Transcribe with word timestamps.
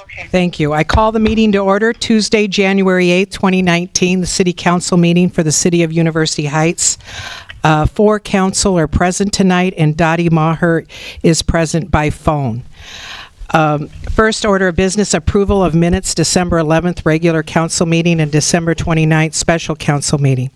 Okay. 0.00 0.26
Thank 0.26 0.58
you. 0.58 0.72
I 0.72 0.82
call 0.82 1.12
the 1.12 1.20
meeting 1.20 1.52
to 1.52 1.58
order 1.58 1.92
Tuesday, 1.92 2.48
January 2.48 3.06
8th, 3.06 3.30
2019, 3.30 4.20
the 4.20 4.26
City 4.26 4.52
Council 4.52 4.96
meeting 4.96 5.30
for 5.30 5.42
the 5.42 5.52
City 5.52 5.82
of 5.84 5.92
University 5.92 6.46
Heights. 6.46 6.98
Uh, 7.62 7.86
Four 7.86 8.18
council 8.20 8.76
are 8.76 8.88
present 8.88 9.32
tonight, 9.32 9.72
and 9.76 9.96
Dottie 9.96 10.30
Maher 10.30 10.84
is 11.22 11.42
present 11.42 11.90
by 11.90 12.10
phone. 12.10 12.64
Um, 13.52 13.88
First 13.88 14.44
order 14.44 14.68
of 14.68 14.76
business, 14.76 15.14
approval 15.14 15.62
of 15.62 15.74
minutes, 15.74 16.14
December 16.14 16.58
11th, 16.58 17.06
regular 17.06 17.42
council 17.42 17.86
meeting, 17.86 18.20
and 18.20 18.30
December 18.32 18.74
29th, 18.74 19.34
special 19.34 19.76
council 19.76 20.18
meeting. 20.18 20.50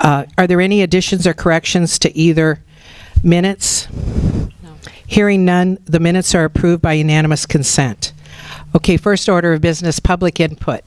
Uh, 0.00 0.24
Are 0.36 0.46
there 0.46 0.60
any 0.60 0.82
additions 0.82 1.26
or 1.26 1.34
corrections 1.34 1.98
to 2.00 2.16
either 2.16 2.60
minutes? 3.22 3.86
Hearing 5.08 5.46
none, 5.46 5.78
the 5.86 5.98
minutes 5.98 6.34
are 6.34 6.44
approved 6.44 6.82
by 6.82 6.92
unanimous 6.92 7.46
consent. 7.46 8.12
Okay, 8.76 8.98
first 8.98 9.26
order 9.26 9.54
of 9.54 9.62
business, 9.62 9.98
public 10.00 10.38
input. 10.38 10.82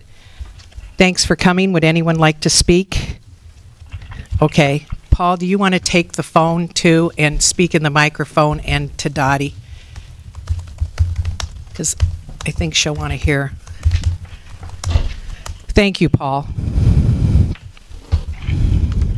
Thanks 0.96 1.26
for 1.26 1.36
coming. 1.36 1.74
Would 1.74 1.84
anyone 1.84 2.18
like 2.18 2.40
to 2.42 2.50
speak? 2.50 3.18
Okay. 4.40 4.86
Paul, 5.10 5.38
do 5.38 5.48
you 5.48 5.58
want 5.58 5.74
to 5.74 5.80
take 5.80 6.12
the 6.12 6.24
phone 6.24 6.68
too 6.68 7.12
and 7.18 7.42
speak 7.42 7.74
in 7.74 7.82
the 7.82 7.90
microphone 7.90 8.60
and 8.60 8.96
to 9.00 9.10
Dottie? 9.10 9.56
Because 11.70 11.96
I 12.46 12.52
think 12.52 12.76
she'll 12.76 12.94
want 12.94 13.14
to 13.14 13.18
hear. 13.18 13.54
Thank 15.68 16.00
you, 16.00 16.10
Paul. 16.10 16.48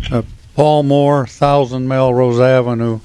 Uh, 0.10 0.22
Paul 0.56 0.84
Moore, 0.84 1.28
Thousand 1.28 1.90
Melrose 1.90 2.40
Avenue. 2.40 3.02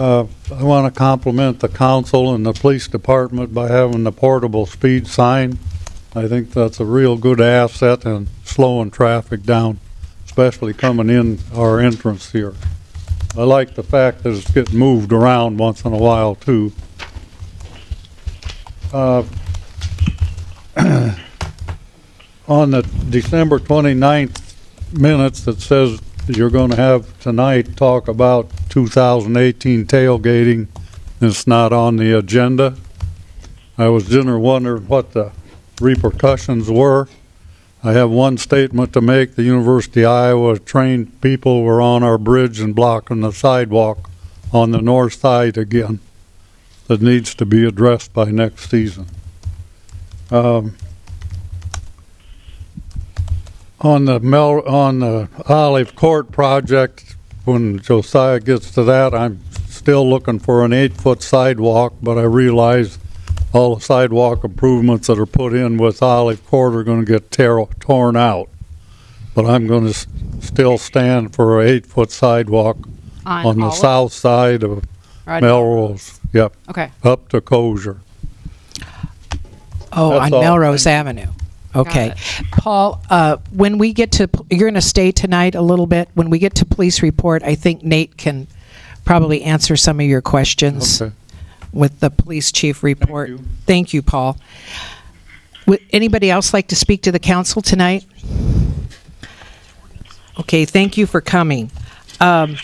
Uh, 0.00 0.26
I 0.50 0.62
want 0.62 0.90
to 0.94 0.98
compliment 0.98 1.60
the 1.60 1.68
council 1.68 2.34
and 2.34 2.46
the 2.46 2.54
police 2.54 2.88
department 2.88 3.52
by 3.52 3.68
having 3.68 4.04
the 4.04 4.12
portable 4.12 4.64
speed 4.64 5.06
sign. 5.06 5.58
I 6.16 6.26
think 6.26 6.54
that's 6.54 6.80
a 6.80 6.86
real 6.86 7.18
good 7.18 7.38
asset 7.38 8.06
in 8.06 8.28
slowing 8.42 8.90
traffic 8.90 9.42
down, 9.42 9.78
especially 10.24 10.72
coming 10.72 11.10
in 11.10 11.38
our 11.54 11.80
entrance 11.80 12.32
here. 12.32 12.54
I 13.36 13.42
like 13.42 13.74
the 13.74 13.82
fact 13.82 14.22
that 14.22 14.30
it's 14.30 14.50
getting 14.50 14.78
moved 14.78 15.12
around 15.12 15.58
once 15.58 15.84
in 15.84 15.92
a 15.92 15.98
while, 15.98 16.34
too. 16.34 16.72
Uh, 18.94 19.24
On 22.48 22.70
the 22.70 22.80
December 23.10 23.58
29th 23.58 24.54
minutes, 24.94 25.46
it 25.46 25.60
says 25.60 26.00
you're 26.36 26.50
going 26.50 26.70
to 26.70 26.76
have 26.76 27.18
tonight 27.20 27.76
talk 27.76 28.08
about 28.08 28.50
2018 28.68 29.86
tailgating. 29.86 30.68
It's 31.20 31.46
not 31.46 31.72
on 31.72 31.96
the 31.96 32.16
agenda. 32.16 32.76
I 33.78 33.88
was 33.88 34.08
dinner 34.08 34.38
wondering 34.38 34.86
what 34.86 35.12
the 35.12 35.32
repercussions 35.80 36.70
were. 36.70 37.08
I 37.82 37.92
have 37.92 38.10
one 38.10 38.36
statement 38.36 38.92
to 38.92 39.00
make. 39.00 39.34
The 39.34 39.42
University 39.42 40.04
of 40.04 40.10
Iowa 40.10 40.58
trained 40.58 41.20
people 41.20 41.62
were 41.62 41.80
on 41.80 42.02
our 42.02 42.18
bridge 42.18 42.60
and 42.60 42.74
blocking 42.74 43.20
the 43.20 43.32
sidewalk 43.32 44.10
on 44.52 44.70
the 44.70 44.82
north 44.82 45.14
side 45.14 45.56
again. 45.56 46.00
That 46.88 47.00
needs 47.00 47.34
to 47.36 47.46
be 47.46 47.64
addressed 47.64 48.12
by 48.12 48.30
next 48.30 48.68
season. 48.70 49.06
Um, 50.30 50.76
on 53.80 54.04
the 54.04 54.20
Mel, 54.20 54.60
on 54.68 55.00
the 55.00 55.28
Olive 55.48 55.94
Court 55.96 56.30
project, 56.32 57.16
when 57.44 57.78
Josiah 57.78 58.40
gets 58.40 58.70
to 58.72 58.84
that, 58.84 59.14
I'm 59.14 59.40
still 59.68 60.08
looking 60.08 60.38
for 60.38 60.64
an 60.64 60.72
eight-foot 60.72 61.22
sidewalk, 61.22 61.94
but 62.02 62.18
I 62.18 62.22
realize 62.22 62.98
all 63.52 63.76
the 63.76 63.80
sidewalk 63.80 64.44
improvements 64.44 65.06
that 65.06 65.18
are 65.18 65.26
put 65.26 65.54
in 65.54 65.78
with 65.78 66.02
Olive 66.02 66.46
Court 66.46 66.74
are 66.74 66.84
gonna 66.84 67.04
get 67.04 67.30
tear, 67.30 67.64
torn 67.80 68.16
out. 68.16 68.48
But 69.34 69.46
I'm 69.46 69.66
gonna 69.66 69.90
s- 69.90 70.06
still 70.40 70.76
stand 70.76 71.34
for 71.34 71.60
an 71.60 71.68
eight-foot 71.68 72.10
sidewalk 72.10 72.76
on 73.24 73.58
the 73.58 73.64
Olive? 73.66 73.74
south 73.78 74.12
side 74.12 74.62
of 74.62 74.84
Or 75.26 75.34
on- 75.34 75.42
Melrose, 75.42 76.20
yep, 76.32 76.52
Okay. 76.68 76.90
up 77.02 77.28
to 77.30 77.40
Kosher. 77.40 77.98
Oh, 79.92 80.10
That's 80.10 80.26
on 80.26 80.34
all. 80.34 80.42
Melrose 80.42 80.86
Avenue. 80.86 81.26
Okay. 81.74 82.14
Paul, 82.50 83.00
uh, 83.10 83.36
when 83.52 83.78
we 83.78 83.92
get 83.92 84.12
to, 84.12 84.28
you're 84.50 84.60
going 84.68 84.74
to 84.74 84.80
stay 84.80 85.12
tonight 85.12 85.54
a 85.54 85.62
little 85.62 85.86
bit. 85.86 86.08
When 86.14 86.28
we 86.30 86.38
get 86.38 86.54
to 86.56 86.64
police 86.64 87.02
report, 87.02 87.42
I 87.42 87.54
think 87.54 87.84
Nate 87.84 88.16
can 88.16 88.48
probably 89.04 89.42
answer 89.42 89.76
some 89.76 90.00
of 90.00 90.06
your 90.06 90.20
questions 90.22 91.00
Okay. 91.00 91.14
with 91.72 92.00
the 92.00 92.10
police 92.10 92.50
chief 92.50 92.82
report. 92.82 93.28
you. 93.30 93.40
Thank 93.66 93.94
you, 93.94 94.02
Paul. 94.02 94.36
Would 95.66 95.80
anybody 95.92 96.30
else 96.30 96.52
like 96.52 96.66
to 96.68 96.76
speak 96.76 97.02
to 97.02 97.12
the 97.12 97.18
council 97.20 97.62
tonight? 97.62 98.04
Okay, 100.38 100.64
thank 100.64 100.96
you 100.96 101.06
for 101.06 101.20
coming. 101.20 101.70
Um, 102.20 102.56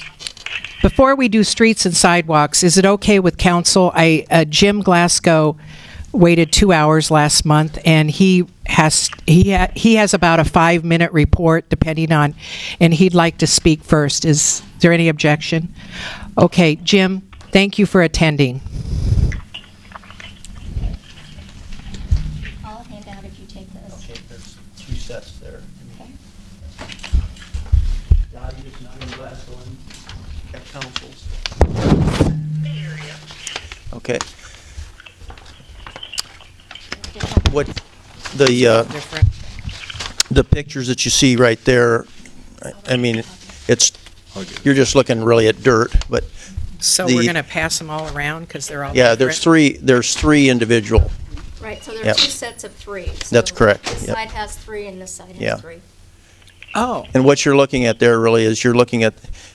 before 0.82 1.14
we 1.14 1.28
do 1.28 1.44
streets 1.44 1.86
and 1.86 1.94
sidewalks, 1.94 2.62
is 2.62 2.78
it 2.78 2.84
okay 2.86 3.18
with 3.20 3.38
council? 3.38 3.92
I 3.94 4.26
uh, 4.30 4.44
Jim 4.44 4.82
Glasgow 4.82 5.56
waited 6.16 6.52
two 6.52 6.72
hours 6.72 7.10
last 7.10 7.44
month, 7.44 7.78
and 7.84 8.10
he 8.10 8.46
has 8.66 9.10
he 9.26 9.52
ha- 9.52 9.70
he 9.74 9.96
has 9.96 10.14
about 10.14 10.40
a 10.40 10.44
five 10.44 10.84
minute 10.84 11.12
report, 11.12 11.68
depending 11.68 12.12
on, 12.12 12.34
and 12.80 12.94
he'd 12.94 13.14
like 13.14 13.38
to 13.38 13.46
speak 13.46 13.82
first. 13.82 14.24
Is 14.24 14.62
there 14.80 14.92
any 14.92 15.08
objection? 15.08 15.72
Okay, 16.38 16.76
Jim, 16.76 17.22
thank 17.52 17.78
you 17.78 17.86
for 17.86 18.02
attending. 18.02 18.60
I'll 22.64 22.82
hand 22.84 23.06
out 23.08 23.24
if 23.24 23.38
you 23.38 23.46
take 23.46 23.72
this. 23.72 24.10
Okay, 24.10 24.20
there's 24.28 24.56
two 24.78 24.94
sets 24.94 25.38
there. 25.38 25.60
Okay. 26.00 26.10
Dottie 28.32 28.68
is 28.68 28.80
not 28.82 29.02
in 29.02 29.20
last 29.20 29.48
one. 29.48 29.76
Got 30.52 30.64
councils. 30.72 31.24
Okay. 33.92 34.18
What, 37.56 37.68
the, 38.36 38.66
uh, 38.66 38.82
Different. 38.82 39.28
the 40.30 40.44
pictures 40.44 40.88
that 40.88 41.06
you 41.06 41.10
see 41.10 41.36
right 41.36 41.58
there, 41.64 42.04
I- 42.62 42.72
I 42.92 42.96
mean, 42.98 43.22
it's, 43.66 43.92
you're 44.62 44.74
just 44.74 44.94
looking 44.94 45.24
really 45.24 45.48
at 45.48 45.62
dirt, 45.62 45.90
but, 46.10 46.24
So 46.80 47.06
The- 47.06 47.14
we're 47.14 47.22
going 47.22 47.36
to 47.36 47.42
pass 47.42 47.78
them 47.78 47.88
all 47.88 48.14
around 48.14 48.42
because 48.46 48.68
they're 48.68 48.84
all 48.84 48.94
yeah, 48.94 49.14
there's 49.14 49.38
three, 49.38 49.78
there's 49.78 50.12
three 50.12 50.50
individual. 50.50 51.10
Right, 51.58 51.82
so 51.82 51.92
there 51.92 52.02
are 52.02 52.06
Yep. 52.08 52.16
two 52.18 52.30
sets 52.30 52.62
of 52.64 52.74
three. 52.74 53.10
That's 53.30 53.48
So 53.48 53.56
correct, 53.56 53.86
This 53.86 54.06
yep. 54.06 54.16
side 54.16 54.30
has 54.32 54.54
three 54.56 54.86
and 54.86 55.00
this 55.00 55.12
side 55.12 55.36
Yeah. 55.38 55.52
has 55.52 55.62
three. 55.62 55.80
Oh, 56.74 57.06
And 57.14 57.24
what 57.24 57.46
you're 57.46 57.56
looking 57.56 57.86
at 57.86 58.00
there 58.00 58.20
really 58.20 58.44
is 58.44 58.62
you're 58.64 58.74
looking 58.76 59.02
at, 59.02 59.14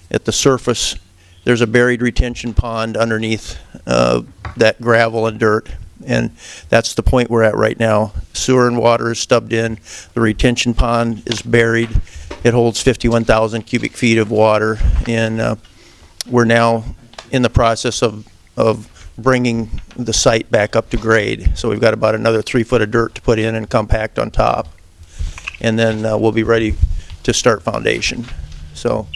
at 0.10 0.26
the 0.26 0.32
surface. 0.32 0.96
There's 1.44 1.62
a 1.62 1.68
buried 1.68 2.02
retention 2.02 2.56
pond 2.56 2.98
underneath 2.98 3.60
uh, 3.86 4.24
that 4.58 4.82
gravel 4.82 5.28
and 5.28 5.40
dirt. 5.40 5.70
And 6.06 6.32
that's 6.70 6.94
the 6.94 7.04
point 7.04 7.30
we're 7.30 7.44
at 7.44 7.56
right 7.56 7.80
now. 7.80 8.14
Sewer 8.34 8.68
and 8.68 8.78
water 8.78 9.12
is 9.12 9.20
stubbed 9.20 9.54
in. 9.54 9.80
The 10.14 10.22
retention 10.22 10.74
pond 10.74 11.24
is 11.26 11.42
buried. 11.42 11.90
It 12.44 12.54
holds 12.54 12.82
51,000 12.82 13.64
cubic 13.64 13.94
feet 13.94 14.18
of 14.18 14.32
water. 14.32 14.78
And 15.08 15.40
uh, 15.40 15.56
we're 16.30 16.46
now 16.46 16.84
in 17.32 17.42
the 17.42 17.50
process 17.50 18.02
of, 18.02 18.28
of 18.58 18.88
bringing 19.18 19.82
the 19.96 20.14
site 20.14 20.50
back 20.50 20.76
up 20.76 20.90
to 20.90 20.98
grade. 20.98 21.58
So 21.58 21.70
we've 21.70 21.82
got 21.82 21.94
about 21.94 22.16
another 22.16 22.42
three 22.42 22.64
foot 22.64 22.82
of 22.82 22.92
dirt 22.92 23.16
to 23.16 23.22
put 23.22 23.40
in 23.40 23.56
and 23.56 23.70
compact 23.70 24.18
on 24.18 24.32
top. 24.32 24.68
And 25.60 25.78
then 25.78 26.06
uh, 26.06 26.18
we'll 26.18 26.32
be 26.32 26.44
ready 26.44 26.76
to 27.24 27.34
start 27.34 27.62
foundation. 27.62 28.26
So 28.74 29.08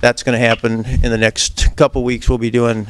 that's 0.00 0.22
going 0.22 0.38
to 0.38 0.46
happen 0.46 0.84
in 0.84 1.10
the 1.10 1.18
next 1.18 1.76
couple 1.76 2.04
weeks. 2.04 2.28
We'll 2.28 2.38
be 2.38 2.50
doing 2.50 2.86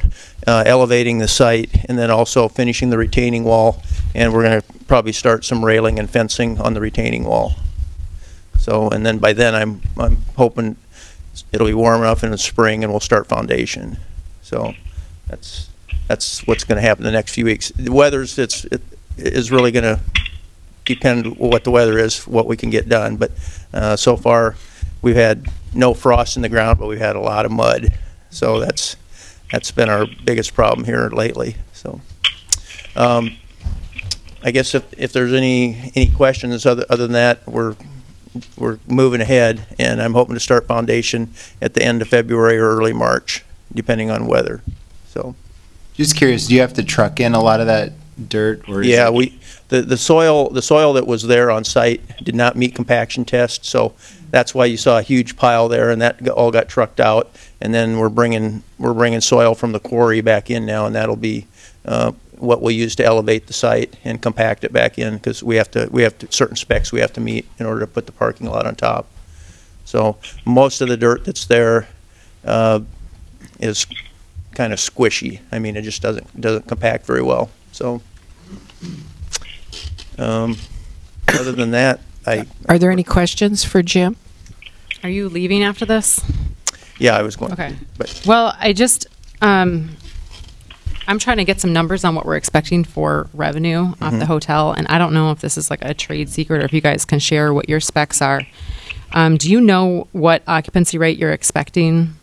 uh, 0.47 0.64
elevating 0.67 1.19
the 1.19 1.29
site 1.29 1.85
and 1.88 1.99
then 1.99 2.11
also 2.11 2.49
finishing 2.49 2.91
the 2.91 2.99
retaining 2.99 3.44
wall. 3.44 3.82
And 4.14 4.32
we're 4.32 4.43
going 4.43 4.61
to 4.61 4.67
probably 4.87 5.12
start 5.12 5.44
some 5.44 5.64
railing 5.64 5.99
and 5.99 6.08
fencing 6.08 6.61
on 6.61 6.75
the 6.75 6.81
retaining 6.81 7.25
wall. 7.25 7.55
So, 8.58 8.88
and 8.88 9.05
then 9.05 9.19
by 9.19 9.32
then, 9.32 9.55
I'm, 9.55 9.82
I'm 9.97 10.19
hoping 10.37 10.76
it'll 11.53 11.67
be 11.67 11.75
warm 11.75 12.00
enough 12.00 12.25
in 12.25 12.31
the 12.31 12.38
spring 12.38 12.82
and 12.82 12.93
we'll 12.93 13.00
start 13.00 13.26
foundation. 13.26 13.99
So 14.43 14.75
that's, 15.29 15.69
that's 16.09 16.47
what's 16.47 16.64
going 16.64 16.76
to 16.76 16.82
happen 16.82 17.05
the 17.05 17.11
next 17.12 17.35
few 17.35 17.44
weeks. 17.44 17.70
The 17.70 17.93
weather's, 17.93 18.38
it's, 18.38 18.64
it 18.64 18.82
is 19.17 19.50
really 19.50 19.70
going 19.70 19.85
to 19.85 20.00
depend 20.85 21.37
what 21.37 21.64
the 21.64 21.70
weather 21.70 21.99
is, 21.99 22.26
what 22.26 22.47
we 22.47 22.56
can 22.56 22.70
get 22.70 22.88
done. 22.88 23.17
But 23.17 23.32
uh, 23.73 23.97
so 23.97 24.17
far, 24.17 24.56
we've 25.02 25.16
had 25.16 25.46
no 25.75 25.94
frost 25.94 26.37
in 26.37 26.43
the 26.43 26.48
ground, 26.48 26.78
but 26.78 26.87
we've 26.87 26.98
had 26.98 27.16
a 27.16 27.20
lot 27.20 27.44
of 27.46 27.52
mud. 27.52 27.93
So 28.31 28.60
that's 28.60 28.96
that's 29.50 29.70
been 29.70 29.88
our 29.88 30.06
biggest 30.25 30.54
problem 30.54 30.84
here 30.84 31.08
lately. 31.08 31.56
So 31.72 32.00
um, 32.96 33.37
I 34.43 34.50
guess 34.50 34.75
if, 34.75 34.84
if 34.98 35.12
there's 35.12 35.32
any 35.32 35.93
any 35.94 36.10
questions 36.10 36.66
other 36.66 36.84
other 36.88 37.04
than 37.04 37.12
that, 37.12 37.46
we're 37.46 37.76
we're 38.56 38.78
moving 38.87 39.20
ahead, 39.20 39.66
and 39.78 40.02
I'm 40.02 40.12
hoping 40.12 40.34
to 40.34 40.40
start 40.40 40.66
foundation 40.66 41.32
at 41.62 41.75
the 41.75 41.82
end 41.82 42.02
of 42.02 42.08
February 42.08 42.58
or 42.58 42.76
early 42.76 42.92
March, 42.92 43.44
depending 43.75 44.10
on 44.10 44.26
weather. 44.26 44.62
So 45.08 45.34
Just 45.94 46.16
curious, 46.16 46.46
do 46.46 46.54
you 46.54 46.60
have 46.60 46.75
to 46.75 46.82
truck 46.82 47.20
in 47.20 47.34
a 47.34 47.40
lot 47.40 47.60
of 47.60 47.66
that 47.66 47.92
dirt 48.28 48.69
or? 48.69 48.82
Yeah, 48.82 49.08
we, 49.08 49.38
the, 49.69 49.81
the 49.81 49.96
soil, 49.96 50.50
the 50.50 50.60
soil 50.60 50.92
that 50.94 51.06
was 51.06 51.22
there 51.22 51.50
on 51.50 51.64
site 51.64 52.22
did 52.22 52.34
not 52.34 52.56
meet 52.56 52.75
compaction 52.75 53.25
test, 53.25 53.64
so 53.64 53.94
that's 54.37 54.55
why 54.55 54.67
you 54.67 54.77
saw 54.77 54.99
a 54.99 55.03
huge 55.03 55.35
pile 55.38 55.67
there, 55.67 55.88
and 55.88 56.03
that 56.03 56.29
all 56.29 56.50
got 56.50 56.69
trucked 56.69 57.00
out. 57.00 57.31
And 57.59 57.73
then 57.73 57.97
we're 57.97 58.11
bringing, 58.11 58.62
we're 58.77 58.93
bringing 58.93 59.23
soil 59.23 59.55
from 59.55 59.73
the 59.73 59.81
quarry 59.81 60.21
back 60.21 60.50
in 60.50 60.67
now, 60.67 60.85
and 60.85 60.94
that'll 60.94 61.17
be, 61.17 61.47
uh, 61.87 62.12
what 62.37 62.61
we'll 62.61 62.75
use 62.75 62.94
to 62.97 63.05
elevate 63.05 63.47
the 63.47 63.55
site 63.55 63.97
and 64.05 64.21
compact 64.21 64.62
it 64.62 64.75
back 64.75 64.99
in, 64.99 65.15
because 65.15 65.43
we 65.43 65.56
have 65.56 65.71
to, 65.71 65.88
we 65.91 66.03
have 66.03 66.19
to, 66.19 66.31
certain 66.31 66.55
specs 66.55 66.93
we 66.93 67.00
have 67.00 67.15
to 67.15 67.21
meet 67.21 67.49
in 67.59 67.65
order 67.65 67.81
to 67.81 67.87
put 67.87 68.05
the 68.05 68.12
parking 68.12 68.47
lot 68.47 68.67
on 68.67 68.77
top. 68.77 69.06
So, 69.87 70.19
most 70.44 70.83
of 70.83 70.88
the 70.88 70.99
dirt 70.99 71.25
that's 71.25 71.47
there, 71.47 71.88
uh, 72.44 72.81
is 73.59 73.87
kind 74.53 74.75
of 74.75 74.79
squishy. 74.79 75.41
I 75.50 75.59
mean, 75.61 75.79
it 75.79 75.83
just 75.83 76.03
doesn't, 76.03 76.38
doesn't 76.38 76.67
compact 76.67 77.06
very 77.06 77.23
well, 77.23 77.49
so. 77.73 78.03
Um, 80.19 80.56
other 81.29 81.53
than 81.53 81.71
that, 81.71 82.00
I, 82.27 82.47
Are 82.69 82.79
there 82.79 82.91
any 82.91 83.05
questions 83.05 83.65
for 83.65 83.83
Jim? 83.83 84.17
Are 85.02 85.08
you 85.08 85.28
leaving 85.28 85.62
after 85.62 85.84
this? 85.87 86.20
yeah, 86.98 87.16
I 87.16 87.22
was 87.22 87.37
going. 87.37 87.52
Okay. 87.52 87.75
But, 87.98 88.22
Well, 88.26 88.54
I 88.58 88.72
just, 88.72 89.06
um, 89.43 89.90
I'm 91.06 91.19
trying 91.19 91.37
to 91.37 91.44
get 91.44 91.60
some 91.60 91.72
numbers 91.72 92.04
on 92.04 92.14
what 92.14 92.25
we're 92.26 92.37
expecting 92.37 92.82
for 92.84 93.28
revenue 93.34 93.81
off 93.84 93.98
Mm-hmm. 94.00 94.19
the 94.20 94.26
hotel, 94.26 94.72
and 94.72 94.87
I 94.88 94.98
don't 94.98 95.12
know 95.12 95.31
if 95.31 95.40
this 95.40 95.56
is 95.56 95.70
like 95.70 95.84
a 95.84 95.94
trade 95.94 96.28
secret 96.31 96.62
or 96.62 96.64
if 96.64 96.72
you 96.72 96.81
guys 96.81 97.04
can 97.04 97.19
share 97.19 97.52
what 97.54 97.69
your 97.69 97.81
specs 97.81 98.20
are. 98.22 98.43
Um, 99.12 99.37
do 99.37 99.50
you 99.50 99.60
know 99.60 100.08
what 100.12 100.43
occupancy 100.48 100.99
rate 100.99 101.19
you're 101.19 101.32
expecting? 101.32 102.14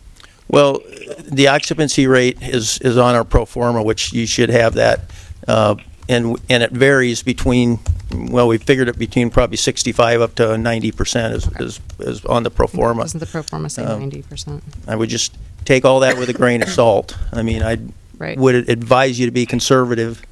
well, 0.48 0.80
the 1.24 1.48
occupancy 1.48 2.06
rate 2.06 2.36
is, 2.42 2.78
is 2.80 2.98
on 2.98 3.14
our 3.14 3.24
pro 3.24 3.46
forma, 3.46 3.82
which 3.82 4.12
you 4.12 4.26
should 4.26 4.50
have 4.50 4.74
that. 4.74 5.00
Uh, 5.48 5.74
and, 6.08 6.38
and 6.50 6.62
it 6.62 6.70
varies 6.70 7.22
between, 7.22 7.78
well, 8.14 8.48
we 8.48 8.58
figured 8.58 8.88
it 8.88 8.98
between 8.98 9.30
probably 9.30 9.56
65 9.56 10.20
up 10.20 10.34
to 10.36 10.42
90% 10.44 11.32
is, 11.32 11.48
is, 11.60 11.80
is 12.00 12.24
on 12.26 12.42
the 12.42 12.50
pro 12.50 12.66
forma. 12.66 13.02
Doesn't 13.02 13.20
the 13.20 13.26
pro 13.26 13.42
forma 13.42 13.68
say 13.70 13.84
Um, 13.84 14.10
90%? 14.10 14.62
I 14.88 14.96
would 14.96 15.08
just 15.08 15.36
take 15.64 15.84
all 15.84 16.00
that 16.00 16.16
with 16.18 16.28
a 16.28 16.32
grain 16.32 16.62
of 16.62 16.68
salt. 16.68 17.16
I 17.32 17.42
mean, 17.42 17.62
I 17.62 17.78
Right. 18.18 18.38
would 18.38 18.68
advise 18.68 19.18
you 19.18 19.26
to 19.26 19.32
be 19.32 19.44
conservative, 19.44 20.22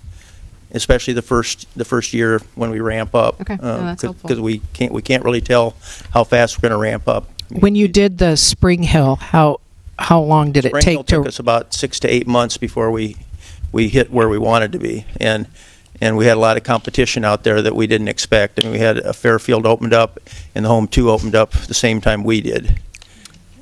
especially 0.70 1.14
the 1.14 1.23
first, 1.23 1.67
the 1.76 1.84
first 1.84 2.12
year 2.12 2.40
when 2.55 2.70
we 2.70 2.81
ramp 2.81 3.14
up. 3.14 3.40
Okay, 3.40 3.56
no, 3.61 3.79
that's 3.79 4.02
helpful. 4.02 4.29
Because 4.29 4.40
we 4.40 4.61
can't, 4.73 4.93
we 4.93 5.02
can't 5.02 5.25
really 5.25 5.40
tell 5.40 5.75
how 6.14 6.23
fast 6.25 6.58
we're 6.58 6.69
going 6.69 6.79
to 6.79 6.82
ramp 6.82 7.08
up. 7.08 7.29
When 7.50 7.75
you 7.75 7.88
did 7.88 8.19
the 8.19 8.37
Spring 8.37 8.82
Hill, 8.84 9.17
how, 9.17 9.61
how 9.99 10.20
long 10.20 10.52
did 10.52 10.64
it 10.64 10.69
Spring 10.70 10.84
Hill 10.87 10.99
take 11.05 11.06
took 11.08 11.25
to? 11.25 11.29
us 11.29 11.38
about 11.38 11.75
six 11.75 11.99
to 12.00 12.08
eight 12.08 12.26
months 12.26 12.56
before 12.56 12.90
we, 12.90 13.17
we 13.73 13.88
hit 13.88 14.11
where 14.12 14.29
we 14.29 14.38
wanted 14.38 14.73
to 14.73 14.79
be. 14.79 15.05
And, 15.19 15.46
and 16.02 16.16
we 16.16 16.26
had 16.26 16.37
a 16.37 16.40
lot 16.40 16.56
of 16.56 16.64
competition 16.64 17.25
out 17.25 17.44
there 17.44 17.62
that 17.62 17.76
we 17.76 17.87
didn't 17.87 18.08
expect. 18.08 18.58
I 18.58 18.64
mean, 18.64 18.72
we 18.72 18.78
had 18.81 18.99
a 18.99 19.12
Fairfield 19.12 19.64
opened 19.64 19.94
up 19.94 20.19
and 20.52 20.64
the 20.64 20.69
Home2 20.69 21.06
opened 21.06 21.37
up 21.37 21.52
the 21.52 21.75
same 21.75 22.00
time 22.00 22.25
we 22.25 22.40
did. 22.40 22.81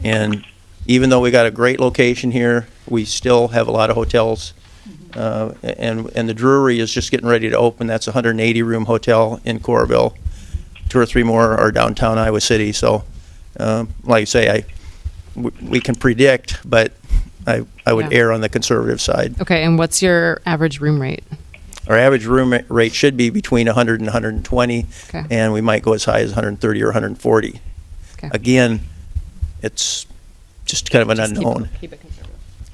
And 0.02 0.46
even 0.86 1.10
though 1.10 1.20
we 1.20 1.30
got 1.30 1.44
a 1.44 1.50
great 1.50 1.78
location 1.78 2.30
here, 2.30 2.66
we 2.88 3.04
still 3.04 3.48
have 3.48 3.68
a 3.68 3.70
lot 3.70 3.90
of 3.90 3.96
hotels. 3.96 4.54
Uh, 5.14 5.52
and, 5.62 6.10
and 6.16 6.30
the 6.30 6.32
Drury 6.34 6.78
is 6.80 6.94
just 6.94 7.10
getting 7.10 7.26
ready 7.28 7.50
to 7.50 7.58
open. 7.58 7.86
That's 7.86 8.08
a 8.08 8.12
180-room 8.12 8.86
hotel 8.86 9.38
in 9.44 9.60
Coralville. 9.60 10.16
Two 10.88 10.98
or 10.98 11.04
three 11.04 11.22
more 11.22 11.58
are 11.58 11.70
downtown 11.70 12.16
Iowa 12.16 12.40
City. 12.40 12.72
So, 12.72 13.04
um, 13.58 13.90
like 14.04 14.22
I 14.22 14.24
say, 14.24 14.48
I, 14.50 14.64
we- 15.38 15.52
we 15.60 15.80
can 15.80 15.94
predict, 15.94 16.58
but 16.64 16.92
I, 17.46 17.66
I 17.84 17.92
would 17.92 18.10
Yeah. 18.10 18.18
err 18.18 18.32
on 18.32 18.40
the 18.40 18.48
conservative 18.48 19.00
side. 19.02 19.38
Okay, 19.42 19.62
and 19.62 19.76
what's 19.76 20.00
your 20.00 20.40
average 20.46 20.80
room 20.80 21.02
rate? 21.02 21.22
Our 21.88 21.96
average 21.96 22.26
room 22.26 22.54
rate 22.68 22.94
should 22.94 23.16
be 23.16 23.30
between 23.30 23.66
100 23.66 24.00
and 24.00 24.06
120, 24.06 24.86
Okay. 25.08 25.24
and 25.30 25.52
we 25.52 25.60
might 25.60 25.82
go 25.82 25.92
as 25.94 26.04
high 26.04 26.20
as 26.20 26.30
130 26.30 26.82
or 26.82 26.86
140. 26.88 27.60
Okay. 28.18 28.30
Again, 28.32 28.80
it's 29.62 30.06
just 30.66 30.90
kind 30.90 31.02
of 31.02 31.08
an 31.10 31.16
Just 31.16 31.30
keep 31.34 31.38
it- 31.38 31.46
unknown. 31.46 31.68
Keep 31.80 31.92
it 31.94 32.00
conservative. 32.00 32.26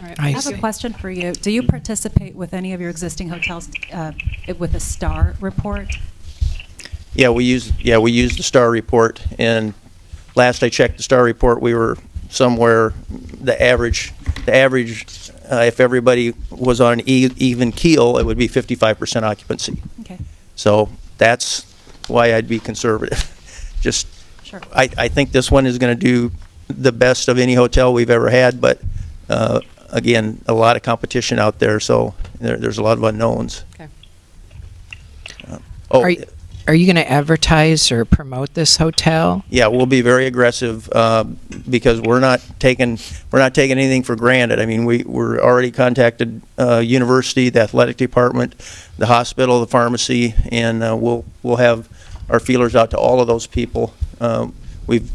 All 0.03 0.06
right. 0.08 0.20
I 0.20 0.26
I 0.26 0.31
have 0.32 0.43
see. 0.43 0.55
a 0.55 0.58
question 0.58 0.93
for 0.93 1.11
you. 1.11 1.32
Do 1.32 1.50
you 1.50 1.62
participate 1.62 2.35
with 2.35 2.53
any 2.53 2.73
of 2.75 2.81
your 2.81 2.91
existing 2.91 3.29
hotels 3.31 3.69
uh, 3.93 4.12
with 4.58 4.75
a 4.75 4.81
STAR 4.81 5.35
report? 5.41 5.97
Yeah, 7.14 7.31
we 7.31 7.44
use, 7.44 7.73
yeah, 7.81 7.97
we 7.99 8.12
used 8.12 8.38
the 8.38 8.43
STAR 8.43 8.70
report, 8.70 9.23
and 9.38 9.73
last 10.35 10.62
I 10.62 10.69
checked 10.69 10.99
the 10.99 11.02
STAR 11.02 11.23
report, 11.23 11.62
we 11.62 11.73
were 11.75 11.97
somewhere, 12.29 12.93
the 13.09 13.61
average, 13.62 14.12
the 14.44 14.55
average, 14.55 15.06
uh, 15.51 15.57
if 15.67 15.81
everybody 15.81 16.35
was 16.51 16.81
on 16.81 16.95
an 16.95 17.03
e- 17.07 17.31
even 17.37 17.73
keel, 17.73 18.19
it 18.19 18.25
would 18.27 18.39
be 18.39 18.49
55% 18.49 19.23
occupancy. 19.23 19.83
Okay, 20.01 20.19
So 20.55 20.89
that's 21.19 21.65
why 22.09 22.35
I'd 22.35 22.49
be 22.49 22.59
conservative. 22.59 23.33
Just, 23.81 24.07
sure. 24.45 24.61
I, 24.75 24.89
I 24.99 25.09
think 25.09 25.33
this 25.33 25.51
one 25.51 25.67
is 25.67 25.79
going 25.79 25.97
to 25.97 26.01
do 26.05 26.33
the 26.69 26.93
best 26.93 27.29
of 27.29 27.39
any 27.39 27.55
hotel 27.55 27.93
we've 27.93 28.11
ever 28.11 28.29
had, 28.31 28.61
but 28.61 28.81
uh, 29.29 29.61
again, 29.91 30.41
a 30.47 30.55
lot 30.55 30.77
of 30.77 30.83
competition 30.83 31.39
out 31.39 31.59
there, 31.59 31.79
so 31.81 32.15
there, 32.41 32.57
there's 32.57 32.79
a 32.79 32.83
lot 32.83 32.99
of 32.99 33.05
unknowns. 33.05 33.65
Okay. 33.75 33.89
Uh, 35.49 35.59
Oh, 35.91 36.03
Are 36.03 36.11
you- 36.11 36.25
Are 36.69 36.75
you 36.75 36.87
going 36.87 36.97
to 36.97 37.09
advertise 37.09 37.93
or 37.93 38.05
promote 38.05 38.55
this 38.55 38.77
hotel? 38.77 39.45
yeah, 39.49 39.69
we'll 39.69 39.87
be 39.87 40.01
very 40.01 40.27
aggressive 40.27 40.93
um, 40.95 41.39
because 41.69 42.01
we're 42.01 42.21
not 42.21 42.43
taking 42.59 42.99
we're 43.31 43.39
not 43.39 43.55
taking 43.55 43.79
anything 43.79 44.03
for 44.03 44.17
granted. 44.17 44.61
I 44.61 44.67
mean, 44.67 44.85
we 44.85 45.05
we're 45.05 45.39
already 45.41 45.71
contacted 45.71 46.43
uh, 46.59 46.79
university, 46.79 47.51
the 47.51 47.61
athletic 47.61 47.97
department, 47.97 48.55
the 48.99 49.07
hospital, 49.07 49.61
the 49.61 49.67
pharmacy, 49.67 50.35
and 50.51 50.83
uh, 50.83 50.97
we'll 50.99 51.25
we'll 51.43 51.57
have 51.57 51.89
our 52.29 52.41
feelers 52.41 52.75
out 52.75 52.91
to 52.91 52.99
all 52.99 53.21
of 53.21 53.27
those 53.27 53.47
people. 53.47 53.95
Um, 54.21 54.55
we've 54.87 55.11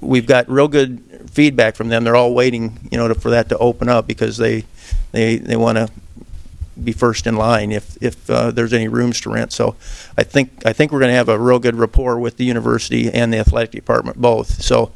we've 0.00 0.26
got 0.26 0.48
real 0.48 0.68
good 0.68 1.02
feedback 1.30 1.76
from 1.76 1.88
them. 1.88 2.04
They're 2.04 2.16
all 2.16 2.34
waiting, 2.34 2.88
you 2.90 2.98
know, 2.98 3.08
to, 3.08 3.14
for 3.14 3.30
that 3.30 3.48
to 3.50 3.58
open 3.58 3.88
up 3.88 4.06
because 4.06 4.36
they 4.38 4.64
they 5.12 5.36
they 5.36 5.56
want 5.56 5.76
to 5.76 5.88
be 6.84 6.92
first 6.92 7.26
in 7.26 7.36
line 7.36 7.72
if 7.72 7.96
if 8.02 8.28
uh, 8.30 8.50
there's 8.50 8.72
any 8.72 8.88
rooms 8.88 9.20
to 9.22 9.30
rent. 9.30 9.52
So 9.52 9.76
I 10.16 10.24
think 10.24 10.64
I 10.64 10.72
think 10.72 10.92
we're 10.92 11.00
going 11.00 11.10
to 11.10 11.16
have 11.16 11.28
a 11.28 11.38
real 11.38 11.58
good 11.58 11.76
rapport 11.76 12.18
with 12.18 12.36
the 12.36 12.44
university 12.44 13.10
and 13.10 13.32
the 13.32 13.38
athletic 13.38 13.72
department 13.72 14.20
both. 14.20 14.62
So, 14.62 14.92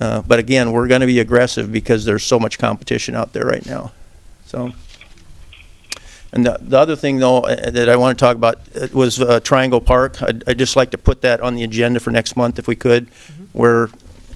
uh, 0.00 0.22
but 0.22 0.38
again, 0.38 0.72
we're 0.72 0.88
going 0.88 1.00
to 1.00 1.06
be 1.06 1.20
aggressive 1.20 1.72
because 1.72 2.04
there's 2.04 2.24
so 2.24 2.38
much 2.38 2.58
competition 2.58 3.14
out 3.14 3.32
there 3.32 3.44
right 3.44 3.64
now. 3.66 3.92
So. 4.46 4.72
And 6.34 6.46
the, 6.46 6.56
the 6.62 6.78
other 6.78 6.96
thing, 6.96 7.18
though, 7.18 7.40
uh, 7.40 7.70
that 7.70 7.90
I 7.90 7.96
want 7.96 8.18
to 8.18 8.24
talk 8.24 8.36
about 8.36 8.56
uh, 8.74 8.88
was 8.94 9.20
uh, 9.20 9.40
Triangle 9.40 9.82
Park. 9.82 10.22
I'd, 10.22 10.48
I'd 10.48 10.58
just 10.58 10.76
like 10.76 10.90
to 10.92 10.98
put 10.98 11.20
that 11.20 11.42
on 11.42 11.56
the 11.56 11.62
agenda 11.62 12.00
for 12.00 12.10
next 12.10 12.36
month 12.36 12.58
if 12.58 12.66
we 12.66 12.74
could, 12.74 13.08
where 13.52 13.90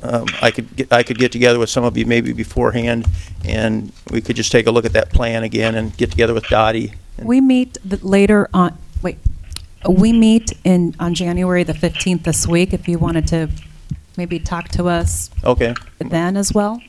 um, 0.07 0.27
I 0.43 0.51
could 0.51 0.75
get, 0.77 0.93
I 0.93 1.03
could 1.03 1.19
get 1.19 1.33
together 1.33 1.59
with 1.59 1.71
some 1.71 1.85
of 1.85 1.97
you 1.97 2.07
maybe 2.07 2.33
beforehand, 2.33 3.07
and 3.45 3.93
we 4.11 4.21
could 4.21 4.37
just 4.37 4.53
take 4.53 4.67
a 4.67 4.71
look 4.71 4.85
at 4.85 4.93
that 4.95 5.11
plan 5.11 5.43
again 5.45 5.75
and 5.75 5.97
get 5.97 6.11
together 6.11 6.35
with 6.35 6.47
Dottie. 6.49 6.93
and- 7.19 7.27
We 7.29 7.41
meet 7.41 7.79
the- 7.85 7.99
later 8.07 8.49
on, 8.55 8.77
wait, 9.03 9.19
we 9.89 10.13
meet 10.13 10.53
in, 10.65 10.95
on 10.99 11.15
January 11.15 11.63
the 11.65 11.75
15th 11.75 12.25
this 12.25 12.47
week, 12.47 12.73
if 12.73 12.89
you 12.89 12.99
wanted 12.99 13.27
to 13.29 13.49
maybe 14.17 14.39
talk 14.39 14.69
to 14.71 14.87
us 14.89 15.31
Okay. 15.45 15.75
then 15.99 16.37
as 16.37 16.53
well. 16.53 16.81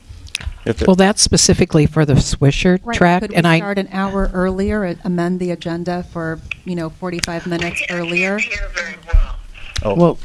If 0.64 0.82
it- 0.82 0.86
Well, 0.88 0.96
that's 0.96 1.22
specifically 1.22 1.86
for 1.86 2.04
the 2.04 2.14
Swisher 2.14 2.78
track, 2.92 3.22
Could 3.22 3.30
we 3.30 3.36
and 3.36 3.46
I, 3.46 3.58
start 3.58 3.78
an 3.78 3.88
hour 3.92 4.30
earlier, 4.34 4.84
uh, 4.84 4.94
amend 5.04 5.40
the 5.40 5.50
agenda 5.50 6.04
for, 6.12 6.40
you 6.64 6.74
know, 6.74 6.90
45 6.90 7.46
minutes 7.46 7.82
earlier? 7.90 8.38
hear 8.38 8.68
very 8.74 8.94
well. 9.06 10.18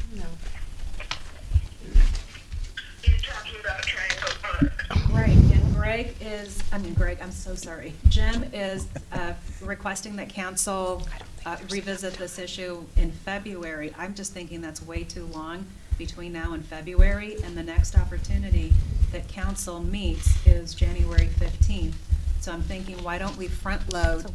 Right, 5.11 5.29
and 5.29 5.75
Greg 5.75 6.15
is, 6.21 6.59
I 6.71 6.77
mean, 6.77 6.93
Greg, 6.93 7.19
I'm 7.21 7.31
so 7.31 7.55
sorry. 7.55 7.93
Jim 8.09 8.43
is 8.53 8.87
uh, 9.11 9.33
requesting 9.61 10.15
that 10.17 10.29
council 10.29 11.03
uh, 11.45 11.57
revisit 11.69 12.13
this 12.13 12.39
issue 12.39 12.83
in 12.97 13.11
February. 13.11 13.93
I'm 13.97 14.13
just 14.15 14.33
thinking 14.33 14.61
that's 14.61 14.81
way 14.81 15.03
too 15.03 15.25
long 15.27 15.65
between 15.97 16.33
now 16.33 16.53
and 16.53 16.65
February, 16.65 17.37
and 17.43 17.55
the 17.55 17.63
next 17.63 17.97
opportunity 17.97 18.73
that 19.11 19.27
council 19.27 19.79
meets 19.79 20.45
is 20.45 20.73
January 20.73 21.29
15th. 21.39 21.93
So 22.41 22.51
I'm 22.51 22.63
thinking, 22.63 23.01
why 23.03 23.17
don't 23.17 23.37
we 23.37 23.47
front-load 23.47 24.25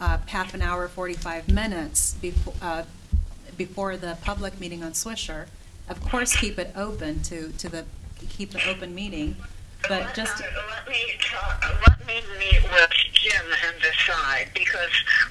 uh, 0.00 0.18
half 0.26 0.54
an 0.54 0.62
hour, 0.62 0.86
45 0.86 1.48
minutes 1.48 2.14
before, 2.14 2.54
uh, 2.62 2.84
before 3.56 3.96
the 3.96 4.16
public 4.22 4.60
meeting 4.60 4.84
on 4.84 4.92
Swisher? 4.92 5.46
Of 5.88 6.00
course, 6.00 6.36
keep 6.36 6.58
it 6.58 6.72
open 6.76 7.22
to, 7.24 7.50
to 7.50 7.68
the, 7.68 7.84
keep 8.28 8.52
the 8.52 8.68
open 8.68 8.94
meeting, 8.94 9.36
but 9.82 9.90
Let- 9.90 10.14
just, 10.14 10.40
uh, 10.40 10.44
Let 10.70 10.88
me 10.88 11.12
talk, 11.20 11.64
let 11.86 12.06
me 12.06 12.20
meet 12.38 12.62
with 12.62 12.90
Jim 13.12 13.42
and 13.66 13.76
decide, 13.82 14.48
because 14.54 14.90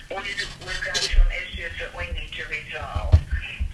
we, 0.09 0.15
we've 0.17 0.85
got 0.85 0.95
some 0.97 1.21
issues 1.43 1.71
that 1.79 1.95
we 1.97 2.03
need 2.19 2.29
to 2.31 2.43
resolve 2.49 3.19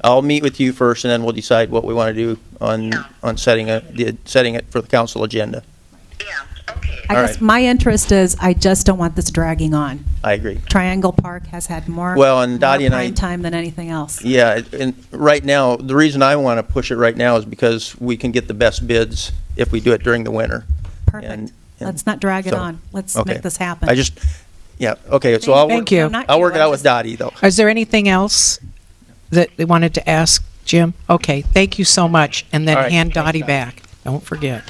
I'll 0.04 0.22
meet 0.22 0.42
with 0.42 0.60
you 0.60 0.72
first, 0.72 1.04
and 1.04 1.10
then 1.10 1.22
we'll 1.24 1.32
decide 1.32 1.70
what 1.70 1.84
we 1.84 1.94
want 1.94 2.14
to 2.14 2.34
do 2.34 2.40
on, 2.60 2.92
on 3.22 3.36
setting 3.36 3.70
a, 3.70 3.80
the- 3.80 4.16
setting 4.24 4.54
it 4.54 4.66
for 4.70 4.80
the 4.80 4.88
council 4.88 5.24
agenda. 5.24 5.62
Yeah, 6.20 6.26
okay. 6.26 6.51
I 7.08 7.16
All 7.16 7.22
guess 7.26 7.32
right. 7.36 7.40
my 7.40 7.62
interest 7.64 8.12
is, 8.12 8.36
I 8.40 8.54
just 8.54 8.86
don't 8.86 8.98
want 8.98 9.16
this 9.16 9.30
dragging 9.30 9.74
on. 9.74 10.04
I 10.24 10.32
agree. 10.34 10.60
Triangle 10.70 11.12
Park 11.12 11.46
has 11.48 11.66
had 11.66 11.88
more. 11.88 12.16
Well, 12.16 12.42
and 12.42 12.58
Dottie 12.60 12.84
more 12.84 12.86
and 12.86 12.94
I- 12.94 12.98
prime 13.06 13.14
time 13.14 13.42
than 13.42 13.54
anything 13.54 13.90
else. 13.90 14.22
Yeah, 14.24 14.60
and 14.72 14.94
right 15.10 15.44
now, 15.44 15.76
the 15.76 15.94
reason 15.96 16.22
I 16.22 16.36
want 16.36 16.58
to 16.58 16.62
push 16.72 16.90
it 16.90 16.96
right 16.96 17.16
now 17.16 17.36
is 17.36 17.44
because 17.44 17.98
we 18.00 18.16
can 18.16 18.30
get 18.30 18.48
the 18.48 18.54
best 18.54 18.86
bids 18.86 19.32
if 19.56 19.72
we 19.72 19.80
do 19.80 19.92
it 19.92 20.02
during 20.02 20.24
the 20.24 20.30
winter. 20.30 20.64
Perfect. 21.06 21.32
and- 21.32 21.52
Let's 21.80 22.06
not 22.06 22.20
drag 22.20 22.46
it 22.46 22.50
so, 22.50 22.58
on. 22.58 22.80
Let's 22.92 23.16
okay. 23.16 23.32
make 23.34 23.42
this 23.42 23.56
happen. 23.56 23.88
I 23.88 23.96
just, 23.96 24.16
yeah, 24.78 24.94
okay, 25.10 25.36
so 25.40 25.52
I'll. 25.52 25.66
Thank 25.68 25.80
work- 25.82 25.90
you. 25.90 26.08
Not 26.08 26.26
I'll 26.28 26.40
work 26.40 26.54
it 26.54 26.58
I 26.58 26.62
out 26.62 26.70
with 26.70 26.78
just- 26.78 26.84
Dottie, 26.84 27.16
though. 27.16 27.32
Is 27.42 27.56
there 27.56 27.68
anything 27.68 28.08
else 28.08 28.60
that 29.30 29.48
they 29.56 29.64
wanted 29.64 29.92
to 29.94 30.08
ask 30.08 30.44
Jim? 30.64 30.94
Okay, 31.10 31.42
thank 31.42 31.80
you 31.80 31.84
so 31.84 32.06
much. 32.08 32.46
And 32.52 32.68
then 32.68 32.76
All 32.76 32.84
right. 32.84 32.92
hand 32.92 33.12
Dottie 33.12 33.42
back. 33.42 33.82
Don't 34.04 34.22
forget. 34.22 34.62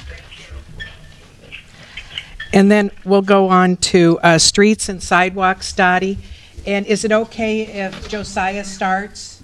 And 2.53 2.69
then 2.69 2.91
we'll 3.03 3.23
go 3.23 3.49
on 3.49 3.77
to 3.77 4.19
uh, 4.21 4.37
streets 4.37 4.87
and 4.87 5.01
sidewalks, 5.01 5.73
Dottie. 5.73 6.19
And 6.65 6.85
is 6.85 7.03
it 7.03 7.11
okay 7.11 7.63
if 7.63 8.07
Josiah 8.07 8.63
starts? 8.63 9.41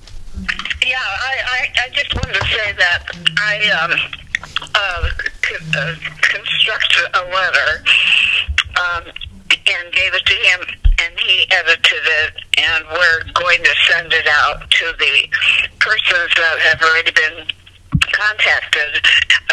Yeah, 0.86 0.98
I, 1.02 1.36
I, 1.46 1.68
I 1.86 1.90
just 1.90 2.14
wanted 2.14 2.36
to 2.36 2.46
say 2.46 2.72
that 2.74 3.04
I 3.40 3.70
um, 3.72 3.92
uh, 4.76 5.10
c- 5.44 5.56
uh, 5.76 5.96
constructed 6.22 7.08
a 7.16 7.24
letter 7.34 7.84
um, 8.80 9.04
and 9.52 9.92
gave 9.92 10.14
it 10.14 10.26
to 10.26 10.34
him, 10.34 10.60
and 11.02 11.20
he 11.20 11.46
edited 11.52 11.84
it, 11.92 12.34
and 12.58 12.86
we're 12.94 13.24
going 13.34 13.62
to 13.64 13.76
send 13.92 14.14
it 14.14 14.28
out 14.28 14.70
to 14.70 14.94
the 15.00 15.28
persons 15.80 16.32
that 16.38 16.60
have 16.60 16.82
already 16.82 17.12
been 17.12 17.48
contacted 18.12 19.04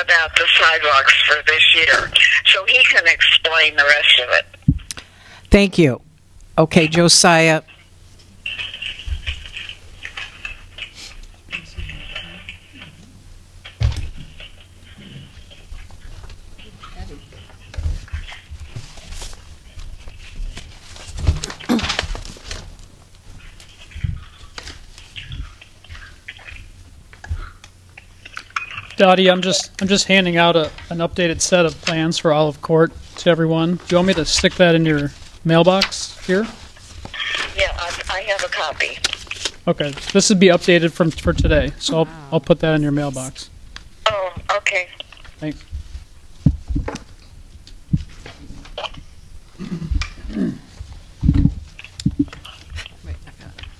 about 0.00 0.34
the 0.36 0.46
sidewalks 0.58 1.14
for 1.22 1.42
this 1.46 1.74
year, 1.74 2.10
so 2.46 2.64
he 2.66 2.82
can 2.84 3.06
explain 3.06 3.76
the 3.76 3.84
rest 3.84 4.20
of 4.20 4.28
it. 4.30 4.76
Thank 5.50 5.78
you. 5.78 6.00
Okay, 6.58 6.88
Josiah. 6.88 7.62
Dottie, 28.96 29.30
I'm 29.30 29.42
just 29.42 29.70
I'm 29.82 29.88
just 29.88 30.06
handing 30.06 30.38
out 30.38 30.56
a, 30.56 30.70
an 30.88 30.98
updated 30.98 31.42
set 31.42 31.66
of 31.66 31.78
plans 31.82 32.18
for 32.18 32.32
Olive 32.32 32.62
Court 32.62 32.92
to 33.16 33.30
everyone. 33.30 33.76
Do 33.76 33.82
you 33.90 33.96
want 33.96 34.08
me 34.08 34.14
to 34.14 34.24
stick 34.24 34.54
that 34.54 34.74
in 34.74 34.86
your 34.86 35.10
mailbox 35.44 36.24
here? 36.26 36.46
Yeah, 37.54 37.72
I, 37.76 38.02
I 38.10 38.20
have 38.22 38.42
a 38.42 38.48
copy. 38.48 38.98
Okay, 39.68 39.90
this 40.12 40.30
would 40.30 40.40
be 40.40 40.46
updated 40.46 40.92
from 40.92 41.10
for 41.10 41.34
today, 41.34 41.72
so 41.78 41.98
I'll 41.98 42.08
I'll 42.32 42.40
put 42.40 42.60
that 42.60 42.74
in 42.74 42.82
your 42.82 42.92
mailbox. 42.92 43.50
Oh, 44.10 44.32
okay. 44.56 44.88
Thanks. 45.38 45.62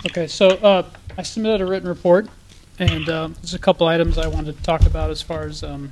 Okay, 0.07 0.27
so 0.27 0.49
uh, 0.49 0.89
I 1.17 1.23
submitted 1.23 1.63
a 1.63 1.67
written 1.67 1.89
report, 1.89 2.29
and 2.79 3.09
uh, 3.09 3.29
there's 3.29 3.55
a 3.55 3.59
couple 3.59 3.87
items 3.87 4.19
I 4.19 4.27
wanted 4.27 4.57
to 4.57 4.63
talk 4.63 4.83
about 4.87 5.11
as 5.11 5.23
far 5.23 5.45
as 5.45 5.63
um, 5.63 5.91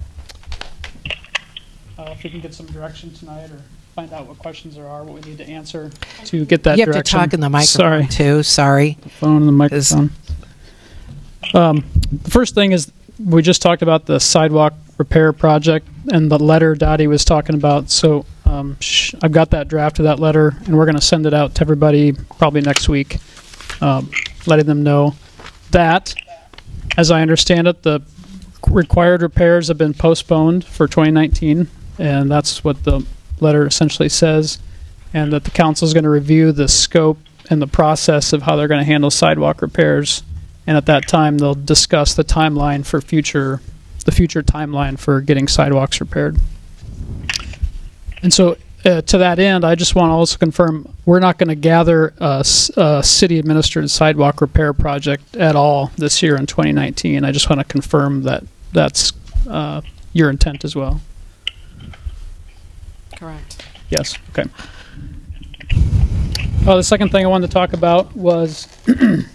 uh, 1.98 2.10
if 2.12 2.22
we 2.24 2.30
can 2.30 2.40
get 2.40 2.54
some 2.54 2.66
direction 2.66 3.12
tonight 3.12 3.50
or 3.50 3.62
find 3.94 4.12
out 4.12 4.26
what 4.26 4.38
questions 4.38 4.74
there 4.74 4.88
are, 4.88 5.04
what 5.04 5.14
we 5.14 5.30
need 5.30 5.38
to 5.38 5.48
answer 5.48 5.90
to 6.24 6.44
get 6.44 6.64
that 6.64 6.76
you 6.78 6.84
have 6.84 6.92
direction. 6.94 7.18
to 7.20 7.24
talk 7.26 7.32
in 7.34 7.40
the 7.40 7.48
microphone, 7.48 7.66
Sorry, 7.66 8.06
too. 8.08 8.42
Sorry. 8.42 8.98
The 9.02 9.08
phone 9.08 9.48
and 9.48 9.60
the 9.60 9.74
Is- 9.76 9.94
microphone. 9.94 10.10
Um, 11.54 11.84
the 12.10 12.30
first 12.30 12.54
thing 12.54 12.72
is 12.72 12.90
we 13.24 13.40
just 13.42 13.62
talked 13.62 13.82
about 13.82 14.06
the 14.06 14.18
sidewalk 14.18 14.74
repair 14.98 15.32
project 15.32 15.86
and 16.10 16.30
the 16.30 16.38
letter 16.38 16.74
Dottie 16.74 17.06
was 17.06 17.24
talking 17.24 17.54
about. 17.54 17.90
So 17.90 18.24
um, 18.44 18.76
sh- 18.80 19.14
I've 19.22 19.30
got 19.32 19.50
that 19.50 19.68
draft 19.68 19.98
of 20.00 20.04
that 20.04 20.18
letter, 20.18 20.54
and 20.66 20.76
we're 20.76 20.86
going 20.86 20.96
to 20.96 21.00
send 21.02 21.26
it 21.26 21.34
out 21.34 21.54
to 21.56 21.60
everybody 21.62 22.12
probably 22.12 22.60
next 22.62 22.88
week, 22.88 23.18
um, 23.80 24.10
letting 24.46 24.66
them 24.66 24.82
know 24.82 25.14
that, 25.70 26.14
as 26.96 27.10
I 27.10 27.22
understand 27.22 27.66
it, 27.66 27.82
the 27.82 28.02
required 28.68 29.22
repairs 29.22 29.68
have 29.68 29.78
been 29.78 29.94
postponed 29.94 30.64
for 30.64 30.86
2019, 30.86 31.68
and 31.98 32.30
that's 32.30 32.64
what 32.64 32.84
the 32.84 33.04
letter 33.40 33.66
essentially 33.66 34.08
says, 34.08 34.58
and 35.12 35.32
that 35.32 35.44
the 35.44 35.50
council 35.50 35.86
is 35.86 35.94
going 35.94 36.04
to 36.04 36.10
review 36.10 36.52
the 36.52 36.68
scope 36.68 37.18
and 37.50 37.60
the 37.60 37.66
process 37.66 38.32
of 38.32 38.42
how 38.42 38.56
they're 38.56 38.68
going 38.68 38.80
to 38.80 38.84
handle 38.84 39.10
sidewalk 39.10 39.60
repairs, 39.60 40.22
and 40.66 40.76
at 40.76 40.86
that 40.86 41.06
time 41.08 41.38
they'll 41.38 41.54
discuss 41.54 42.14
the 42.14 42.24
timeline 42.24 42.86
for 42.86 43.00
future, 43.00 43.60
the 44.04 44.12
future 44.12 44.42
timeline 44.42 44.98
for 44.98 45.20
getting 45.20 45.48
sidewalks 45.48 46.00
repaired. 46.00 46.38
And 48.22 48.32
so, 48.32 48.56
uh, 48.84 49.02
to 49.02 49.18
that 49.18 49.38
end, 49.38 49.64
I 49.64 49.74
just 49.74 49.94
want 49.94 50.10
to 50.10 50.14
also 50.14 50.36
confirm 50.36 50.92
we're 51.06 51.20
not 51.20 51.38
going 51.38 51.48
to 51.48 51.54
gather 51.54 52.12
a 52.18 52.44
city 52.44 53.38
administered 53.38 53.90
sidewalk 53.90 54.40
repair 54.40 54.72
project 54.72 55.36
at 55.36 55.56
all 55.56 55.90
this 55.96 56.22
year 56.22 56.36
in 56.36 56.46
2019. 56.46 57.24
I 57.24 57.32
just 57.32 57.48
want 57.48 57.60
to 57.60 57.64
confirm 57.64 58.22
that 58.22 58.44
that's 58.72 59.12
uh, 59.48 59.80
your 60.12 60.30
intent 60.30 60.64
as 60.64 60.76
well. 60.76 61.00
Correct. 63.16 63.64
Yes, 63.90 64.18
okay. 64.30 64.48
Uh, 66.66 66.76
the 66.76 66.82
second 66.82 67.10
thing 67.10 67.24
I 67.24 67.28
wanted 67.28 67.48
to 67.48 67.52
talk 67.52 67.72
about 67.72 68.14
was 68.16 68.66
the 68.86 69.26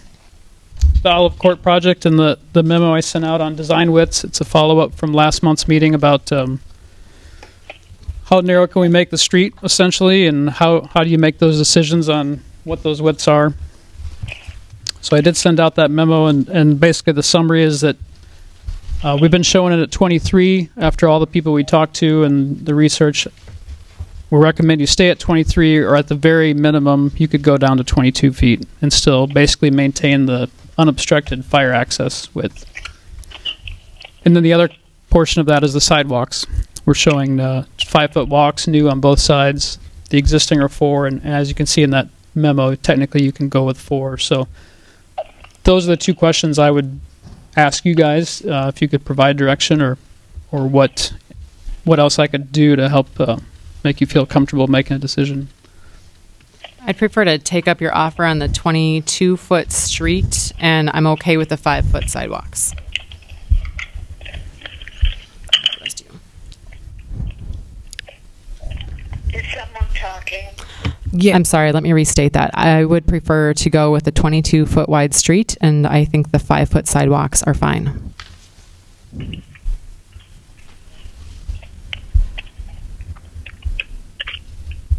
Olive 1.04 1.38
Court 1.38 1.62
project 1.62 2.04
and 2.04 2.18
the, 2.18 2.38
the 2.52 2.62
memo 2.62 2.92
I 2.92 3.00
sent 3.00 3.24
out 3.24 3.40
on 3.40 3.56
design 3.56 3.92
widths. 3.92 4.24
It's 4.24 4.40
a 4.40 4.44
follow-up 4.44 4.94
from 4.94 5.12
last 5.12 5.42
month's 5.42 5.66
meeting 5.66 5.94
about 5.94 6.30
um, 6.32 6.60
how 8.30 8.40
narrow 8.40 8.68
can 8.68 8.80
we 8.80 8.88
make 8.88 9.10
the 9.10 9.18
street 9.18 9.52
essentially 9.64 10.26
and 10.28 10.48
how, 10.48 10.82
how 10.82 11.02
do 11.02 11.10
you 11.10 11.18
make 11.18 11.38
those 11.38 11.58
decisions 11.58 12.08
on 12.08 12.40
what 12.62 12.84
those 12.84 13.02
widths 13.02 13.26
are. 13.26 13.52
So 15.00 15.16
I 15.16 15.20
did 15.20 15.36
send 15.36 15.58
out 15.58 15.74
that 15.74 15.90
memo 15.90 16.26
and, 16.26 16.48
and 16.48 16.78
basically 16.78 17.14
the 17.14 17.24
summary 17.24 17.64
is 17.64 17.80
that 17.80 17.96
uh, 19.02 19.18
we've 19.20 19.30
been 19.30 19.42
showing 19.42 19.72
it 19.72 19.82
at 19.82 19.90
23 19.90 20.68
after 20.76 21.08
all 21.08 21.18
the 21.18 21.26
people 21.26 21.52
we 21.52 21.64
talked 21.64 21.94
to 21.96 22.22
and 22.22 22.64
the 22.64 22.74
research. 22.74 23.26
We 24.30 24.38
recommend 24.38 24.80
you 24.80 24.86
stay 24.86 25.10
at 25.10 25.18
23 25.18 25.78
or 25.78 25.96
at 25.96 26.06
the 26.06 26.14
very 26.14 26.54
minimum 26.54 27.10
you 27.16 27.26
could 27.26 27.42
go 27.42 27.56
down 27.56 27.78
to 27.78 27.84
22 27.84 28.32
feet 28.32 28.64
and 28.80 28.92
still 28.92 29.26
basically 29.26 29.72
maintain 29.72 30.26
the 30.26 30.48
unobstructed 30.78 31.44
fire 31.44 31.72
access 31.72 32.32
width. 32.32 32.64
And 34.24 34.36
then 34.36 34.44
the 34.44 34.52
other 34.52 34.68
portion 35.08 35.40
of 35.40 35.46
that 35.46 35.64
is 35.64 35.72
the 35.72 35.80
sidewalks 35.80 36.46
we're 36.84 36.94
showing 36.94 37.40
uh, 37.40 37.64
five 37.84 38.12
foot 38.12 38.28
walks 38.28 38.66
new 38.66 38.88
on 38.88 39.00
both 39.00 39.20
sides 39.20 39.78
the 40.10 40.18
existing 40.18 40.60
are 40.60 40.68
four 40.68 41.06
and 41.06 41.24
as 41.24 41.48
you 41.48 41.54
can 41.54 41.66
see 41.66 41.82
in 41.82 41.90
that 41.90 42.08
memo 42.34 42.74
technically 42.74 43.22
you 43.22 43.32
can 43.32 43.48
go 43.48 43.64
with 43.64 43.78
four 43.78 44.16
so 44.16 44.48
those 45.64 45.86
are 45.86 45.90
the 45.90 45.96
two 45.96 46.14
questions 46.14 46.58
i 46.58 46.70
would 46.70 47.00
ask 47.56 47.84
you 47.84 47.94
guys 47.94 48.44
uh, 48.46 48.70
if 48.72 48.80
you 48.80 48.88
could 48.88 49.04
provide 49.04 49.36
direction 49.36 49.82
or 49.82 49.98
or 50.52 50.66
what 50.66 51.12
what 51.84 51.98
else 51.98 52.18
i 52.18 52.26
could 52.26 52.52
do 52.52 52.76
to 52.76 52.88
help 52.88 53.08
uh, 53.20 53.36
make 53.84 54.00
you 54.00 54.06
feel 54.06 54.26
comfortable 54.26 54.66
making 54.66 54.96
a 54.96 54.98
decision. 54.98 55.48
I'd 56.82 56.96
prefer 56.96 57.24
to 57.24 57.38
take 57.38 57.68
up 57.68 57.80
your 57.80 57.94
offer 57.94 58.24
on 58.24 58.38
the 58.38 58.48
22 58.48 59.36
foot 59.36 59.70
street, 59.70 60.52
and 60.58 60.90
I'm 60.90 61.06
okay 61.08 61.36
with 61.36 61.50
the 61.50 61.56
five 61.56 61.84
foot 61.84 62.08
sidewalks. 62.08 62.74
Is 69.32 69.46
someone 69.54 69.89
talking? 70.00 70.48
Yeah. 71.12 71.34
I'm 71.34 71.44
sorry, 71.44 71.72
let 71.72 71.82
me 71.82 71.92
restate 71.92 72.32
that. 72.34 72.50
I 72.54 72.84
would 72.84 73.06
prefer 73.06 73.52
to 73.54 73.70
go 73.70 73.90
with 73.92 74.06
a 74.06 74.12
22 74.12 74.66
foot 74.66 74.88
wide 74.88 75.12
street, 75.14 75.56
and 75.60 75.86
I 75.86 76.04
think 76.04 76.30
the 76.30 76.38
five 76.38 76.68
foot 76.68 76.86
sidewalks 76.86 77.42
are 77.42 77.54
fine. 77.54 78.12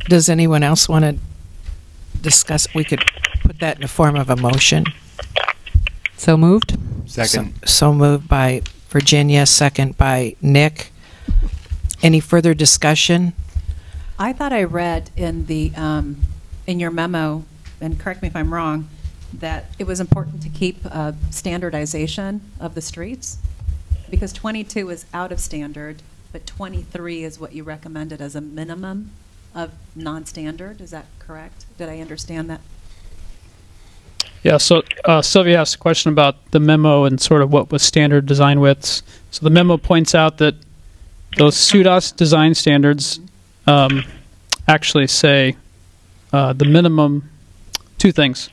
Does 0.10 0.28
anyone 0.28 0.64
else 0.64 0.90
want 0.90 1.06
to 1.06 1.18
discuss? 2.22 2.68
We 2.76 2.84
could 2.84 3.02
put 3.44 3.60
that 3.60 3.78
in 3.78 3.82
the 3.82 3.88
form 3.88 4.18
of 4.18 4.30
a 4.30 4.36
motion. 4.36 4.86
So 6.18 6.36
moved? 6.36 6.78
So, 7.06 7.24
so 7.66 7.94
moved 7.94 8.28
by 8.28 8.62
Virginia, 8.90 9.46
second 9.46 9.98
by 9.98 10.36
Nick. 10.42 10.92
Any 12.04 12.20
further 12.20 12.54
discussion? 12.54 13.34
I 14.22 14.34
thought 14.34 14.54
I 14.54 14.66
read 14.66 15.10
in 15.18 15.48
the, 15.48 15.72
um, 15.76 16.18
in 16.68 16.80
your 16.80 16.92
memo, 16.92 17.44
and 17.82 18.00
correct 18.00 18.22
me 18.22 18.28
if 18.28 18.36
I'm 18.36 18.54
wrong, 18.54 18.88
that 19.34 19.66
it 19.80 19.88
was 19.88 20.00
important 20.00 20.44
to 20.44 20.50
keep 20.50 20.78
uh, 20.86 21.14
standardization 21.32 22.42
of 22.60 22.76
the 22.76 22.82
streets, 22.82 23.40
because 24.12 24.32
22 24.32 24.92
is 24.92 25.08
out 25.12 25.32
of 25.32 25.40
standard, 25.40 26.04
but 26.32 26.46
23 26.46 27.24
is 27.24 27.40
what 27.40 27.54
you 27.54 27.64
recommended 27.64 28.22
as 28.22 28.36
a 28.36 28.42
minimum 28.42 29.10
of 29.56 29.72
non-standard, 29.96 30.82
is 30.82 30.92
that 30.92 31.08
correct? 31.18 31.66
Did 31.80 31.90
I 31.90 32.00
understand 32.00 32.48
that? 32.52 32.62
Yeah, 34.44 34.58
so 34.58 34.84
uh, 35.04 35.24
Sylvia 35.24 35.60
asked 35.62 35.74
a 35.74 35.80
question 35.80 36.12
about 36.12 36.52
the 36.52 36.60
memo 36.60 37.06
and 37.06 37.20
sort 37.20 37.42
of 37.42 37.52
what 37.52 37.72
was 37.72 37.82
standard 37.82 38.28
design 38.28 38.60
widths. 38.60 39.02
So 39.32 39.44
the 39.44 39.50
memo 39.50 39.78
points 39.78 40.14
out 40.14 40.38
that 40.38 40.54
those 41.38 41.56
SUDAS 41.56 42.16
design 42.16 42.54
standards 42.54 43.20
um, 43.72 44.04
actually 44.68 45.08
say 45.08 45.56
uh, 46.34 46.54
the 46.54 46.66
minimum 46.66 47.30
two 47.98 48.12
things. 48.12 48.50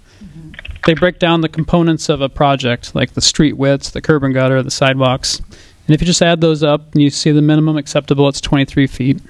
They 0.86 0.94
break 0.94 1.18
down 1.18 1.42
the 1.42 1.48
components 1.48 2.08
of 2.08 2.20
a 2.22 2.28
project, 2.28 2.94
like 2.94 3.12
the 3.12 3.20
street 3.20 3.54
widths, 3.54 3.90
the 3.90 4.00
curb 4.00 4.22
and 4.24 4.32
gutter, 4.32 4.62
the 4.62 4.70
sidewalks. 4.70 5.38
And 5.38 5.94
if 5.94 6.00
you 6.00 6.06
just 6.06 6.22
add 6.22 6.40
those 6.40 6.62
up 6.62 6.92
and 6.92 7.02
you 7.02 7.10
see 7.10 7.30
the 7.30 7.42
minimum 7.42 7.76
acceptable, 7.76 8.28
it's 8.28 8.40
23 8.40 8.86
feet. 8.86 9.20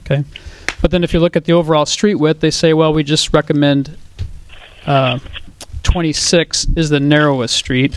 Okay. 0.00 0.24
But 0.80 0.90
then 0.90 1.04
if 1.04 1.12
you 1.12 1.20
look 1.20 1.36
at 1.36 1.44
the 1.44 1.52
overall 1.52 1.86
street 1.86 2.16
width, 2.16 2.40
they 2.40 2.50
say, 2.50 2.72
well, 2.72 2.92
we 2.92 3.04
just 3.04 3.32
recommend 3.32 3.96
uh, 4.86 5.18
26 5.82 6.66
is 6.76 6.88
the 6.90 7.00
narrowest 7.00 7.54
street 7.54 7.96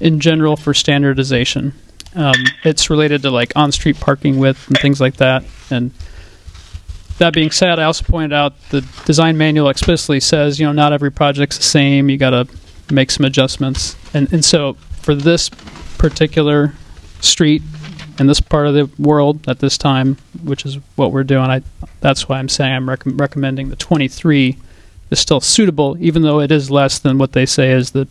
in 0.00 0.20
general 0.20 0.56
for 0.56 0.74
standardization. 0.74 1.72
Um, 2.16 2.34
it's 2.64 2.88
related 2.90 3.22
to 3.22 3.30
like 3.30 3.52
on-street 3.54 4.00
parking 4.00 4.38
width 4.38 4.66
and 4.68 4.78
things 4.78 5.00
like 5.00 5.16
that. 5.18 5.44
And 5.70 5.92
that 7.18 7.32
being 7.32 7.50
said, 7.50 7.78
I 7.78 7.84
also 7.84 8.04
pointed 8.04 8.32
out 8.32 8.54
the 8.70 8.80
design 9.04 9.36
manual 9.36 9.68
explicitly 9.68 10.20
says, 10.20 10.58
you 10.58 10.66
know, 10.66 10.72
not 10.72 10.92
every 10.92 11.12
project's 11.12 11.58
the 11.58 11.62
same. 11.62 12.08
You 12.10 12.16
got 12.16 12.30
to 12.30 12.48
make 12.92 13.10
some 13.10 13.24
adjustments. 13.26 13.96
And 14.14 14.32
and 14.32 14.44
so 14.44 14.74
for 15.00 15.14
this 15.14 15.48
particular 15.98 16.74
street 17.20 17.62
in 18.18 18.26
this 18.26 18.40
part 18.40 18.66
of 18.66 18.74
the 18.74 18.90
world 18.98 19.48
at 19.48 19.58
this 19.58 19.76
time, 19.76 20.16
which 20.42 20.64
is 20.64 20.78
what 20.96 21.12
we're 21.12 21.24
doing, 21.24 21.50
I 21.50 21.62
that's 22.00 22.28
why 22.28 22.38
I'm 22.38 22.48
saying 22.48 22.72
I'm 22.72 22.88
rec- 22.88 23.02
recommending 23.04 23.68
the 23.68 23.76
23 23.76 24.56
is 25.10 25.18
still 25.18 25.40
suitable, 25.40 25.96
even 26.00 26.22
though 26.22 26.40
it 26.40 26.50
is 26.50 26.70
less 26.70 26.98
than 26.98 27.18
what 27.18 27.32
they 27.32 27.46
say 27.46 27.72
is 27.72 27.90
the 27.92 28.08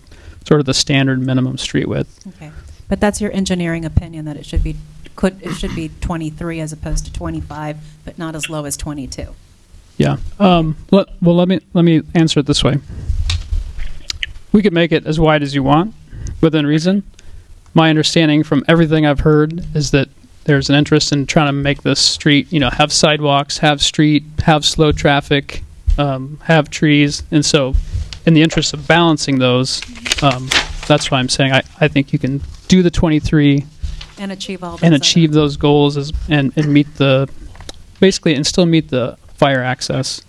sort 0.48 0.60
of 0.60 0.66
the 0.66 0.74
standard 0.74 1.20
minimum 1.20 1.58
street 1.58 1.88
width. 1.88 2.26
Okay. 2.36 2.52
But 2.88 3.00
that's 3.00 3.20
your 3.20 3.32
engineering 3.32 3.86
opinion, 3.86 4.25
that 4.25 4.38
it 4.38 4.46
should 4.46 4.63
be, 4.63 4.75
could, 5.15 5.42
it 5.42 5.54
should 5.54 5.75
be 5.75 5.89
23 6.01 6.60
as 6.60 6.72
opposed 6.72 7.06
to 7.06 7.13
25, 7.13 7.77
but 8.04 8.18
not 8.18 8.36
as 8.36 8.50
low 8.50 8.65
as 8.65 8.77
22? 8.77 9.34
Yeah. 9.98 10.18
Um, 10.39 10.75
let, 10.92 11.08
well, 11.22 11.36
let 11.36 11.48
me 11.48 11.62
let 11.74 11.84
me 11.84 12.01
answer 12.13 12.42
it 12.42 12.46
this 12.46 12.63
way. 12.63 12.77
We 14.51 14.62
could 14.62 14.74
make 14.74 14.92
it 14.92 15.06
as 15.06 15.20
wide 15.20 15.42
as 15.42 15.56
you 15.56 15.63
want, 15.63 15.94
within 16.42 16.65
reason. 16.65 17.04
My 17.74 17.89
understanding 17.89 18.44
from 18.44 18.63
everything 18.68 19.06
I've 19.06 19.22
heard 19.22 19.65
is 19.75 19.92
that 19.92 20.10
there's 20.46 20.70
an 20.70 20.75
interest 20.75 21.12
in 21.12 21.25
trying 21.25 21.48
to 21.48 21.51
make 21.51 21.82
this 21.82 22.00
street, 22.00 22.51
you 22.51 22.60
know, 22.60 22.70
have 22.70 22.94
sidewalks, 22.94 23.58
have 23.58 23.82
street, 23.82 24.24
have 24.44 24.63
slow 24.63 24.92
traffic, 24.92 25.63
um, 25.98 26.39
have 26.44 26.70
trees, 26.70 27.24
and 27.32 27.44
so, 27.44 27.75
in 28.25 28.34
the 28.34 28.42
interest 28.42 28.74
of 28.74 28.88
balancing 28.88 29.39
those, 29.39 29.82
um, 30.24 30.48
that's 30.88 31.10
why 31.12 31.20
I'm 31.20 31.30
saying 31.30 31.51
I, 31.54 31.62
I 31.80 31.88
think 31.88 32.13
you 32.13 32.20
can 32.20 32.42
do 32.68 32.82
the 32.84 32.92
23 32.92 33.65
And 34.20 34.32
achieve 34.32 34.63
all 34.63 34.72
those 34.72 34.84
and 34.84 34.94
other- 34.94 35.01
achieve 35.01 35.32
those 35.34 35.58
goals 35.58 35.98
as, 35.98 36.12
and, 36.30 36.51
and 36.56 36.72
meet 36.74 36.96
the 36.96 37.30
basically 38.00 38.34
and 38.36 38.46
still 38.46 38.65
meet 38.65 38.89
the 38.89 39.18
fire 39.36 39.62
access 39.62 40.22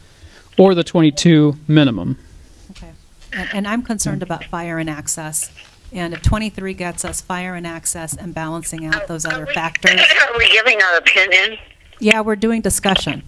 or 0.59 0.75
the 0.75 0.85
22 0.85 1.57
minimum 1.69 2.19
Okay. 2.73 2.91
And, 3.33 3.49
and 3.53 3.69
I'm 3.69 3.83
concerned 3.83 4.23
about 4.23 4.45
fire 4.45 4.79
and 4.79 4.89
access. 4.91 5.51
And 5.93 6.13
if 6.15 6.23
23 6.23 6.75
gets 6.75 7.05
us 7.05 7.21
fire 7.21 7.55
and 7.55 7.67
access 7.67 8.15
and 8.17 8.35
balancing 8.35 8.85
out 8.87 9.07
those 9.07 9.25
Are 9.25 9.33
other 9.35 9.47
we- 9.47 9.55
factors, 9.55 10.01
Are 10.01 10.39
we 10.39 10.51
giving 10.51 10.79
our 10.83 10.97
opinion? 10.99 11.59
yeah, 12.01 12.21
we're 12.21 12.37
doing 12.37 12.61
discussion. 12.61 13.23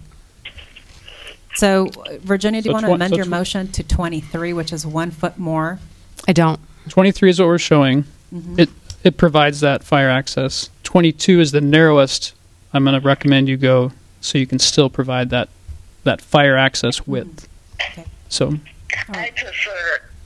So 1.55 1.87
uh, 1.87 2.17
Virginia, 2.19 2.61
do 2.61 2.69
you 2.69 2.71
So 2.71 2.73
want 2.73 2.83
to 2.83 2.87
twen- 2.89 2.95
amend 2.97 3.11
so 3.11 3.15
your 3.17 3.25
tw- 3.25 3.29
motion 3.29 3.67
to 3.71 3.83
23, 3.83 4.53
which 4.53 4.71
is 4.71 4.85
one 4.85 5.11
foot 5.11 5.37
more? 5.37 5.79
I 6.27 6.33
don't. 6.33 6.59
23 6.87 7.29
is 7.29 7.39
what 7.39 7.47
we're 7.47 7.57
showing 7.57 8.05
Mm-hmm. 8.33 8.59
it 8.59 8.69
it 9.03 9.17
provides 9.17 9.59
that 9.61 9.83
fire 9.83 10.07
access 10.09 10.69
22 10.83 11.39
is 11.39 11.51
the 11.51 11.61
narrowest 11.61 12.35
i'm 12.73 12.83
going 12.83 12.93
to 12.99 13.03
recommend 13.03 13.49
you 13.49 13.57
go 13.57 13.91
so 14.21 14.37
you 14.37 14.45
can 14.45 14.59
still 14.59 14.87
provide 14.87 15.31
that 15.31 15.49
that 16.03 16.21
fire 16.21 16.55
access 16.55 17.07
width 17.07 17.47
Okay. 17.81 18.05
so 18.27 18.53
I 19.09 19.31
prefer, 19.35 19.99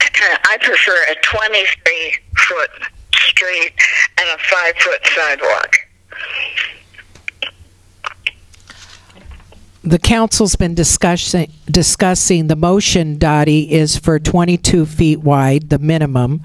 I 0.50 0.58
prefer 0.60 0.96
a 1.10 1.14
23 1.22 2.14
foot 2.48 2.70
street 3.14 3.72
and 4.18 4.28
a 4.28 4.38
five 4.50 4.74
foot 4.78 5.00
sidewalk. 5.14 5.76
The 9.84 9.98
council's 9.98 10.56
been 10.56 10.74
discussing, 10.74 11.52
discussing, 11.70 12.46
the 12.46 12.56
motion, 12.56 13.18
Dottie, 13.18 13.70
is 13.70 13.98
for 13.98 14.18
22 14.18 14.86
feet 14.86 15.20
wide, 15.20 15.68
the 15.68 15.78
minimum, 15.78 16.42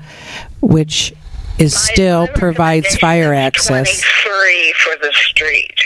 which 0.61 1.13
is 1.57 1.73
My- 1.73 1.79
still 1.79 2.21
my 2.27 2.33
provides 2.33 2.97
fire 2.97 3.29
recommendation 3.31 3.75
is 3.77 3.87
access. 3.89 4.01
23 4.01 4.73
for 4.73 4.95
the 5.01 5.13
street. 5.13 5.79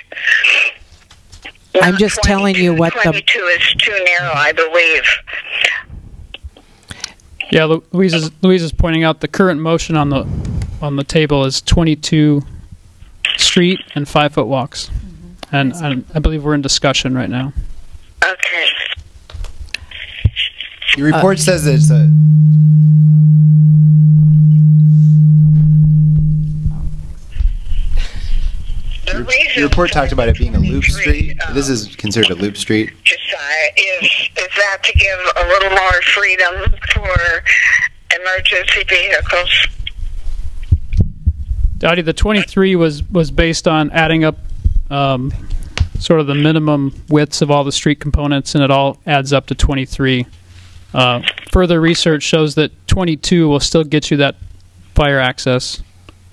I'm 1.82 1.98
just 1.98 2.20
telling 2.24 2.56
you 2.56 2.76
22. 2.76 2.80
what 2.80 2.94
the- 2.96 3.02
22 3.22 3.40
is 3.40 3.74
too 3.78 3.92
narrow, 4.20 4.34
I 4.34 4.52
believe. 4.52 5.04
yeah 7.52 7.66
Lu- 7.66 7.84
louise 7.92 8.14
is 8.16 8.32
louise 8.42 8.64
is 8.64 8.72
pointing 8.72 9.04
out 9.04 9.20
the 9.22 9.28
current 9.28 9.60
motion 9.62 9.96
on 9.96 10.10
the 10.10 10.26
on 10.82 10.96
the 10.96 11.04
table 11.04 11.46
is 11.46 11.62
22 11.62 12.42
street 13.38 13.80
and 13.94 14.08
five 14.08 14.34
foot 14.34 14.48
walks 14.48 14.90
and, 15.54 15.74
and 15.76 16.04
i 16.14 16.20
believe 16.20 16.44
we're 16.44 16.54
in 16.56 16.62
discussion 16.62 17.16
right 17.16 17.30
now 17.30 17.54
Okay. 18.26 18.68
Your 20.96 21.08
report 21.08 21.40
says 21.40 21.68
it's 21.68 21.90
a. 21.92 22.08
The 29.06 29.12
Your, 29.12 29.24
reason 29.24 29.52
your 29.56 29.68
report 29.70 29.92
talked 29.92 30.12
about 30.14 30.30
it 30.30 30.38
being 30.38 30.56
a 30.56 30.60
loop 30.60 30.84
street. 30.86 31.38
uh, 31.42 31.52
This 31.54 31.68
is 31.70 31.96
considered 31.98 32.32
a 32.32 32.36
loop 32.36 32.56
street. 32.58 32.92
Josiah, 33.04 33.70
is, 33.76 34.10
is 34.38 34.48
that 34.58 34.78
to 34.84 34.94
give 34.98 35.20
a 35.36 35.48
little 35.48 35.70
more 35.72 36.02
freedom 36.14 36.80
for 36.94 37.44
emergency 38.22 38.84
vehicles? 38.88 39.68
Dottie, 41.78 42.02
the 42.02 42.14
23 42.14 42.76
was 42.78 43.04
was 43.10 43.30
based 43.30 43.68
on 43.68 43.92
adding 43.92 44.24
up 44.24 44.38
um, 44.90 45.32
sort 46.00 46.20
of 46.20 46.28
the 46.28 46.36
minimum 46.36 46.94
widths 47.10 47.42
of 47.42 47.50
all 47.50 47.64
the 47.64 47.72
street 47.72 48.00
components, 48.00 48.56
and 48.56 48.64
it 48.64 48.72
all 48.72 48.98
adds 49.06 49.34
up 49.34 49.46
to 49.48 49.56
23. 49.56 50.26
Uh, 50.94 51.22
further 51.52 51.82
research 51.82 52.24
shows 52.24 52.56
that 52.56 52.72
22 52.88 53.48
will 53.48 53.60
still 53.60 53.84
get 53.84 54.12
you 54.12 54.18
that 54.18 54.36
fire 54.96 55.20
access, 55.20 55.82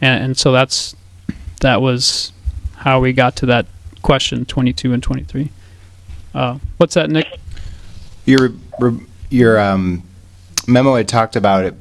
and, 0.00 0.24
and 0.24 0.38
so 0.38 0.52
that's 0.52 0.94
that 1.60 1.80
was 1.80 2.32
how 2.76 3.00
we 3.00 3.12
got 3.12 3.36
to 3.36 3.46
that 3.46 3.66
question 4.02 4.44
22 4.44 4.92
and 4.92 5.02
23. 5.02 5.50
Uh, 6.34 6.58
what's 6.76 6.94
that, 6.94 7.10
Nick? 7.10 7.26
Your 8.26 8.50
your 9.30 9.58
um, 9.58 10.02
memo 10.66 10.94
had 10.94 11.08
talked 11.08 11.36
about 11.36 11.64
it 11.64 11.74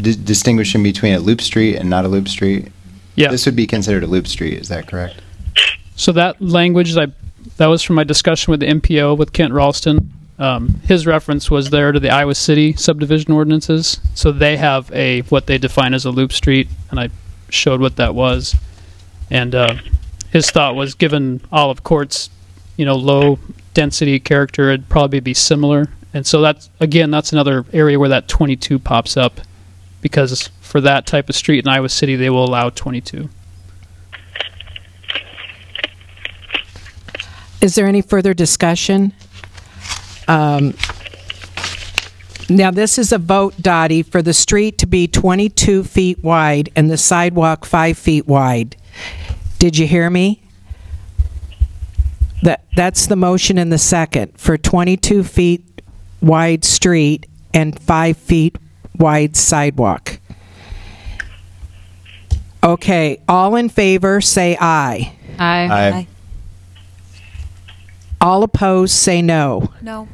di- 0.00 0.16
distinguishing 0.16 0.82
between 0.82 1.14
a 1.14 1.20
loop 1.20 1.40
street 1.40 1.76
and 1.76 1.88
not 1.88 2.04
a 2.04 2.08
loop 2.08 2.28
street. 2.28 2.70
Yeah. 3.14 3.30
This 3.30 3.46
would 3.46 3.56
be 3.56 3.66
considered 3.66 4.04
a 4.04 4.06
loop 4.06 4.26
street. 4.26 4.54
Is 4.60 4.68
that 4.68 4.86
correct? 4.86 5.20
So 5.98 6.12
that 6.12 6.40
language 6.40 6.94
that 6.94 7.08
I, 7.08 7.12
that 7.56 7.66
was 7.66 7.82
from 7.82 7.96
my 7.96 8.04
discussion 8.04 8.52
with 8.52 8.60
the 8.60 8.66
MPO 8.66 9.18
with 9.18 9.32
Kent 9.32 9.52
Ralston. 9.52 10.12
Um, 10.38 10.80
his 10.84 11.08
reference 11.08 11.50
was 11.50 11.70
there 11.70 11.90
to 11.90 11.98
the 11.98 12.10
Iowa 12.10 12.36
City 12.36 12.72
subdivision 12.74 13.32
ordinances. 13.32 14.00
So 14.14 14.30
they 14.30 14.56
have 14.56 14.90
a 14.92 15.22
what 15.22 15.46
they 15.46 15.58
define 15.58 15.94
as 15.94 16.04
a 16.04 16.12
loop 16.12 16.32
street, 16.32 16.68
and 16.90 17.00
I 17.00 17.10
showed 17.50 17.80
what 17.80 17.96
that 17.96 18.14
was. 18.14 18.54
And 19.28 19.56
uh, 19.56 19.74
his 20.30 20.48
thought 20.52 20.76
was, 20.76 20.94
given 20.94 21.40
Olive 21.50 21.82
Court's, 21.82 22.30
you 22.76 22.84
know, 22.84 22.94
low 22.94 23.40
density 23.74 24.20
character, 24.20 24.70
it'd 24.70 24.88
probably 24.88 25.18
be 25.18 25.34
similar. 25.34 25.88
And 26.14 26.24
so 26.24 26.40
that's 26.40 26.70
again, 26.78 27.10
that's 27.10 27.32
another 27.32 27.64
area 27.72 27.98
where 27.98 28.08
that 28.08 28.28
22 28.28 28.78
pops 28.78 29.16
up, 29.16 29.40
because 30.00 30.46
for 30.60 30.80
that 30.80 31.06
type 31.06 31.28
of 31.28 31.34
street 31.34 31.64
in 31.64 31.68
Iowa 31.68 31.88
City, 31.88 32.14
they 32.14 32.30
will 32.30 32.44
allow 32.44 32.70
22. 32.70 33.28
Is 37.60 37.74
there 37.74 37.86
any 37.86 38.02
further 38.02 38.34
discussion? 38.34 39.12
Um, 40.28 40.74
Now, 42.50 42.70
this 42.70 42.96
is 42.98 43.12
a 43.12 43.18
vote, 43.18 43.54
Dottie, 43.60 44.02
for 44.02 44.22
the 44.22 44.32
street 44.32 44.78
to 44.78 44.86
be 44.86 45.06
22 45.06 45.84
feet 45.84 46.22
wide 46.24 46.70
and 46.74 46.90
the 46.90 46.96
sidewalk 46.96 47.66
five 47.66 47.98
feet 47.98 48.26
wide. 48.26 48.74
Did 49.58 49.76
you 49.76 49.86
hear 49.86 50.08
me? 50.08 50.40
That, 52.42 52.64
that's 52.74 53.06
the 53.06 53.16
motion 53.16 53.58
in 53.58 53.68
the 53.68 53.76
second, 53.78 54.38
for 54.38 54.56
22 54.56 55.24
feet 55.24 55.82
wide 56.22 56.64
street 56.64 57.26
and 57.52 57.78
five 57.78 58.16
feet 58.16 58.56
wide 58.96 59.36
sidewalk. 59.36 60.18
Okay, 62.64 63.20
all 63.28 63.56
in 63.56 63.68
favor, 63.68 64.20
say 64.22 64.56
aye. 64.58 65.12
Aye. 65.38 65.68
Aye. 65.70 66.06
All 68.20 68.42
opposed, 68.42 68.94
say 68.94 69.22
no. 69.22 69.72
No. 69.80 70.08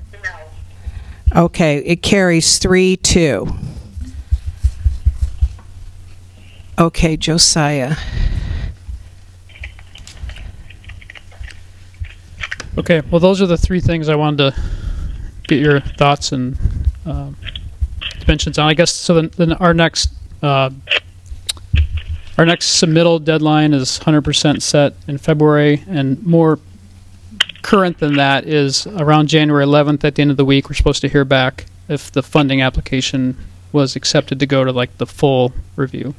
No. 1.32 1.44
Okay, 1.44 1.78
it 1.78 2.02
carries 2.02 2.58
three, 2.58 2.96
two. 2.96 3.48
Okay, 6.78 7.16
Josiah. 7.16 7.96
Okay, 12.76 13.02
well, 13.10 13.20
those 13.20 13.40
are 13.40 13.46
the 13.46 13.56
three 13.56 13.80
things 13.80 14.08
I 14.08 14.16
wanted 14.16 14.52
to 14.52 14.62
get 15.46 15.60
your 15.60 15.80
thoughts 15.80 16.32
and 16.32 16.58
um, 17.06 17.36
dimensions 18.18 18.58
on. 18.58 18.68
I 18.68 18.74
guess 18.74 18.92
so. 18.92 19.14
Then, 19.14 19.30
then 19.36 19.52
our 19.54 19.72
next 19.72 20.10
uh, 20.42 20.70
our 22.36 22.44
next 22.44 22.82
submittal 22.82 23.24
deadline 23.24 23.72
is 23.72 24.00
100% 24.00 24.60
set 24.60 24.94
in 25.06 25.18
February, 25.18 25.84
and 25.86 26.20
more 26.26 26.58
current 27.64 27.98
than 27.98 28.14
that 28.14 28.46
is 28.46 28.87
around 28.87 29.27
January 29.29 29.64
11th. 29.64 30.05
At 30.05 30.14
the 30.14 30.22
end 30.22 30.31
of 30.31 30.37
the 30.37 30.44
week, 30.44 30.68
we're 30.68 30.74
supposed 30.77 31.00
to 31.00 31.09
hear 31.09 31.24
back 31.24 31.66
if 31.88 32.12
the 32.12 32.22
funding 32.22 32.62
application 32.62 33.37
was 33.72 33.96
accepted 33.96 34.38
to 34.38 34.46
go 34.46 34.62
to 34.62 34.70
like 34.70 34.96
the 34.98 35.07
full 35.07 35.53
review. 35.74 36.14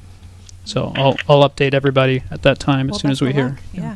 So 0.66 0.92
I'll 0.96 1.16
I'll 1.30 1.48
update 1.48 1.74
everybody 1.74 2.24
at 2.32 2.42
that 2.42 2.60
time 2.60 2.90
as 2.90 2.94
Well, 2.94 3.00
soon 3.00 3.12
as 3.12 3.22
we 3.22 3.32
hear. 3.32 3.50
luck. 3.50 3.60
Yeah. 3.74 3.96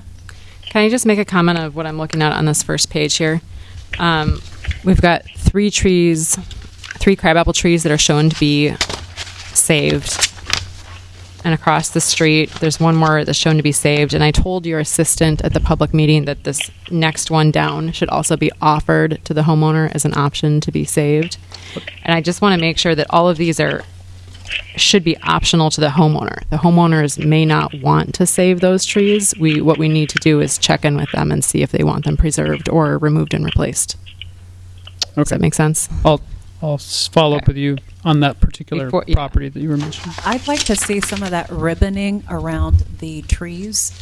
Can 0.61 0.83
I 0.83 0.89
just 0.89 1.05
make 1.05 1.17
a 1.19 1.25
comment 1.25 1.57
of 1.57 1.75
what 1.75 1.85
I'm 1.87 1.97
looking 1.97 2.21
at 2.21 2.31
on 2.31 2.45
this 2.45 2.61
first 2.63 2.89
page 2.91 3.17
here? 3.17 3.41
Um, 3.97 4.39
we've 4.85 5.01
got 5.01 5.25
three 5.35 5.71
trees, 5.71 6.35
three 6.99 7.15
crabapple 7.15 7.53
trees 7.53 7.81
that 7.83 7.91
are 7.91 7.97
shown 7.97 8.29
to 8.29 8.39
be 8.39 8.75
saved. 9.53 10.28
And 11.43 11.53
across 11.53 11.89
the 11.89 12.01
street, 12.01 12.51
there's 12.59 12.79
one 12.79 12.95
more 12.95 13.23
that's 13.23 13.37
shown 13.37 13.57
to 13.57 13.63
be 13.63 13.71
saved. 13.71 14.13
And 14.13 14.23
I 14.23 14.31
told 14.31 14.65
your 14.65 14.79
assistant 14.79 15.41
at 15.41 15.53
the 15.53 15.59
public 15.59 15.93
meeting 15.93 16.25
that 16.25 16.43
this 16.43 16.69
next 16.91 17.31
one 17.31 17.49
down 17.49 17.91
should 17.93 18.09
also 18.09 18.35
be 18.35 18.51
offered 18.61 19.23
to 19.23 19.33
the 19.33 19.43
homeowner 19.43 19.91
as 19.95 20.03
an 20.03 20.17
option 20.17 20.59
to 20.61 20.71
be 20.71 20.83
saved. 20.83 21.37
And 22.03 22.13
I 22.13 22.21
just 22.21 22.41
want 22.41 22.55
to 22.55 22.61
make 22.61 22.77
sure 22.77 22.95
that 22.95 23.07
all 23.09 23.29
of 23.29 23.37
these 23.37 23.59
are 23.59 23.83
should 24.75 25.03
be 25.03 25.15
optional 25.17 25.69
to 25.69 25.79
the 25.79 25.89
homeowner. 25.89 26.43
The 26.49 26.57
homeowners 26.57 27.23
may 27.23 27.45
not 27.45 27.73
want 27.81 28.15
to 28.15 28.25
save 28.25 28.61
those 28.61 28.83
trees. 28.83 29.33
We 29.39 29.61
what 29.61 29.77
we 29.77 29.87
need 29.87 30.09
to 30.09 30.19
do 30.19 30.39
is 30.41 30.57
check 30.57 30.83
in 30.83 30.95
with 30.95 31.11
them 31.11 31.31
and 31.31 31.43
see 31.43 31.61
if 31.61 31.71
they 31.71 31.83
want 31.83 32.05
them 32.05 32.17
preserved 32.17 32.67
or 32.67 32.97
removed 32.97 33.33
and 33.33 33.45
replaced. 33.45 33.95
Does 35.15 35.29
that 35.29 35.41
make 35.41 35.53
sense? 35.53 35.89
I'll 36.03 36.21
I'll 36.61 36.73
s- 36.75 37.07
follow 37.07 37.37
up 37.37 37.47
with 37.47 37.57
you 37.57 37.77
on 38.03 38.19
that 38.21 38.39
particular 38.41 38.85
Before- 38.85 39.05
yeah. 39.07 39.15
property 39.15 39.49
that 39.49 39.59
you 39.59 39.69
were 39.69 39.77
mentioning. 39.77 40.15
I'd 40.25 40.47
like 40.47 40.63
to 40.65 40.75
see 40.75 40.99
some 40.99 41.23
of 41.23 41.31
that 41.31 41.47
ribboning 41.49 42.23
around 42.29 42.83
the 42.99 43.21
trees 43.23 43.93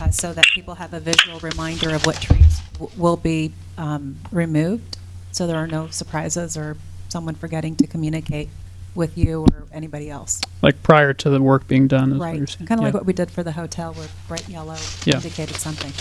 uh, 0.00 0.10
so 0.10 0.32
that 0.34 0.44
people 0.54 0.74
have 0.74 0.92
a 0.92 1.00
visual 1.00 1.38
reminder 1.40 1.94
of 1.94 2.04
what 2.04 2.16
trees 2.20 2.60
w- 2.74 2.90
will 3.00 3.16
be 3.16 3.52
um, 3.78 4.16
removed, 4.30 4.98
so 5.32 5.46
there 5.46 5.56
are 5.56 5.66
no 5.66 5.88
surprises 5.88 6.56
or 6.56 6.76
someone 7.08 7.34
forgetting 7.34 7.76
to 7.76 7.86
communicate 7.86 8.48
with 8.94 9.16
you 9.16 9.42
or 9.50 9.64
anybody 9.72 10.10
else. 10.10 10.42
Like 10.60 10.82
prior 10.82 11.14
to 11.14 11.30
the 11.30 11.40
work 11.40 11.66
being 11.66 11.88
done. 11.88 12.12
Is 12.12 12.18
what 12.18 12.24
Right, 12.26 12.36
you're 12.36 12.46
saying. 12.46 12.66
kind 12.66 12.78
of 12.80 12.84
like 12.84 12.92
Yeah. 12.92 12.98
what 12.98 13.06
we 13.06 13.14
did 13.14 13.30
for 13.30 13.42
the 13.42 13.52
hotel 13.52 13.94
where 13.94 14.08
bright 14.28 14.46
yellow 14.50 14.76
Yeah. 15.06 15.16
indicated 15.16 15.56
something. 15.56 15.92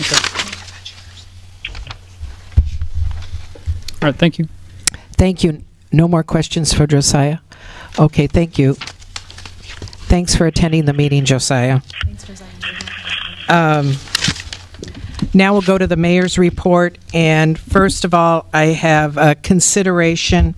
Okay. 0.00 0.56
All 4.02 4.08
right. 4.08 4.16
Thank 4.16 4.38
you. 4.40 4.48
Thank 5.16 5.44
you. 5.44 5.62
No 5.92 6.06
more 6.08 6.22
questions 6.22 6.72
for 6.72 6.86
Josiah? 6.86 7.38
Okay, 7.98 8.26
thank 8.26 8.58
you. 8.58 8.74
Thanks 10.08 10.34
for 10.34 10.46
attending 10.46 10.84
the 10.86 10.92
meeting, 10.92 11.24
Josiah. 11.24 11.80
Thanks 12.04 12.24
for 12.24 13.52
Um, 13.52 13.96
Now 15.32 15.52
we'll 15.52 15.62
go 15.62 15.78
to 15.78 15.86
the 15.86 15.96
mayor's 15.96 16.38
report, 16.38 16.98
and 17.14 17.56
first 17.58 18.04
of 18.04 18.14
all, 18.14 18.46
I 18.52 18.66
have 18.66 19.16
a 19.16 19.34
consideration 19.36 20.54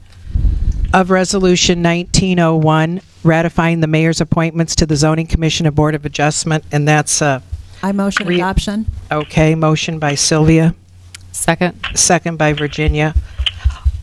of 0.95 1.11
Resolution 1.11 1.83
1901, 1.83 3.01
ratifying 3.25 3.81
the 3.81 3.87
mayor's 3.87 4.21
appointments 4.21 4.75
to 4.77 4.87
the 4.87 4.97
Zoning 4.97 5.27
Commission 5.27 5.67
and 5.67 5.75
Board 5.75 5.95
of 5.95 6.05
Adjustment, 6.07 6.65
and 6.73 6.87
that's, 6.89 7.21
uh, 7.21 7.41
I 7.83 7.93
motion 7.93 8.27
Re- 8.27 8.37
adoption. 8.37 8.87
okay, 9.11 9.55
motion 9.55 9.99
by 9.99 10.15
Sylvia, 10.15 10.75
Second. 11.33 11.79
second 11.95 12.39
by 12.39 12.53
Virginia. 12.55 13.15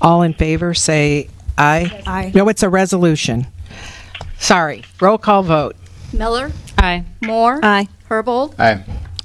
All 0.02 0.22
in 0.22 0.34
favor, 0.34 0.74
say 0.74 1.30
aye. 1.58 2.04
Aye. 2.08 2.32
No, 2.34 2.48
it's 2.50 2.64
a 2.64 2.70
resolution. 2.70 3.48
Sorry, 4.38 4.84
roll 5.02 5.18
call 5.18 5.44
vote. 5.44 5.76
Miller, 6.14 6.52
Aye. 6.78 7.04
Moore. 7.22 7.60
Aye. 7.64 7.88
Herbold, 8.10 8.56
Aye. 8.60 8.84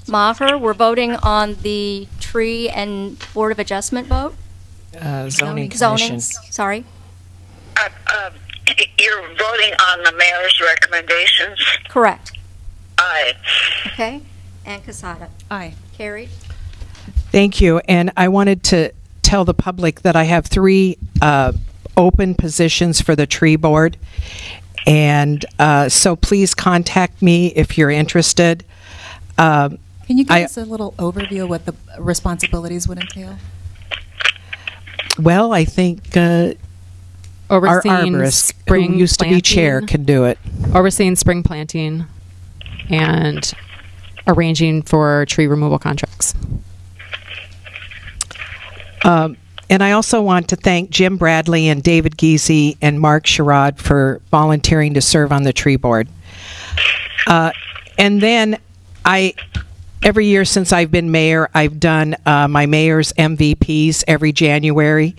Maher. 0.08 0.58
We're 0.58 0.74
voting 0.74 1.12
on 1.16 1.54
the 1.62 2.06
tree 2.20 2.68
and 2.68 3.16
Board 3.32 3.52
of 3.52 3.58
Adjustment 3.58 4.08
vote. 4.08 4.34
Uh, 5.00 5.30
Zoning 5.30 5.70
Zoning, 5.70 6.06
Commission. 6.08 6.20
sorry. 6.20 6.84
Uh, 7.76 7.88
uh, 8.06 8.30
you're 8.98 9.22
voting 9.22 9.72
on 9.90 10.02
the 10.04 10.12
mayor's 10.16 10.60
recommendations? 10.60 11.58
Correct. 11.88 12.32
Aye. 12.98 13.32
Okay. 13.88 14.20
And 14.66 14.84
Quezada. 14.84 15.28
Aye. 15.50 15.74
Carried. 15.96 16.28
Thank 17.32 17.60
you. 17.60 17.78
And 17.88 18.12
I 18.16 18.28
wanted 18.28 18.62
to 18.64 18.92
tell 19.34 19.44
the 19.44 19.52
public 19.52 20.02
that 20.02 20.14
I 20.14 20.22
have 20.24 20.46
three 20.46 20.96
uh, 21.20 21.52
open 21.96 22.36
positions 22.36 23.00
for 23.00 23.16
the 23.16 23.26
tree 23.26 23.56
board. 23.56 23.96
And 24.86 25.44
uh, 25.58 25.88
so 25.88 26.14
please 26.14 26.54
contact 26.54 27.20
me 27.20 27.48
if 27.56 27.76
you're 27.76 27.90
interested. 27.90 28.62
Um, 29.36 29.78
Can 30.06 30.18
you 30.18 30.24
give 30.24 30.30
I- 30.30 30.44
us 30.44 30.56
a 30.56 30.64
little 30.64 30.92
overview 30.98 31.42
of 31.44 31.48
what 31.50 31.66
the 31.66 31.74
responsibilities 31.98 32.86
would 32.86 32.98
entail? 32.98 33.36
well, 35.18 35.52
I 35.52 35.64
think 35.64 36.16
uh, 36.16 36.54
our 37.50 37.56
Overseeing 37.58 38.12
arborist, 38.14 38.34
spring 38.34 38.92
who 38.92 38.98
used 39.00 39.18
to 39.18 39.28
be 39.28 39.40
chair, 39.40 39.80
planting. 39.80 39.88
can 39.88 40.04
do 40.04 40.24
it. 40.26 40.38
overseeing 40.72 41.16
spring 41.16 41.42
planting 41.42 42.04
and 42.88 43.52
arranging 44.28 44.82
for 44.82 45.26
tree 45.26 45.48
removal 45.48 45.80
contracts. 45.80 46.34
Um, 49.04 49.36
and 49.70 49.82
I 49.82 49.92
also 49.92 50.20
want 50.20 50.48
to 50.48 50.56
thank 50.56 50.90
Jim 50.90 51.16
Bradley 51.16 51.68
and 51.68 51.82
David 51.82 52.18
Giese 52.18 52.76
and 52.82 53.00
Mark 53.00 53.24
Sherrod 53.24 53.78
for 53.78 54.20
volunteering 54.30 54.94
to 54.94 55.00
serve 55.00 55.32
on 55.32 55.42
the 55.42 55.52
tree 55.52 55.76
board. 55.76 56.08
Uh, 57.26 57.52
and 57.98 58.20
then 58.20 58.58
I, 59.04 59.34
every 60.02 60.26
year 60.26 60.44
since 60.44 60.72
I've 60.72 60.90
been 60.90 61.10
mayor, 61.10 61.48
I've 61.54 61.80
done 61.80 62.16
uh, 62.26 62.48
my 62.48 62.66
mayor's 62.66 63.12
MVPs 63.14 64.04
every 64.06 64.32
January. 64.32 65.16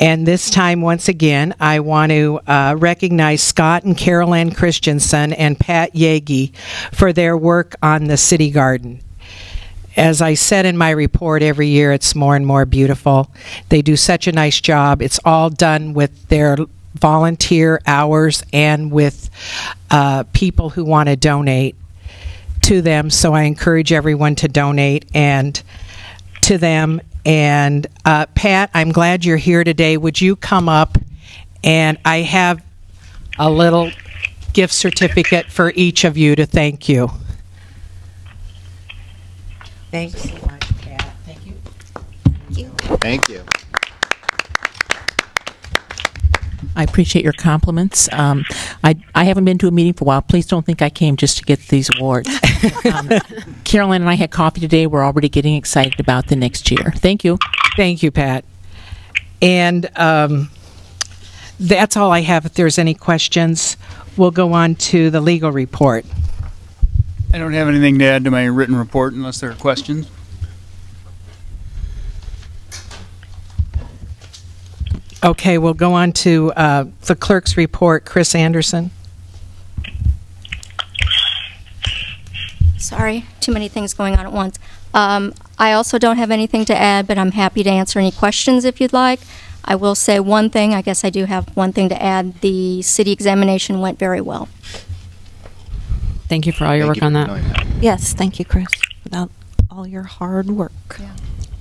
And 0.00 0.26
this 0.26 0.50
time, 0.50 0.80
once 0.80 1.08
again, 1.08 1.54
I 1.58 1.80
want 1.80 2.10
to 2.12 2.40
uh, 2.46 2.76
recognize 2.78 3.42
Scott 3.42 3.82
and 3.82 3.96
Carol 3.96 4.32
Ann 4.32 4.52
Christensen 4.52 5.32
and 5.32 5.58
Pat 5.58 5.94
Yagi 5.94 6.54
for 6.92 7.12
their 7.12 7.36
work 7.36 7.74
on 7.82 8.04
the 8.04 8.16
city 8.16 8.50
garden 8.50 9.00
as 9.98 10.22
I 10.22 10.34
said 10.34 10.64
in 10.64 10.76
my 10.76 10.90
report, 10.90 11.42
every 11.42 11.66
year 11.66 11.92
it's 11.92 12.14
more 12.14 12.36
and 12.36 12.46
more 12.46 12.64
beautiful. 12.64 13.30
They 13.68 13.82
do 13.82 13.96
such 13.96 14.28
a 14.28 14.32
nice 14.32 14.60
job. 14.60 15.02
It's 15.02 15.18
all 15.24 15.50
done 15.50 15.92
with 15.92 16.28
their 16.28 16.56
volunteer 16.94 17.80
hours 17.84 18.44
and 18.52 18.92
with 18.92 19.28
uh, 19.90 20.22
people 20.32 20.70
who 20.70 20.84
want 20.84 21.08
to 21.08 21.16
donate 21.16 21.74
to 22.62 22.80
them. 22.80 23.10
So 23.10 23.34
I 23.34 23.42
encourage 23.42 23.92
everyone 23.92 24.36
to 24.36 24.48
donate 24.48 25.04
and 25.14 25.60
to 26.42 26.58
them. 26.58 27.00
And 27.26 27.84
uh, 28.04 28.26
Pat, 28.36 28.70
I'm 28.74 28.92
glad 28.92 29.24
you're 29.24 29.36
here 29.36 29.64
today. 29.64 29.96
Would 29.96 30.20
you 30.20 30.36
come 30.36 30.68
up? 30.68 30.96
And 31.64 31.98
I 32.04 32.18
have 32.18 32.64
a 33.36 33.50
little 33.50 33.90
gift 34.52 34.72
certificate 34.72 35.46
for 35.46 35.72
each 35.74 36.04
of 36.04 36.16
you 36.16 36.36
to 36.36 36.46
thank 36.46 36.88
you. 36.88 37.10
Thanks 39.90 40.22
so 40.22 40.34
much, 40.46 40.78
Pat. 40.82 41.14
Thank 41.24 41.46
you. 41.46 41.54
Thank 42.98 43.28
you. 43.28 43.44
I 46.76 46.84
appreciate 46.84 47.24
your 47.24 47.32
compliments. 47.32 48.08
Um, 48.12 48.44
I, 48.84 48.96
I 49.14 49.24
haven't 49.24 49.44
been 49.44 49.58
to 49.58 49.68
a 49.68 49.70
meeting 49.70 49.94
for 49.94 50.04
a 50.04 50.06
while. 50.06 50.22
Please 50.22 50.46
don't 50.46 50.64
think 50.64 50.80
I 50.80 50.90
came 50.90 51.16
just 51.16 51.38
to 51.38 51.42
get 51.44 51.58
these 51.68 51.90
awards. 51.98 52.28
um, 52.92 53.10
Carolyn 53.64 54.02
and 54.02 54.08
I 54.08 54.14
had 54.14 54.30
coffee 54.30 54.60
today. 54.60 54.86
We're 54.86 55.04
already 55.04 55.28
getting 55.28 55.54
excited 55.56 55.98
about 55.98 56.28
the 56.28 56.36
next 56.36 56.70
year. 56.70 56.92
Thank 56.96 57.24
you. 57.24 57.38
Thank 57.76 58.02
you, 58.02 58.10
Pat. 58.10 58.44
And 59.42 59.88
um, 59.96 60.50
that's 61.58 61.96
all 61.96 62.12
I 62.12 62.20
have. 62.20 62.46
If 62.46 62.54
there's 62.54 62.78
any 62.78 62.94
questions, 62.94 63.76
we'll 64.16 64.30
go 64.30 64.52
on 64.52 64.74
to 64.76 65.10
the 65.10 65.20
legal 65.20 65.50
report. 65.50 66.04
I 67.32 67.38
don't 67.38 67.52
have 67.52 67.68
anything 67.68 67.98
to 67.98 68.04
add 68.06 68.24
to 68.24 68.30
my 68.30 68.46
written 68.46 68.76
report 68.76 69.12
unless 69.12 69.40
there 69.40 69.50
are 69.50 69.54
questions. 69.54 70.08
Okay, 75.22 75.58
we'll 75.58 75.74
go 75.74 75.92
on 75.94 76.12
to 76.12 76.52
uh, 76.52 76.84
the 77.02 77.16
clerk's 77.16 77.56
report. 77.56 78.04
Chris 78.04 78.34
Anderson. 78.34 78.92
Sorry, 82.78 83.26
too 83.40 83.52
many 83.52 83.68
things 83.68 83.92
going 83.92 84.14
on 84.14 84.24
at 84.24 84.32
once. 84.32 84.58
Um, 84.94 85.34
I 85.58 85.72
also 85.72 85.98
don't 85.98 86.16
have 86.16 86.30
anything 86.30 86.64
to 86.66 86.76
add, 86.76 87.06
but 87.06 87.18
I'm 87.18 87.32
happy 87.32 87.62
to 87.62 87.68
answer 87.68 87.98
any 87.98 88.12
questions 88.12 88.64
if 88.64 88.80
you'd 88.80 88.92
like. 88.92 89.20
I 89.64 89.74
will 89.74 89.94
say 89.94 90.18
one 90.20 90.48
thing, 90.48 90.72
I 90.72 90.80
guess 90.80 91.04
I 91.04 91.10
do 91.10 91.26
have 91.26 91.54
one 91.56 91.72
thing 91.72 91.88
to 91.90 92.02
add. 92.02 92.40
The 92.40 92.80
city 92.80 93.12
examination 93.12 93.80
went 93.80 93.98
very 93.98 94.20
well. 94.20 94.48
Thank 96.28 96.46
you 96.46 96.52
for 96.52 96.66
all 96.66 96.76
your 96.76 96.86
Thank 96.86 96.88
work 96.88 96.96
you 97.00 97.06
on 97.06 97.12
for 97.12 97.18
that. 97.18 97.26
knowing 97.26 97.48
that. 97.48 97.82
Yes, 97.82 98.12
thank 98.12 98.38
you, 98.38 98.44
Chris, 98.44 98.68
without 99.04 99.30
all 99.70 99.86
your 99.86 100.02
hard 100.02 100.48
work. 100.50 100.72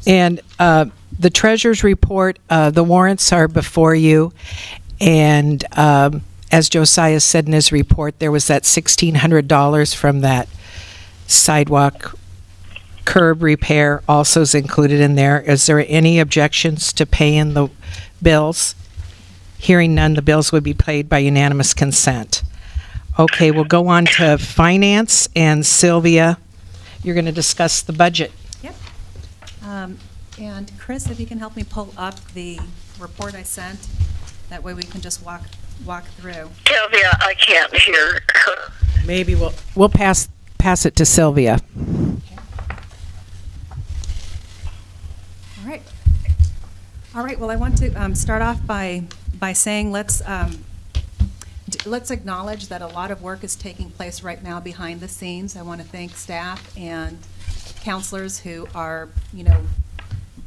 And 0.05 0.41
uh, 0.59 0.85
the 1.17 1.29
treasurer's 1.29 1.83
report, 1.83 2.39
uh, 2.49 2.71
the 2.71 2.83
warrants 2.83 3.31
are 3.31 3.47
before 3.47 3.95
you. 3.95 4.33
And 4.99 5.63
um, 5.77 6.21
as 6.51 6.69
Josiah 6.69 7.19
said 7.19 7.45
in 7.45 7.53
his 7.53 7.71
report, 7.71 8.19
there 8.19 8.31
was 8.31 8.47
that 8.47 8.63
$1,600 8.63 9.95
from 9.95 10.21
that 10.21 10.47
sidewalk 11.27 12.17
curb 13.05 13.41
repair 13.41 14.03
also 14.07 14.41
is 14.41 14.53
included 14.53 14.99
in 14.99 15.15
there. 15.15 15.41
Is 15.41 15.65
there 15.65 15.83
any 15.87 16.19
objections 16.19 16.91
to 16.93 17.05
paying 17.05 17.53
the 17.53 17.69
bills? 18.21 18.75
Hearing 19.57 19.95
none, 19.95 20.13
the 20.13 20.21
bills 20.21 20.51
would 20.51 20.63
be 20.63 20.73
paid 20.73 21.09
by 21.09 21.19
unanimous 21.19 21.73
consent. 21.73 22.43
Okay, 23.19 23.49
we'll 23.51 23.63
go 23.63 23.87
on 23.87 24.05
to 24.05 24.37
finance, 24.37 25.27
and 25.35 25.65
Sylvia, 25.65 26.37
you're 27.03 27.15
going 27.15 27.25
to 27.25 27.31
discuss 27.31 27.81
the 27.81 27.93
budget. 27.93 28.31
Um, 29.63 29.97
And 30.39 30.71
Chris, 30.79 31.09
if 31.09 31.19
you 31.19 31.25
can 31.25 31.39
help 31.39 31.55
me 31.57 31.63
pull 31.63 31.93
up 31.97 32.23
the 32.33 32.59
report 32.99 33.33
I 33.35 33.43
sent, 33.43 33.87
that 34.49 34.63
way 34.63 34.73
we 34.73 34.83
can 34.83 35.01
just 35.01 35.25
walk, 35.25 35.41
walk 35.85 36.05
through. 36.05 36.51
Sylvia, 36.67 37.09
I 37.19 37.33
can't 37.37 37.75
hear 37.75 38.21
her. 38.33 38.71
Maybe 39.05 39.35
we'll, 39.35 39.53
we'll 39.75 39.89
pass, 39.89 40.29
pass 40.57 40.85
it 40.85 40.95
to 40.97 41.05
Sylvia. 41.05 41.59
All 45.59 45.65
right. 45.65 45.81
All 47.15 47.23
right, 47.23 47.37
well, 47.39 47.49
I 47.49 47.55
want 47.55 47.77
to 47.79 47.91
um, 47.95 48.13
start 48.15 48.41
off 48.43 48.65
by, 48.65 49.03
by 49.37 49.51
saying, 49.53 49.91
let's, 49.91 50.21
um, 50.25 50.51
d- 50.51 50.59
let's 51.87 52.11
acknowledge 52.11 52.67
that 52.67 52.81
a 52.81 52.87
lot 52.87 53.11
of 53.11 53.21
work 53.21 53.43
is 53.43 53.55
taking 53.55 53.89
place 53.89 54.21
right 54.21 54.43
now 54.43 54.59
behind 54.59 54.99
the 54.99 55.07
scenes. 55.07 55.55
I 55.55 55.61
want 55.61 55.81
to 55.81 55.87
thank 55.87 56.15
staff 56.15 56.77
and 56.77 57.17
counselors 57.81 58.39
who 58.39 58.67
are, 58.75 59.09
you 59.33 59.43
know, 59.43 59.57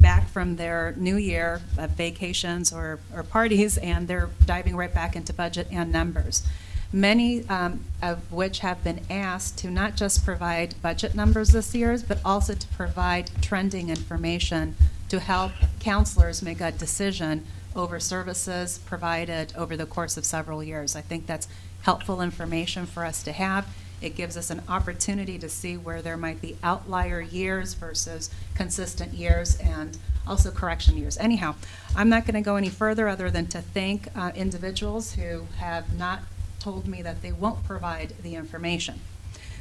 back 0.00 0.28
from 0.28 0.56
their 0.56 0.94
new 0.96 1.16
year 1.16 1.60
of 1.76 1.90
vacations 1.90 2.72
or, 2.72 3.00
or 3.14 3.22
parties, 3.22 3.76
and 3.78 4.08
they're 4.08 4.30
diving 4.46 4.76
right 4.76 4.92
back 4.92 5.16
into 5.16 5.32
budget 5.32 5.66
and 5.70 5.92
numbers. 5.92 6.46
Many 6.92 7.48
um, 7.48 7.84
of 8.02 8.32
which 8.32 8.60
have 8.60 8.82
been 8.82 9.00
asked 9.08 9.58
to 9.58 9.70
not 9.70 9.96
just 9.96 10.24
provide 10.24 10.74
budget 10.82 11.14
numbers 11.14 11.50
this 11.50 11.74
year, 11.74 11.96
but 12.08 12.18
also 12.24 12.54
to 12.54 12.66
provide 12.68 13.30
trending 13.40 13.90
information 13.90 14.74
to 15.08 15.20
help 15.20 15.52
counselors 15.78 16.42
make 16.42 16.60
a 16.60 16.72
decision 16.72 17.46
over 17.74 18.00
services 18.00 18.78
provided 18.78 19.52
over 19.56 19.76
the 19.76 19.86
course 19.86 20.16
of 20.16 20.24
several 20.24 20.62
years. 20.62 20.96
I 20.96 21.00
think 21.00 21.26
that's 21.26 21.48
helpful 21.82 22.20
information 22.20 22.86
for 22.86 23.04
us 23.04 23.22
to 23.22 23.32
have. 23.32 23.66
It 24.00 24.16
gives 24.16 24.36
us 24.36 24.50
an 24.50 24.62
opportunity 24.68 25.38
to 25.38 25.48
see 25.48 25.76
where 25.76 26.00
there 26.00 26.16
might 26.16 26.40
be 26.40 26.56
outlier 26.62 27.20
years 27.20 27.74
versus 27.74 28.30
consistent 28.54 29.12
years 29.12 29.56
and 29.58 29.98
also 30.26 30.50
correction 30.50 30.96
years. 30.96 31.18
Anyhow, 31.18 31.54
I'm 31.94 32.08
not 32.08 32.24
going 32.24 32.34
to 32.34 32.40
go 32.40 32.56
any 32.56 32.70
further 32.70 33.08
other 33.08 33.30
than 33.30 33.46
to 33.48 33.60
thank 33.60 34.08
uh, 34.16 34.32
individuals 34.34 35.14
who 35.14 35.46
have 35.58 35.96
not 35.98 36.20
told 36.58 36.86
me 36.86 37.02
that 37.02 37.22
they 37.22 37.32
won't 37.32 37.64
provide 37.64 38.14
the 38.22 38.34
information. 38.34 39.00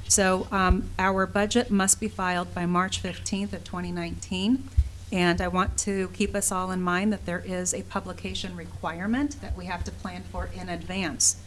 So 0.08 0.48
um, 0.52 0.90
our 0.98 1.26
budget 1.28 1.70
must 1.70 2.00
be 2.00 2.08
filed 2.08 2.54
by 2.54 2.66
March 2.66 3.02
15th 3.04 3.54
of 3.54 3.64
2019. 3.64 4.68
And 5.12 5.42
I 5.42 5.48
want 5.48 5.78
to 5.80 6.10
keep 6.10 6.36
us 6.36 6.52
all 6.52 6.72
in 6.72 6.82
mind 6.82 7.12
that 7.14 7.26
there 7.26 7.44
is 7.46 7.74
a 7.74 7.82
publication 7.84 8.56
requirement 8.56 9.42
that 9.42 9.58
we 9.58 9.66
have 9.66 9.84
to 9.86 9.92
plan 9.92 10.24
for 10.32 10.50
in 10.54 10.70
advance. 10.70 11.38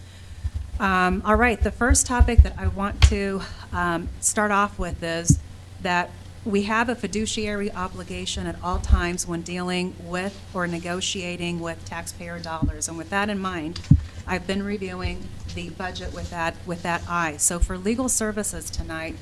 Um, 0.81 1.23
all 1.25 1.37
right, 1.37 1.61
the 1.61 1.71
first 1.71 2.07
topic 2.07 2.43
that 2.43 2.55
I 2.59 2.67
want 2.67 3.01
to 3.03 3.43
um, 3.73 4.09
start 4.21 4.51
off 4.51 4.79
with 4.79 5.03
is 5.03 5.39
that 5.81 6.11
we 6.45 6.65
have 6.65 6.89
a 6.89 6.97
fiduciary 6.97 7.71
obligation 7.71 8.49
at 8.49 8.57
all 8.65 8.81
times 8.81 9.29
when 9.29 9.43
dealing 9.43 9.95
with 10.01 10.41
or 10.53 10.67
negotiating 10.67 11.61
with 11.61 11.85
taxpayer 11.85 12.41
dollars. 12.41 12.89
And 12.89 12.99
with 12.99 13.11
that 13.11 13.31
in 13.31 13.39
mind, 13.39 13.81
I've 14.27 14.47
been 14.47 14.65
reviewing 14.65 15.29
the 15.55 15.71
budget 15.71 16.13
with 16.15 16.31
that 16.31 16.57
with 16.67 16.83
that 16.83 17.03
eye. 17.09 17.37
So 17.37 17.59
for 17.59 17.77
legal 17.79 18.09
services 18.09 18.71
tonight, 18.71 19.17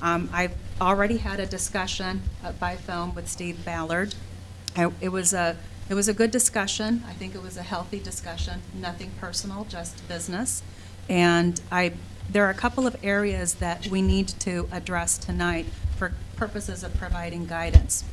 um, 0.00 0.28
I've 0.32 0.54
already 0.80 1.18
had 1.18 1.40
a 1.40 1.46
discussion 1.46 2.22
uh, 2.44 2.52
by 2.52 2.76
phone 2.76 3.14
with 3.14 3.28
Steve 3.28 3.64
Ballard. 3.64 4.14
I, 4.76 4.90
it 5.00 5.10
was 5.10 5.32
a 5.32 5.56
it 5.88 5.94
was 5.94 6.08
a 6.08 6.14
good 6.14 6.30
discussion. 6.30 7.02
I 7.06 7.12
think 7.12 7.34
it 7.34 7.42
was 7.42 7.56
a 7.56 7.62
healthy 7.62 7.98
discussion. 7.98 8.62
Nothing 8.74 9.10
personal, 9.20 9.64
just 9.64 10.06
business. 10.08 10.62
And 11.08 11.60
I 11.70 11.92
there 12.30 12.46
are 12.46 12.50
a 12.50 12.54
couple 12.54 12.86
of 12.86 12.96
areas 13.02 13.54
that 13.54 13.88
we 13.88 14.00
need 14.00 14.28
to 14.28 14.68
address 14.72 15.18
tonight 15.18 15.66
for 15.96 16.12
purposes 16.36 16.82
of 16.82 16.94
providing 16.94 17.46
guidance. 17.46 18.04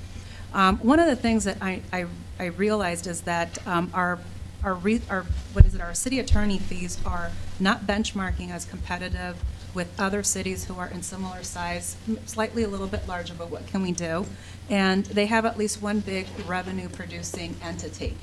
Um, 0.53 0.77
one 0.79 0.99
of 0.99 1.07
the 1.07 1.15
things 1.15 1.43
that 1.43 1.57
I, 1.61 1.81
I, 1.93 2.07
I 2.39 2.45
realized 2.45 3.07
is 3.07 3.21
that 3.21 3.65
um, 3.67 3.91
our 3.93 4.19
our, 4.63 4.73
re, 4.73 5.01
our 5.09 5.23
what 5.53 5.65
is 5.65 5.75
it? 5.75 5.81
Our 5.81 5.93
city 5.93 6.19
attorney 6.19 6.59
fees 6.59 6.99
are 7.05 7.31
not 7.59 7.87
benchmarking 7.87 8.51
as 8.51 8.65
competitive 8.65 9.37
with 9.73 9.97
other 9.99 10.23
cities 10.23 10.65
who 10.65 10.75
are 10.75 10.87
in 10.87 11.03
similar 11.03 11.43
size, 11.43 11.95
slightly 12.25 12.63
a 12.63 12.67
little 12.67 12.87
bit 12.87 13.07
larger, 13.07 13.33
but 13.37 13.49
what 13.49 13.67
can 13.67 13.81
we 13.81 13.91
do? 13.91 14.25
And 14.69 15.05
they 15.05 15.27
have 15.27 15.45
at 15.45 15.57
least 15.57 15.81
one 15.81 15.99
big 15.99 16.27
revenue-producing 16.47 17.55
entity. 17.63 18.17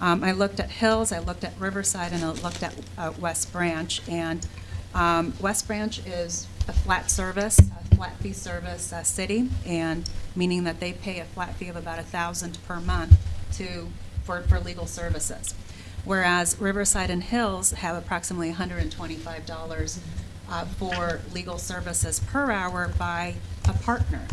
Um, 0.00 0.22
I 0.22 0.32
looked 0.32 0.60
at 0.60 0.70
Hills, 0.70 1.12
I 1.12 1.18
looked 1.20 1.44
at 1.44 1.52
Riverside, 1.58 2.12
and 2.12 2.24
I 2.24 2.30
looked 2.30 2.62
at 2.62 2.74
uh, 2.96 3.12
West 3.18 3.52
Branch. 3.52 4.00
And 4.08 4.46
um, 4.94 5.34
West 5.40 5.66
Branch 5.66 5.98
is 6.06 6.46
a 6.68 6.72
flat 6.72 7.10
service, 7.10 7.58
a 7.58 7.96
flat 7.96 8.16
fee 8.18 8.32
service 8.32 8.92
uh, 8.92 9.02
city, 9.02 9.48
and 9.66 10.08
meaning 10.36 10.64
that 10.64 10.80
they 10.80 10.92
pay 10.92 11.20
a 11.20 11.24
flat 11.24 11.54
fee 11.54 11.68
of 11.68 11.76
about 11.76 11.98
a 11.98 12.04
thousand 12.04 12.58
per 12.66 12.80
month 12.80 13.18
to 13.54 13.88
for, 14.24 14.42
for 14.42 14.60
legal 14.60 14.86
services. 14.86 15.54
Whereas 16.04 16.60
Riverside 16.60 17.10
and 17.10 17.22
Hills 17.22 17.72
have 17.72 17.96
approximately 17.96 18.52
$125 18.52 19.98
uh, 20.50 20.64
for 20.64 21.20
legal 21.32 21.58
services 21.58 22.20
per 22.20 22.50
hour 22.50 22.92
by 22.98 23.34
a 23.68 23.72
partner. 23.72 24.26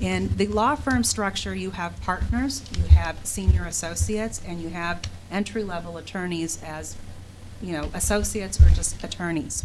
In 0.00 0.36
the 0.36 0.46
law 0.46 0.74
firm 0.74 1.04
structure, 1.04 1.54
you 1.54 1.70
have 1.70 1.98
partners, 2.02 2.62
you 2.76 2.84
have 2.84 3.16
senior 3.24 3.64
associates, 3.64 4.42
and 4.46 4.60
you 4.60 4.68
have 4.68 5.02
entry-level 5.30 5.96
attorneys 5.96 6.62
as, 6.62 6.96
you 7.62 7.72
know, 7.72 7.90
associates 7.94 8.60
or 8.60 8.68
just 8.68 9.02
attorneys. 9.02 9.64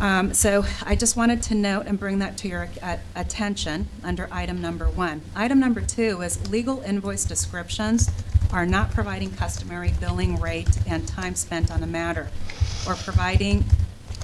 Um, 0.00 0.32
So 0.32 0.64
I 0.86 0.94
just 0.94 1.16
wanted 1.16 1.42
to 1.44 1.56
note 1.56 1.86
and 1.86 1.98
bring 1.98 2.20
that 2.20 2.36
to 2.38 2.48
your 2.48 2.68
uh, 2.80 2.98
attention 3.16 3.88
under 4.04 4.28
item 4.30 4.62
number 4.62 4.86
one. 4.86 5.22
Item 5.34 5.58
number 5.58 5.80
two 5.80 6.22
is 6.22 6.48
legal 6.48 6.80
invoice 6.82 7.24
descriptions 7.24 8.08
are 8.52 8.66
not 8.66 8.90
providing 8.90 9.30
customary 9.30 9.92
billing 10.00 10.40
rate 10.40 10.78
and 10.86 11.06
time 11.06 11.34
spent 11.34 11.70
on 11.70 11.82
a 11.82 11.86
matter, 11.86 12.28
or 12.86 12.94
providing 12.94 13.64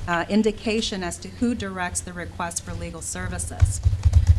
uh, 0.09 0.25
indication 0.29 1.03
as 1.03 1.19
to 1.19 1.29
who 1.29 1.55
directs 1.55 2.01
the 2.01 2.13
request 2.13 2.65
for 2.65 2.73
legal 2.73 3.03
services. 3.03 3.81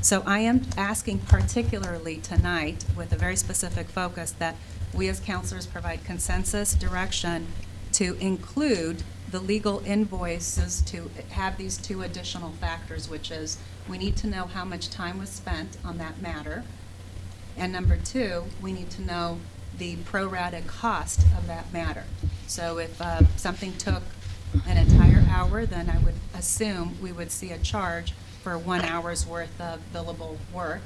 So 0.02 0.22
I 0.26 0.40
am 0.40 0.62
asking 0.78 1.20
particularly 1.20 2.18
tonight, 2.18 2.86
with 2.96 3.12
a 3.12 3.18
very 3.18 3.36
specific 3.36 3.88
focus, 3.88 4.32
that 4.34 4.56
we 4.94 5.10
as 5.10 5.20
counselors 5.20 5.66
provide 5.66 6.04
consensus 6.04 6.74
direction 6.74 7.48
to 7.94 8.16
include 8.16 9.04
the 9.32 9.40
legal 9.40 9.82
invoices 9.86 10.82
to 10.84 11.10
have 11.32 11.58
these 11.58 11.78
two 11.78 12.04
additional 12.04 12.52
factors, 12.52 13.10
which 13.10 13.32
is, 13.32 13.58
we 13.90 13.98
need 13.98 14.16
to 14.18 14.28
know 14.28 14.46
how 14.46 14.64
much 14.64 14.90
time 14.90 15.18
was 15.18 15.30
spent 15.30 15.78
on 15.84 15.98
that 15.98 16.22
matter. 16.22 16.64
And 17.58 17.74
number 17.74 17.98
two, 17.98 18.44
we 18.62 18.72
need 18.74 18.92
to 18.92 19.02
know 19.02 19.40
the 19.78 19.98
pro-rata 19.98 20.62
cost 20.68 21.22
of 21.38 21.48
that 21.48 21.72
matter. 21.74 22.04
So 22.48 22.78
if 22.78 23.02
uh, 23.02 23.26
something 23.36 23.74
took 23.78 24.04
an 24.68 24.78
entire 24.78 25.26
hour, 25.30 25.66
then 25.66 25.90
I 25.90 25.98
would 26.00 26.16
assume 26.34 26.98
we 27.02 27.12
would 27.12 27.32
see 27.32 27.52
a 27.52 27.58
charge 27.58 28.14
for 28.42 28.58
one 28.58 28.82
hour's 28.82 29.26
worth 29.26 29.60
of 29.60 29.82
billable 29.94 30.38
work. 30.54 30.82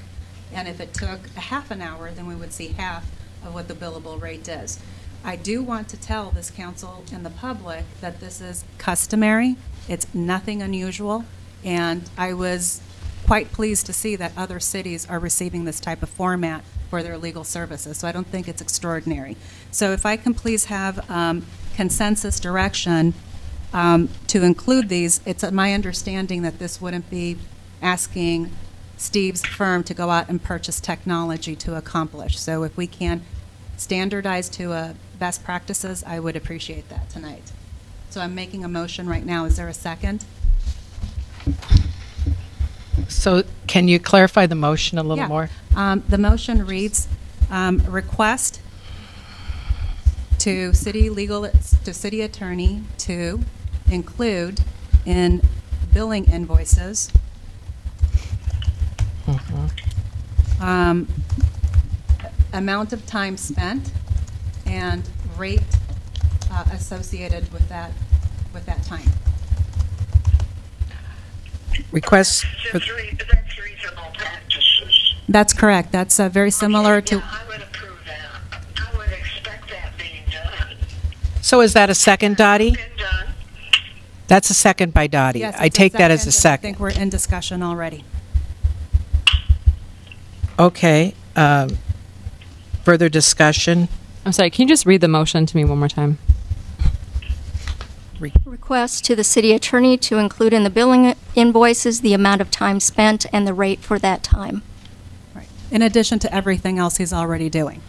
And 0.52 0.66
if 0.66 0.80
it 0.80 0.92
took 0.94 1.20
a 1.36 1.40
half 1.40 1.70
an 1.70 1.80
hour, 1.80 2.10
then 2.10 2.26
we 2.26 2.34
would 2.34 2.52
see 2.52 2.68
half 2.68 3.04
of 3.44 3.54
what 3.54 3.68
the 3.68 3.74
billable 3.74 4.20
rate 4.20 4.48
is. 4.48 4.80
I 5.22 5.36
do 5.36 5.62
want 5.62 5.88
to 5.90 5.96
tell 5.98 6.30
this 6.30 6.50
council 6.50 7.04
and 7.12 7.24
the 7.24 7.30
public 7.30 7.84
that 8.00 8.20
this 8.20 8.40
is 8.40 8.64
customary, 8.78 9.56
it's 9.86 10.12
nothing 10.14 10.62
unusual, 10.62 11.26
and 11.62 12.08
I 12.16 12.32
was 12.32 12.80
quite 13.26 13.52
pleased 13.52 13.84
to 13.86 13.92
see 13.92 14.16
that 14.16 14.32
other 14.36 14.58
cities 14.58 15.08
are 15.08 15.18
receiving 15.18 15.66
this 15.66 15.78
type 15.78 16.02
of 16.02 16.08
format 16.08 16.64
for 16.90 17.02
their 17.02 17.16
legal 17.16 17.44
services, 17.44 17.98
so 17.98 18.08
I 18.08 18.12
don't 18.12 18.26
think 18.26 18.48
it's 18.48 18.60
extraordinary. 18.60 19.36
So 19.70 19.92
if 19.92 20.04
I 20.04 20.16
can 20.16 20.34
please 20.34 20.66
have 20.66 21.08
um, 21.08 21.46
consensus 21.74 22.40
direction 22.40 23.14
um, 23.72 24.08
to 24.26 24.42
include 24.42 24.88
these, 24.88 25.20
it's 25.24 25.48
my 25.52 25.72
understanding 25.72 26.42
that 26.42 26.58
this 26.58 26.80
wouldn't 26.80 27.08
be 27.08 27.38
asking 27.80 28.50
Steve's 28.96 29.46
firm 29.46 29.82
to 29.84 29.94
go 29.94 30.10
out 30.10 30.28
and 30.28 30.42
purchase 30.42 30.80
technology 30.80 31.56
to 31.56 31.76
accomplish. 31.76 32.38
So 32.38 32.64
if 32.64 32.76
we 32.76 32.86
can 32.86 33.22
standardize 33.76 34.48
to 34.50 34.72
uh, 34.72 34.92
best 35.18 35.42
practices, 35.42 36.04
I 36.04 36.20
would 36.20 36.36
appreciate 36.36 36.88
that 36.90 37.08
tonight. 37.08 37.52
So 38.10 38.20
I'm 38.20 38.34
making 38.34 38.64
a 38.64 38.68
motion 38.68 39.08
right 39.08 39.24
now. 39.24 39.44
Is 39.44 39.56
there 39.56 39.68
a 39.68 39.74
second? 39.74 40.24
So 43.10 43.42
can 43.66 43.88
you 43.88 43.98
clarify 43.98 44.46
the 44.46 44.54
motion 44.54 44.98
a 44.98 45.02
little 45.02 45.18
Yeah. 45.18 45.28
more? 45.28 45.50
Um, 45.76 46.02
The 46.08 46.18
motion 46.18 46.64
reads, 46.66 47.08
um, 47.50 47.82
request 47.88 48.60
to 50.38 50.72
city 50.72 51.10
legal, 51.10 51.48
to 51.84 51.92
city 51.92 52.22
attorney 52.22 52.82
to 52.98 53.40
include 53.90 54.62
in 55.04 55.42
billing 55.92 56.24
invoices 56.26 57.10
um, 60.60 61.08
amount 62.52 62.92
of 62.92 63.06
time 63.06 63.36
spent 63.36 63.90
and 64.66 65.08
rate 65.36 65.62
uh, 66.50 66.64
associated 66.72 67.52
with 67.52 67.68
that, 67.68 67.92
with 68.52 68.66
that 68.66 68.82
time. 68.84 69.08
Request 71.92 72.44
for, 72.70 72.78
That's 72.78 72.90
re- 72.90 73.16
that's 73.32 73.58
reasonable 73.58 74.10
practices. 74.14 75.14
That's 75.28 75.52
correct. 75.52 75.92
That's 75.92 76.18
uh, 76.20 76.28
very 76.28 76.50
similar 76.50 77.00
to, 77.02 77.16
Yeah, 77.16 77.22
I 77.30 77.46
would 77.48 77.62
approve 77.62 77.98
that. 78.06 78.60
I 78.76 78.96
would 78.96 79.08
expect 79.12 79.70
that 79.70 79.92
being 79.98 80.24
done. 80.30 80.76
so 81.42 81.60
is 81.60 81.72
that 81.74 81.90
a 81.90 81.94
second, 81.94 82.36
Dottie? 82.36 82.72
Been 82.72 82.80
done. 82.98 83.26
That's 84.28 84.50
a 84.50 84.54
second 84.54 84.94
by 84.94 85.06
Dottie. 85.08 85.40
yes. 85.40 85.56
I 85.58 85.68
take 85.68 85.92
that 85.94 86.10
as 86.10 86.26
a 86.26 86.32
second. 86.32 86.60
I 86.60 86.68
think 86.70 86.80
we're 86.80 86.90
in 86.90 87.08
discussion 87.08 87.62
already. 87.62 88.04
Okay. 90.58 91.14
um, 91.36 91.78
Further 92.84 93.08
discussion? 93.08 93.88
I'm 94.24 94.32
sorry, 94.32 94.50
can 94.50 94.62
you 94.62 94.68
just 94.68 94.86
read 94.86 95.00
the 95.00 95.08
motion 95.08 95.46
to 95.46 95.56
me 95.56 95.64
one 95.64 95.78
more 95.78 95.88
time? 95.88 96.18
Request 98.44 99.04
to 99.06 99.16
the 99.16 99.24
city 99.24 99.52
attorney 99.52 99.96
to 99.98 100.18
include 100.18 100.52
in 100.52 100.64
the 100.64 100.70
billing 100.70 101.14
invoices 101.34 102.00
the 102.00 102.12
amount 102.12 102.40
of 102.40 102.50
time 102.50 102.80
spent 102.80 103.26
and 103.32 103.46
the 103.46 103.54
rate 103.54 103.80
for 103.80 103.98
that 103.98 104.22
time. 104.22 104.62
Right. 105.34 105.48
In 105.70 105.82
addition 105.82 106.18
to 106.20 106.34
everything 106.34 106.78
else 106.78 106.98
he's 106.98 107.12
already 107.12 107.48
doing. 107.48 107.80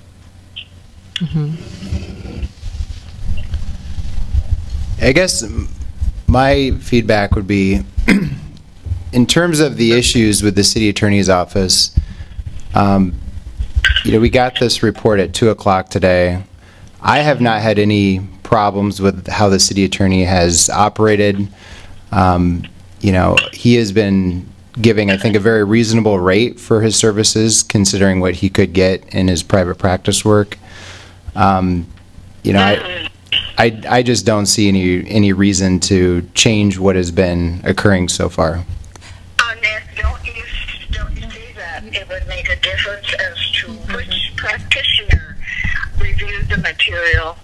I 5.02 5.12
guess 5.13 5.44
m- 5.44 5.67
my 6.28 6.72
feedback 6.80 7.36
would 7.36 7.48
be, 7.48 7.82
in 9.12 9.26
terms 9.26 9.60
of 9.60 9.78
the 9.78 9.91
issues 9.91 10.41
with 10.41 10.56
the 10.56 10.63
city 10.63 10.89
attorney's 10.89 11.30
office, 11.30 11.96
um, 12.74 13.13
you 14.06 14.13
know, 14.13 14.20
we 14.20 14.30
got 14.30 14.60
this 14.60 14.82
report 14.82 15.20
at 15.20 15.34
2 15.34 15.50
o'clock 15.50 15.89
today. 15.89 16.44
I 17.02 17.20
have 17.20 17.41
not 17.41 17.62
had 17.62 17.78
any 17.78 18.22
problems 18.51 19.01
with 19.01 19.27
how 19.27 19.47
the 19.47 19.59
city 19.59 19.85
attorney 19.85 20.25
has 20.25 20.69
operated. 20.69 21.47
Um, 22.11 22.63
You 22.99 23.13
know, 23.13 23.35
he 23.51 23.75
has 23.75 23.91
been 23.91 24.45
giving, 24.79 25.09
I 25.09 25.17
think, 25.17 25.35
a 25.35 25.39
very 25.39 25.63
reasonable 25.63 26.19
rate 26.19 26.59
for 26.59 26.81
his 26.81 26.95
services, 26.95 27.63
considering 27.63 28.19
what 28.19 28.35
he 28.35 28.49
could 28.49 28.73
get 28.73 29.03
in 29.15 29.27
his 29.27 29.41
private 29.41 29.77
practice 29.79 30.23
work. 30.23 30.57
Um, 31.35 31.87
You 32.43 32.53
know, 32.53 32.61
I, 32.61 33.07
I, 33.57 33.81
I 33.97 34.03
just 34.03 34.25
don't 34.25 34.47
see 34.47 34.67
any, 34.67 35.09
any 35.09 35.31
reason 35.31 35.79
to 35.91 36.21
change 36.33 36.77
what 36.77 36.95
has 36.95 37.09
been 37.09 37.61
occurring 37.63 38.09
so 38.09 38.27
far. 38.29 38.65
Uh, 39.39 39.55
Nick, 39.61 39.83
don't 39.95 40.23
you, 40.25 40.43
don't 40.91 41.15
you 41.15 41.29
see 41.31 41.53
that 41.55 41.83
it 41.85 42.05
would 42.09 42.27
make 42.27 42.49
a 42.49 42.57
difference 42.57 43.13
as 43.13 43.37
to 43.57 43.67
which 43.95 44.33
practitioner 44.35 45.37
reviewed 45.99 46.49
the 46.49 46.57
material? 46.57 47.37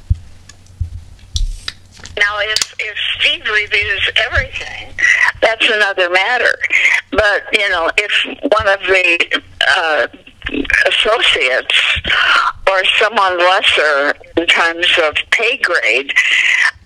Now, 2.17 2.39
if, 2.39 2.75
if 2.79 2.97
Steve 3.19 3.43
reviews 3.45 4.09
everything, 4.25 4.93
that's 5.41 5.69
another 5.69 6.09
matter. 6.09 6.55
But, 7.11 7.43
you 7.53 7.69
know, 7.69 7.89
if 7.97 8.25
one 8.25 8.67
of 8.67 8.79
the 8.81 9.41
uh, 9.67 10.07
associates 10.87 11.99
or 12.69 12.83
someone 12.99 13.37
lesser 13.37 14.13
in 14.37 14.47
terms 14.47 14.87
of 15.03 15.15
pay 15.31 15.57
grade 15.57 16.13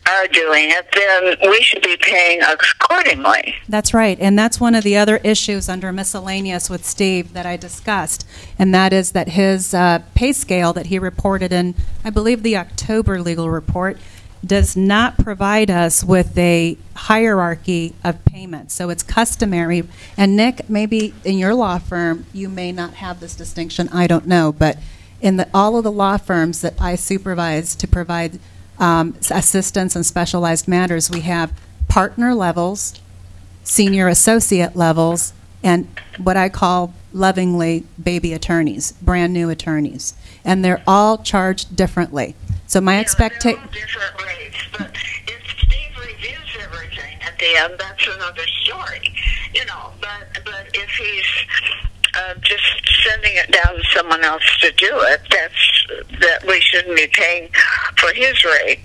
are 0.09 0.27
doing 0.27 0.69
it, 0.69 0.87
then 0.93 1.49
we 1.49 1.61
should 1.61 1.81
be 1.81 1.95
paying 1.97 2.41
accordingly. 2.41 3.55
That's 3.69 3.93
right, 3.93 4.17
and 4.19 4.37
that's 4.37 4.59
one 4.59 4.75
of 4.75 4.83
the 4.83 4.97
other 4.97 5.17
issues 5.17 5.69
under 5.69 5.91
miscellaneous 5.93 6.69
with 6.69 6.85
Steve 6.85 7.33
that 7.33 7.45
I 7.45 7.55
discussed, 7.55 8.27
and 8.57 8.73
that 8.73 8.93
is 8.93 9.11
that 9.11 9.29
his 9.29 9.73
uh, 9.73 9.99
pay 10.15 10.33
scale 10.33 10.73
that 10.73 10.87
he 10.87 10.99
reported 10.99 11.53
in, 11.53 11.75
I 12.03 12.09
believe, 12.09 12.43
the 12.43 12.57
October 12.57 13.21
legal 13.21 13.49
report, 13.49 13.97
does 14.45 14.75
not 14.75 15.17
provide 15.17 15.69
us 15.69 16.03
with 16.03 16.37
a 16.37 16.77
hierarchy 16.95 17.93
of 18.03 18.23
payments. 18.25 18.73
So 18.73 18.89
it's 18.89 19.03
customary, 19.03 19.83
and 20.17 20.35
Nick, 20.35 20.69
maybe 20.69 21.13
in 21.23 21.37
your 21.37 21.53
law 21.53 21.77
firm, 21.77 22.25
you 22.33 22.49
may 22.49 22.71
not 22.71 22.95
have 22.95 23.19
this 23.19 23.35
distinction, 23.35 23.87
I 23.89 24.07
don't 24.07 24.25
know, 24.27 24.51
but 24.51 24.77
in 25.21 25.37
the, 25.37 25.47
all 25.53 25.77
of 25.77 25.83
the 25.83 25.91
law 25.91 26.17
firms 26.17 26.61
that 26.61 26.73
I 26.81 26.95
supervise 26.95 27.75
to 27.75 27.87
provide 27.87 28.39
um, 28.79 29.15
assistance 29.29 29.95
in 29.95 30.03
specialized 30.03 30.67
matters, 30.67 31.11
we 31.11 31.21
have 31.21 31.53
partner 31.87 32.33
levels, 32.33 32.99
senior 33.63 34.07
associate 34.07 34.75
levels, 34.75 35.33
and 35.63 35.87
what 36.17 36.35
I 36.35 36.49
call 36.49 36.93
lovingly 37.13 37.83
baby 38.01 38.33
attorneys, 38.33 38.93
brand 38.93 39.33
new 39.33 39.49
attorneys. 39.49 40.15
And 40.43 40.65
they're 40.65 40.81
all 40.87 41.19
charged 41.19 41.75
differently. 41.75 42.35
So 42.71 42.79
my 42.79 42.93
Yeah, 42.93 42.99
expectation. 43.01 43.59
different 43.73 44.13
rates, 44.25 44.55
but 44.71 44.95
if 45.27 45.41
Steve 45.59 45.91
reviews 45.99 46.55
everything 46.63 47.19
at 47.21 47.37
the 47.37 47.53
end, 47.57 47.73
that's 47.77 48.07
another 48.07 48.47
story, 48.63 49.13
you 49.53 49.65
know. 49.65 49.91
But 49.99 50.41
but 50.45 50.69
if 50.73 50.89
he's 50.91 51.25
uh, 52.13 52.35
just 52.35 52.63
sending 53.03 53.35
it 53.35 53.51
down 53.51 53.75
to 53.75 53.83
someone 53.93 54.23
else 54.23 54.45
to 54.61 54.71
do 54.71 54.89
it, 55.01 55.19
that's 55.29 55.87
that 56.21 56.47
we 56.47 56.61
shouldn't 56.61 56.95
be 56.95 57.07
paying 57.07 57.49
for 57.97 58.13
his 58.13 58.41
rate. 58.45 58.79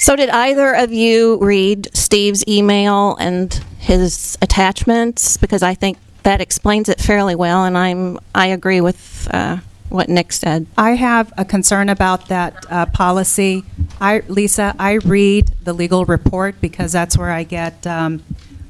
So, 0.00 0.16
did 0.16 0.30
either 0.30 0.74
of 0.74 0.92
you 0.92 1.38
read 1.40 1.90
Steve's 1.94 2.42
email 2.48 3.14
and 3.20 3.54
his 3.78 4.36
attachments? 4.42 5.36
Because 5.36 5.62
I 5.62 5.74
think 5.74 5.98
that 6.24 6.40
explains 6.40 6.88
it 6.88 6.98
fairly 6.98 7.36
well, 7.36 7.64
and 7.64 7.78
I'm 7.78 8.18
I 8.34 8.48
agree 8.48 8.80
with 8.80 9.28
uh, 9.30 9.58
what 9.94 10.08
Nick 10.08 10.32
said. 10.32 10.66
I 10.76 10.96
have 10.96 11.32
a 11.38 11.44
concern 11.44 11.88
about 11.88 12.26
that 12.28 12.66
uh, 12.68 12.86
policy. 12.86 13.64
I, 14.00 14.22
Lisa, 14.26 14.74
I 14.78 14.94
read 14.94 15.52
the 15.62 15.72
legal 15.72 16.04
report 16.04 16.60
because 16.60 16.92
that's 16.92 17.16
where 17.16 17.30
I 17.30 17.44
get, 17.44 17.86
um, 17.86 18.22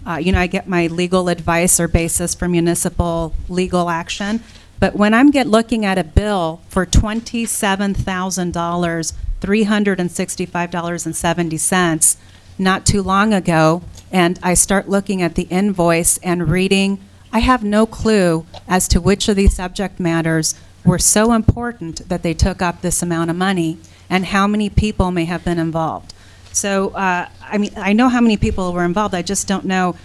uh, 0.07 0.17
you 0.17 0.33
know, 0.33 0.39
I 0.39 0.47
get 0.47 0.69
my 0.69 0.87
legal 0.87 1.31
advice 1.31 1.81
or 1.81 1.89
basis 1.89 2.35
for 2.35 2.47
municipal 2.47 3.35
legal 3.49 3.89
action. 3.89 4.43
But 4.79 4.97
when 4.97 5.15
I'm 5.15 5.31
get 5.31 5.47
looking 5.47 5.87
at 5.87 5.97
a 5.97 6.05
bill 6.05 6.61
for 6.69 6.85
twenty-seven 6.85 7.95
thousand 7.95 8.53
dollars, 8.53 9.15
three 9.41 9.63
hundred 9.63 9.99
and 9.99 10.13
sixty-five 10.13 10.71
dollars 10.71 11.07
and 11.07 11.17
seventy 11.17 11.57
cents, 11.57 12.19
not 12.59 12.85
too 12.85 13.03
long 13.03 13.33
ago, 13.33 13.83
and 14.13 14.39
I 14.43 14.53
start 14.53 14.91
looking 14.91 15.23
at 15.23 15.37
the 15.37 15.45
invoice 15.45 16.19
and 16.19 16.51
reading, 16.51 17.01
I 17.33 17.39
have 17.39 17.65
no 17.65 17.87
clue 17.87 18.45
as 18.69 18.87
to 18.89 19.01
which 19.01 19.29
of 19.29 19.37
these 19.37 19.57
subject 19.57 19.99
matters 19.99 20.55
were 20.85 20.99
so 20.99 21.33
important 21.33 22.09
that 22.09 22.23
they 22.23 22.35
took 22.35 22.61
up 22.61 22.83
this 22.83 23.03
amount 23.03 23.31
of 23.31 23.37
money 23.37 23.79
and 24.11 24.27
how 24.27 24.47
many 24.47 24.69
people 24.69 25.11
may 25.11 25.25
have 25.25 25.45
been 25.45 25.59
involved. 25.59 26.13
So, 26.53 26.91
uh, 26.91 27.29
I 27.43 27.59
mean, 27.59 27.73
I 27.77 27.93
know 27.93 28.09
how 28.09 28.21
many 28.21 28.37
people 28.37 28.73
were 28.73 28.85
involved, 28.85 29.15
I 29.15 29.23
just 29.23 29.49
don't 29.49 29.65
know 29.65 29.97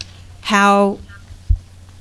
how, 0.42 1.00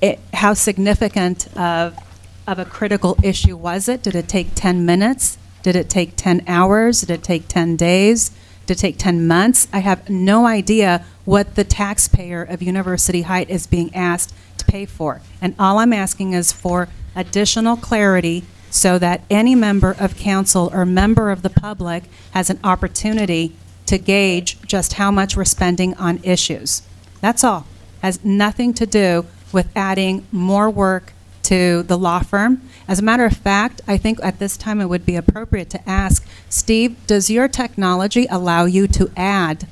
it, 0.00 0.20
how 0.32 0.54
significant 0.54 1.54
of, 1.56 1.98
of 2.46 2.58
a 2.58 2.64
critical 2.64 3.18
issue 3.22 3.56
was 3.56 3.88
it? 3.88 4.02
Did 4.02 4.14
it 4.14 4.28
take 4.28 4.54
10 4.54 4.86
minutes? 4.86 5.36
Did 5.62 5.76
it 5.76 5.90
take 5.90 6.16
10 6.16 6.44
hours? 6.46 7.00
Did 7.00 7.10
it 7.10 7.22
take 7.22 7.48
10 7.48 7.76
days? 7.76 8.30
Did 8.64 8.78
it 8.78 8.80
take 8.80 8.98
10 8.98 9.26
months? 9.26 9.68
I 9.72 9.80
have 9.80 10.08
no 10.08 10.46
idea 10.46 11.04
what 11.24 11.56
the 11.56 11.64
taxpayer 11.64 12.42
of 12.42 12.62
University 12.62 13.22
Height 13.22 13.50
is 13.50 13.66
being 13.66 13.94
asked 13.94 14.32
to 14.56 14.64
pay 14.64 14.86
for. 14.86 15.20
And 15.42 15.54
all 15.58 15.78
I'm 15.78 15.92
asking 15.92 16.32
is 16.32 16.52
for 16.52 16.88
additional 17.14 17.76
clarity 17.76 18.44
so 18.70 18.98
that 18.98 19.22
any 19.30 19.54
member 19.54 19.96
of 19.98 20.16
council 20.16 20.70
or 20.72 20.84
member 20.84 21.30
of 21.30 21.42
the 21.42 21.50
public 21.50 22.04
has 22.32 22.50
an 22.50 22.58
opportunity 22.62 23.52
to 23.86 23.98
gauge 23.98 24.60
just 24.62 24.94
how 24.94 25.10
much 25.10 25.36
we're 25.36 25.44
spending 25.44 25.94
on 25.94 26.20
issues. 26.22 26.82
That's 27.20 27.42
all. 27.42 27.66
Has 28.02 28.24
nothing 28.24 28.74
to 28.74 28.86
do 28.86 29.26
with 29.52 29.68
adding 29.74 30.26
more 30.30 30.68
work 30.68 31.12
to 31.44 31.82
the 31.84 31.96
law 31.96 32.20
firm. 32.20 32.60
As 32.86 32.98
a 32.98 33.02
matter 33.02 33.24
of 33.24 33.34
fact, 33.34 33.80
I 33.88 33.96
think 33.96 34.18
at 34.22 34.38
this 34.38 34.56
time 34.56 34.80
it 34.80 34.88
would 34.90 35.06
be 35.06 35.16
appropriate 35.16 35.70
to 35.70 35.88
ask 35.88 36.26
Steve, 36.50 36.96
does 37.06 37.30
your 37.30 37.48
technology 37.48 38.26
allow 38.30 38.66
you 38.66 38.86
to 38.88 39.10
add 39.16 39.66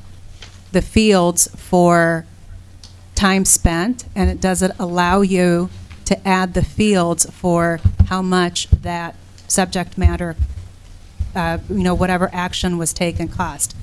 the 0.72 0.80
fields 0.80 1.48
for 1.54 2.24
time 3.14 3.44
spent, 3.44 4.04
and 4.14 4.40
does 4.40 4.62
it 4.62 4.70
allow 4.78 5.20
you 5.20 5.68
to 6.06 6.26
add 6.26 6.54
the 6.54 6.64
fields 6.64 7.28
for 7.30 7.80
how 8.08 8.22
much 8.22 8.68
that 8.70 9.14
subject 9.48 9.98
matter, 9.98 10.36
uh, 11.34 11.58
you 11.68 11.82
know, 11.82 11.94
whatever 11.94 12.30
action 12.32 12.78
was 12.78 12.92
taken 12.92 13.28
cost? 13.28 13.76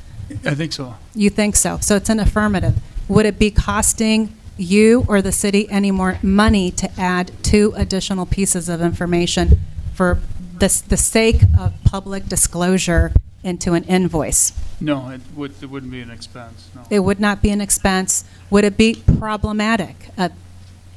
I 0.45 0.55
think 0.55 0.73
so. 0.73 0.95
You 1.13 1.29
think 1.29 1.55
so? 1.55 1.77
So 1.79 1.95
it's 1.95 2.09
an 2.09 2.19
affirmative. 2.19 2.75
Would 3.07 3.25
it 3.25 3.37
be 3.37 3.51
costing 3.51 4.35
you 4.57 5.05
or 5.07 5.21
the 5.21 5.31
city 5.31 5.69
any 5.69 5.91
more 5.91 6.17
money 6.23 6.71
to 6.71 6.89
add 6.99 7.31
two 7.43 7.73
additional 7.75 8.25
pieces 8.25 8.69
of 8.69 8.81
information 8.81 9.59
for 9.93 10.19
the, 10.59 10.83
the 10.87 10.97
sake 10.97 11.41
of 11.59 11.73
public 11.83 12.27
disclosure 12.27 13.11
into 13.43 13.73
an 13.73 13.83
invoice? 13.83 14.53
No, 14.79 15.09
it 15.09 15.21
would, 15.35 15.53
it 15.61 15.69
wouldn't 15.69 15.91
be 15.91 16.01
an 16.01 16.09
expense, 16.09 16.69
no. 16.75 16.83
It 16.89 16.99
would 16.99 17.19
not 17.19 17.41
be 17.41 17.49
an 17.49 17.61
expense. 17.61 18.23
Would 18.49 18.63
it 18.63 18.77
be 18.77 19.03
problematic? 19.17 20.09
Uh, 20.17 20.29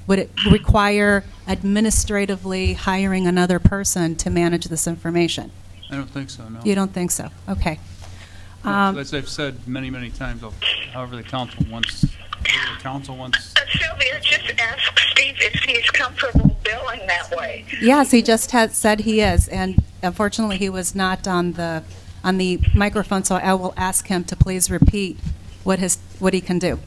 Would 0.06 0.18
it 0.20 0.30
require 0.50 1.24
administratively 1.48 2.74
hiring 2.74 3.26
another 3.26 3.58
person 3.58 4.14
to 4.16 4.30
manage 4.30 4.66
this 4.66 4.86
information? 4.86 5.50
I 5.90 5.96
don't 5.96 6.10
think 6.10 6.30
so, 6.30 6.48
no. 6.48 6.60
You 6.64 6.74
don't 6.74 6.92
think 6.92 7.10
so? 7.10 7.30
Okay. 7.48 7.78
Um, 8.64 8.98
As 8.98 9.12
I've 9.14 9.28
said 9.28 9.66
many, 9.68 9.90
many 9.90 10.10
times, 10.10 10.42
I'll- 10.42 10.54
however 10.92 11.16
the 11.16 11.22
council 11.22 11.64
wants, 11.70 12.04
however 12.44 12.74
the 12.76 12.82
council 12.82 13.16
wants, 13.16 13.54
Sylvia, 13.72 14.20
just 14.20 14.52
ask 14.58 14.98
Steve 15.10 15.36
if 15.38 15.54
he's 15.64 15.90
comfortable 15.90 16.56
billing 16.64 17.06
that 17.06 17.30
way. 17.36 17.64
Yes, 17.80 18.10
he 18.10 18.22
just 18.22 18.50
has 18.52 18.76
said 18.76 19.00
he 19.00 19.20
is, 19.20 19.46
and 19.48 19.82
unfortunately, 20.02 20.56
he 20.58 20.68
was 20.68 20.94
not 20.94 21.28
on 21.28 21.52
the, 21.52 21.82
on 22.24 22.38
the 22.38 22.60
microphone, 22.74 23.22
so 23.24 23.36
I 23.36 23.54
will 23.54 23.74
ask 23.76 24.06
him 24.08 24.24
to 24.24 24.34
please 24.36 24.70
repeat 24.70 25.18
what 25.62 25.78
his, 25.78 25.98
what 26.18 26.32
he 26.34 26.40
can 26.40 26.58
do. 26.58 26.80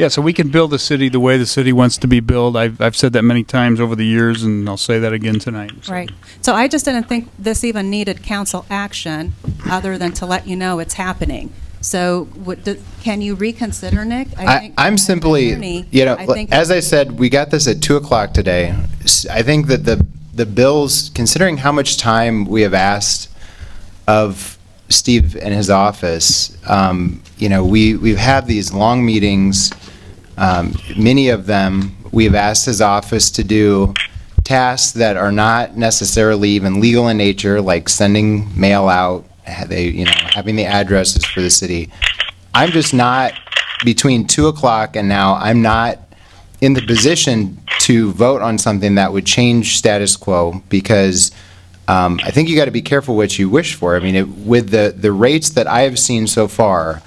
Yeah, 0.00 0.08
so 0.08 0.22
we 0.22 0.32
can 0.32 0.48
build 0.48 0.70
the 0.70 0.78
city 0.78 1.10
the 1.10 1.20
way 1.20 1.36
the 1.36 1.44
city 1.44 1.74
wants 1.74 1.98
to 1.98 2.06
be 2.08 2.20
built. 2.20 2.56
I've, 2.56 2.80
I've 2.80 2.96
said 2.96 3.12
that 3.12 3.22
many 3.22 3.44
times 3.44 3.78
over 3.80 3.94
the 3.94 4.06
years, 4.06 4.42
and 4.42 4.66
I'll 4.66 4.78
say 4.78 4.98
that 4.98 5.12
again 5.12 5.38
tonight. 5.38 5.72
So- 5.82 5.92
Right. 5.92 6.10
So 6.40 6.54
I 6.54 6.68
just 6.68 6.86
didn't 6.86 7.04
think 7.06 7.28
this 7.38 7.64
even 7.64 7.90
needed 7.90 8.22
council 8.22 8.64
action, 8.70 9.34
other 9.68 9.98
than 9.98 10.12
to 10.12 10.24
let 10.24 10.46
you 10.46 10.56
know 10.56 10.78
it's 10.78 10.94
happening. 10.94 11.52
So 11.82 12.28
would, 12.34 12.64
do- 12.64 12.80
can 13.02 13.20
you 13.20 13.34
reconsider, 13.34 14.06
Nick? 14.06 14.28
I, 14.38 14.58
think 14.60 14.74
I'm 14.78 14.96
simply, 14.96 15.50
attorney, 15.50 15.84
you 15.90 16.06
know, 16.06 16.16
I 16.18 16.24
think- 16.24 16.50
as 16.50 16.70
I 16.70 16.80
said, 16.80 17.18
we 17.18 17.28
got 17.28 17.50
this 17.50 17.68
at 17.68 17.82
two 17.82 17.96
o'clock 17.96 18.32
today. 18.32 18.74
I 19.30 19.42
think 19.42 19.66
that 19.66 19.84
the, 19.84 20.06
the 20.32 20.46
bills, 20.46 21.10
considering 21.14 21.58
how 21.58 21.72
much 21.72 21.98
time 21.98 22.46
we 22.46 22.62
have 22.62 22.72
asked 22.72 23.28
of 24.08 24.56
Steve 24.88 25.36
and 25.36 25.52
his 25.52 25.68
office, 25.68 26.56
um, 26.66 27.22
you 27.36 27.50
know, 27.50 27.66
we, 27.66 27.96
we've 27.96 28.16
had 28.16 28.46
these 28.46 28.72
long 28.72 29.04
meetings. 29.04 29.70
Um, 30.40 30.74
many 30.96 31.28
of 31.28 31.44
them, 31.46 31.94
we've 32.12 32.34
asked 32.34 32.64
his 32.64 32.80
office 32.80 33.30
to 33.32 33.44
do 33.44 33.92
tasks 34.42 34.92
that 34.92 35.16
are 35.16 35.30
not 35.30 35.76
necessarily 35.76 36.48
even 36.50 36.80
legal 36.80 37.08
in 37.08 37.18
nature, 37.18 37.60
like 37.60 37.88
sending 37.90 38.58
mail 38.58 38.88
out, 38.88 39.26
they, 39.68 39.88
you 39.88 40.06
know, 40.06 40.10
having 40.12 40.56
the 40.56 40.64
addresses 40.64 41.24
for 41.26 41.42
the 41.42 41.50
city. 41.50 41.90
I'm 42.54 42.70
just 42.70 42.94
not, 42.94 43.34
between 43.84 44.26
2 44.26 44.48
o'clock 44.48 44.96
and 44.96 45.08
now, 45.08 45.34
I'm 45.34 45.60
not 45.60 45.98
in 46.62 46.72
the 46.72 46.82
position 46.82 47.58
to 47.80 48.10
vote 48.12 48.40
on 48.42 48.56
something 48.58 48.94
that 48.94 49.12
would 49.12 49.26
change 49.26 49.76
status 49.76 50.16
quo, 50.16 50.62
because 50.70 51.32
um, 51.86 52.18
I 52.24 52.30
think 52.30 52.48
you 52.48 52.56
got 52.56 52.64
to 52.64 52.70
be 52.70 52.82
careful 52.82 53.14
what 53.16 53.38
you 53.38 53.48
wish 53.50 53.74
for. 53.74 53.94
I 53.94 54.00
mean, 54.00 54.14
it- 54.14 54.28
with 54.28 54.70
the, 54.70 54.94
the 54.96 55.12
rates 55.12 55.50
that 55.50 55.66
I 55.66 55.82
have 55.82 55.98
seen 55.98 56.26
so 56.26 56.48
far, 56.48 57.02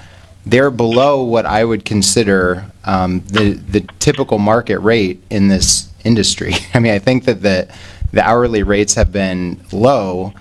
they're 0.45 0.71
below 0.71 1.23
what 1.23 1.45
I 1.45 1.63
would 1.63 1.85
consider 1.85 2.65
um, 2.83 3.21
the, 3.27 3.53
the 3.53 3.81
typical 3.99 4.37
market 4.37 4.79
rate 4.79 5.23
in 5.29 5.47
this 5.47 5.89
industry. 6.03 6.53
I 6.73 6.79
mean, 6.79 6.93
I 6.93 6.99
think 6.99 7.25
that 7.25 7.41
the, 7.41 7.67
the 8.11 8.21
hourly 8.21 8.63
rates 8.63 8.93
have 8.95 9.11
been 9.11 9.59
low. 9.71 10.33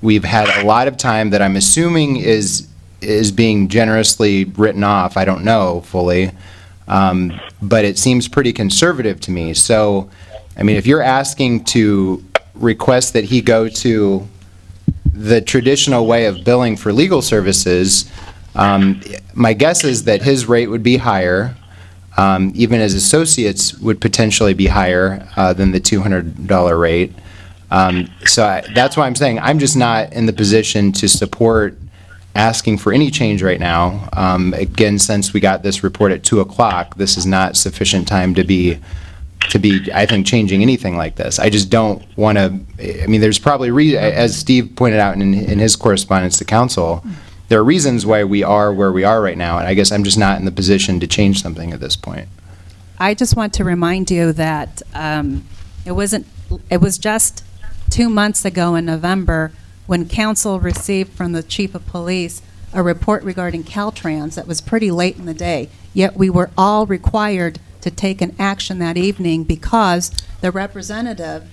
We've 0.00 0.24
had 0.24 0.48
a 0.62 0.66
lot 0.66 0.88
of 0.88 0.96
time 0.96 1.30
that 1.30 1.42
I'm 1.42 1.56
assuming 1.56 2.16
is, 2.16 2.66
is 3.00 3.30
being 3.30 3.68
generously 3.68 4.44
written 4.44 4.84
off. 4.84 5.16
I 5.16 5.24
don't 5.24 5.44
know 5.44 5.82
fully. 5.82 6.30
Um, 6.88 7.38
But 7.60 7.84
it 7.84 7.98
seems 7.98 8.28
pretty 8.28 8.52
conservative 8.52 9.20
to 9.20 9.30
me. 9.30 9.54
So, 9.54 10.10
I 10.56 10.62
mean, 10.62 10.76
if 10.76 10.86
you're 10.86 11.02
asking 11.02 11.64
to 11.66 12.24
request 12.54 13.12
that 13.12 13.24
he 13.24 13.40
go 13.40 13.68
to 13.68 14.26
the 15.14 15.40
traditional 15.40 16.06
way 16.06 16.26
of 16.26 16.42
billing 16.44 16.76
for 16.76 16.92
legal 16.92 17.22
services, 17.22 18.10
um, 18.54 19.00
my 19.34 19.52
guess 19.54 19.84
is 19.84 20.04
that 20.04 20.22
his 20.22 20.46
rate 20.46 20.68
would 20.68 20.82
be 20.82 20.96
higher, 20.98 21.54
um, 22.16 22.52
even 22.54 22.80
as 22.80 22.94
associates 22.94 23.74
would 23.78 24.00
potentially 24.00 24.54
be 24.54 24.66
higher 24.66 25.26
uh, 25.36 25.52
than 25.52 25.72
the 25.72 25.80
$200 25.80 26.78
rate. 26.80 27.12
Um, 27.70 28.08
So 28.26 28.44
I- 28.44 28.64
that's 28.74 28.96
why 28.96 29.06
I'm 29.06 29.14
saying, 29.14 29.38
I'm 29.40 29.58
just 29.58 29.76
not 29.76 30.12
in 30.12 30.26
the 30.26 30.32
position 30.32 30.92
to 30.92 31.08
support 31.08 31.78
asking 32.34 32.78
for 32.78 32.92
any 32.92 33.10
change 33.10 33.42
right 33.42 33.60
now. 33.60 34.08
Um, 34.12 34.52
Again, 34.54 34.98
since 34.98 35.32
we 35.32 35.40
got 35.40 35.62
this 35.62 35.82
report 35.82 36.12
at 36.12 36.22
2 36.22 36.40
o'clock, 36.40 36.96
this 36.96 37.16
is 37.16 37.24
not 37.26 37.56
sufficient 37.56 38.06
time 38.06 38.34
to 38.34 38.44
be, 38.44 38.78
to 39.48 39.58
be, 39.58 39.80
I 39.94 40.04
think, 40.06 40.26
changing 40.26 40.60
anything 40.60 40.96
like 40.98 41.16
this. 41.16 41.38
I 41.38 41.48
just 41.48 41.70
don't 41.70 42.02
want 42.16 42.36
to, 42.38 42.60
I 43.02 43.06
mean, 43.06 43.22
there's 43.22 43.38
probably, 43.38 43.96
as 43.96 44.36
Steve 44.36 44.72
pointed 44.76 45.00
out 45.00 45.14
in, 45.14 45.32
in 45.34 45.58
his 45.58 45.74
correspondence 45.76 46.36
to 46.38 46.44
council, 46.44 47.02
there 47.52 47.60
are 47.60 47.64
reasons 47.64 48.06
why 48.06 48.24
we 48.24 48.42
are 48.42 48.72
where 48.72 48.90
we 48.90 49.04
are 49.04 49.20
right 49.20 49.36
now, 49.36 49.58
and 49.58 49.68
I 49.68 49.74
guess 49.74 49.92
I'm 49.92 50.04
just 50.04 50.16
not 50.16 50.38
in 50.38 50.46
the 50.46 50.50
position 50.50 51.00
to 51.00 51.06
change 51.06 51.42
something 51.42 51.70
at 51.74 51.80
this 51.80 51.96
point. 51.96 52.30
I 52.98 53.12
just 53.12 53.36
want 53.36 53.52
to 53.54 53.62
remind 53.62 54.10
you 54.10 54.32
that 54.32 54.80
um, 54.94 55.44
it 55.84 55.92
wasn't, 55.92 56.26
it 56.70 56.80
was 56.80 56.96
just 56.96 57.44
two 57.90 58.08
months 58.08 58.46
ago 58.46 58.74
in 58.74 58.86
November 58.86 59.52
when 59.86 60.08
council 60.08 60.60
received 60.60 61.12
from 61.12 61.32
the 61.32 61.42
chief 61.42 61.74
of 61.74 61.86
police 61.86 62.40
a 62.72 62.82
report 62.82 63.22
regarding 63.22 63.64
Caltrans 63.64 64.34
that 64.36 64.46
was 64.46 64.62
pretty 64.62 64.90
late 64.90 65.18
in 65.18 65.26
the 65.26 65.34
day. 65.34 65.68
Yet 65.92 66.16
we 66.16 66.30
were 66.30 66.48
all 66.56 66.86
required 66.86 67.58
to 67.82 67.90
take 67.90 68.22
an 68.22 68.34
action 68.38 68.78
that 68.78 68.96
evening 68.96 69.44
because 69.44 70.10
the 70.40 70.50
representative, 70.50 71.50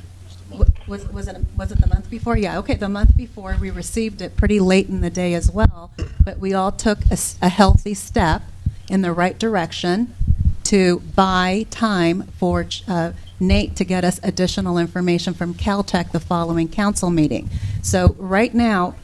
was, 0.90 1.08
was 1.08 1.28
it, 1.28 1.38
was 1.56 1.72
it 1.72 1.80
the 1.80 1.88
month 1.88 2.10
before? 2.10 2.36
Yeah, 2.36 2.58
okay, 2.60 2.76
the 2.76 2.90
month 2.90 3.16
before, 3.16 3.56
we 3.62 3.70
received 3.70 4.22
it 4.22 4.36
pretty 4.36 4.60
late 4.60 4.90
in 4.90 5.02
the 5.02 5.10
day 5.10 5.34
as 5.34 5.52
well. 5.52 5.92
But 6.24 6.40
we 6.40 6.54
all 6.54 6.72
took 6.72 7.00
a, 7.12 7.50
healthy 7.50 7.94
step 7.94 8.42
in 8.90 9.02
the 9.02 9.14
right 9.14 9.38
direction 9.38 10.16
to 10.64 11.00
buy 11.16 11.66
time 11.70 12.24
for 12.38 12.66
uh, 12.88 13.12
Nate 13.40 13.76
to 13.78 13.84
get 13.84 14.04
us 14.04 14.20
additional 14.24 14.78
information 14.78 15.34
from 15.34 15.54
Caltech 15.54 16.12
the 16.12 16.20
following 16.20 16.68
council 16.68 17.10
meeting. 17.10 17.50
So 17.82 18.16
right 18.18 18.54
now, 18.54 18.96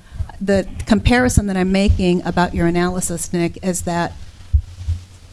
the 0.42 0.68
comparison 0.86 1.46
that 1.48 1.56
I'm 1.56 1.72
making 1.72 2.26
about 2.26 2.54
your 2.54 2.68
analysis, 2.68 3.32
Nick, 3.32 3.64
is 3.64 3.84
that 3.84 4.14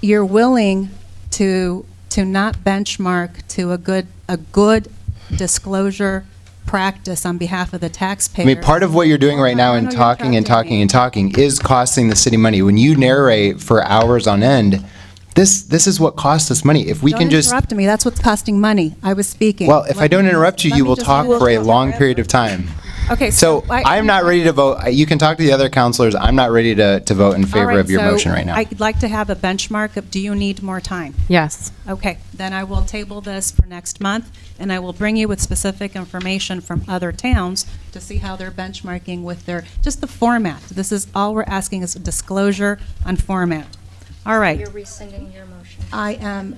you're 0.01 0.25
willing 0.25 0.91
to 1.33 1.85
to 2.11 2.25
not 2.25 2.59
benchmark 2.59 3.47
to 3.49 3.73
a 3.73 3.79
good 3.79 4.07
a 4.29 4.37
good 4.37 4.89
disclosure 5.35 6.25
practice 6.73 7.27
on 7.27 7.37
behalf 7.37 7.75
of 7.75 7.83
the 7.83 7.91
taxpayer. 7.91 8.47
I 8.47 8.55
mean, 8.55 8.63
part 8.63 8.83
of 8.83 8.95
what 8.95 9.07
you're 9.07 9.19
doing 9.19 9.39
right 9.39 9.55
now 9.55 9.75
I 9.75 9.77
and 9.77 9.85
know 9.85 9.91
you're 9.91 10.01
talking 10.01 10.37
and 10.37 10.47
talking 10.47 10.81
and 10.81 10.89
talking 10.89 11.39
is 11.39 11.59
costing 11.59 12.09
the 12.09 12.17
city 12.17 12.39
money. 12.39 12.63
When 12.63 12.79
you 12.79 12.97
narrate 12.97 13.61
for 13.61 13.85
hours 13.85 14.27
on 14.27 14.43
end, 14.43 14.83
this, 15.35 15.65
this 15.65 15.87
is 15.87 16.01
what 16.01 16.17
costs 16.17 16.51
us 16.51 16.65
money. 16.65 16.89
If 16.89 17.03
we 17.03 17.11
don't 17.11 17.21
can 17.21 17.31
just, 17.31 17.51
interrupt 17.51 17.75
me. 17.75 17.85
That's 17.85 18.07
what's 18.07 18.21
costing 18.21 18.59
money. 18.59 18.95
I 19.03 19.13
was 19.13 19.29
speaking. 19.29 19.67
well, 19.67 19.85
if 19.85 19.99
I 19.99 20.09
don't 20.09 20.25
me- 20.25 20.31
interrupt 20.31 20.65
you, 20.65 20.71
let 20.71 20.79
you 20.79 20.85
me 20.85 20.89
will 20.89 20.97
just 20.97 21.07
talk 21.07 21.27
for 21.27 21.51
a 21.51 21.59
long 21.59 21.93
period 21.93 22.19
of 22.19 22.27
time. 22.27 22.69
Okay, 23.11 23.31
So 23.31 23.65
I- 23.69 23.83
I'm 23.99 24.07
not 24.07 24.25
ready 24.25 24.45
to 24.45 24.53
vote. 24.53 24.89
You 24.91 25.07
can 25.07 25.19
talk 25.19 25.37
to 25.37 25.43
the 25.43 25.53
other 25.53 25.69
counselors. 25.69 26.15
I'm 26.15 26.37
not 26.37 26.51
ready 26.51 26.75
to, 26.75 27.01
to 27.01 27.15
vote 27.15 27.35
in 27.35 27.43
All 27.45 27.51
favor 27.51 27.67
right, 27.67 27.79
of 27.79 27.91
your 27.91 28.01
so 28.01 28.11
motion 28.13 28.33
right 28.33 28.47
now. 28.47 28.55
I'd 28.57 28.81
like 28.81 29.01
to 29.01 29.09
have 29.09 29.29
a 29.29 29.37
benchmark 29.37 29.97
of, 29.97 30.11
do 30.11 30.21
you 30.21 30.35
need 30.35 30.63
more 30.63 30.81
time? 30.81 31.15
Yes. 31.29 31.73
Okay, 31.89 32.19
then 32.33 32.53
I 32.53 32.65
will 32.65 32.83
table 32.83 33.21
this 33.21 33.51
for 33.51 33.67
next 33.67 34.01
month, 34.01 34.31
and 34.59 34.73
I 34.73 34.79
will 34.79 34.93
bring 34.93 35.17
you 35.17 35.29
with 35.29 35.41
specific 35.41 35.95
information 35.97 36.61
from 36.61 36.85
other 36.89 37.13
towns 37.13 37.67
to 37.93 38.01
see 38.01 38.19
how 38.19 38.37
they're 38.37 38.51
benchmarking 38.51 39.23
with 39.23 39.47
their, 39.47 39.65
just 39.83 40.01
the 40.01 40.07
format. 40.07 40.63
This 40.63 40.93
is, 40.93 41.07
all 41.15 41.35
we're 41.35 41.43
asking 41.45 41.83
is 41.83 41.95
a 41.97 41.99
disclosure 41.99 42.79
on 43.05 43.17
format. 43.17 43.67
All 44.25 44.39
right. 44.39 44.59
You're 44.59 44.71
rescinding 44.71 45.33
your 45.33 45.47
motion. 45.47 45.83
I 45.93 46.15
am, 46.15 46.57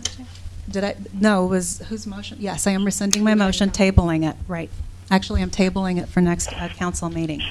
did 0.71 0.85
I, 0.85 0.97
no, 1.13 1.47
it 1.47 1.49
was, 1.49 1.79
whose 1.89 2.07
motion? 2.07 2.37
Yes, 2.41 2.67
I 2.67 2.73
am 2.73 2.85
rescinding 2.85 3.25
my 3.25 3.35
motion, 3.35 3.71
tabling 3.71 4.29
it, 4.29 4.37
right. 4.47 4.71
Actually, 5.11 5.43
I'm 5.43 5.51
tabling 5.51 6.01
it 6.01 6.09
for 6.09 6.21
next 6.21 6.53
uh, 6.53 6.69
council 6.69 7.11
meeting. 7.11 7.43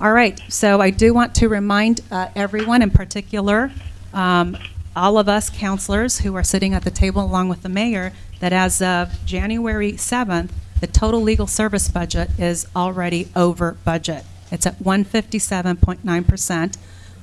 All 0.00 0.12
right, 0.12 0.40
so 0.48 0.80
I 0.80 0.90
do 0.90 1.12
want 1.14 1.36
to 1.36 1.48
remind 1.48 2.00
uh, 2.10 2.28
everyone, 2.34 2.82
in 2.82 2.90
particular, 2.90 3.70
um, 4.12 4.56
all 4.96 5.18
of 5.18 5.28
us 5.28 5.50
counselors 5.50 6.18
who 6.20 6.34
are 6.34 6.42
sitting 6.42 6.74
at 6.74 6.82
the 6.82 6.90
table 6.90 7.24
along 7.24 7.48
with 7.48 7.62
the 7.62 7.68
mayor, 7.68 8.12
that 8.40 8.52
as 8.52 8.82
of 8.82 9.24
January 9.24 9.92
7th, 9.92 10.50
the 10.80 10.86
total 10.86 11.20
legal 11.20 11.46
service 11.46 11.88
budget 11.88 12.30
is 12.38 12.66
already 12.74 13.28
over 13.34 13.76
budget. 13.84 14.24
It's 14.50 14.66
at 14.66 14.78
157.9%, 14.80 16.76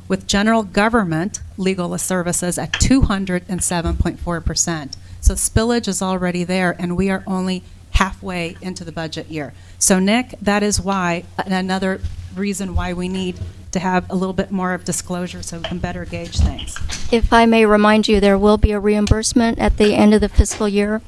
with 0.07 0.27
general 0.27 0.63
government 0.63 1.41
legal 1.57 1.97
services 1.97 2.57
at 2.57 2.71
207.4%. 2.73 4.95
So 5.21 5.33
spillage 5.35 5.87
is 5.87 6.01
already 6.01 6.43
there, 6.43 6.75
and 6.79 6.97
we 6.97 7.09
are 7.09 7.23
only 7.27 7.63
halfway 7.91 8.57
into 8.61 8.83
the 8.83 8.91
budget 8.91 9.27
year. 9.27 9.53
So 9.81 9.97
Nick, 9.97 10.35
that 10.39 10.61
is 10.61 10.79
why, 10.79 11.23
another 11.39 12.01
reason 12.35 12.75
why 12.75 12.93
we 12.93 13.09
need 13.09 13.39
to 13.71 13.79
have 13.79 14.07
a 14.11 14.15
little 14.15 14.33
bit 14.33 14.51
more 14.51 14.75
of 14.75 14.85
disclosure 14.85 15.41
so 15.41 15.57
we 15.57 15.63
can 15.63 15.79
better 15.79 16.05
gauge 16.05 16.37
things. 16.37 16.77
If 17.11 17.33
I 17.33 17.47
may 17.47 17.65
remind 17.65 18.07
you, 18.07 18.19
there 18.19 18.37
will 18.37 18.57
be 18.57 18.73
a 18.73 18.79
reimbursement 18.79 19.57
at 19.57 19.77
the 19.77 19.95
end 19.95 20.13
of 20.13 20.21
the 20.21 20.29
fiscal 20.29 20.67
year 20.69 21.01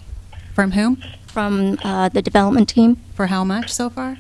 From 0.56 0.72
whom? 0.72 1.04
from 1.28 1.78
uh, 1.84 2.10
the 2.10 2.22
development 2.24 2.68
team. 2.68 2.98
For 3.14 3.28
how 3.28 3.44
much 3.44 3.72
so 3.72 3.92
far? 3.92 4.18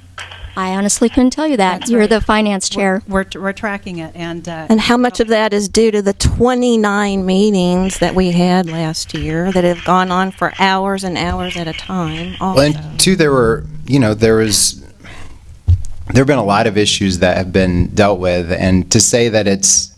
I 0.56 0.76
honestly 0.76 1.10
couldn't 1.10 1.32
tell 1.32 1.48
you 1.48 1.58
that. 1.58 1.80
That's 1.80 1.92
You're 1.92 2.02
right. 2.02 2.10
the 2.10 2.22
finance 2.22 2.70
chair. 2.70 3.02
We're, 3.08 3.26
we're, 3.34 3.42
we're 3.42 3.54
tracking 3.54 3.98
it, 4.00 4.16
and, 4.16 4.48
uh, 4.48 4.68
And 4.70 4.80
how 4.80 4.98
much 4.98 5.20
of 5.20 5.28
that 5.30 5.54
is 5.54 5.68
due 5.68 5.90
to 5.92 6.02
the 6.02 6.14
29 6.14 7.26
meetings 7.26 8.00
that 8.00 8.14
we 8.14 8.32
had 8.32 8.70
last 8.70 9.14
year 9.14 9.52
that 9.52 9.64
have 9.64 9.84
gone 9.84 10.12
on 10.12 10.32
for 10.32 10.54
hours 10.60 11.04
and 11.04 11.18
hours 11.18 11.58
at 11.58 11.68
a 11.68 11.74
time? 11.74 12.36
Well, 12.40 12.50
Also. 12.52 12.62
and 12.62 13.00
two, 13.00 13.16
there 13.16 13.32
were, 13.32 13.66
you 13.88 14.00
know, 14.00 14.14
there 14.14 14.36
was, 14.36 14.82
there 16.14 16.22
have 16.22 16.28
been 16.28 16.38
a 16.38 16.44
lot 16.44 16.68
of 16.68 16.78
issues 16.78 17.20
that 17.20 17.36
have 17.38 17.52
been 17.52 17.88
dealt 17.96 18.20
with, 18.20 18.52
and 18.52 18.92
to 18.92 19.00
say 19.00 19.30
that 19.30 19.48
it's 19.48 19.92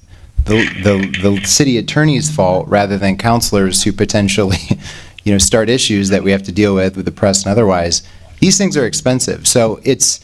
the, 0.45 0.65
the, 0.83 1.19
the 1.21 1.45
city 1.45 1.77
attorney's 1.77 2.33
fault 2.33 2.67
rather 2.69 2.97
than 2.97 3.17
counselors 3.17 3.83
who 3.83 3.91
potentially, 3.91 4.57
you 5.23 5.33
know, 5.33 5.37
start 5.37 5.69
issues 5.69 6.09
that 6.09 6.23
we 6.23 6.31
have 6.31 6.43
to 6.43 6.51
deal 6.51 6.75
with 6.75 6.95
with 6.95 7.05
the 7.05 7.11
press 7.11 7.43
and 7.43 7.51
otherwise, 7.51 8.03
these 8.39 8.57
things 8.57 8.77
are 8.77 8.85
expensive. 8.85 9.47
So 9.47 9.79
it's, 9.83 10.23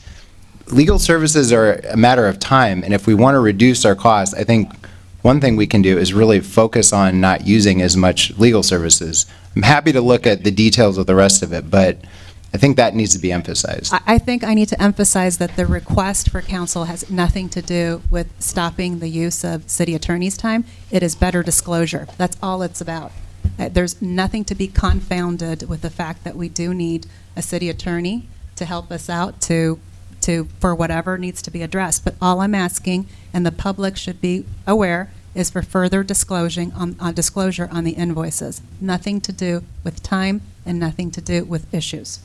legal 0.72 1.00
services 1.00 1.52
are 1.52 1.74
a 1.90 1.98
matter 1.98 2.28
of 2.28 2.40
time, 2.40 2.84
and 2.84 2.94
if 2.94 3.08
we 3.08 3.14
want 3.14 3.36
to 3.36 3.40
reduce 3.40 3.86
our 3.86 3.96
costs, 3.96 4.34
I 4.34 4.44
think 4.44 4.72
one 5.22 5.40
thing 5.40 5.56
we 5.56 5.68
can 5.68 5.82
do 5.82 5.98
is 5.98 6.14
really 6.14 6.40
focus 6.40 6.92
on 6.94 7.22
not 7.22 7.46
using 7.46 7.82
as 7.82 7.96
much 7.96 8.38
legal 8.38 8.64
services. 8.64 9.26
I'm 9.56 9.62
happy 9.62 9.92
to 9.92 10.02
look 10.02 10.26
at 10.26 10.44
the 10.44 10.52
details 10.52 10.98
of 10.98 11.06
the 11.06 11.16
rest 11.16 11.44
of 11.44 11.54
it, 11.54 11.70
but 11.70 11.98
I 12.54 12.58
think 12.58 12.76
that 12.78 12.96
needs 12.96 13.14
to 13.14 13.20
be 13.20 13.32
emphasized. 13.32 13.94
I, 14.06 14.18
think 14.18 14.44
I 14.44 14.54
need 14.54 14.68
to 14.70 14.82
emphasize 14.82 15.38
that 15.38 15.56
the 15.56 15.66
request 15.66 16.30
for 16.30 16.42
council 16.42 16.86
has 16.86 17.10
nothing 17.10 17.48
to 17.50 17.62
do 17.62 18.02
with 18.10 18.30
stopping 18.40 19.00
the 19.00 19.08
use 19.08 19.44
of 19.44 19.70
city 19.70 19.96
attorney's 19.96 20.36
time. 20.36 20.66
It 20.90 21.02
is 21.02 21.16
better 21.16 21.44
disclosure. 21.44 22.08
That's 22.18 22.38
all 22.44 22.62
it's 22.62 22.82
about. 22.82 23.14
Uh, 23.58 23.70
There's 23.70 24.02
nothing 24.02 24.44
to 24.46 24.56
be 24.56 24.68
confounded 24.68 25.70
with 25.70 25.82
the 25.82 25.90
fact 25.90 26.24
that 26.26 26.36
we 26.36 26.50
do 26.50 26.74
need 26.74 27.08
a 27.36 27.42
city 27.42 27.70
attorney 27.70 28.28
to 28.58 28.66
help 28.66 28.92
us 28.92 29.10
out 29.10 29.40
to, 29.42 29.80
to, 30.22 30.46
for 30.60 30.74
whatever 30.76 31.18
needs 31.18 31.42
to 31.44 31.52
be 31.52 31.62
addressed. 31.62 32.04
But 32.04 32.16
all 32.22 32.42
I'm 32.42 32.56
asking, 32.56 33.08
and 33.34 33.46
the 33.46 33.52
public 33.52 33.98
should 33.98 34.22
be 34.22 34.46
aware, 34.68 35.12
is 35.34 35.50
for 35.50 35.62
further 35.62 36.04
disclosing 36.04 36.72
on, 36.74 36.96
on 37.00 37.14
disclosure 37.14 37.70
on 37.72 37.84
the 37.84 37.92
invoices. 37.92 38.62
Nothing 38.82 39.22
to 39.22 39.32
do 39.32 39.64
with 39.84 40.04
time 40.04 40.42
and 40.66 40.80
nothing 40.80 41.10
to 41.12 41.22
do 41.22 41.46
with 41.46 41.72
issues. 41.74 42.20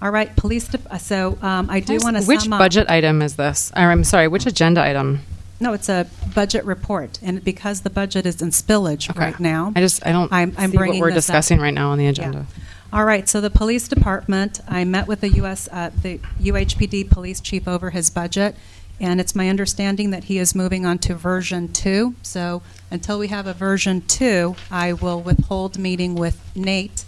All 0.00 0.10
right, 0.10 0.34
police, 0.36 0.68
dep- 0.68 0.90
uh, 0.90 0.98
so 0.98 1.38
um, 1.42 1.70
I 1.70 1.80
do 1.80 1.98
want 2.02 2.16
to 2.16 2.22
Which 2.24 2.40
sum 2.42 2.52
up. 2.54 2.58
budget 2.58 2.88
item 2.90 3.22
is 3.22 3.36
this? 3.36 3.72
Or, 3.74 3.82
I'm 3.90 4.04
sorry, 4.04 4.28
which 4.28 4.44
agenda 4.46 4.82
item? 4.82 5.20
No, 5.58 5.72
it's 5.72 5.88
a 5.88 6.06
budget 6.34 6.64
report, 6.66 7.18
and 7.22 7.42
because 7.42 7.80
the 7.80 7.88
budget 7.88 8.26
is 8.26 8.42
in 8.42 8.50
spillage 8.50 9.08
Okay. 9.08 9.18
right 9.18 9.40
now. 9.40 9.72
I 9.74 9.80
just, 9.80 10.04
I 10.06 10.12
don't 10.12 10.30
I'm- 10.32 10.52
I'm 10.58 10.70
see 10.70 10.76
what 10.76 10.88
we're 10.98 11.12
this 11.12 11.30
up. 11.30 11.32
discussing 11.34 11.60
right 11.60 11.72
now 11.72 11.90
on 11.92 11.98
the 11.98 12.06
agenda. 12.08 12.46
All 12.92 13.04
right, 13.04 13.28
so 13.28 13.40
the 13.40 13.50
police 13.50 13.88
department, 13.88 14.60
I 14.68 14.84
met 14.84 15.06
with 15.08 15.20
the 15.20 15.28
U.S., 15.30 15.68
uh, 15.72 15.90
the 16.02 16.18
UHPD 16.40 17.10
police 17.10 17.40
chief 17.40 17.66
over 17.66 17.90
his 17.90 18.10
budget, 18.10 18.54
and 19.00 19.20
it's 19.20 19.34
my 19.34 19.48
understanding 19.48 20.10
that 20.10 20.24
he 20.24 20.38
is 20.38 20.54
moving 20.54 20.86
on 20.86 20.98
to 21.00 21.14
version 21.14 21.72
two. 21.72 22.14
So 22.22 22.62
until 22.90 23.18
we 23.18 23.28
have 23.28 23.46
a 23.46 23.52
version 23.52 24.02
two, 24.02 24.54
I 24.70 24.92
will 24.92 25.20
withhold 25.20 25.78
meeting 25.78 26.14
with 26.14 26.40
Nate. 26.56 27.04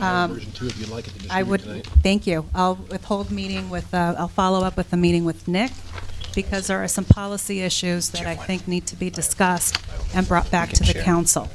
Um, 0.00 0.34
Version 0.34 0.52
two, 0.52 0.66
if 0.66 0.78
you'd 0.78 0.88
like 0.88 1.06
it 1.06 1.14
to 1.20 1.28
I 1.30 1.42
would, 1.44 1.60
tonight. 1.60 1.86
thank 2.02 2.26
you. 2.26 2.46
I'll 2.54 2.74
withhold 2.74 3.30
meeting 3.30 3.70
with, 3.70 3.94
uh, 3.94 4.16
I'll 4.18 4.28
follow 4.28 4.64
up 4.64 4.76
with 4.76 4.90
the 4.90 4.96
meeting 4.96 5.24
with 5.24 5.46
Nick, 5.46 5.70
because 6.34 6.66
there 6.66 6.82
are 6.82 6.88
some 6.88 7.04
policy 7.04 7.60
issues 7.60 8.10
that 8.10 8.26
I 8.26 8.34
think 8.34 8.66
need 8.66 8.86
to 8.88 8.96
be 8.96 9.08
discussed 9.08 9.78
and 10.14 10.26
brought 10.26 10.50
back 10.50 10.70
to 10.70 10.82
the 10.82 10.94
council. 11.00 11.48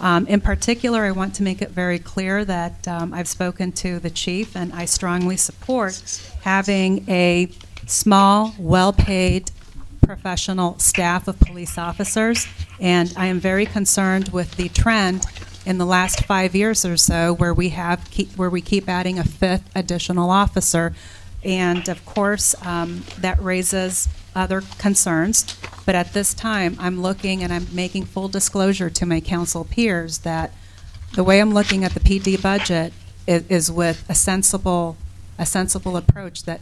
Um, 0.00 0.26
In 0.26 0.40
particular, 0.40 1.04
I 1.04 1.10
want 1.10 1.34
to 1.34 1.42
make 1.42 1.60
it 1.60 1.70
very 1.70 1.98
clear 1.98 2.44
that 2.44 2.86
um, 2.86 3.12
I've 3.12 3.28
spoken 3.28 3.72
to 3.72 3.98
the 3.98 4.10
chief, 4.10 4.56
and 4.56 4.72
I 4.72 4.84
strongly 4.84 5.36
support 5.36 6.20
having 6.42 7.04
a 7.08 7.48
small, 7.86 8.54
well-paid, 8.58 9.50
professional 10.00 10.78
staff 10.78 11.26
of 11.26 11.38
police 11.40 11.76
officers, 11.76 12.46
and 12.80 13.12
I 13.16 13.26
am 13.26 13.40
very 13.40 13.66
concerned 13.66 14.28
with 14.28 14.56
the 14.56 14.68
trend 14.68 15.24
in 15.66 15.78
the 15.78 15.84
last 15.84 16.24
five 16.24 16.54
years 16.54 16.84
or 16.84 16.96
so 16.96 17.34
where 17.34 17.52
we 17.52 17.70
have, 17.70 18.08
keep- 18.10 18.32
where 18.36 18.48
we 18.48 18.60
keep 18.60 18.88
adding 18.88 19.18
a 19.18 19.24
fifth 19.24 19.68
additional 19.74 20.30
officer. 20.30 20.94
And 21.44 21.88
of 21.88 22.04
course, 22.04 22.54
um, 22.66 23.04
that 23.18 23.40
raises 23.40 24.08
other 24.34 24.62
concerns. 24.78 25.56
But 25.86 25.94
at 25.94 26.12
this 26.12 26.34
time, 26.34 26.76
I'm 26.78 27.00
looking 27.00 27.42
and 27.42 27.52
I'm 27.52 27.66
making 27.72 28.04
full 28.06 28.28
disclosure 28.28 28.90
to 28.90 29.06
my 29.06 29.20
council 29.20 29.64
peers 29.64 30.18
that 30.18 30.52
the 31.14 31.24
way 31.24 31.40
I'm 31.40 31.54
looking 31.54 31.84
at 31.84 31.92
the 31.92 32.00
PD 32.00 32.40
budget 32.40 32.92
is, 33.26 33.44
is 33.48 33.72
with 33.72 34.04
a 34.08 34.14
sensible, 34.14 34.96
a 35.38 35.46
sensible 35.46 35.96
approach 35.96 36.44
that 36.44 36.60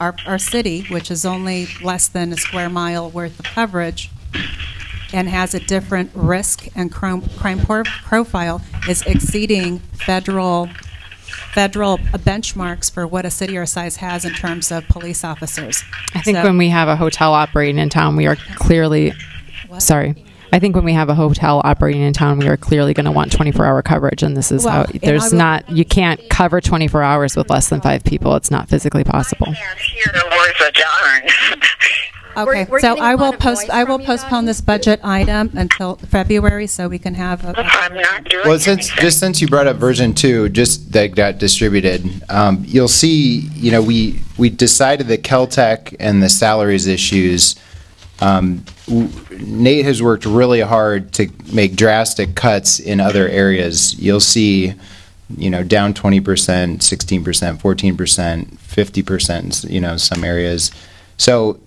our, 0.00 0.14
our 0.26 0.38
city, 0.38 0.82
which 0.88 1.10
is 1.10 1.24
only 1.24 1.68
less 1.82 2.08
than 2.08 2.32
a 2.32 2.36
square 2.36 2.68
mile 2.68 3.10
worth 3.10 3.38
of 3.38 3.46
coverage, 3.46 4.10
and 5.12 5.28
has 5.28 5.54
a 5.54 5.60
different 5.60 6.10
risk 6.14 6.68
and 6.74 6.92
crime, 6.92 7.22
crime 7.22 7.58
profile, 7.60 8.60
is 8.88 9.02
exceeding 9.02 9.78
federal 9.78 10.68
federal 11.56 11.96
benchmarks 11.96 12.92
for 12.92 13.06
what 13.06 13.24
a 13.24 13.30
city 13.30 13.56
our 13.56 13.64
size 13.64 13.96
has 13.96 14.26
in 14.26 14.32
terms 14.34 14.70
of 14.70 14.86
police 14.88 15.24
officers. 15.24 15.82
I 16.14 16.20
think 16.20 16.36
So- 16.36 16.42
when 16.44 16.58
we 16.58 16.68
have 16.68 16.86
a 16.86 16.96
hotel 16.96 17.32
operating 17.32 17.78
in 17.78 17.88
town, 17.88 18.14
we 18.14 18.26
are 18.26 18.36
clearly, 18.56 19.14
What? 19.66 19.80
sorry. 19.82 20.14
I 20.52 20.58
think 20.58 20.76
when 20.76 20.84
we 20.84 20.92
have 20.92 21.08
a 21.08 21.14
hotel 21.14 21.62
operating 21.64 22.02
in 22.02 22.12
town, 22.12 22.38
we 22.38 22.46
are 22.46 22.58
clearly 22.58 22.92
going 22.92 23.06
to 23.06 23.10
want 23.10 23.32
24-hour 23.32 23.80
coverage, 23.82 24.22
and 24.22 24.36
this 24.36 24.52
is 24.52 24.64
Well, 24.64 24.84
how, 24.84 24.86
there's 25.02 25.32
will- 25.32 25.38
not, 25.38 25.68
you 25.70 25.84
can't 25.86 26.20
cover 26.28 26.60
24 26.60 27.02
hours 27.02 27.36
with 27.36 27.48
less 27.48 27.68
than 27.70 27.80
five 27.80 28.04
people. 28.04 28.36
It's 28.36 28.50
not 28.50 28.68
physically 28.68 29.02
possible. 29.02 29.46
Can't 29.46 29.78
hear 29.78 30.12
worth 30.14 30.60
a 30.60 30.72
darn. 30.72 31.62
Okay, 32.36 32.44
We're- 32.44 32.66
we're 32.70 32.80
so 32.80 32.88
getting 32.88 33.02
a 33.02 33.06
I 33.06 33.14
will 33.14 33.28
of 33.32 33.38
post, 33.38 33.62
noise 33.62 33.70
I 33.70 33.84
will 33.84 33.96
from 33.96 34.00
you, 34.02 34.06
postpone 34.08 34.44
this 34.44 34.60
budget 34.60 35.00
item 35.02 35.50
until 35.54 35.96
February 35.96 36.66
so 36.66 36.86
we 36.88 36.98
can 36.98 37.14
have 37.14 37.44
a- 37.44 37.52
a 37.58 37.64
I'm 37.64 37.94
not 37.94 38.24
doing 38.28 38.46
Well, 38.46 38.58
since, 38.58 38.88
anything. 38.88 39.02
just 39.04 39.18
since 39.20 39.40
you 39.40 39.48
brought 39.48 39.66
up 39.66 39.76
version 39.78 40.12
two, 40.12 40.48
just 40.50 40.92
that 40.92 41.14
got 41.14 41.38
distributed, 41.38 42.22
um, 42.28 42.62
you'll 42.66 42.88
see, 42.88 43.48
you 43.54 43.70
know, 43.70 43.80
we, 43.80 44.20
we 44.36 44.50
decided 44.50 45.08
that 45.08 45.22
Keltec 45.22 45.94
and 45.98 46.22
the 46.22 46.28
salaries 46.28 46.86
issues, 46.86 47.56
um, 48.20 48.64
w- 48.86 49.08
Nate 49.38 49.84
has 49.86 50.02
worked 50.02 50.26
really 50.26 50.60
hard 50.60 51.12
to 51.14 51.28
make 51.52 51.74
drastic 51.76 52.34
cuts 52.34 52.78
in 52.78 53.00
other 53.00 53.28
areas. 53.28 53.94
You'll 53.98 54.20
see, 54.20 54.74
you 55.36 55.50
know, 55.50 55.62
down 55.62 55.92
twenty 55.92 56.20
percent, 56.20 56.82
sixteen 56.82 57.24
percent, 57.24 57.60
fourteen 57.60 57.96
percent, 57.96 58.58
fifty 58.60 59.02
percent, 59.02 59.64
you 59.68 59.80
know, 59.80 59.96
some 59.96 60.22
areas. 60.24 60.70
So 61.18 61.58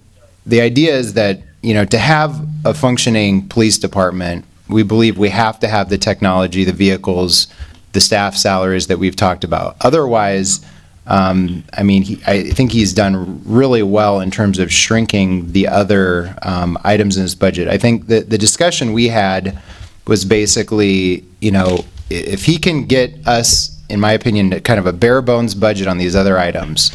the 0.50 0.62
idea 0.62 0.96
is 0.96 1.14
that, 1.14 1.42
you 1.62 1.74
know, 1.74 1.86
to 1.86 1.98
have 1.98 2.48
a 2.66 2.74
functioning 2.74 3.48
police 3.48 3.78
department, 3.78 4.46
we 4.68 4.84
believe 4.84 5.18
we 5.18 5.30
have 5.30 5.60
to 5.60 5.68
have 5.68 5.90
the 5.90 5.98
technology, 5.98 6.64
the 6.64 6.74
vehicles, 6.74 7.48
the 7.94 8.02
staff 8.02 8.36
salaries 8.36 8.88
that 8.88 9.00
we've 9.00 9.16
talked 9.16 9.44
about. 9.44 9.76
Otherwise, 9.82 10.66
um, 11.08 11.64
I 11.74 11.84
mean, 11.84 12.04
he, 12.04 12.22
I 12.28 12.50
think 12.52 12.72
he's 12.72 12.94
done 12.94 13.42
really 13.44 13.82
well 13.82 14.20
in 14.20 14.30
terms 14.30 14.60
of 14.60 14.72
shrinking 14.72 15.52
the 15.54 15.68
other 15.68 16.36
um, 16.44 16.78
items 16.84 17.18
in 17.18 17.24
his 17.24 17.34
budget. 17.34 17.68
I 17.68 17.78
think 17.78 18.08
that 18.08 18.30
the 18.30 18.38
discussion 18.38 18.94
we 18.94 19.08
had 19.08 19.60
was 20.06 20.24
basically, 20.24 21.26
you 21.42 21.52
know, 21.52 21.84
if 22.10 22.46
he 22.46 22.58
can 22.58 22.86
get 22.86 23.28
us, 23.28 23.80
in 23.90 24.00
my 24.00 24.12
opinion, 24.14 24.60
kind 24.62 24.80
of 24.80 24.86
a 24.86 24.94
bare 24.94 25.22
bones 25.22 25.56
budget 25.56 25.88
on 25.88 25.98
these 25.98 26.16
other 26.16 26.38
items, 26.38 26.92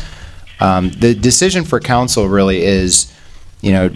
um, 0.60 0.90
the 0.90 1.14
decision 1.14 1.64
for 1.64 1.80
council 1.80 2.28
really 2.28 2.62
is, 2.62 3.12
you 3.64 3.72
know, 3.72 3.90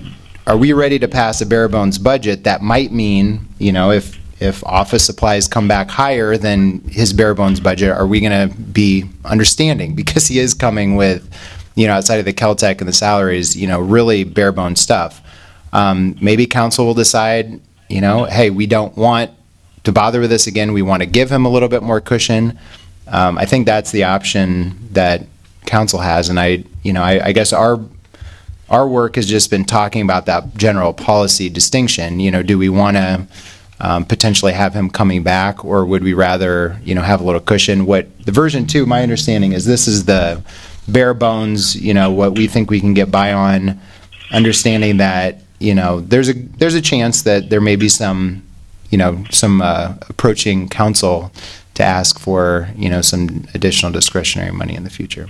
are 0.46 0.56
we 0.56 0.72
ready 0.72 0.98
to 0.98 1.06
pass 1.06 1.42
a 1.42 1.46
bare 1.46 1.68
bones 1.68 1.98
budget 1.98 2.44
that 2.44 2.62
might 2.62 2.90
mean, 2.90 3.46
you 3.58 3.70
know, 3.70 3.90
if 3.90 4.18
if 4.40 4.64
office 4.64 5.04
supplies 5.04 5.48
come 5.48 5.66
back 5.68 5.90
higher 5.90 6.36
than 6.36 6.80
his 6.88 7.12
bare 7.12 7.34
bones 7.34 7.60
budget, 7.60 7.90
are 7.90 8.06
we 8.06 8.20
going 8.20 8.48
to 8.48 8.56
be 8.56 9.04
understanding 9.24 9.94
because 10.02 10.26
he 10.28 10.38
is 10.38 10.54
coming 10.54 10.96
with, 10.96 11.28
you 11.74 11.86
know, 11.86 11.92
outside 11.92 12.18
of 12.18 12.24
the 12.24 12.32
Keltec 12.32 12.78
and 12.78 12.88
the 12.88 12.92
salaries, 12.92 13.56
you 13.56 13.66
know, 13.66 13.80
really 13.80 14.24
bare 14.24 14.52
bones 14.52 14.80
stuff. 14.80 15.20
Um, 15.72 16.16
maybe 16.22 16.46
council 16.46 16.86
will 16.86 16.94
decide, 16.94 17.60
you 17.90 18.00
know, 18.00 18.24
hey, 18.24 18.48
we 18.48 18.66
don't 18.66 18.96
want 18.96 19.32
to 19.84 19.92
bother 19.92 20.20
with 20.20 20.30
this 20.30 20.46
again. 20.46 20.72
We 20.72 20.82
want 20.82 21.02
to 21.02 21.06
give 21.06 21.30
him 21.30 21.44
a 21.44 21.48
little 21.50 21.68
bit 21.68 21.82
more 21.82 22.00
cushion. 22.00 22.58
Um, 23.08 23.36
I 23.36 23.44
think 23.44 23.66
that's 23.66 23.90
the 23.90 24.04
option 24.04 24.78
that 24.92 25.26
council 25.66 25.98
has, 25.98 26.30
and 26.30 26.40
I, 26.40 26.64
you 26.82 26.92
know, 26.92 27.02
I, 27.02 27.26
I 27.26 27.32
guess 27.32 27.52
our 27.52 27.80
our 28.70 28.86
work 28.86 29.16
has 29.16 29.26
just 29.26 29.50
been 29.50 29.64
talking 29.64 30.02
about 30.02 30.26
that 30.26 30.56
general 30.56 30.92
policy 30.92 31.48
distinction. 31.48 32.20
You 32.20 32.30
know, 32.30 32.42
do 32.42 32.58
we 32.58 32.68
want 32.68 32.96
to 32.96 33.26
um, 33.80 34.04
potentially 34.04 34.52
have 34.52 34.74
him 34.74 34.90
coming 34.90 35.22
back, 35.22 35.64
or 35.64 35.86
would 35.86 36.02
we 36.02 36.12
rather, 36.12 36.78
you 36.84 36.94
know, 36.94 37.02
have 37.02 37.20
a 37.20 37.24
little 37.24 37.40
cushion? 37.40 37.86
What 37.86 38.06
the 38.24 38.32
version 38.32 38.66
two, 38.66 38.86
my 38.86 39.02
understanding 39.02 39.52
is 39.52 39.64
this 39.64 39.88
is 39.88 40.04
the 40.04 40.42
bare 40.88 41.14
bones, 41.14 41.76
you 41.76 41.94
know, 41.94 42.10
what 42.10 42.34
we 42.34 42.46
think 42.46 42.70
we 42.70 42.80
can 42.80 42.94
get 42.94 43.10
by 43.10 43.32
on, 43.32 43.80
understanding 44.32 44.96
that, 44.98 45.42
you 45.60 45.74
know, 45.74 46.00
there's 46.00 46.28
a 46.28 46.32
there's 46.32 46.74
a 46.74 46.82
chance 46.82 47.22
that 47.22 47.50
there 47.50 47.60
may 47.60 47.76
be 47.76 47.88
some, 47.88 48.42
you 48.90 48.98
know, 48.98 49.24
some 49.30 49.62
uh, 49.62 49.94
approaching 50.08 50.68
council 50.68 51.30
to 51.74 51.84
ask 51.84 52.18
for, 52.18 52.68
you 52.76 52.88
know, 52.88 53.00
some 53.00 53.46
additional 53.54 53.92
discretionary 53.92 54.50
money 54.50 54.74
in 54.74 54.82
the 54.82 54.90
future. 54.90 55.28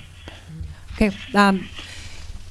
Okay, 0.95 1.14
um, 1.34 1.68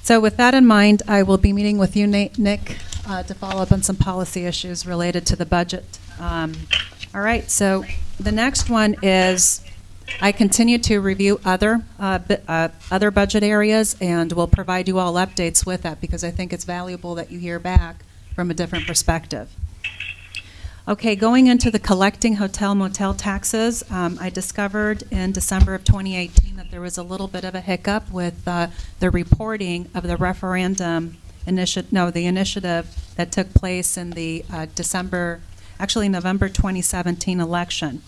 so 0.07 0.21
with 0.21 0.37
that 0.37 0.53
in 0.53 0.65
mind, 0.65 1.03
I 1.05 1.21
will 1.23 1.37
be 1.37 1.51
meeting 1.51 1.77
with 1.77 1.97
you, 1.97 2.07
Nate, 2.07 2.39
Nick, 2.39 2.77
uh, 3.05 3.23
to 3.23 3.33
follow 3.33 3.61
up 3.61 3.73
on 3.73 3.83
some 3.83 3.97
policy 3.97 4.45
issues 4.45 4.85
related 4.85 5.25
to 5.25 5.35
the 5.35 5.45
budget. 5.45 5.99
Um, 6.17 6.53
all 7.13 7.19
right, 7.19 7.51
so 7.51 7.83
the 8.17 8.31
next 8.31 8.69
one 8.69 8.95
is 9.03 9.65
I 10.21 10.31
continue 10.31 10.77
to 10.77 10.99
review 10.99 11.41
other 11.43 11.83
uh, 11.99 12.19
uh, 12.47 12.69
other 12.89 13.11
budget 13.11 13.43
areas, 13.43 13.97
and 13.99 14.31
will 14.31 14.47
provide 14.47 14.87
you 14.87 14.97
all 14.97 15.15
updates 15.15 15.65
with 15.65 15.81
that 15.81 15.99
because 15.99 16.23
I 16.23 16.31
think 16.31 16.53
it's 16.53 16.63
valuable 16.63 17.13
that 17.15 17.29
you 17.29 17.39
hear 17.39 17.59
back 17.59 18.05
from 18.33 18.49
a 18.49 18.53
different 18.53 18.87
perspective. 18.87 19.53
Okay, 20.87 21.17
going 21.17 21.47
into 21.47 21.69
the 21.69 21.79
collecting 21.79 22.35
hotel 22.35 22.73
motel 22.73 23.13
taxes, 23.13 23.83
um, 23.91 24.17
I 24.21 24.29
discovered 24.29 25.03
in 25.11 25.33
December 25.33 25.75
of 25.75 25.83
2018 25.83 26.55
that 26.55 26.56
there 26.77 26.83
was 26.83 26.99
a 26.99 27.01
little 27.01 27.27
bit 27.27 27.43
of 27.43 27.55
a 27.55 27.59
hiccup 27.59 28.11
with 28.11 28.47
uh, 28.47 28.67
the 28.99 29.09
reporting 29.09 29.89
of 29.95 30.03
the 30.03 30.15
referendum 30.15 31.17
initiative, 31.47 31.91
no, 31.91 32.11
the 32.11 32.27
initiative 32.27 32.95
that 33.15 33.31
took 33.31 33.51
place 33.55 33.97
in 33.97 34.11
the 34.11 34.45
uh, 34.53 34.67
December, 34.75 35.41
actually 35.79 36.07
November 36.07 36.47
2017 36.47 37.39
election. 37.39 38.03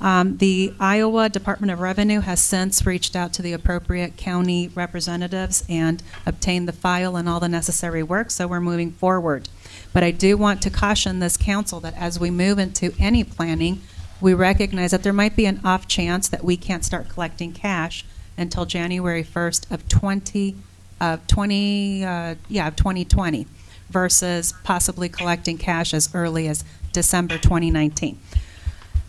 Um, 0.00 0.38
the 0.38 0.74
Iowa 0.80 1.28
Department 1.28 1.70
of 1.70 1.78
Revenue 1.78 2.18
has 2.18 2.40
since 2.40 2.84
reached 2.84 3.14
out 3.14 3.32
to 3.34 3.42
the 3.42 3.52
appropriate 3.52 4.16
county 4.16 4.66
representatives 4.74 5.62
and 5.68 6.02
obtained 6.26 6.66
the 6.66 6.72
file 6.72 7.14
and 7.14 7.28
all 7.28 7.38
the 7.38 7.48
necessary 7.48 8.02
work, 8.02 8.32
so 8.32 8.48
we're 8.48 8.60
moving 8.60 8.90
forward. 8.90 9.48
But 9.92 10.02
I 10.02 10.10
do 10.10 10.36
want 10.36 10.62
to 10.62 10.70
caution 10.70 11.20
this 11.20 11.36
council 11.36 11.78
that 11.78 11.96
as 11.96 12.18
we 12.18 12.32
move 12.32 12.58
into 12.58 12.92
any 12.98 13.22
planning, 13.22 13.82
we 14.20 14.34
recognize 14.34 14.90
that 14.90 15.02
there 15.02 15.12
might 15.12 15.36
be 15.36 15.46
an 15.46 15.60
off 15.64 15.88
chance 15.88 16.28
that 16.28 16.44
we 16.44 16.56
can't 16.56 16.84
start 16.84 17.08
collecting 17.08 17.52
cash 17.52 18.04
until 18.36 18.64
January 18.64 19.24
1st 19.24 19.70
of 19.70 19.88
20, 19.88 20.56
of 21.00 21.26
20, 21.26 22.04
uh, 22.04 22.34
yeah, 22.48 22.68
of 22.68 22.76
2020 22.76 23.46
versus 23.88 24.54
possibly 24.62 25.08
collecting 25.08 25.58
cash 25.58 25.92
as 25.92 26.14
early 26.14 26.46
as 26.46 26.64
December 26.92 27.36
2019 27.38 28.18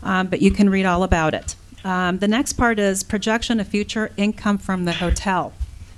um, 0.02 0.26
but 0.26 0.42
you 0.42 0.50
can 0.50 0.68
read 0.68 0.84
all 0.84 1.02
about 1.02 1.34
it. 1.34 1.54
Um, 1.84 2.18
the 2.18 2.28
next 2.28 2.54
part 2.54 2.78
is 2.78 3.02
projection 3.02 3.60
of 3.60 3.68
future 3.68 4.10
income 4.16 4.58
from 4.58 4.84
the 4.84 4.92
hotel. 4.92 5.52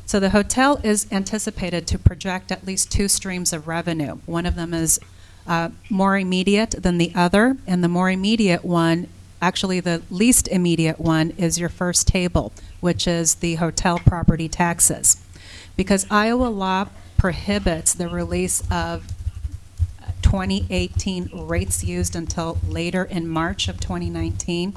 So 0.06 0.20
the 0.20 0.30
hotel 0.30 0.80
is 0.82 1.06
anticipated 1.10 1.86
to 1.88 1.98
project 1.98 2.52
at 2.52 2.66
least 2.66 2.92
two 2.92 3.08
streams 3.08 3.52
of 3.52 3.66
revenue. 3.66 4.18
One 4.26 4.46
of 4.46 4.54
them 4.54 4.74
is 4.74 5.00
uh, 5.46 5.70
more 5.90 6.16
immediate 6.16 6.70
than 6.70 6.98
the 6.98 7.12
other, 7.14 7.56
and 7.66 7.82
the 7.84 7.88
more 7.88 8.10
immediate 8.10 8.64
one, 8.64 9.08
actually 9.42 9.80
the 9.80 10.02
least 10.10 10.48
immediate 10.48 10.98
one, 10.98 11.30
is 11.32 11.58
your 11.58 11.68
first 11.68 12.08
table, 12.08 12.52
which 12.80 13.06
is 13.06 13.36
the 13.36 13.56
hotel 13.56 13.98
property 13.98 14.48
taxes. 14.48 15.22
Because 15.76 16.06
Iowa 16.10 16.48
law 16.48 16.88
prohibits 17.16 17.94
the 17.94 18.08
release 18.08 18.62
of 18.70 19.06
2018 20.22 21.30
rates 21.32 21.84
used 21.84 22.16
until 22.16 22.58
later 22.66 23.04
in 23.04 23.28
March 23.28 23.68
of 23.68 23.78
2019. 23.78 24.74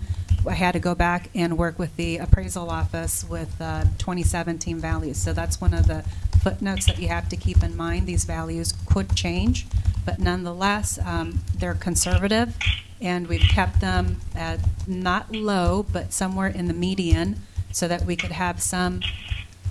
I 0.47 0.53
had 0.53 0.74
to 0.74 0.80
go 0.80 0.93
back 0.93 1.30
and 1.34 1.57
work 1.57 1.80
with 1.80 1.95
the 1.95 2.18
appraisal 2.18 2.70
office 2.70 3.26
with 3.28 3.59
uh, 3.59 3.84
2017 3.97 4.78
values. 4.78 5.18
So 5.18 5.34
that's 5.34 5.59
one 5.59 5.74
of 5.74 5.88
the 5.88 6.03
footnotes 6.41 6.86
that 6.86 6.99
you 6.99 7.07
have 7.07 7.28
to 7.30 7.36
keep 7.36 7.63
in 7.63 7.76
mind. 7.76 8.07
These 8.07 8.26
values 8.26 8.74
could 8.86 9.15
change, 9.15 9.65
but 10.08 10.20
nonetheless, 10.20 10.97
um, 11.05 11.41
they're 11.58 11.74
conservative, 11.74 12.55
and 13.01 13.28
we've 13.28 13.41
kept 13.41 13.82
them 13.82 14.22
at 14.34 14.62
not 14.88 15.34
low, 15.34 15.86
but 15.91 16.14
somewhere 16.14 16.47
in 16.47 16.68
the 16.68 16.74
median, 16.74 17.41
so 17.74 17.89
that 17.89 18.05
we 18.05 18.16
could 18.16 18.32
have 18.32 18.62
some 18.62 19.01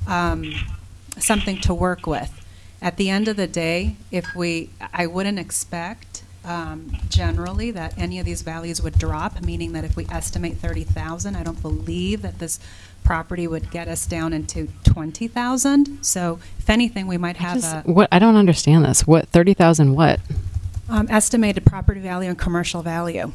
um, 0.06 0.52
something 1.18 1.58
to 1.62 1.72
work 1.72 2.06
with. 2.06 2.44
At 2.82 2.98
the 2.98 3.08
end 3.08 3.28
of 3.28 3.36
the 3.36 3.46
day, 3.46 3.96
if 4.10 4.34
we, 4.36 4.68
I 4.92 5.06
wouldn't 5.06 5.38
expect 5.38 6.22
um, 6.44 6.94
generally 7.08 7.70
that 7.70 7.96
any 7.96 8.18
of 8.18 8.26
these 8.26 8.42
values 8.42 8.82
would 8.82 8.98
drop, 8.98 9.40
meaning 9.40 9.72
that 9.72 9.84
if 9.84 9.96
we 9.96 10.04
estimate 10.10 10.58
30,000, 10.58 11.34
I 11.34 11.42
don't 11.42 11.62
believe 11.62 12.20
that 12.20 12.40
this 12.40 12.60
property 13.06 13.46
would 13.46 13.70
get 13.70 13.86
us 13.88 14.04
down 14.04 14.32
into 14.32 14.68
20,000. 14.84 16.02
So 16.04 16.38
if 16.58 16.68
anything, 16.68 17.06
we 17.06 17.16
might 17.16 17.36
have 17.36 17.54
Just- 17.60 17.74
a 17.74 17.80
what 17.90 18.08
I 18.12 18.18
don't 18.18 18.36
understand 18.36 18.84
this. 18.84 19.06
What 19.06 19.28
thirty 19.28 19.54
thousand? 19.54 19.94
What? 19.94 20.20
um, 20.88 21.06
estimated 21.10 21.64
property 21.64 22.00
value 22.00 22.28
and 22.28 22.38
commercial 22.38 22.80
value. 22.82 23.32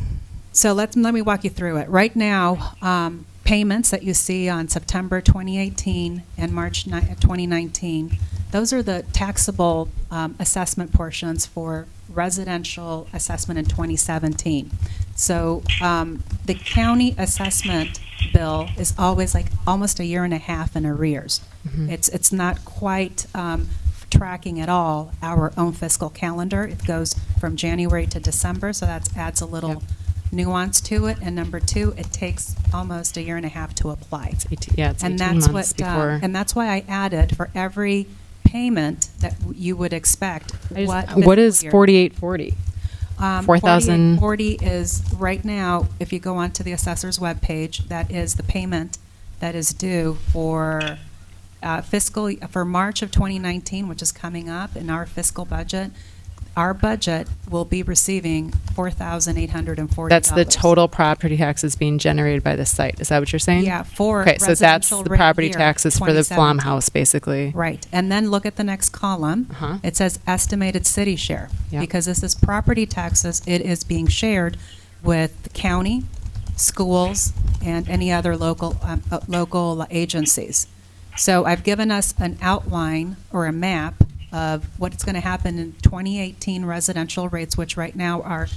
So 0.53 0.72
let's, 0.74 0.95
let 0.95 1.13
me 1.13 1.22
walk 1.22 1.43
you 1.43 1.49
through 1.49 1.78
it. 1.78 1.89
Right 1.89 2.15
now, 2.15 2.76
um, 2.82 3.26
payments 3.43 3.89
that 3.89 4.03
you 4.03 4.13
see 4.13 4.47
on 4.47 4.67
September 4.69 5.19
2018 5.19 6.24
and 6.38 6.51
March 6.53 6.88
ni- 6.88 6.99
2019, 7.01 8.17
those 8.51 8.72
are 8.72 8.82
the 8.82 9.03
taxable 9.11 9.89
um, 10.09 10.36
assessment 10.39 10.93
portions 10.93 11.45
for 11.45 11.88
residential 12.14 13.07
assessment 13.14 13.57
in 13.59 13.66
2017. 13.66 14.72
So 15.16 15.64
um, 15.82 16.24
the 16.45 16.53
county 16.55 17.16
assessment 17.18 17.99
bill 18.34 18.70
is 18.78 18.93
always 18.97 19.34
like 19.34 19.47
almost 19.68 19.99
a 19.99 20.05
year 20.05 20.24
and 20.24 20.34
a 20.34 20.38
half 20.38 20.76
in 20.76 20.86
arrears. 20.86 21.41
It's, 21.89 22.09
it's 22.09 22.32
not 22.32 22.64
quite 22.66 23.26
um, 23.36 23.68
tracking 24.09 24.59
at 24.59 24.68
all 24.70 25.12
our 25.22 25.53
own 25.57 25.74
fiscal 25.74 26.09
calendar. 26.09 26.64
It 26.64 26.86
goes 26.86 27.16
from 27.39 27.55
January 27.55 28.07
to 28.07 28.20
December, 28.20 28.74
so 28.74 28.86
that 28.86 29.16
adds 29.16 29.41
a 29.41 29.45
little 29.45 29.84
nuance 30.32 30.82
to 30.82 31.05
it. 31.07 31.18
And 31.22 31.36
number 31.36 31.59
two, 31.59 31.93
it 31.97 32.12
takes 32.12 32.55
almost 32.74 33.16
a 33.18 33.22
year 33.22 33.38
and 33.38 33.45
a 33.45 33.49
half 33.49 33.76
to 33.76 33.89
apply. 33.89 34.34
yeah, 34.78 34.91
it's 34.91 35.03
and 35.03 35.16
18 35.16 35.18
that's 35.18 35.51
months 35.51 35.74
what, 35.78 35.82
uh, 35.88 35.91
before- 35.93 36.20
and 36.24 36.36
that's 36.36 36.55
why 36.55 36.68
I 36.68 36.84
added 36.88 37.36
for 37.36 37.49
every 37.53 38.07
payment 38.44 39.10
that 39.20 39.36
you 39.56 39.76
would 39.76 39.94
expect. 39.94 40.54
I 40.76 40.86
just- 40.86 40.88
what 41.26 41.38
fiscal 41.39 41.64
year. 41.64 41.72
forty-eight 41.72 42.14
forty? 42.16 42.56
Um, 43.20 43.46
4,000 43.46 44.18
4840 44.18 44.66
is, 44.66 45.04
right 45.16 45.46
now, 45.46 45.88
if 46.00 46.12
you 46.12 46.20
go 46.20 46.38
onto 46.38 46.64
the 46.64 46.72
assessor's 46.72 47.20
webpage, 47.20 47.88
that 47.88 48.10
is 48.10 48.34
the 48.34 48.42
payment 48.42 48.98
that 49.39 49.54
is 49.54 49.74
due 49.74 50.16
for 50.32 50.98
uh, 51.62 51.82
fiscal, 51.82 52.32
for 52.50 52.66
March 52.66 53.04
of 53.04 53.12
2019, 53.12 53.88
which 53.88 54.02
is 54.02 54.12
coming 54.12 54.50
up 54.50 54.76
in 54.76 54.89
our 54.89 55.06
fiscal 55.06 55.46
budget. 55.46 55.92
Our 56.58 56.74
budget 56.74 57.28
will 57.49 57.64
be 57.64 57.82
receiving 57.82 58.52
$4,840. 58.52 60.10
That's 60.10 60.32
the 60.32 60.43
total 60.43 60.89
property 60.89 61.38
taxes 61.38 61.76
being 61.78 61.97
generated 61.97 62.43
by 62.43 62.58
the 62.58 62.66
site. 62.66 62.99
Is 62.99 63.08
that 63.08 63.20
what 63.20 63.32
you're 63.32 63.39
saying? 63.39 63.64
Yeah, 63.64 63.84
for 63.84 64.22
Okay, 64.22 64.38
so 64.38 64.47
that's 64.47 64.91
residential 64.91 65.04
the 65.04 65.10
property 65.12 65.49
taxes 65.49 65.97
for 65.97 66.12
the 66.12 66.24
2017. 66.24 66.36
Flom 66.36 66.58
House, 66.60 66.89
basically. 66.89 67.52
Right, 67.56 67.86
and 67.93 68.12
then 68.12 68.30
look 68.30 68.45
at 68.45 68.58
the 68.58 68.66
next 68.66 68.89
column. 68.89 69.47
Uh-huh. 69.52 69.78
It 69.82 69.95
says 69.95 70.20
estimated 70.28 70.86
city 70.86 71.16
share. 71.16 71.49
Yeah. 71.70 71.80
Because 71.80 72.06
this 72.06 72.22
is 72.22 72.36
property 72.36 72.86
taxes, 72.86 73.41
it 73.45 73.62
is 73.62 73.86
being 73.86 74.08
shared 74.08 74.58
with 75.04 75.43
the 75.43 75.49
county, 75.49 76.04
schools, 76.58 77.32
and 77.64 77.88
any 77.89 78.12
other 78.12 78.36
local, 78.36 78.78
um, 78.84 79.04
uh, 79.10 79.22
local 79.28 79.86
agencies. 79.89 80.68
So 81.16 81.45
I've 81.45 81.64
given 81.64 81.91
us 81.91 82.14
an 82.18 82.38
outline 82.41 83.16
or 83.32 83.45
a 83.45 83.52
map 83.52 84.04
of 84.32 84.65
what's 84.79 85.03
going 85.03 85.15
to 85.15 85.21
happen 85.21 85.59
in 85.59 85.73
2018 85.82 86.65
residential 86.65 87.29
rates, 87.29 87.57
which 87.57 87.75
right 87.75 87.95
now 87.95 88.21
are 88.21 88.47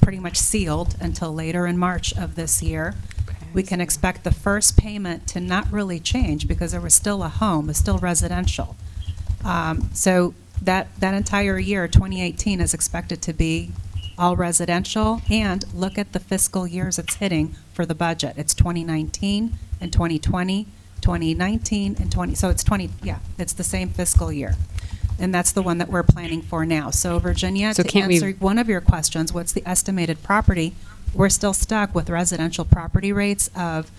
pretty 0.00 0.18
much 0.18 0.36
sealed 0.36 0.96
until 1.00 1.32
later 1.32 1.66
in 1.66 1.78
March 1.78 2.16
of 2.16 2.34
this 2.34 2.62
year. 2.62 2.94
We 3.54 3.62
can 3.62 3.80
expect 3.80 4.24
the 4.24 4.32
first 4.32 4.76
payment 4.76 5.26
to 5.28 5.40
not 5.40 5.70
really 5.70 6.00
change 6.00 6.48
because 6.48 6.72
there 6.72 6.80
was 6.80 6.94
still 6.94 7.22
a 7.22 7.28
home, 7.28 7.70
it's 7.70 7.78
still 7.78 7.98
residential. 7.98 8.76
Um, 9.44 9.90
So 9.92 10.34
that, 10.60 10.88
that 11.00 11.14
entire 11.14 11.58
year, 11.58 11.88
2018, 11.88 12.60
is 12.60 12.72
expected 12.72 13.20
to 13.22 13.32
be 13.32 13.72
all 14.18 14.36
residential. 14.36 15.22
And 15.30 15.64
look 15.74 15.98
at 15.98 16.12
the 16.12 16.20
fiscal 16.20 16.66
years 16.66 16.98
it's 16.98 17.16
hitting 17.16 17.56
for 17.72 17.84
the 17.84 17.94
budget. 17.94 18.34
It's 18.36 18.54
2019 18.54 19.58
and 19.80 19.92
2020, 19.92 20.66
2019 21.00 21.96
and 21.98 22.12
20, 22.12 22.34
so 22.34 22.48
it's 22.48 22.62
20, 22.62 22.90
yeah, 23.02 23.18
it's 23.38 23.52
the 23.52 23.64
same 23.64 23.88
fiscal 23.88 24.32
year. 24.32 24.54
And 25.22 25.32
that's 25.32 25.52
the 25.52 25.62
one 25.62 25.78
that 25.78 25.88
we're 25.88 26.02
planning 26.02 26.42
for 26.42 26.66
now. 26.66 26.90
So 26.90 27.18
Virginia, 27.20 27.72
So 27.74 27.84
to 27.84 27.88
can't 27.88 28.08
we- 28.08 28.16
answer 28.16 28.32
one 28.40 28.58
of 28.58 28.68
your 28.68 28.80
questions, 28.80 29.32
what's 29.32 29.52
the 29.52 29.62
estimated 29.64 30.22
property? 30.24 30.74
We're 31.14 31.28
still 31.28 31.54
stuck 31.54 31.94
with 31.94 32.10
residential 32.10 32.64
property 32.64 33.12
rates 33.12 33.48
of 33.54 33.90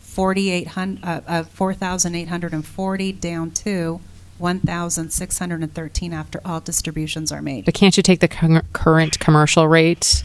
4,800, 0.00 1.04
uh, 1.04 1.20
of 1.26 1.48
4,840 1.48 3.12
down 3.12 3.50
to 3.50 4.00
1,613 4.38 6.12
after 6.12 6.40
all 6.44 6.60
distributions 6.60 7.32
are 7.32 7.42
made. 7.42 7.64
But 7.64 7.74
can't 7.74 7.96
you 7.96 8.02
take 8.02 8.20
the 8.20 8.28
current 8.72 9.18
commercial 9.18 9.66
rate 9.66 10.22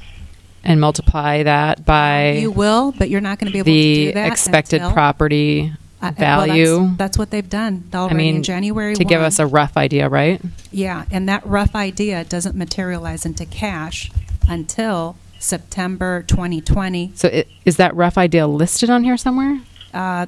and 0.63 0.79
multiply 0.79 1.41
that 1.43 1.85
by 1.85 2.33
You 2.33 2.51
will, 2.51 2.91
but 2.91 3.09
you're 3.09 3.21
not 3.21 3.39
going 3.39 3.47
to 3.47 3.53
be 3.53 3.59
able 3.59 3.65
to 3.65 3.71
the 3.71 4.05
do 4.07 4.11
that 4.13 4.31
expected 4.31 4.81
until- 4.81 4.93
property 4.93 5.73
Uh, 6.03 6.11
well, 6.17 6.39
that's- 6.41 6.47
value? 6.69 6.95
That's 6.97 7.17
what 7.17 7.31
they've 7.31 7.49
done 7.49 7.85
I 7.93 7.97
already 7.97 8.15
mean, 8.15 8.35
in 8.37 8.43
January 8.43 8.95
to 8.95 9.05
give 9.05 9.21
us 9.21 9.39
a 9.39 9.47
rough 9.47 9.77
idea, 9.77 10.09
right? 10.09 10.41
Yeah, 10.71 11.05
and 11.11 11.29
that 11.29 11.45
rough 11.45 11.75
idea 11.75 12.23
doesn't 12.25 12.55
materialize 12.55 13.25
into 13.25 13.45
cash 13.45 14.11
until 14.49 15.15
September 15.39 16.23
2020. 16.27 17.11
So 17.15 17.29
i- 17.29 17.45
is 17.65 17.77
that 17.77 17.95
rough 17.95 18.17
idea 18.17 18.47
listed 18.47 18.89
on 18.89 19.03
here 19.03 19.17
somewhere? 19.17 19.59
Uh, 19.93 20.25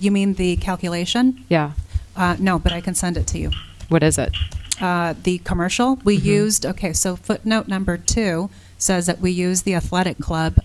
You 0.00 0.10
mean 0.10 0.34
the 0.34 0.56
calculation? 0.56 1.44
Yeah. 1.48 1.70
Uh, 2.16 2.36
No, 2.38 2.58
but 2.58 2.72
I 2.72 2.80
can 2.80 2.94
send 2.94 3.16
it 3.16 3.26
to 3.28 3.38
you. 3.38 3.50
What 3.88 4.02
is 4.02 4.18
it? 4.18 4.32
Uh, 4.80 5.14
The 5.22 5.38
commercial, 5.38 5.98
we 6.04 6.18
Mm-hmm. 6.18 6.26
used, 6.26 6.66
okay, 6.66 6.92
so 6.92 7.16
footnote 7.16 7.68
number 7.68 7.96
two 7.96 8.50
says 8.76 9.06
that 9.06 9.20
we 9.20 9.30
use 9.30 9.62
the 9.62 9.74
athletic 9.74 10.18
club, 10.18 10.58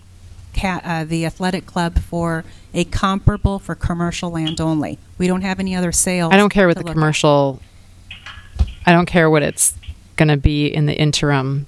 ca- 0.54 0.80
uh, 0.84 1.04
the 1.04 1.24
athletic 1.24 1.64
club 1.64 2.00
for 2.00 2.44
a 2.72 2.84
comparable 2.84 3.58
for 3.58 3.74
commercial 3.74 4.30
land 4.30 4.60
only. 4.60 4.98
We 5.18 5.26
don't 5.26 5.42
have 5.42 5.58
any 5.58 5.74
other 5.74 5.92
sales. 5.92 6.32
I 6.32 6.36
don't 6.36 6.50
care 6.50 6.66
what 6.66 6.76
the 6.76 6.82
look 6.82 6.90
at. 6.90 6.94
commercial. 6.94 7.60
I 8.86 8.92
don't 8.92 9.06
care 9.06 9.28
what 9.28 9.42
it's 9.42 9.74
going 10.16 10.28
to 10.28 10.36
be 10.36 10.66
in 10.66 10.86
the 10.86 10.94
interim. 10.94 11.66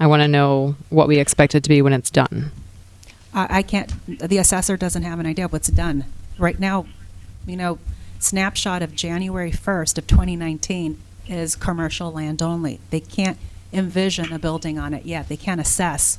I 0.00 0.06
want 0.06 0.22
to 0.22 0.28
know 0.28 0.76
what 0.90 1.08
we 1.08 1.18
expect 1.18 1.54
it 1.54 1.62
to 1.64 1.68
be 1.68 1.82
when 1.82 1.92
it's 1.92 2.10
done. 2.10 2.52
I 3.34 3.58
I 3.58 3.62
can't, 3.62 3.92
the 4.06 4.38
assessor 4.38 4.76
doesn't 4.76 5.02
have 5.02 5.18
an 5.18 5.26
idea 5.26 5.46
of 5.46 5.52
what's 5.52 5.68
done. 5.68 6.04
Right 6.38 6.58
now, 6.58 6.86
you 7.46 7.56
know, 7.56 7.78
snapshot 8.18 8.82
of 8.82 8.94
January 8.94 9.50
1st 9.50 9.98
of 9.98 10.06
2019 10.06 11.00
is 11.26 11.56
commercial 11.56 12.12
land 12.12 12.42
only. 12.42 12.80
They 12.90 13.00
can't 13.00 13.38
envision 13.72 14.32
a 14.32 14.38
building 14.38 14.78
on 14.78 14.94
it 14.94 15.04
yet. 15.04 15.28
They 15.28 15.36
can't 15.36 15.60
assess 15.60 16.18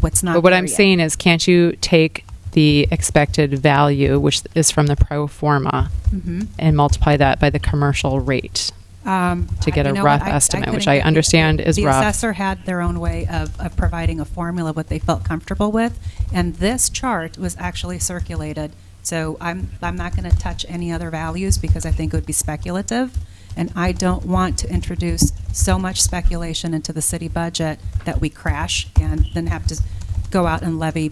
what's 0.00 0.22
not 0.22 0.34
but 0.34 0.42
what 0.42 0.52
I'm 0.52 0.66
yet. 0.66 0.76
saying 0.76 1.00
is, 1.00 1.16
can't 1.16 1.46
you 1.46 1.72
take 1.80 2.24
the 2.52 2.88
expected 2.90 3.58
value, 3.58 4.18
which 4.18 4.42
is 4.54 4.70
from 4.70 4.86
the 4.86 4.96
pro 4.96 5.26
forma, 5.26 5.90
Mhm. 6.12 6.48
and 6.58 6.76
multiply 6.76 7.16
that 7.16 7.38
by 7.40 7.50
the 7.50 7.58
commercial 7.58 8.20
rate? 8.20 8.70
Um, 9.06 9.48
to 9.62 9.70
get 9.70 9.86
I- 9.86 9.90
a 9.90 10.02
rough? 10.02 10.22
I- 10.22 10.30
estimate, 10.32 10.64
couldn't 10.64 10.74
which 10.80 10.88
I 10.88 10.98
understand 11.00 11.60
is 11.60 11.76
the 11.76 11.86
rough. 11.86 12.02
assessor 12.04 12.34
had 12.34 12.66
their 12.66 12.80
own 12.82 13.00
way 13.00 13.26
of, 13.26 13.58
of 13.58 13.74
providing 13.76 14.20
a 14.20 14.24
formula, 14.26 14.72
what 14.74 14.88
they 14.88 14.98
felt 14.98 15.24
comfortable 15.24 15.72
with, 15.72 15.98
and 16.32 16.56
this 16.56 16.88
chart 16.90 17.38
was 17.38 17.56
actually 17.58 17.98
circulated. 17.98 18.72
So 19.02 19.38
I'm, 19.40 19.70
I'm 19.80 19.96
not 19.96 20.14
going 20.14 20.30
to 20.30 20.36
touch 20.36 20.66
any 20.68 20.92
other 20.92 21.08
values 21.08 21.56
because 21.56 21.86
I 21.86 21.90
think 21.90 22.12
it 22.12 22.16
would 22.18 22.26
be 22.26 22.34
speculative, 22.34 23.16
and 23.56 23.72
I 23.74 23.92
don't 23.92 24.26
want 24.26 24.58
to 24.58 24.70
introduce 24.70 25.32
so 25.50 25.78
much 25.78 26.02
speculation 26.02 26.74
into 26.74 26.92
the 26.92 27.00
city 27.02 27.26
budget 27.28 27.80
that 28.04 28.20
we 28.20 28.28
crash 28.28 28.88
and 29.00 29.26
then 29.32 29.46
have 29.46 29.66
to 29.68 29.82
go 30.30 30.46
out 30.46 30.60
and 30.60 30.78
levy 30.78 31.10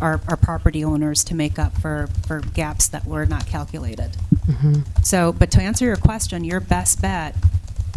our, 0.00 0.20
our 0.28 0.36
property 0.36 0.84
owners 0.84 1.24
to 1.24 1.34
make 1.34 1.58
up 1.58 1.76
for, 1.78 2.08
for 2.26 2.40
gaps 2.40 2.88
that 2.88 3.04
were 3.04 3.26
not 3.26 3.46
calculated. 3.46 4.16
Mhm. 4.46 4.86
So, 5.04 5.32
but 5.32 5.50
to 5.52 5.60
answer 5.62 5.84
your 5.84 5.96
question, 5.96 6.44
your 6.44 6.60
best 6.60 7.02
bet, 7.02 7.36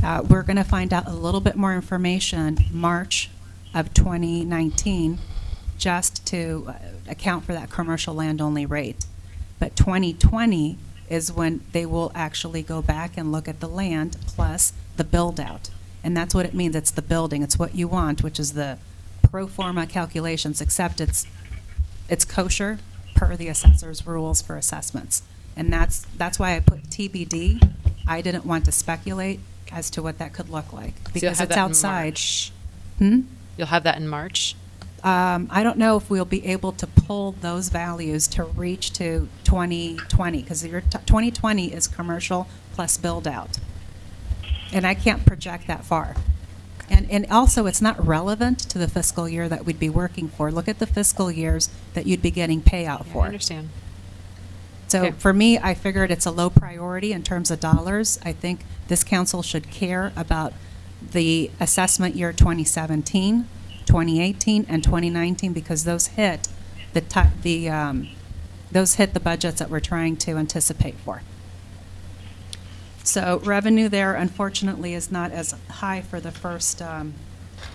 uh, 0.03 0.23
we're 0.27 0.43
going 0.43 0.57
to 0.57 0.63
find 0.63 0.93
out 0.93 1.07
a 1.07 1.13
little 1.13 1.41
bit 1.41 1.55
more 1.55 1.73
information 1.73 2.57
March 2.71 3.29
of 3.73 3.93
2019, 3.93 5.19
just 5.77 6.25
to 6.27 6.65
uh, 6.67 6.73
account 7.09 7.45
for 7.45 7.53
that 7.53 7.69
commercial 7.69 8.13
land 8.13 8.41
only 8.41 8.65
rate. 8.65 9.05
But 9.59 9.75
2020 9.75 10.77
is 11.09 11.31
when 11.31 11.61
they 11.71 11.85
will 11.85 12.11
actually 12.15 12.63
go 12.63 12.81
back 12.81 13.17
and 13.17 13.31
look 13.31 13.47
at 13.47 13.59
the 13.59 13.67
land 13.67 14.17
plus 14.27 14.73
the 14.97 15.03
build 15.03 15.39
out. 15.39 15.69
And 16.03 16.17
that's 16.17 16.33
what 16.33 16.45
it 16.45 16.53
means. 16.53 16.75
It's 16.75 16.91
the 16.91 17.01
building. 17.01 17.43
It's 17.43 17.59
what 17.59 17.75
you 17.75 17.87
want, 17.87 18.23
which 18.23 18.39
is 18.39 18.53
the 18.53 18.77
pro 19.29 19.47
forma 19.47 19.85
calculations, 19.85 20.61
except 20.61 20.99
it's 20.99 21.25
it's 22.09 22.25
kosher 22.25 22.79
per 23.15 23.35
the 23.35 23.47
assessor's 23.47 24.05
rules 24.05 24.41
for 24.41 24.55
assessments. 24.57 25.23
And 25.55 25.71
that's, 25.71 26.05
that's 26.17 26.39
why 26.39 26.55
I 26.55 26.59
put 26.59 26.83
TBD. 26.89 27.73
I 28.07 28.21
didn't 28.21 28.45
want 28.45 28.65
to 28.65 28.71
speculate 28.71 29.39
as 29.71 29.89
to 29.91 30.01
what 30.01 30.17
that 30.17 30.33
could 30.33 30.49
look 30.49 30.73
like, 30.73 30.95
because 31.13 31.39
it's 31.39 31.39
that 31.39 31.51
in 31.51 31.59
outside. 31.59 32.13
March. 32.13 32.51
Hmm? 32.97 33.21
You'll 33.57 33.67
have 33.67 33.83
that 33.83 33.97
in 33.97 34.07
March. 34.07 34.55
Um, 35.03 35.47
I 35.49 35.63
don't 35.63 35.77
know 35.77 35.97
if 35.97 36.09
we'll 36.09 36.25
be 36.25 36.45
able 36.45 36.73
to 36.73 36.85
pull 36.85 37.31
those 37.31 37.69
values 37.69 38.27
to 38.29 38.43
reach 38.43 38.93
to 38.93 39.27
2020, 39.45 40.41
because 40.41 40.65
your 40.65 40.81
t- 40.81 40.99
2020 41.05 41.73
is 41.73 41.87
commercial 41.87 42.47
plus 42.73 42.97
build-out. 42.97 43.57
And 44.71 44.85
I 44.85 44.93
can't 44.93 45.25
project 45.25 45.67
that 45.67 45.83
far. 45.83 46.15
And, 46.89 47.09
and 47.09 47.25
also, 47.31 47.65
it's 47.67 47.81
not 47.81 48.05
relevant 48.05 48.59
to 48.69 48.77
the 48.77 48.87
fiscal 48.87 49.29
year 49.29 49.47
that 49.47 49.65
we'd 49.65 49.79
be 49.79 49.89
working 49.89 50.27
for. 50.27 50.51
Look 50.51 50.67
at 50.67 50.79
the 50.79 50.87
fiscal 50.87 51.31
years 51.31 51.69
that 51.93 52.05
you'd 52.05 52.21
be 52.21 52.31
getting 52.31 52.61
payout 52.61 53.05
Yeah, 53.05 53.13
for. 53.13 53.23
I 53.23 53.27
understand. 53.27 53.69
So 54.87 55.05
Okay. 55.05 55.11
for 55.17 55.31
me, 55.31 55.57
I 55.57 55.73
figured 55.73 56.11
it's 56.11 56.25
a 56.25 56.31
low 56.31 56.49
priority 56.49 57.13
in 57.13 57.23
terms 57.23 57.49
of 57.49 57.61
dollars. 57.61 58.19
I 58.25 58.33
think 58.33 58.65
this 58.89 59.03
council 59.05 59.41
should 59.41 59.71
care 59.71 60.11
about 60.17 60.51
the 61.13 61.49
assessment 61.61 62.15
year 62.15 62.33
2017, 62.33 63.47
2018, 63.85 64.65
and 64.67 64.83
2019 64.83 65.53
because 65.53 65.85
those 65.85 66.07
hit 66.07 66.49
the 66.93 66.99
ti- 67.01 67.21
the 67.41 67.69
um, 67.69 68.09
those 68.69 68.95
hit 68.95 69.13
the 69.13 69.19
budgets 69.21 69.59
that 69.59 69.69
we're 69.69 69.79
trying 69.79 70.17
to 70.17 70.31
anticipate 70.37 70.95
for. 71.05 71.21
So 73.03 73.41
revenue 73.43 73.89
there, 73.89 74.15
unfortunately, 74.15 74.93
is 74.93 75.11
not 75.11 75.31
as 75.31 75.55
high 75.69 76.01
for 76.01 76.19
the 76.19 76.31
first 76.31 76.81
um, 76.81 77.13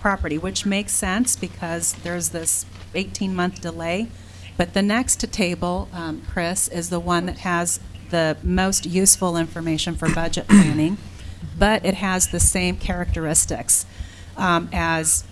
property, 0.01 0.39
which 0.39 0.65
makes 0.65 0.93
sense 0.93 1.37
because 1.37 1.95
there's 2.05 2.31
this 2.31 2.65
18-month 2.95 3.61
delay. 3.61 4.09
But 4.57 4.73
the 4.73 4.83
next 4.83 5.21
table, 5.33 5.89
um, 5.93 6.23
Chris, 6.31 6.69
is 6.69 6.91
the 6.91 7.01
one 7.01 7.27
that 7.27 7.39
has 7.39 7.81
the 8.11 8.37
most 8.43 8.87
useful 8.87 9.37
information 9.37 9.95
for 9.97 10.09
budget 10.09 10.47
planning, 10.49 10.97
but 11.59 11.85
it 11.85 11.95
has 11.95 12.29
the 12.29 12.41
same 12.41 12.77
characteristics 12.77 13.85
um, 14.37 14.69
as 14.73 15.25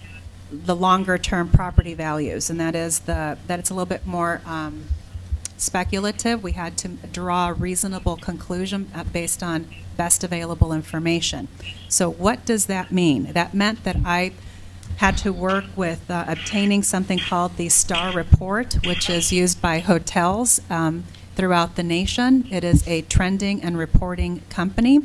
the 0.50 0.76
longer-term 0.76 1.50
property 1.50 1.94
values, 1.94 2.50
and 2.50 2.60
that 2.60 2.74
is 2.74 3.00
the 3.00 3.38
that 3.46 3.58
it's 3.58 3.70
a 3.70 3.74
little 3.74 3.86
bit 3.86 4.06
more 4.06 4.40
um, 4.44 4.84
speculative. 5.56 6.42
We 6.42 6.52
had 6.52 6.76
to 6.78 6.88
draw 6.88 7.48
a 7.48 7.52
reasonable 7.52 8.16
conclusion 8.16 8.90
uh, 8.94 9.04
based 9.04 9.42
on 9.42 9.66
best 9.96 10.24
available 10.24 10.72
information. 10.72 11.48
So, 11.88 12.10
what 12.10 12.44
does 12.44 12.66
that 12.66 12.90
mean? 12.90 13.32
That 13.32 13.54
meant 13.54 13.84
that 13.84 13.96
I 14.04 14.32
had 14.96 15.16
to 15.18 15.32
work 15.32 15.64
with 15.76 16.08
uh, 16.10 16.24
obtaining 16.28 16.82
something 16.82 17.18
called 17.18 17.56
the 17.56 17.68
STAR 17.68 18.12
report, 18.12 18.74
which 18.86 19.10
is 19.10 19.32
used 19.32 19.60
by 19.60 19.80
hotels 19.80 20.60
um, 20.70 21.04
throughout 21.34 21.76
the 21.76 21.82
nation. 21.82 22.46
It 22.50 22.64
is 22.64 22.86
a 22.86 23.02
trending 23.02 23.62
and 23.62 23.76
reporting 23.76 24.42
company, 24.50 25.00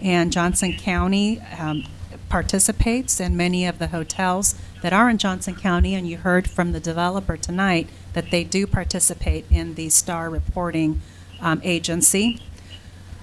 and 0.00 0.32
Johnson 0.32 0.74
County 0.74 1.40
um, 1.58 1.84
participates 2.28 3.20
in 3.20 3.36
many 3.36 3.66
of 3.66 3.78
the 3.78 3.88
hotels 3.88 4.54
that 4.82 4.92
are 4.92 5.10
in 5.10 5.18
Johnson 5.18 5.54
County, 5.54 5.94
and 5.94 6.08
you 6.08 6.18
heard 6.18 6.48
from 6.48 6.72
the 6.72 6.80
developer 6.80 7.36
tonight 7.36 7.88
that 8.12 8.30
they 8.30 8.44
do 8.44 8.66
participate 8.66 9.44
in 9.50 9.74
the 9.74 9.88
STAR 9.88 10.30
reporting 10.30 11.00
um, 11.40 11.60
agency. 11.64 12.40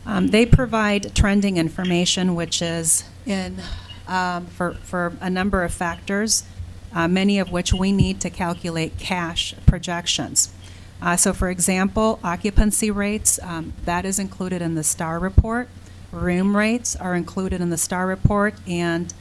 Um, 0.06 0.28
they 0.28 0.46
provide 0.46 1.16
trending 1.16 1.58
information, 1.58 2.36
which 2.36 2.62
is 2.62 3.04
in 3.26 3.62
um, 4.08 4.48
for 4.48 4.74
for 4.76 5.14
a 5.22 5.30
number 5.30 5.64
of 5.64 5.72
factors, 5.72 6.44
uh, 6.94 7.08
many 7.08 7.38
of 7.38 7.52
which 7.52 7.74
we 7.74 7.92
need 7.92 8.20
to 8.22 8.30
calculate 8.30 8.98
cash 8.98 9.54
projections. 9.66 10.52
Uh, 11.02 11.16
so, 11.16 11.32
for 11.32 11.50
example, 11.50 12.20
occupancy 12.24 12.92
rates 12.92 13.40
um, 13.44 13.74
that 13.86 14.04
is 14.04 14.20
included 14.20 14.62
in 14.62 14.76
the 14.76 14.84
STAR 14.84 15.20
report. 15.20 15.70
Room 16.12 16.58
rates 16.58 16.96
are 16.96 17.16
included 17.16 17.62
in 17.62 17.70
the 17.70 17.78
STAR 17.78 18.08
report, 18.08 18.56
and 18.68 19.14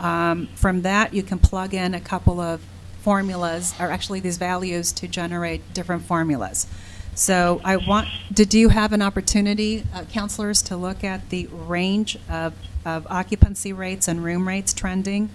um, 0.00 0.48
from 0.54 0.82
that 0.82 1.12
you 1.12 1.22
can 1.22 1.38
plug 1.38 1.74
in 1.74 1.94
a 1.94 2.00
couple 2.00 2.40
of 2.40 2.62
formulas, 3.00 3.74
or 3.80 3.90
actually 3.90 4.20
these 4.20 4.38
values, 4.38 4.92
to 4.92 5.08
generate 5.08 5.74
different 5.74 6.02
formulas. 6.04 6.66
So 7.14 7.60
I 7.64 7.76
want, 7.76 8.08
did 8.32 8.54
you 8.54 8.70
have 8.70 8.92
an 8.92 9.02
opportunity, 9.02 9.84
uh, 9.92 10.04
counselors, 10.04 10.62
to 10.62 10.76
look 10.76 11.04
at 11.04 11.30
the 11.30 11.48
range 11.48 12.18
of, 12.28 12.54
of 12.84 13.06
occupancy 13.10 13.72
rates 13.72 14.08
and 14.08 14.24
room 14.24 14.46
rates 14.46 14.72
trending? 14.72 15.30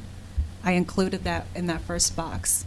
I 0.64 0.72
included 0.72 1.24
that 1.26 1.48
in 1.54 1.68
that 1.68 1.82
first 1.82 2.16
box. 2.16 2.66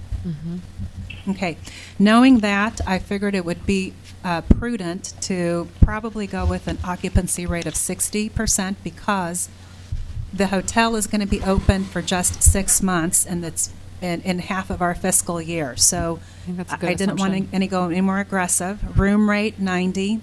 Okay. 1.30 1.58
Knowing 1.98 2.38
that, 2.40 2.80
I 2.86 2.98
figured 2.98 3.34
it 3.34 3.44
would 3.44 3.66
be 3.66 3.92
uh, 4.24 4.42
prudent 4.42 5.14
to 5.22 5.68
probably 5.82 6.26
go 6.26 6.46
with 6.46 6.68
an 6.68 6.78
occupancy 6.84 7.44
rate 7.44 7.66
of 7.66 7.74
60% 7.74 8.76
because 8.82 9.48
the 10.32 10.48
hotel 10.48 10.96
is 10.96 11.06
going 11.06 11.20
to 11.20 11.26
be 11.26 11.42
open 11.42 11.84
for 11.84 12.02
just 12.02 12.42
six 12.42 12.82
months 12.82 13.24
and 13.26 13.44
it's 13.44 13.70
in, 14.00 14.20
in 14.22 14.38
half 14.38 14.70
of 14.70 14.80
our 14.82 14.94
fiscal 14.94 15.40
year. 15.40 15.76
So 15.76 16.20
think 16.44 16.58
that's 16.58 16.72
a 16.72 16.76
I 16.76 16.78
good 16.78 16.90
I 16.90 16.94
didn't 16.94 17.18
want 17.18 17.32
assumption. 17.32 17.50
to 17.50 17.56
any 17.56 17.66
go 17.66 17.88
any 17.88 18.00
more 18.00 18.20
aggressive. 18.20 18.98
Room 18.98 19.28
rate 19.28 19.58
90, 19.58 20.20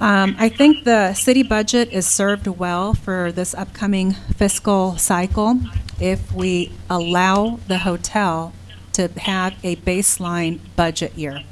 Um, 0.01 0.37
I 0.39 0.49
think 0.49 0.85
the 0.85 1.13
city 1.15 1.43
budget 1.43 1.93
is 1.93 2.07
served 2.07 2.47
well 2.47 2.95
for 2.95 3.33
this 3.33 3.53
upcoming 3.53 4.13
fiscal 4.13 4.97
cycle 4.97 5.59
if 6.01 6.33
we 6.33 6.73
allow 6.89 7.59
the 7.67 7.79
hotel 7.79 8.53
to 8.93 9.09
have 9.19 9.55
a 9.65 9.75
baseline 9.77 10.61
budget 10.77 11.15
year. 11.19 11.43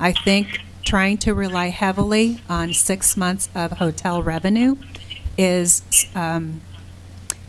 I 0.00 0.10
think 0.10 0.60
trying 0.84 1.18
to 1.18 1.32
rely 1.32 1.68
heavily 1.68 2.40
on 2.48 2.72
six 2.72 3.16
months 3.16 3.48
of 3.54 3.72
hotel 3.72 4.20
revenue 4.20 4.76
is 5.38 5.82
um, 6.16 6.60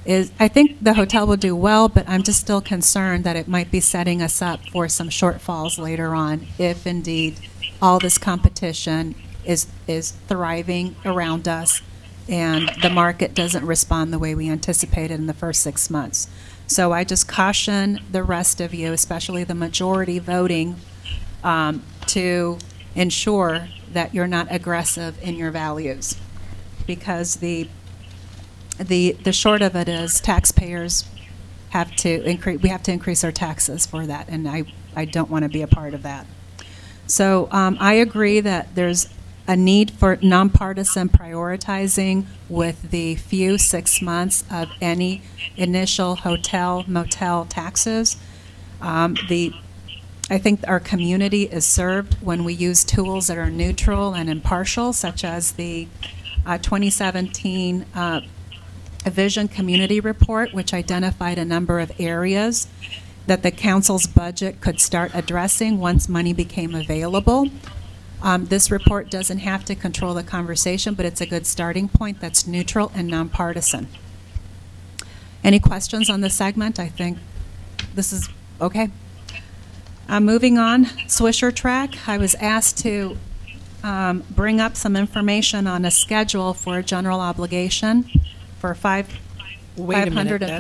is 0.05 0.31
I 0.39 0.49
think 0.49 0.83
the 0.83 0.93
hotel 0.93 1.25
will 1.25 1.37
do 1.37 1.55
well, 1.55 1.89
but 1.89 2.07
I'm 2.07 2.21
just 2.21 2.39
still 2.39 2.61
concerned 2.61 3.23
that 3.23 3.35
it 3.35 3.47
might 3.47 3.71
be 3.71 3.79
setting 3.79 4.21
us 4.21 4.39
up 4.39 4.59
for 4.69 4.87
some 4.87 5.09
shortfalls 5.09 5.79
later 5.79 6.13
on 6.13 6.45
if 6.59 6.85
indeed 6.85 7.39
all 7.81 7.97
this 7.97 8.19
competition 8.19 9.15
is 9.45 9.67
is 9.87 10.11
thriving 10.27 10.95
around 11.05 11.47
us 11.47 11.81
and 12.29 12.71
the 12.81 12.89
market 12.89 13.33
doesn't 13.33 13.65
respond 13.65 14.13
the 14.13 14.19
way 14.19 14.33
we 14.33 14.49
anticipated 14.49 15.15
in 15.15 15.27
the 15.27 15.33
first 15.33 15.61
six 15.61 15.89
months. 15.89 16.27
So 16.67 16.93
I 16.93 17.03
just 17.03 17.27
caution 17.27 17.99
the 18.11 18.23
rest 18.23 18.61
of 18.61 18.73
you, 18.73 18.93
especially 18.93 19.43
the 19.43 19.55
majority 19.55 20.19
voting, 20.19 20.77
um, 21.43 21.83
to 22.07 22.57
ensure 22.95 23.67
that 23.91 24.13
you're 24.13 24.27
not 24.27 24.47
aggressive 24.49 25.21
in 25.21 25.35
your 25.35 25.51
values, 25.51 26.15
because 26.87 27.35
the 27.35 27.67
the 28.79 29.11
the 29.23 29.33
short 29.33 29.61
of 29.61 29.75
it 29.75 29.89
is 29.89 30.19
taxpayers 30.21 31.05
have 31.71 31.95
to 31.97 32.23
increase. 32.23 32.61
We 32.61 32.69
have 32.69 32.83
to 32.83 32.91
increase 32.91 33.23
our 33.23 33.31
taxes 33.31 33.85
for 33.85 34.05
that, 34.05 34.29
and 34.29 34.47
I 34.47 34.63
I 34.95 35.05
don't 35.05 35.29
want 35.29 35.43
to 35.43 35.49
be 35.49 35.61
a 35.61 35.67
part 35.67 35.93
of 35.93 36.03
that. 36.03 36.25
So 37.05 37.49
um, 37.51 37.77
I 37.79 37.93
agree 37.93 38.39
that 38.39 38.75
there's 38.75 39.09
a 39.47 39.55
need 39.55 39.91
for 39.91 40.17
nonpartisan 40.21 41.09
prioritizing 41.09 42.25
with 42.47 42.91
the 42.91 43.15
few 43.15 43.57
six 43.57 44.01
months 44.01 44.43
of 44.49 44.69
any 44.81 45.21
initial 45.57 46.15
hotel 46.15 46.85
motel 46.87 47.45
taxes. 47.45 48.17
Um, 48.81 49.15
the 49.27 49.53
I 50.29 50.37
think 50.37 50.61
our 50.67 50.79
community 50.79 51.43
is 51.43 51.65
served 51.65 52.15
when 52.21 52.45
we 52.45 52.53
use 52.53 52.85
tools 52.85 53.27
that 53.27 53.37
are 53.37 53.49
neutral 53.49 54.13
and 54.13 54.29
impartial, 54.29 54.93
such 54.93 55.23
as 55.23 55.51
the 55.51 55.87
uh, 56.45 56.57
2017 56.57 57.85
uh, 57.93 58.21
Vision 59.03 59.49
Community 59.49 59.99
Report, 59.99 60.53
which 60.53 60.73
identified 60.73 61.37
a 61.37 61.43
number 61.43 61.79
of 61.79 61.91
areas 61.99 62.67
that 63.27 63.43
the 63.43 63.51
council's 63.51 64.07
budget 64.07 64.61
could 64.61 64.79
start 64.79 65.11
addressing 65.13 65.79
once 65.79 66.07
money 66.07 66.33
became 66.33 66.73
available. 66.73 67.49
Um, 68.23 68.45
this 68.45 68.71
report 68.71 69.11
doesn't 69.11 69.39
have 69.39 69.65
to 69.65 69.75
control 69.75 70.13
the 70.13 70.23
conversation, 70.23 70.93
but 70.93 71.05
it's 71.05 71.19
a 71.19 71.25
good 71.25 71.45
starting 71.45 71.89
point 71.89 72.21
that's 72.21 72.47
neutral 72.47 72.89
and 72.95 73.09
nonpartisan. 73.09 73.89
Any 75.43 75.59
questions 75.59 76.09
on 76.09 76.21
this 76.21 76.33
segment? 76.33 76.79
I 76.79 76.87
think 76.87 77.17
this 77.93 78.13
is 78.13 78.29
okay. 78.61 78.89
Uh, 80.07 80.21
moving 80.21 80.57
on, 80.57 80.85
Swisher 81.07 81.53
Track. 81.53 82.07
I 82.07 82.17
was 82.17 82.33
asked 82.35 82.77
to 82.79 83.17
um, 83.83 84.23
bring 84.29 84.61
up 84.61 84.77
some 84.77 84.95
information 84.95 85.67
on 85.67 85.83
a 85.83 85.91
schedule 85.91 86.53
for 86.53 86.77
a 86.77 86.83
general 86.83 87.19
obligation 87.19 88.09
for 88.57 88.73
five 88.73 89.19
Wait 89.75 89.95
a 89.95 89.99
minute, 90.05 90.13
hundred 90.13 90.41
that's- 90.41 90.59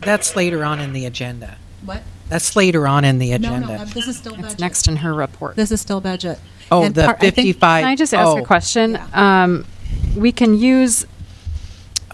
That's 0.00 0.36
later 0.36 0.64
on 0.64 0.78
in 0.80 0.92
the 0.92 1.06
agenda. 1.06 1.56
What? 1.84 2.02
That's 2.28 2.54
later 2.56 2.86
on 2.86 3.04
in 3.04 3.18
the 3.18 3.30
No, 3.30 3.36
no, 3.38 3.56
agenda. 3.56 3.72
uh, 3.82 3.84
this 3.86 4.06
is 4.08 4.16
still 4.18 4.32
budget. 4.36 4.52
It's 4.52 4.60
next 4.60 4.88
in 4.88 4.96
her 4.96 5.14
report. 5.14 5.56
This 5.56 5.70
is 5.70 5.80
still 5.80 6.00
budget. 6.00 6.38
Oh, 6.70 6.82
And 6.84 6.94
the 6.94 7.04
par- 7.04 7.16
I 7.16 7.30
think- 7.30 7.34
55. 7.36 7.82
Can 7.82 7.88
I 7.90 7.96
just 7.96 8.12
ask 8.14 8.26
oh. 8.28 8.38
a 8.38 8.44
question? 8.44 8.98
Um, 9.14 9.64
we 10.16 10.32
can 10.32 10.58
use, 10.58 11.06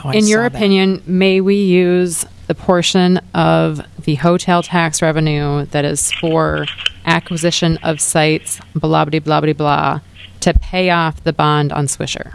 Oh, 0.04 0.10
I 0.10 0.14
in 0.14 0.26
your 0.26 0.44
saw 0.44 0.48
that. 0.50 0.56
opinion, 0.56 1.02
may 1.06 1.40
we 1.40 1.56
use 1.56 2.24
the 2.46 2.54
portion 2.54 3.18
of 3.34 3.80
the 4.04 4.14
hotel 4.16 4.62
tax 4.62 5.00
revenue 5.02 5.64
that 5.66 5.84
is 5.84 6.12
for 6.12 6.66
acquisition 7.06 7.78
of 7.82 8.00
sites, 8.00 8.60
blah, 8.74 9.04
blah, 9.04 9.18
blah, 9.18 9.40
blah, 9.40 9.52
blah, 9.52 10.00
to 10.40 10.54
pay 10.54 10.90
off 10.90 11.24
the 11.24 11.32
bond 11.32 11.72
on 11.72 11.86
Swisher? 11.86 12.34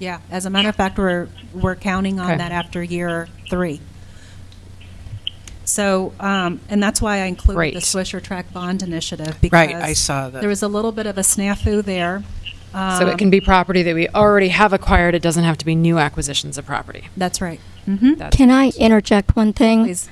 Yeah, 0.00 0.18
as 0.30 0.44
a 0.44 0.50
matter 0.50 0.68
of 0.68 0.74
fact, 0.76 0.98
we're, 0.98 1.28
we're 1.54 1.76
counting 1.76 2.18
on 2.20 2.26
Okay. 2.32 2.36
that 2.38 2.52
after 2.52 2.82
year 2.82 3.28
three. 3.48 3.80
So, 5.64 6.12
um, 6.20 6.60
and 6.68 6.82
that's 6.82 7.00
why 7.00 7.18
I 7.22 7.24
included 7.26 7.56
Great. 7.56 7.74
the 7.74 7.80
Swisher 7.80 8.22
Track 8.22 8.52
Bond 8.52 8.82
Initiative. 8.82 9.38
Right, 9.50 9.74
I 9.74 9.94
saw 9.94 10.28
that. 10.28 10.40
There 10.40 10.48
was 10.48 10.62
a 10.62 10.68
little 10.68 10.92
bit 10.92 11.06
of 11.06 11.16
a 11.16 11.22
snafu 11.22 11.82
there. 11.82 12.22
So 12.72 12.78
Um, 12.78 13.08
it 13.08 13.18
can 13.18 13.30
be 13.30 13.40
property 13.40 13.82
that 13.84 13.94
we 13.94 14.08
already 14.08 14.48
have 14.48 14.72
acquired. 14.72 15.14
It 15.14 15.22
doesn't 15.22 15.44
have 15.44 15.56
to 15.58 15.64
be 15.64 15.74
new 15.76 15.98
acquisitions 15.98 16.58
of 16.58 16.66
property. 16.66 17.04
That's 17.16 17.40
right. 17.40 17.60
Mm-hmm. 17.88 18.14
That's- 18.14 18.36
Can 18.36 18.50
I 18.50 18.70
interject 18.76 19.36
one 19.36 19.52
thing? 19.52 19.84
Please. 19.84 20.08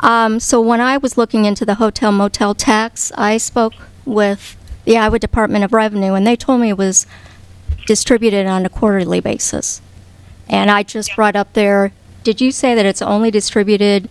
Um, 0.00 0.38
so 0.38 0.60
when 0.60 0.80
I 0.80 0.98
was 0.98 1.18
looking 1.18 1.46
into 1.46 1.64
the 1.64 1.74
hotel 1.76 2.12
motel 2.12 2.54
tax, 2.54 3.10
I 3.16 3.38
spoke 3.38 3.72
with 4.04 4.56
the 4.84 4.96
Iowa 4.96 5.18
Department 5.18 5.64
of 5.64 5.72
Revenue, 5.72 6.14
and 6.14 6.24
they 6.26 6.36
told 6.36 6.60
me 6.60 6.68
it 6.68 6.78
was 6.78 7.06
distributed 7.86 8.46
on 8.46 8.64
a 8.64 8.68
quarterly 8.68 9.20
basis. 9.20 9.80
And 10.48 10.70
I 10.70 10.84
just 10.84 11.16
brought 11.16 11.34
up 11.34 11.54
there, 11.54 11.92
did 12.22 12.40
you 12.40 12.52
say 12.52 12.74
that 12.76 12.86
it's 12.86 13.02
only 13.02 13.30
distributed 13.32 14.08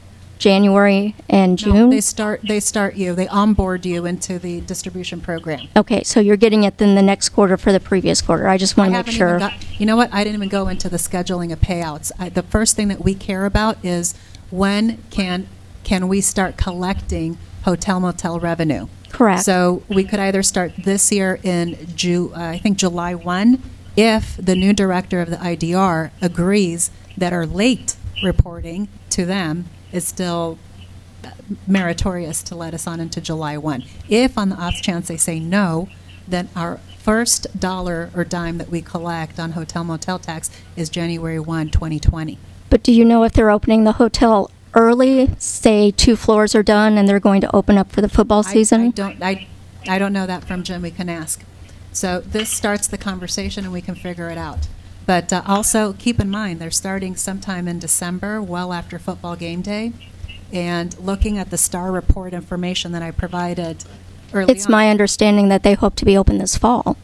January 0.49 1.15
and 1.27 1.65
No, 1.65 1.73
June? 1.73 1.89
they 1.89 2.01
start, 2.01 2.41
they 2.47 2.59
start 2.59 2.95
you, 2.95 3.15
they 3.15 3.27
onboard 3.29 3.83
you 3.83 4.05
into 4.05 4.37
the 4.37 4.61
distribution 4.61 5.19
program. 5.19 5.67
okay, 5.75 6.03
so 6.03 6.19
you're 6.19 6.37
getting 6.37 6.63
it 6.63 6.77
then 6.77 6.93
the 6.93 7.01
next 7.01 7.29
quarter 7.29 7.57
for 7.57 7.71
the 7.71 7.79
previous 7.79 8.21
quarter. 8.21 8.47
I 8.47 8.55
just 8.59 8.77
want 8.77 8.89
I 8.89 8.91
to 8.91 8.91
make 8.91 8.97
haven't 9.07 9.13
even 9.15 9.27
sure. 9.27 9.39
got- 9.39 9.79
You 9.79 9.87
know 9.87 9.95
what? 9.95 10.13
I 10.13 10.23
didn't 10.23 10.35
even 10.35 10.49
go 10.49 10.67
into 10.67 10.87
the 10.87 10.97
scheduling 10.97 11.51
of 11.51 11.61
payouts. 11.61 12.11
I, 12.19 12.29
the 12.29 12.43
first 12.43 12.75
thing 12.75 12.89
that 12.89 13.03
we 13.03 13.15
care 13.15 13.45
about 13.45 13.83
is 13.83 14.13
when 14.51 14.99
can 15.09 15.47
can 15.83 16.07
we 16.07 16.21
start 16.21 16.57
collecting 16.57 17.39
hotel 17.63 17.99
motel 17.99 18.39
revenue? 18.39 18.85
Correct. 19.09 19.41
So 19.45 19.81
we 19.89 20.03
could 20.03 20.19
either 20.19 20.43
start 20.43 20.73
this 20.77 21.11
year 21.11 21.39
in 21.41 21.75
Ju, 21.95 22.31
uh, 22.35 22.39
I 22.39 22.57
think 22.59 22.77
July 22.77 23.15
1, 23.15 23.61
if 23.95 24.35
the 24.37 24.55
new 24.55 24.73
director 24.73 25.21
of 25.21 25.29
the 25.31 25.37
IDR 25.37 26.11
agrees 26.21 26.91
that 27.17 27.33
our 27.33 27.47
late 27.47 27.95
reporting 28.23 28.87
to 29.11 29.25
them 29.25 29.65
is 29.95 30.07
still 30.07 30.57
meritorious 31.67 32.43
to 32.43 32.55
let 32.55 32.73
us 32.73 32.85
on 32.87 32.99
into 32.99 33.21
July 33.21 33.57
1. 33.57 33.83
If 34.09 34.37
on 34.37 34.49
the 34.49 34.55
off 34.55 34.75
chance 34.81 35.07
they 35.07 35.17
say 35.17 35.39
no, 35.39 35.89
then 36.27 36.49
our 36.55 36.77
first 36.99 37.59
dollar 37.59 38.09
or 38.15 38.23
dime 38.23 38.57
that 38.57 38.69
we 38.69 38.81
collect 38.81 39.39
on 39.39 39.51
hotel 39.51 39.83
motel 39.83 40.19
tax 40.19 40.49
is 40.75 40.89
January 40.89 41.39
1, 41.39 41.69
2020. 41.69 42.37
But 42.69 42.83
do 42.83 42.91
you 42.91 43.05
know 43.05 43.23
if 43.23 43.33
they're 43.33 43.51
opening 43.51 43.83
the 43.83 43.93
hotel 43.93 44.51
early, 44.73 45.29
say 45.37 45.91
two 45.91 46.15
floors 46.15 46.55
are 46.55 46.63
done 46.63 46.97
and 46.97 47.07
they're 47.07 47.19
going 47.19 47.41
to 47.41 47.55
open 47.55 47.77
up 47.77 47.91
for 47.91 48.01
the 48.01 48.09
football 48.09 48.43
I- 48.45 48.51
season? 48.51 48.81
I 48.87 48.89
don't, 48.89 49.23
I, 49.23 49.47
I 49.87 49.99
don't 49.99 50.13
know 50.13 50.25
that 50.25 50.43
from 50.43 50.63
Jim, 50.63 50.81
we 50.81 50.91
can 50.91 51.09
ask. 51.09 51.43
So 51.91 52.19
this 52.19 52.49
starts 52.49 52.87
the 52.87 52.97
conversation 52.97 53.63
and 53.63 53.71
we 53.71 53.81
can 53.81 53.95
figure 53.95 54.29
it 54.29 54.37
out. 54.37 54.67
But 55.05 55.31
uh, 55.31 55.43
also, 55.45 55.93
keep 55.93 56.19
in 56.19 56.29
mind, 56.29 56.59
they're 56.59 56.71
starting 56.71 57.15
sometime 57.15 57.67
in 57.67 57.77
December, 57.79 58.41
well 58.41 58.73
after 58.73 58.97
football 58.97 59.35
game 59.35 59.61
day. 59.61 59.93
And 60.51 60.97
looking 60.99 61.37
at 61.37 61.49
the 61.51 61.57
STAR 61.57 61.91
report 61.91 62.33
information 62.33 62.91
that 62.93 63.01
I 63.03 63.11
provided 63.11 63.83
early 64.33 64.51
It's 64.53 64.67
my 64.69 64.89
understanding 64.89 65.49
that 65.49 65.63
they 65.63 65.73
hope 65.73 65.95
to 65.97 66.05
be 66.05 66.17
open 66.17 66.37
this 66.37 66.57
fall, 66.57 66.97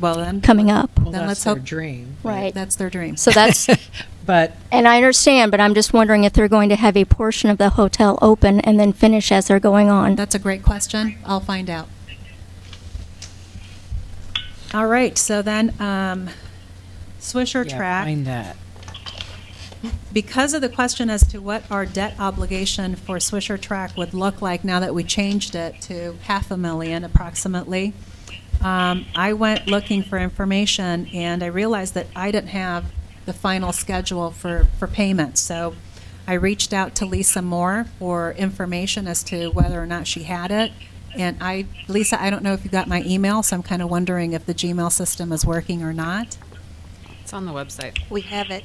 Well, 0.00 0.16
then. 0.16 0.40
coming 0.40 0.70
up. 0.70 0.90
Well, 0.98 1.12
Then 1.12 1.26
that's 1.26 1.28
let's 1.28 1.44
their 1.44 1.54
hope- 1.56 1.64
dream. 1.64 2.16
Right. 2.22 2.52
That's 2.54 2.76
their 2.76 2.90
dream. 2.90 3.16
So 3.16 3.30
that's, 3.30 3.68
But 4.26 4.56
and 4.72 4.88
I 4.88 4.96
understand, 4.96 5.50
but 5.50 5.60
I'm 5.60 5.74
just 5.74 5.92
wondering 5.92 6.24
if 6.24 6.32
they're 6.32 6.48
going 6.48 6.70
to 6.70 6.76
have 6.76 6.96
a 6.96 7.04
portion 7.04 7.50
of 7.50 7.58
the 7.58 7.70
hotel 7.70 8.18
open 8.22 8.58
and 8.60 8.80
then 8.80 8.92
finish 8.94 9.30
as 9.30 9.48
they're 9.48 9.60
going 9.60 9.90
on. 9.90 10.16
That's 10.16 10.34
a 10.34 10.38
great 10.38 10.62
question. 10.62 11.18
I'll 11.26 11.40
find 11.40 11.68
out. 11.68 11.88
All 14.72 14.86
right, 14.86 15.16
so 15.18 15.42
then, 15.42 15.74
um, 15.78 16.30
Swisher 17.24 17.68
yeah, 17.68 17.76
Tract. 17.76 18.06
find 18.06 18.26
that. 18.26 18.56
Because 20.12 20.54
of 20.54 20.60
the 20.60 20.68
question 20.68 21.10
as 21.10 21.26
to 21.28 21.38
what 21.40 21.70
our 21.70 21.84
debt 21.84 22.14
obligation 22.18 22.96
for 22.96 23.16
Swisher 23.16 23.60
Tract 23.60 23.96
would 23.96 24.14
look 24.14 24.40
like 24.40 24.64
now 24.64 24.80
that 24.80 24.94
we 24.94 25.04
changed 25.04 25.54
it 25.54 25.80
to 25.82 26.16
half 26.22 26.50
a 26.50 26.56
million 26.56 27.04
approximately, 27.04 27.92
um, 28.62 29.06
I 29.14 29.32
went 29.32 29.66
looking 29.66 30.02
for 30.02 30.18
information 30.18 31.08
and 31.12 31.42
I 31.42 31.46
realized 31.46 31.94
that 31.94 32.06
I 32.14 32.30
didn't 32.30 32.50
have 32.50 32.92
the 33.26 33.32
final 33.32 33.72
schedule 33.72 34.30
for, 34.30 34.66
for 34.78 34.86
payments. 34.86 35.40
So 35.40 35.74
I 36.26 36.34
reached 36.34 36.72
out 36.72 36.94
to 36.96 37.06
Lisa 37.06 37.42
Moore 37.42 37.86
for 37.98 38.32
information 38.32 39.06
as 39.06 39.22
to 39.24 39.48
whether 39.48 39.82
or 39.82 39.86
not 39.86 40.06
she 40.06 40.22
had 40.22 40.50
it. 40.50 40.72
And 41.16 41.36
I, 41.40 41.66
Lisa, 41.88 42.20
I 42.20 42.30
don't 42.30 42.42
know 42.42 42.54
if 42.54 42.64
you 42.64 42.70
got 42.70 42.88
my 42.88 43.02
email, 43.02 43.42
so 43.42 43.56
I'm 43.56 43.62
kind 43.62 43.82
of 43.82 43.90
wondering 43.90 44.32
if 44.32 44.46
the 44.46 44.54
Gmail 44.54 44.90
system 44.90 45.32
is 45.32 45.44
working 45.44 45.82
or 45.82 45.92
not. 45.92 46.36
On 47.34 47.46
the 47.46 47.52
website. 47.52 47.98
We 48.08 48.20
have 48.22 48.50
it. 48.50 48.62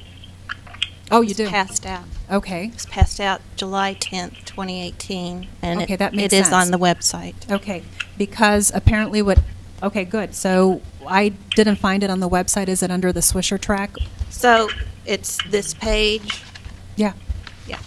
Oh, 1.10 1.22
you 1.22 1.30
It's 1.30 1.36
do? 1.38 1.48
passed 1.48 1.84
out. 1.84 2.04
Okay. 2.30 2.70
It's 2.72 2.86
passed 2.86 3.20
out 3.20 3.40
July 3.56 3.94
10th, 3.98 4.44
2018, 4.44 5.48
and 5.60 5.82
Okay, 5.82 5.94
it- 5.94 5.96
that 5.98 6.14
makes 6.14 6.32
it 6.32 6.36
is 6.36 6.46
sense. 6.46 6.54
on 6.66 6.70
the 6.70 6.78
website. 6.78 7.34
Okay, 7.50 7.82
because 8.16 8.70
apparently 8.72 9.20
what, 9.22 9.40
okay, 9.82 10.04
good. 10.04 10.36
So 10.36 10.82
I 11.04 11.30
didn't 11.56 11.76
find 11.76 12.04
it 12.04 12.10
on 12.10 12.20
the 12.20 12.28
website. 12.28 12.68
Is 12.68 12.80
it 12.84 12.92
under 12.92 13.12
the 13.12 13.18
Swisher 13.20 13.60
tract? 13.60 13.98
So 14.28 14.70
it's 15.04 15.38
this 15.48 15.74
page. 15.74 16.40
Yeah. 16.94 17.14
Yeah. 17.66 17.80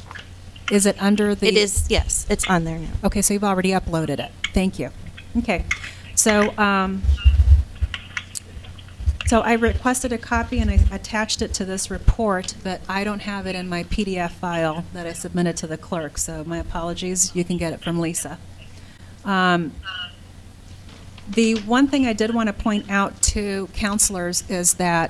Is 0.70 0.86
it 0.86 1.02
under 1.02 1.34
the? 1.34 1.48
It 1.48 1.56
is, 1.56 1.86
yes, 1.90 2.26
it's 2.30 2.46
on 2.50 2.66
there 2.66 2.78
now. 2.80 2.90
Okay, 3.06 3.22
so 3.22 3.34
you've 3.34 3.44
already 3.46 3.70
uploaded 3.70 4.20
it. 4.20 4.32
Thank 4.54 4.80
you. 4.80 4.90
Okay, 5.38 5.64
so, 6.14 6.54
um, 6.58 7.04
so 9.34 9.42
I 9.42 9.54
requested 9.54 10.14
a 10.14 10.20
copy 10.20 10.60
and 10.60 10.70
I 10.70 10.80
attached 10.92 11.42
it 11.42 11.56
to 11.56 11.66
this 11.66 11.90
report, 11.90 12.54
but 12.64 12.82
I 12.88 13.04
don't 13.04 13.22
have 13.22 13.48
it 13.48 13.56
in 13.56 13.68
my 13.68 13.84
PDF 13.86 14.30
file 14.30 14.86
that 14.94 15.08
I 15.08 15.14
submitted 15.14 15.58
to 15.58 15.66
the 15.66 15.76
clerk, 15.76 16.20
so 16.20 16.44
my 16.44 16.60
apologies. 16.60 17.36
You 17.36 17.44
can 17.44 17.58
get 17.58 17.74
it 17.74 17.82
from 17.82 18.00
Lisa. 18.00 18.38
Um, 19.26 19.74
the 21.28 21.56
one 21.62 21.88
thing 21.88 22.06
I 22.06 22.14
did 22.14 22.36
want 22.36 22.46
to 22.46 22.54
point 22.54 22.92
out 22.92 23.24
to 23.24 23.70
councilors 23.74 24.48
is 24.52 24.76
that 24.76 25.10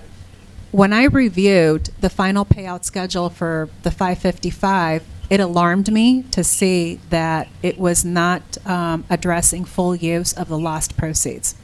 when 0.72 0.94
I 0.94 1.04
reviewed 1.04 1.90
the 2.00 2.10
final 2.10 2.46
payout 2.46 2.86
schedule 2.86 3.30
for 3.30 3.68
the 3.82 3.92
555, 3.92 5.04
it 5.30 5.42
alarmed 5.42 5.92
me 5.92 6.24
to 6.32 6.46
see 6.46 7.02
that 7.10 7.50
it 7.62 7.78
was 7.78 8.06
not 8.06 8.58
um, 8.66 9.04
addressing 9.10 9.66
full 9.66 9.94
use 9.94 10.32
of 10.32 10.48
the 10.48 10.58
LOST 10.58 10.96
proceeds. 10.96 11.56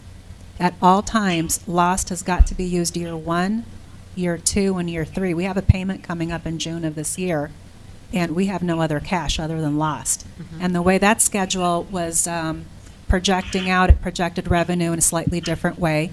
At 0.59 0.73
all 0.81 1.01
times, 1.01 1.65
LOST 1.67 2.09
has 2.09 2.21
got 2.21 2.45
to 2.47 2.55
be 2.55 2.65
used 2.65 2.97
year 2.97 3.15
one, 3.15 3.65
year 4.15 4.37
two, 4.37 4.77
and 4.77 4.89
year 4.89 5.05
three. 5.05 5.33
We 5.33 5.45
have 5.45 5.57
a 5.57 5.61
payment 5.61 6.03
coming 6.03 6.31
up 6.31 6.45
in 6.45 6.59
June 6.59 6.83
of 6.83 6.95
this 6.95 7.17
year, 7.17 7.51
and 8.11 8.35
we 8.35 8.47
have 8.47 8.61
no 8.61 8.81
other 8.81 8.99
cash 8.99 9.39
other 9.39 9.61
than 9.61 9.77
LOST. 9.77 10.25
And 10.59 10.75
the 10.75 10.81
way 10.81 10.97
that 10.97 11.21
schedule 11.21 11.83
was 11.83 12.27
um, 12.27 12.65
projecting 13.07 13.69
out, 13.69 13.89
it 13.89 14.01
projected 14.01 14.49
revenue 14.49 14.91
in 14.91 14.99
a 14.99 15.01
slightly 15.01 15.39
different 15.39 15.79
way. 15.79 16.11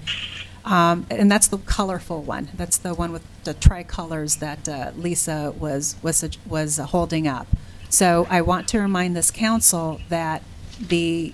Um, 0.63 1.05
and 1.09 1.31
that's 1.31 1.47
the 1.47 1.57
colorful 1.59 2.21
one. 2.21 2.49
That's 2.55 2.77
the 2.77 2.93
one 2.93 3.11
with 3.11 3.23
the 3.43 3.53
tricolors 3.53 4.39
that 4.39 4.67
uh, 4.67 4.91
Lisa 4.95 5.53
was 5.57 5.95
was 6.01 6.27
was 6.45 6.79
uh, 6.79 6.85
holding 6.85 7.27
up. 7.27 7.47
So 7.89 8.27
I 8.29 8.41
want 8.41 8.67
to 8.69 8.79
remind 8.79 9.15
this 9.15 9.31
council 9.31 10.01
that 10.09 10.43
the 10.79 11.33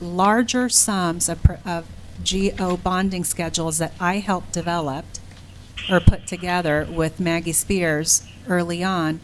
larger 0.00 0.68
sums 0.68 1.28
of, 1.28 1.38
of 1.64 1.86
GO 2.24 2.76
bonding 2.76 3.24
schedules 3.24 3.78
that 3.78 3.94
I 4.00 4.18
helped 4.18 4.52
develop 4.52 5.04
or 5.90 6.00
put 6.00 6.26
together 6.26 6.86
with 6.90 7.20
Maggie 7.20 7.52
Spears 7.52 8.26
early 8.48 8.84
on, 8.84 9.20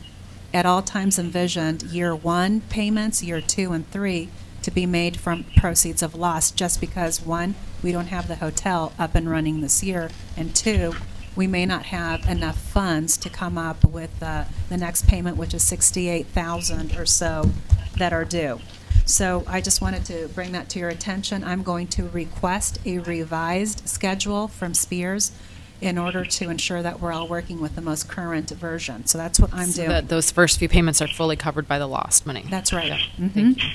at 0.53 0.67
all 0.67 0.83
times 0.83 1.19
envisioned 1.19 1.83
year 1.83 2.15
one 2.15 2.63
payments, 2.63 3.23
year 3.23 3.41
two 3.41 3.73
and 3.73 3.89
three 3.91 4.29
to 4.63 4.71
be 4.71 4.87
made 4.87 5.17
from 5.19 5.45
proceeds 5.57 6.03
of 6.03 6.15
loss, 6.15 6.51
just 6.51 6.81
because 6.81 7.21
one, 7.21 7.55
we 7.83 7.93
don't 7.93 8.09
have 8.09 8.29
the 8.29 8.37
hotel 8.37 8.93
up 8.99 9.15
and 9.15 9.31
running 9.31 9.61
this 9.61 9.83
year, 9.83 10.11
and 10.37 10.55
two, 10.55 10.95
we 11.37 11.47
may 11.47 11.65
not 11.65 11.87
have 11.87 12.29
enough 12.29 12.59
funds 12.59 13.17
to 13.17 13.31
come 13.31 13.57
up 13.57 13.85
with 13.85 14.23
uh, 14.23 14.45
the 14.69 14.77
next 14.77 15.07
payment, 15.07 15.37
which 15.37 15.55
is 15.55 15.63
sixty-eight 15.63 16.27
thousand 16.27 16.97
or 16.97 17.07
so 17.07 17.51
that 17.97 18.13
are 18.13 18.25
due. 18.25 18.59
So 19.07 19.43
I 19.47 19.61
just 19.61 19.81
wanted 19.81 20.05
to 20.07 20.29
bring 20.29 20.53
that 20.53 20.69
to 20.71 20.79
your 20.79 20.89
attention. 20.91 21.43
I'm 21.45 21.63
going 21.63 21.87
to 21.89 22.05
request 22.09 22.79
a 22.85 22.99
revised 22.99 23.89
schedule 23.89 24.49
from 24.49 24.75
Spears 24.75 25.33
in 25.81 25.97
order 25.97 26.25
to 26.25 26.51
ensure 26.51 26.83
that 26.83 27.01
we're 27.01 27.13
all 27.13 27.29
working 27.29 27.61
with 27.61 27.75
the 27.77 27.81
most 27.81 28.09
current 28.09 28.51
version. 28.51 29.07
So 29.07 29.17
that's 29.17 29.39
what 29.39 29.55
I'm 29.55 29.69
So 29.69 29.77
doing. 29.77 29.89
that 29.91 30.09
those 30.09 30.31
first 30.31 30.59
few 30.59 30.69
payments 30.69 31.01
are 31.01 31.07
fully 31.09 31.37
covered 31.37 31.69
by 31.69 31.79
the 31.79 31.87
LOST 31.87 32.27
money. 32.27 32.45
That's 32.51 32.73
right. 32.73 32.89
Yeah, 32.89 32.99
Mhm. 33.21 33.33
Thank 33.33 33.63
you. 33.63 33.71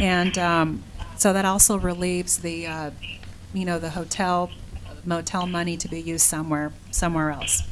And 0.00 0.38
um, 0.38 0.82
so 1.16 1.32
that 1.32 1.44
also 1.46 1.78
relieves 1.78 2.38
the, 2.38 2.66
uh, 2.66 2.90
you 3.54 3.64
know, 3.64 3.78
the 3.78 3.90
hotel 3.90 4.50
motel 5.04 5.46
money 5.46 5.78
to 5.78 5.88
be 5.88 5.98
used 6.00 6.26
somewhere, 6.26 6.72
somewhere 6.90 7.30
else. 7.30 7.62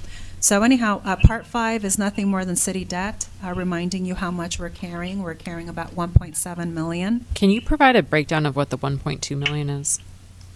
So 0.41 0.63
anyhow, 0.63 1.03
uh, 1.05 1.17
part 1.17 1.47
five 1.47 1.85
is 1.85 1.99
nothing 1.99 2.29
more 2.29 2.45
than 2.45 2.55
city 2.55 2.85
debt, 2.85 3.29
uh, 3.45 3.53
reminding 3.55 4.05
you 4.05 4.15
how 4.15 4.31
much 4.31 4.59
we're 4.59 4.69
carrying. 4.69 5.23
We're 5.23 5.35
carrying 5.35 5.69
about 5.69 5.97
1.7 5.97 6.73
million. 6.73 7.27
Can 7.35 7.51
you 7.51 7.61
provide 7.61 7.97
a 7.97 8.03
breakdown 8.05 8.47
of 8.47 8.55
what 8.55 8.71
the 8.71 8.79
1.2 8.79 9.37
million 9.37 9.69
is? 9.69 9.99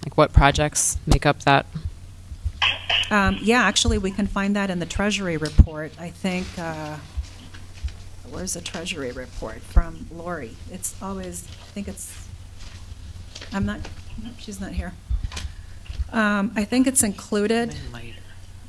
Like 0.04 0.16
what 0.16 0.32
projects 0.32 0.98
make 1.04 1.26
up 1.26 1.40
that? 1.40 1.66
Um, 3.10 3.38
yeah, 3.42 3.62
actually, 3.62 3.98
we 3.98 4.12
can 4.12 4.26
find 4.28 4.54
that 4.54 4.70
in 4.70 4.78
the 4.78 4.86
Treasury 4.86 5.36
report. 5.36 5.92
I 5.98 6.10
think, 6.10 6.46
uh, 6.58 6.96
where's 8.30 8.54
the 8.54 8.60
Treasury 8.60 9.10
report 9.10 9.62
from 9.62 10.06
Lori? 10.12 10.56
It's 10.70 10.94
always, 11.02 11.44
I 11.44 11.66
think 11.72 11.88
it's, 11.88 12.28
I'm 13.52 13.66
not, 13.66 13.80
nope, 14.22 14.34
she's 14.38 14.60
not 14.60 14.72
here. 14.72 14.92
Um, 16.12 16.52
I 16.54 16.64
think 16.64 16.86
it's 16.86 17.02
included, 17.02 17.74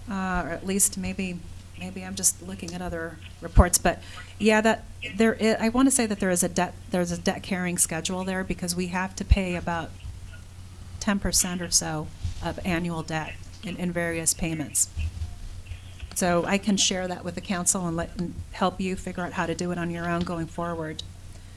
uh, 0.09 0.43
or 0.45 0.49
at 0.49 0.65
least 0.65 0.97
maybe, 0.97 1.39
maybe 1.79 2.03
I'm 2.03 2.15
just 2.15 2.41
looking 2.41 2.73
at 2.73 2.81
other 2.81 3.17
reports, 3.41 3.77
but 3.77 4.01
yeah, 4.39 4.61
that, 4.61 4.85
there 5.15 5.37
i 5.39 5.65
I 5.65 5.69
want 5.69 5.87
to 5.87 5.91
say 5.91 6.05
that 6.05 6.19
there 6.19 6.29
is 6.29 6.43
a 6.43 6.49
debt, 6.49 6.73
there's 6.91 7.11
a 7.11 7.17
debt 7.17 7.43
carrying 7.43 7.77
schedule 7.77 8.23
there 8.23 8.43
because 8.43 8.75
we 8.75 8.87
have 8.87 9.15
to 9.15 9.25
pay 9.25 9.55
about 9.55 9.89
10% 10.99 11.61
or 11.61 11.69
so 11.69 12.07
of 12.43 12.59
annual 12.65 13.03
debt 13.03 13.33
in, 13.63 13.75
in 13.77 13.91
various 13.91 14.33
payments. 14.33 14.89
So 16.15 16.45
I 16.45 16.57
can 16.57 16.77
share 16.77 17.07
that 17.07 17.23
with 17.25 17.35
the 17.35 17.41
council 17.41 17.87
and 17.87 17.97
let, 17.97 18.11
and 18.17 18.35
help 18.51 18.79
you 18.79 18.95
figure 18.95 19.23
out 19.23 19.33
how 19.33 19.45
to 19.45 19.55
do 19.55 19.71
it 19.71 19.77
on 19.77 19.89
your 19.89 20.07
own 20.07 20.21
going 20.21 20.45
forward. 20.45 21.03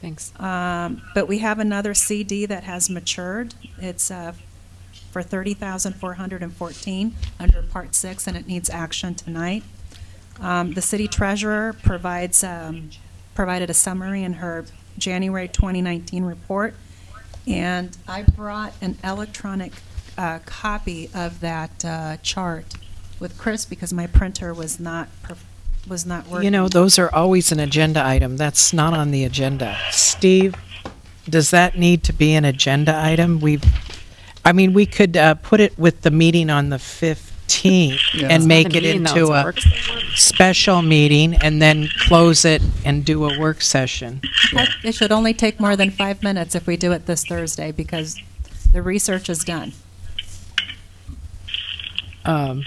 Thanks. 0.01 0.33
Um, 0.41 1.03
But 1.15 1.29
we 1.29 1.39
have 1.39 1.59
another 1.59 1.95
CD 1.95 2.47
that 2.47 2.65
has 2.65 2.89
matured. 2.89 3.55
It's 3.79 4.11
uh, 4.11 4.33
for 5.17 5.23
30414 5.23 7.15
under 7.41 7.63
Part 7.63 7.95
6, 7.95 8.27
and 8.27 8.37
it 8.37 8.47
needs 8.47 8.69
action 8.69 9.15
tonight. 9.15 9.63
Um, 10.41 10.75
The 10.75 10.83
city 10.83 11.09
treasurer 11.09 11.73
provides, 11.73 12.45
um, 12.45 12.91
provided 13.35 13.71
a 13.71 13.75
summary 13.75 14.23
in 14.23 14.35
her 14.35 14.67
January 14.99 15.49
2019 15.49 16.23
report. 16.25 16.75
And 17.47 17.97
I 18.07 18.25
brought 18.25 18.75
an 18.83 18.99
electronic 19.03 19.73
uh, 20.19 20.41
copy 20.45 21.09
of 21.15 21.41
that 21.41 21.83
uh, 21.83 22.19
chart 22.19 22.75
with 23.19 23.39
Chris 23.39 23.65
because 23.65 23.95
my 23.95 24.07
printer 24.07 24.53
was 24.53 24.79
not, 24.79 25.09
was 25.89 26.05
not 26.05 26.27
working. 26.27 26.45
You 26.45 26.51
know, 26.51 26.69
those 26.69 26.99
are 26.99 27.11
always 27.15 27.51
an 27.53 27.61
agenda 27.61 28.05
item. 28.05 28.37
That's 28.37 28.75
not 28.75 28.93
on 28.93 29.13
the 29.13 29.25
agenda. 29.25 29.79
Steve, 29.93 30.57
does 31.27 31.51
that 31.53 31.79
need 31.79 32.05
to 32.05 32.13
be 32.13 32.35
an 32.35 32.45
agenda 32.45 32.95
item? 32.95 33.41
We, 33.41 33.61
I 34.47 34.53
mean, 34.53 34.73
we 34.73 34.87
could 34.87 35.17
uh, 35.17 35.35
put 35.35 35.61
it 35.61 35.77
with 35.79 36.03
the 36.03 36.11
meeting 36.11 36.51
on 36.51 36.69
the 36.71 36.77
15th 36.77 37.99
Yeah. 38.15 38.29
and 38.31 38.47
make 38.47 38.69
it 38.69 38.83
meeting, 38.83 39.03
though, 39.03 39.11
into 39.11 39.21
it's 39.23 39.31
a 39.31 39.33
a 39.41 39.45
work 39.45 39.59
special 40.15 40.83
meeting 40.83 41.35
and 41.35 41.61
then 41.61 41.89
close 42.07 42.45
it 42.45 42.63
and 42.85 43.05
do 43.05 43.25
a 43.29 43.39
work 43.41 43.61
session. 43.61 44.21
It 44.85 44.95
should 44.95 45.11
only 45.13 45.35
take 45.35 45.59
more 45.59 45.75
than 45.77 45.91
five 45.91 46.23
minutes 46.23 46.55
if 46.55 46.67
we 46.67 46.77
do 46.77 46.93
it 46.93 47.07
this 47.07 47.25
Thursday 47.25 47.73
because 47.73 48.17
the 48.73 48.83
research 48.83 49.29
is 49.29 49.45
done. 49.45 49.73
Um, 52.25 52.65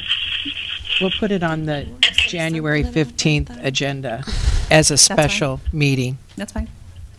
We'll 1.01 1.11
put 1.11 1.31
it 1.31 1.43
on 1.43 1.65
the 1.65 1.87
January 2.27 2.83
15th 2.83 3.63
agenda 3.63 4.25
as 4.69 4.91
a 4.91 4.97
special 4.97 5.61
meeting. 5.71 6.17
That's 6.35 6.51
fine. 6.51 6.67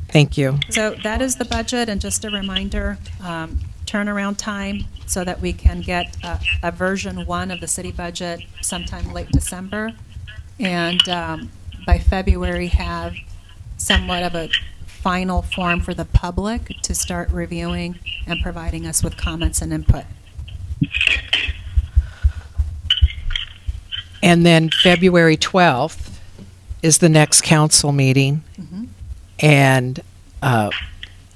Thank 0.08 0.36
you. 0.36 0.58
So 0.68 0.96
that 1.02 1.22
is 1.22 1.36
the 1.36 1.46
budget, 1.46 1.88
and 1.88 1.98
just 1.98 2.22
a 2.26 2.30
reminder, 2.30 2.98
um, 3.24 3.60
turnaround 3.90 4.36
time, 4.36 4.84
so 5.06 5.24
that 5.24 5.40
we 5.40 5.52
can 5.52 5.80
get 5.80 6.16
a, 6.22 6.38
a 6.62 6.70
version 6.70 7.26
one 7.26 7.50
of 7.50 7.60
the 7.60 7.66
city 7.66 7.90
budget 7.90 8.40
sometime 8.60 9.12
late 9.12 9.28
December, 9.32 9.92
and 10.58 11.08
um, 11.08 11.50
by 11.86 11.98
February 11.98 12.68
have 12.68 13.14
somewhat 13.76 14.22
of 14.22 14.34
a 14.34 14.48
final 14.86 15.42
form 15.42 15.80
for 15.80 15.94
the 15.94 16.04
public 16.04 16.76
to 16.82 16.94
start 16.94 17.30
reviewing 17.30 17.98
and 18.26 18.40
providing 18.42 18.86
us 18.86 19.02
with 19.02 19.16
comments 19.16 19.62
and 19.62 19.72
input. 19.72 20.04
And 24.22 24.44
then 24.44 24.68
February 24.82 25.36
12th 25.38 26.18
is 26.82 26.98
the 26.98 27.08
next 27.08 27.42
council 27.42 27.92
meeting. 27.92 28.42
Mhm. 28.60 28.88
And 29.40 30.00
uh, 30.42 30.70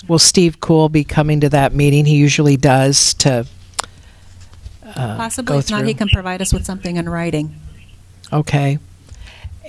will 0.09 0.19
Steve 0.19 0.61
Cool 0.61 0.89
be 0.89 1.05
coming 1.05 1.41
to 1.41 1.49
that 1.51 1.75
meeting? 1.75 2.05
He 2.07 2.17
usually 2.17 2.57
does 2.57 3.15
to 3.15 3.47
uh, 4.85 5.17
Possibly, 5.17 5.55
go 5.55 5.59
if 5.59 5.71
not, 5.71 5.85
he 5.85 5.93
through. 5.93 5.99
can 5.99 6.09
provide 6.09 6.41
us 6.43 6.53
with 6.53 6.65
something 6.65 6.97
in 6.97 7.09
writing. 7.09 7.55
Okay. 8.33 8.79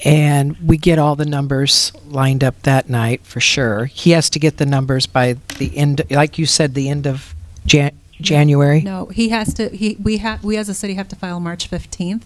And 0.04 0.58
we 0.58 0.78
get 0.78 1.00
all 1.00 1.16
the 1.16 1.26
numbers 1.26 1.94
lined 2.06 2.44
up 2.44 2.62
that 2.64 2.90
night 2.90 3.22
for 3.26 3.40
sure. 3.40 3.86
He 3.86 4.12
has 4.12 4.30
to 4.32 4.40
get 4.40 4.58
the 4.58 4.66
numbers 4.66 5.08
by 5.08 5.38
the 5.58 5.76
end, 5.78 6.02
like 6.10 6.38
you 6.38 6.46
said, 6.46 6.74
the 6.74 6.90
end 6.90 7.08
of 7.08 7.34
Jan- 7.66 7.98
January? 8.20 8.82
No, 8.82 9.06
he 9.08 9.30
has 9.30 9.54
to, 9.56 9.70
he, 9.70 9.96
we 10.02 10.18
have, 10.18 10.44
we 10.44 10.58
as 10.58 10.68
a 10.68 10.74
city 10.74 10.96
have 10.96 11.08
to 11.10 11.16
file 11.16 11.40
March 11.40 11.70
15th. 11.72 12.24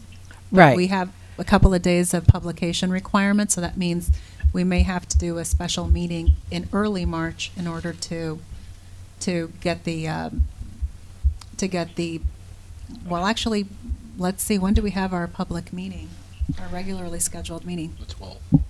Right. 0.52 0.76
We 0.76 0.88
have 0.88 1.12
a 1.38 1.44
couple 1.44 1.74
of 1.74 1.82
days 1.82 2.14
of 2.14 2.26
publication 2.26 2.92
requirements, 2.92 3.54
so 3.54 3.62
that 3.62 3.78
means 3.78 4.12
we 4.54 4.64
may 4.64 4.82
have 4.82 5.08
to 5.10 5.18
do 5.18 5.38
a 5.38 5.46
special 5.46 5.88
meeting 5.88 6.34
in 6.50 6.68
early 6.74 7.06
March 7.06 7.52
in 7.56 7.68
order 7.68 7.94
to, 7.94 8.40
to 9.22 9.52
get 9.62 9.84
the, 9.84 10.08
um, 10.08 10.46
to 11.58 11.68
get 11.68 11.96
the, 11.96 12.22
well, 13.06 13.26
actually, 13.26 13.68
let's 14.18 14.44
see, 14.44 14.58
when 14.58 14.74
do 14.74 14.82
we 14.82 14.92
have 14.92 15.14
our 15.14 15.28
public 15.28 15.72
meeting? 15.72 16.10
Our 16.60 16.68
regularly 16.70 17.20
scheduled 17.20 17.66
meeting? 17.66 17.96
The 18.00 18.14
12th. 18.14 18.64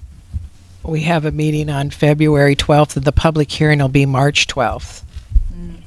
We 0.83 1.01
have 1.03 1.25
a 1.25 1.31
meeting 1.31 1.69
on 1.69 1.89
February 1.89 2.55
12th, 2.55 2.95
and 2.97 3.05
the 3.05 3.11
public 3.11 3.51
hearing 3.51 3.79
will 3.79 3.89
be 3.89 4.05
March 4.05 4.47
12th. 4.47 5.03
Mm. 5.53 5.81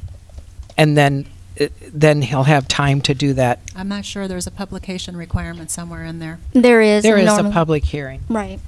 And 0.77 0.97
then, 0.97 1.27
uh, 1.61 1.67
then 1.93 2.23
he'll 2.23 2.45
have 2.45 2.69
time 2.69 3.01
to 3.03 3.15
do 3.15 3.35
that. 3.35 3.61
I'm 3.75 3.89
not 3.89 4.05
sure, 4.05 4.29
there's 4.29 4.47
a 4.47 4.51
publication 4.51 5.17
requirement 5.17 5.71
somewhere 5.71 6.05
in 6.05 6.19
there, 6.19 6.39
There 6.53 6.81
is. 6.81 7.03
There 7.03 7.17
is 7.19 7.25
a 7.25 7.37
normal- 7.37 7.53
public 7.53 7.85
hearing 7.85 8.21
Right. 8.29 8.61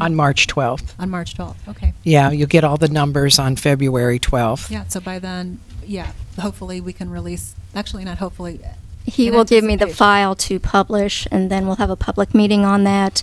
On 0.00 0.14
March 0.14 0.46
12th. 0.46 0.94
on 0.98 1.10
March 1.10 1.34
12th, 1.36 1.56
okay. 1.68 1.92
Yeah, 2.02 2.30
you'll 2.30 2.48
get 2.48 2.64
all 2.64 2.76
the 2.76 2.88
numbers 2.88 3.38
on 3.38 3.56
February 3.56 4.18
12th. 4.18 4.70
Yeah, 4.70 4.84
so 4.88 5.00
by 5.00 5.18
then, 5.18 5.60
yeah, 5.86 6.12
hopefully 6.40 6.80
we 6.80 6.92
can 6.92 7.10
release, 7.10 7.54
actually 7.74 8.04
not 8.04 8.18
hopefully. 8.18 8.60
He 9.06 9.28
in 9.28 9.34
will 9.34 9.44
give 9.44 9.62
me 9.64 9.76
the 9.76 9.82
anticipation. 9.84 9.96
file 9.96 10.34
to 10.36 10.58
publish, 10.58 11.28
and 11.30 11.50
then 11.50 11.66
we'll 11.66 11.76
have 11.76 11.90
a 11.90 11.96
public 11.96 12.34
meeting 12.34 12.64
on 12.64 12.84
that. 12.84 13.22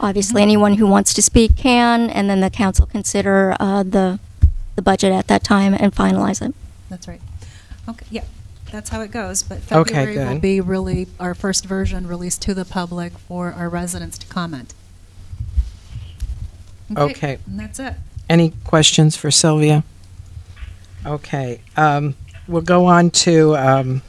Obviously, 0.00 0.40
Mhm. 0.40 0.42
anyone 0.42 0.74
who 0.74 0.86
wants 0.86 1.12
to 1.14 1.20
speak 1.22 1.56
can, 1.56 2.08
and 2.08 2.30
then 2.30 2.40
the 2.40 2.48
council 2.50 2.86
consider 2.86 3.54
uh, 3.60 3.82
the, 3.82 4.18
the 4.74 4.82
budget 4.82 5.12
at 5.12 5.26
that 5.26 5.44
time 5.44 5.74
and 5.74 5.94
finalize 5.94 6.40
it. 6.46 6.54
That's 6.88 7.06
right. 7.08 7.20
Okay, 7.88 8.06
yeah, 8.10 8.22
that's 8.72 8.88
how 8.90 9.00
it 9.02 9.10
goes, 9.10 9.42
but 9.42 9.58
Okay, 9.70 9.92
February 9.94 10.16
will 10.26 10.32
good. 10.34 10.40
be 10.40 10.60
really 10.60 11.08
our 11.20 11.34
first 11.34 11.66
version 11.66 12.06
released 12.06 12.40
to 12.42 12.54
the 12.54 12.64
public 12.64 13.12
for 13.18 13.52
our 13.52 13.68
residents 13.68 14.16
to 14.18 14.26
comment. 14.28 14.72
Okay. 16.94 17.38
And 17.46 17.58
that's 17.58 17.78
it. 17.78 17.94
Any 18.28 18.50
questions 18.64 19.16
for 19.16 19.30
Sylvia? 19.30 19.84
Okay, 21.04 21.60
um, 21.76 22.16
we'll 22.48 22.62
go 22.62 22.86
on 22.86 23.10
to, 23.10 23.56
um, 23.56 24.02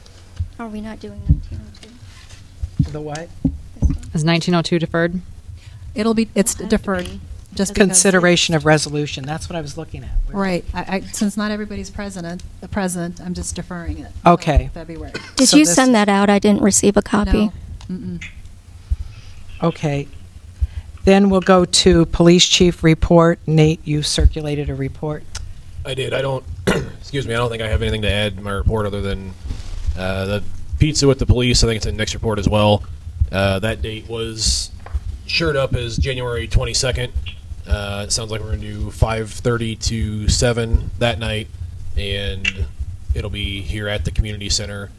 Are 0.58 0.66
we 0.68 0.80
not 0.80 0.98
doing 0.98 1.20
1902? 1.20 2.90
the 2.92 3.00
what? 3.00 3.28
Is 4.14 4.24
1902 4.24 4.78
deferred? 4.80 5.20
It'll 5.94 6.14
be, 6.14 6.28
it's 6.34 6.54
It'll 6.54 6.64
have 6.64 6.70
to 6.70 6.76
deferred, 6.76 7.04
be. 7.04 7.20
just 7.54 7.72
because. 7.74 7.86
Consideration 7.86 8.56
of 8.56 8.66
resolution, 8.66 9.24
that's 9.24 9.48
what 9.48 9.54
I 9.54 9.60
was 9.60 9.76
looking 9.78 10.02
at. 10.02 10.10
Where- 10.26 10.42
Right, 10.42 10.64
I, 10.74 10.80
I, 10.96 11.00
since 11.02 11.36
not 11.36 11.52
everybody's 11.52 11.90
president, 11.90 12.42
the 12.60 12.66
president, 12.68 13.20
I'm 13.20 13.34
just 13.34 13.54
deferring 13.54 13.98
it. 13.98 14.10
till 14.24 14.32
Okay. 14.32 14.70
February. 14.74 15.12
Did 15.36 15.48
So 15.48 15.56
you 15.56 15.64
this- 15.66 15.74
send 15.76 15.94
that 15.94 16.08
out? 16.08 16.28
I 16.28 16.40
didn't 16.40 16.62
receive 16.62 16.96
a 16.96 17.02
copy. 17.02 17.46
No, 17.46 17.52
mm-mm. 17.88 18.24
Okay. 19.62 20.08
Then 21.08 21.30
we'll 21.30 21.40
go 21.40 21.64
to 21.64 22.04
police 22.04 22.46
chief 22.46 22.84
report. 22.84 23.38
Nate, 23.46 23.80
you 23.82 24.02
circulated 24.02 24.68
a 24.68 24.74
report. 24.74 25.24
I 25.82 25.94
did. 25.94 26.12
I 26.12 26.20
don't. 26.20 26.44
excuse 26.66 27.26
me. 27.26 27.32
I 27.32 27.38
don't 27.38 27.48
think 27.48 27.62
I 27.62 27.68
have 27.68 27.80
anything 27.80 28.02
to 28.02 28.10
add 28.10 28.36
in 28.36 28.42
my 28.42 28.50
report 28.50 28.84
other 28.84 29.00
than 29.00 29.32
uh, 29.96 30.26
the 30.26 30.44
pizza 30.78 31.08
with 31.08 31.18
the 31.18 31.24
police. 31.24 31.64
I 31.64 31.66
think 31.66 31.78
it's 31.78 31.86
in 31.86 31.94
the 31.94 31.98
next 31.98 32.12
report 32.12 32.38
as 32.38 32.46
well. 32.46 32.84
Uh, 33.32 33.58
that 33.60 33.80
date 33.80 34.06
was 34.06 34.70
shirt 35.24 35.56
up 35.56 35.74
as 35.74 35.96
January 35.96 36.46
22nd. 36.46 37.10
Uh, 37.66 38.04
it 38.06 38.12
sounds 38.12 38.30
like 38.30 38.42
we're 38.42 38.48
going 38.48 38.60
to 38.60 38.66
do 38.66 38.90
5:30 38.90 39.80
to 39.86 40.28
7 40.28 40.90
that 40.98 41.18
night, 41.18 41.48
and 41.96 42.66
it'll 43.14 43.30
be 43.30 43.62
here 43.62 43.88
at 43.88 44.04
the 44.04 44.10
community 44.10 44.50
center. 44.50 44.90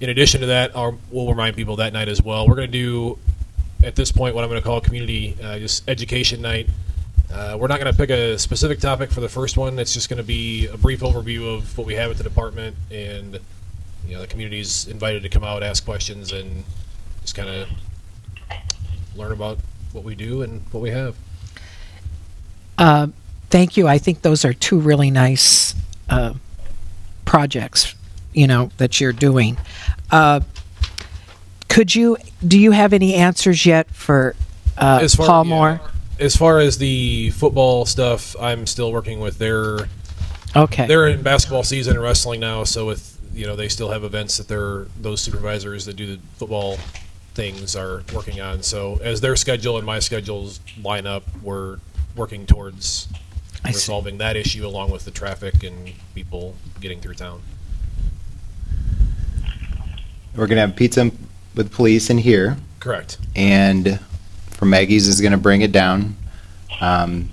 In 0.00 0.10
addition 0.10 0.40
to 0.40 0.48
that, 0.48 0.76
I'll, 0.76 0.98
we'll 1.12 1.28
remind 1.28 1.54
people 1.54 1.76
that 1.76 1.92
night 1.92 2.08
as 2.08 2.20
well. 2.20 2.48
We're 2.48 2.56
going 2.56 2.72
to 2.72 2.72
do 2.72 3.18
at 3.84 3.96
this 3.96 4.12
point 4.12 4.34
what 4.34 4.44
I'm 4.44 4.50
going 4.50 4.60
to 4.60 4.66
call 4.66 4.80
community 4.80 5.36
uh, 5.42 5.58
just 5.58 5.88
education 5.88 6.42
night. 6.42 6.68
Uh, 7.32 7.56
we're 7.58 7.66
not 7.66 7.80
going 7.80 7.90
to 7.90 7.96
pick 7.96 8.10
a 8.10 8.38
specific 8.38 8.78
topic 8.78 9.10
for 9.10 9.20
the 9.20 9.28
first 9.28 9.56
one. 9.56 9.78
It's 9.78 9.94
just 9.94 10.08
going 10.08 10.18
to 10.18 10.22
be 10.22 10.66
a 10.66 10.76
brief 10.76 11.00
overview 11.00 11.56
of 11.56 11.76
what 11.78 11.86
we 11.86 11.94
have 11.94 12.10
at 12.10 12.18
the 12.18 12.24
department, 12.24 12.76
and 12.90 13.40
you 14.06 14.14
know 14.14 14.20
the 14.20 14.26
community's 14.26 14.86
invited 14.86 15.22
to 15.22 15.28
come 15.28 15.42
out, 15.42 15.62
ask 15.62 15.84
questions, 15.84 16.32
and 16.32 16.64
just 17.22 17.34
kind 17.34 17.48
of 17.48 17.68
learn 19.16 19.32
about 19.32 19.58
what 19.92 20.04
we 20.04 20.14
do 20.14 20.42
and 20.42 20.62
what 20.72 20.82
we 20.82 20.90
have. 20.90 21.16
Uh, 22.76 23.06
Thank 23.52 23.76
you. 23.76 23.86
I 23.86 23.98
think 23.98 24.22
those 24.22 24.46
are 24.46 24.54
two 24.54 24.80
really 24.80 25.10
nice 25.10 25.74
uh, 26.08 26.32
projects, 27.26 27.94
you 28.32 28.46
know, 28.46 28.70
that 28.78 28.98
you're 28.98 29.12
doing. 29.12 29.58
Could 31.72 31.94
you, 31.94 32.18
do 32.46 32.58
you 32.58 32.72
have 32.72 32.92
any 32.92 33.14
answers 33.14 33.64
yet 33.64 33.90
for 33.90 34.36
uh, 34.76 35.00
As 35.02 35.14
far- 35.14 35.26
Paul 35.26 35.46
yeah. 35.46 35.50
Moore? 35.50 35.80
As 36.20 36.36
far 36.36 36.60
as 36.60 36.76
the 36.78 37.30
football 37.30 37.86
stuff, 37.86 38.36
I'm 38.38 38.66
still 38.66 38.92
working 38.92 39.20
with 39.20 39.38
their. 39.38 39.88
Okay. 40.54 40.86
They're 40.86 41.08
in 41.08 41.22
basketball 41.22 41.64
season 41.64 41.94
and 41.94 42.02
wrestling 42.02 42.40
now, 42.40 42.64
so 42.64 42.86
with 42.86 43.18
you 43.34 43.46
know 43.46 43.56
they 43.56 43.68
still 43.68 43.90
have 43.90 44.04
events 44.04 44.36
that 44.36 44.46
they're 44.46 44.86
those 45.00 45.22
supervisors 45.22 45.86
that 45.86 45.96
do 45.96 46.06
the 46.06 46.22
football 46.36 46.76
things 47.34 47.74
are 47.74 48.02
working 48.14 48.40
on. 48.40 48.62
So 48.62 49.00
as 49.02 49.22
their 49.22 49.34
schedule 49.36 49.78
and 49.78 49.86
my 49.86 49.98
schedules 49.98 50.60
line 50.82 51.06
up, 51.06 51.24
we're 51.42 51.78
working 52.14 52.44
towards 52.44 53.08
I 53.64 53.70
see. 53.70 53.76
resolving 53.76 54.18
that 54.18 54.36
issue 54.36 54.66
along 54.66 54.90
with 54.90 55.06
the 55.06 55.10
traffic 55.10 55.62
and 55.64 55.92
people 56.14 56.54
getting 56.80 57.00
through 57.00 57.14
town. 57.14 57.40
We're 60.36 60.46
gonna 60.46 60.60
have 60.60 60.76
pizza 60.76 61.10
with 61.54 61.72
police 61.72 62.10
in 62.10 62.18
here, 62.18 62.56
Correct. 62.80 63.18
and 63.36 63.98
for 64.50 64.64
Maggie's 64.66 65.08
is 65.08 65.20
gonna 65.20 65.38
bring 65.38 65.62
it 65.62 65.72
down. 65.72 66.16
Um, 66.80 67.30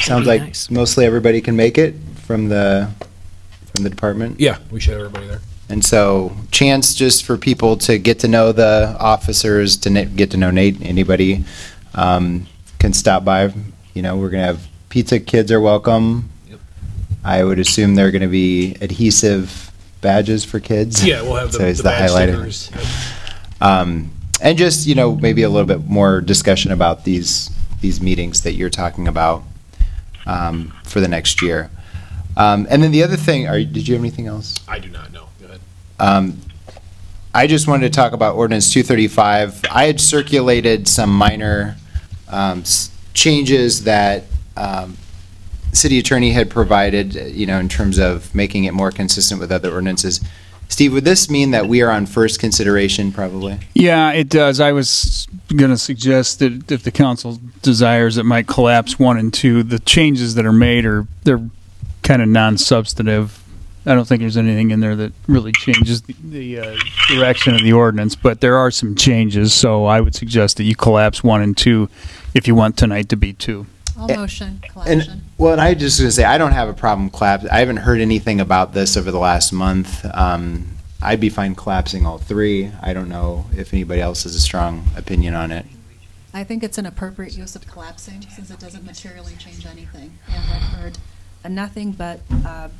sounds 0.00 0.26
like 0.26 0.40
nice. 0.42 0.70
mostly 0.70 1.04
everybody 1.04 1.40
can 1.40 1.56
make 1.56 1.78
it 1.78 1.94
from 2.26 2.48
the 2.48 2.90
from 3.74 3.84
the 3.84 3.90
department. 3.90 4.40
Yeah, 4.40 4.58
we 4.70 4.80
should 4.80 4.92
have 4.94 5.00
everybody 5.00 5.26
there. 5.26 5.40
And 5.68 5.84
so, 5.84 6.36
chance 6.50 6.94
just 6.94 7.24
for 7.24 7.38
people 7.38 7.76
to 7.78 7.98
get 7.98 8.18
to 8.20 8.28
know 8.28 8.52
the 8.52 8.94
officers, 9.00 9.76
to 9.78 9.90
na- 9.90 10.04
get 10.04 10.30
to 10.32 10.36
know 10.36 10.50
Nate. 10.50 10.80
Anybody 10.82 11.44
um, 11.94 12.46
can 12.78 12.92
stop 12.92 13.24
by. 13.24 13.52
You 13.94 14.02
know, 14.02 14.16
we're 14.16 14.28
gonna 14.30 14.44
have 14.44 14.66
pizza. 14.90 15.18
Kids 15.20 15.50
are 15.50 15.60
welcome. 15.60 16.28
Yep. 16.48 16.60
I 17.24 17.42
would 17.44 17.58
assume 17.58 17.94
they're 17.94 18.10
going 18.10 18.22
to 18.22 18.28
be 18.28 18.76
adhesive 18.82 19.70
badges 20.02 20.44
for 20.44 20.60
kids. 20.60 21.04
Yeah, 21.04 21.22
we'll 21.22 21.36
have 21.36 21.52
the, 21.52 21.58
So 21.58 21.64
it's 21.66 21.78
the 21.78 21.84
badge 21.84 22.10
highlighting. 22.10 22.52
stickers. 22.52 22.70
Um, 23.60 24.10
and 24.42 24.58
just, 24.58 24.86
you 24.86 24.94
know, 24.94 25.14
maybe 25.14 25.42
a 25.42 25.48
little 25.48 25.66
bit 25.66 25.86
more 25.88 26.20
discussion 26.20 26.72
about 26.72 27.04
these, 27.04 27.50
these 27.80 28.00
meetings 28.00 28.42
that 28.42 28.52
you're 28.54 28.70
talking 28.70 29.08
about 29.08 29.42
um, 30.26 30.72
for 30.84 31.00
the 31.00 31.08
next 31.08 31.40
year. 31.40 31.70
Um, 32.36 32.66
And 32.68 32.82
then 32.82 32.90
the 32.90 33.02
other 33.04 33.16
thing, 33.16 33.46
are, 33.46 33.58
did 33.62 33.86
you 33.86 33.94
have 33.94 34.02
anything 34.02 34.26
else? 34.26 34.56
I 34.68 34.78
do 34.80 34.88
not 34.88 35.12
know. 35.12 35.28
Go 35.40 35.46
ahead. 35.46 35.60
Um, 36.00 36.38
I 37.32 37.46
just 37.46 37.66
wanted 37.68 37.92
to 37.92 37.96
talk 37.96 38.12
about 38.12 38.34
ordinance 38.36 38.72
235. 38.72 39.64
I 39.70 39.84
had 39.84 40.00
circulated 40.00 40.86
some 40.88 41.10
minor 41.10 41.76
um, 42.28 42.60
s- 42.60 42.90
changes 43.12 43.84
that 43.84 44.24
um, 44.56 44.96
city 45.72 45.98
attorney 45.98 46.30
had 46.32 46.50
provided, 46.50 47.14
you 47.14 47.46
know, 47.46 47.58
in 47.58 47.68
terms 47.68 47.98
of 47.98 48.32
making 48.34 48.64
it 48.64 48.72
more 48.74 48.90
consistent 48.90 49.40
with 49.40 49.50
other 49.52 49.72
ordinances. 49.72 50.20
Steve, 50.68 50.92
would 50.92 51.04
this 51.04 51.30
mean 51.30 51.50
that 51.52 51.68
we 51.68 51.82
are 51.82 51.90
on 51.90 52.06
first 52.06 52.40
consideration, 52.40 53.12
probably? 53.12 53.58
Yeah, 53.74 54.10
it 54.12 54.28
does. 54.28 54.60
I 54.60 54.72
was 54.72 55.28
going 55.54 55.70
to 55.70 55.78
suggest 55.78 56.38
that 56.40 56.70
if 56.72 56.82
the 56.82 56.90
council 56.90 57.38
desires, 57.62 58.18
it 58.18 58.24
might 58.24 58.46
collapse 58.46 58.98
one 58.98 59.18
and 59.18 59.32
two. 59.32 59.62
The 59.62 59.78
changes 59.78 60.34
that 60.34 60.46
are 60.46 60.52
made 60.52 60.84
are 60.84 61.06
they're 61.22 61.48
kind 62.02 62.22
of 62.22 62.28
non-substantive. 62.28 63.40
I 63.86 63.94
don't 63.94 64.06
think 64.08 64.20
there's 64.20 64.38
anything 64.38 64.70
in 64.70 64.80
there 64.80 64.96
that 64.96 65.12
really 65.26 65.52
changes 65.52 66.02
the, 66.02 66.14
the 66.24 66.58
uh, 66.58 66.76
direction 67.08 67.54
of 67.54 67.62
the 67.62 67.74
ordinance, 67.74 68.16
but 68.16 68.40
there 68.40 68.56
are 68.56 68.70
some 68.70 68.94
changes. 68.94 69.52
So 69.52 69.84
I 69.84 70.00
would 70.00 70.14
suggest 70.14 70.56
that 70.56 70.64
you 70.64 70.74
collapse 70.74 71.22
one 71.22 71.42
and 71.42 71.56
two 71.56 71.90
if 72.32 72.48
you 72.48 72.54
want 72.54 72.78
tonight 72.78 73.10
to 73.10 73.16
be 73.16 73.34
two. 73.34 73.66
Motion, 73.96 74.60
And, 74.62 74.72
collection. 74.72 75.24
well, 75.38 75.52
and 75.52 75.60
I 75.60 75.74
just 75.74 75.98
to 76.00 76.10
say, 76.10 76.24
I 76.24 76.36
don't 76.38 76.52
have 76.52 76.68
a 76.68 76.74
problem 76.74 77.10
collapse. 77.10 77.44
I 77.50 77.60
haven't 77.60 77.78
heard 77.78 78.00
anything 78.00 78.40
about 78.40 78.72
this 78.72 78.96
over 78.96 79.10
the 79.10 79.18
last 79.18 79.52
month. 79.52 80.04
Um, 80.14 80.68
I'd 81.00 81.20
be 81.20 81.28
fine 81.28 81.54
collapsing 81.54 82.06
all 82.06 82.18
three. 82.18 82.72
I 82.82 82.92
don't 82.92 83.08
know 83.08 83.46
if 83.56 83.72
anybody 83.72 84.00
else 84.00 84.22
has 84.24 84.34
a 84.34 84.40
strong 84.40 84.86
opinion 84.96 85.34
on 85.34 85.52
it. 85.52 85.66
I 86.32 86.42
think 86.42 86.64
it's 86.64 86.78
an 86.78 86.86
appropriate 86.86 87.36
use 87.36 87.54
of 87.54 87.66
collapsing 87.68 88.22
since 88.34 88.50
it 88.50 88.58
doesn't 88.58 88.84
materially 88.84 89.34
change 89.38 89.66
anything. 89.66 90.18
And 90.26 90.36
I've 90.52 90.62
heard 90.80 90.98
uh, 91.44 91.48
nothing 91.48 91.92
but 91.92 92.20
uh, 92.44 92.70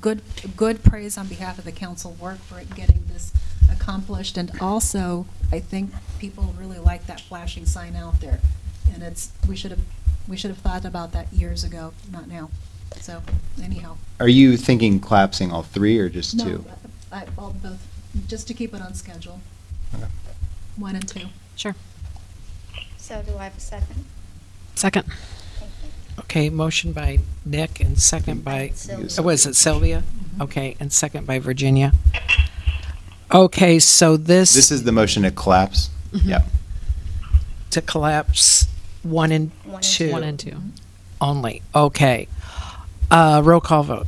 good, 0.00 0.22
good 0.56 0.82
praise 0.82 1.18
on 1.18 1.26
behalf 1.26 1.58
of 1.58 1.64
the 1.64 1.72
council 1.72 2.16
work 2.20 2.38
for 2.38 2.62
getting 2.74 3.04
this 3.12 3.32
accomplished. 3.70 4.38
And 4.38 4.52
also, 4.60 5.26
I 5.52 5.58
think 5.60 5.90
people 6.18 6.54
really 6.58 6.78
like 6.78 7.06
that 7.06 7.20
flashing 7.20 7.66
sign 7.66 7.94
out 7.96 8.20
there. 8.20 8.40
And 8.94 9.02
it's, 9.02 9.32
we 9.46 9.54
should 9.54 9.72
have, 9.72 9.80
we 10.28 10.36
should 10.36 10.50
have 10.50 10.58
thought 10.58 10.84
about 10.84 11.12
that 11.12 11.32
years 11.32 11.64
ago, 11.64 11.94
not 12.12 12.28
now. 12.28 12.50
So 13.00 13.22
anyhow. 13.62 13.96
Are 14.20 14.28
you 14.28 14.56
thinking 14.56 15.00
collapsing 15.00 15.50
all 15.50 15.62
three 15.62 15.98
or 15.98 16.08
just 16.08 16.36
No, 16.36 16.44
two? 16.44 16.64
I, 17.10 17.24
well, 17.36 17.56
both, 17.62 17.86
just 18.26 18.46
to 18.48 18.54
keep 18.54 18.74
it 18.74 18.82
on 18.82 18.94
schedule. 18.94 19.40
Okay. 19.94 20.06
One 20.76 20.94
and 20.94 21.08
two. 21.08 21.28
Sure. 21.56 21.74
So 22.98 23.22
do 23.22 23.36
I 23.38 23.44
have 23.44 23.56
a 23.56 23.60
second? 23.60 24.04
Second. 24.74 25.06
Okay, 26.20 26.50
motion 26.50 26.92
by 26.92 27.20
Nick 27.44 27.80
and 27.80 27.98
second 27.98 28.44
by, 28.44 28.72
Sylvia. 28.74 29.08
oh, 29.18 29.22
was 29.22 29.46
it 29.46 29.54
Sylvia? 29.56 30.02
Okay, 30.40 30.76
and 30.78 30.92
second 30.92 31.26
by 31.26 31.38
Virginia. 31.38 31.92
Okay, 33.32 33.78
so 33.78 34.16
this. 34.16 34.52
This 34.54 34.70
is 34.70 34.82
the 34.84 34.92
motion 34.92 35.22
to 35.22 35.30
collapse? 35.30 35.90
Mm-hmm. 36.12 36.28
Yeah. 36.28 36.42
To 37.70 37.80
collapse 37.82 38.66
one 39.02 39.32
and 39.32 39.50
One 39.64 39.74
and 39.76 39.82
two. 39.84 40.12
One 40.12 40.22
and 40.24 40.38
two. 40.38 40.56
Only, 41.20 41.62
okay. 41.74 42.28
Uh, 43.10 43.42
roll 43.44 43.60
call 43.60 43.82
vote. 43.82 44.06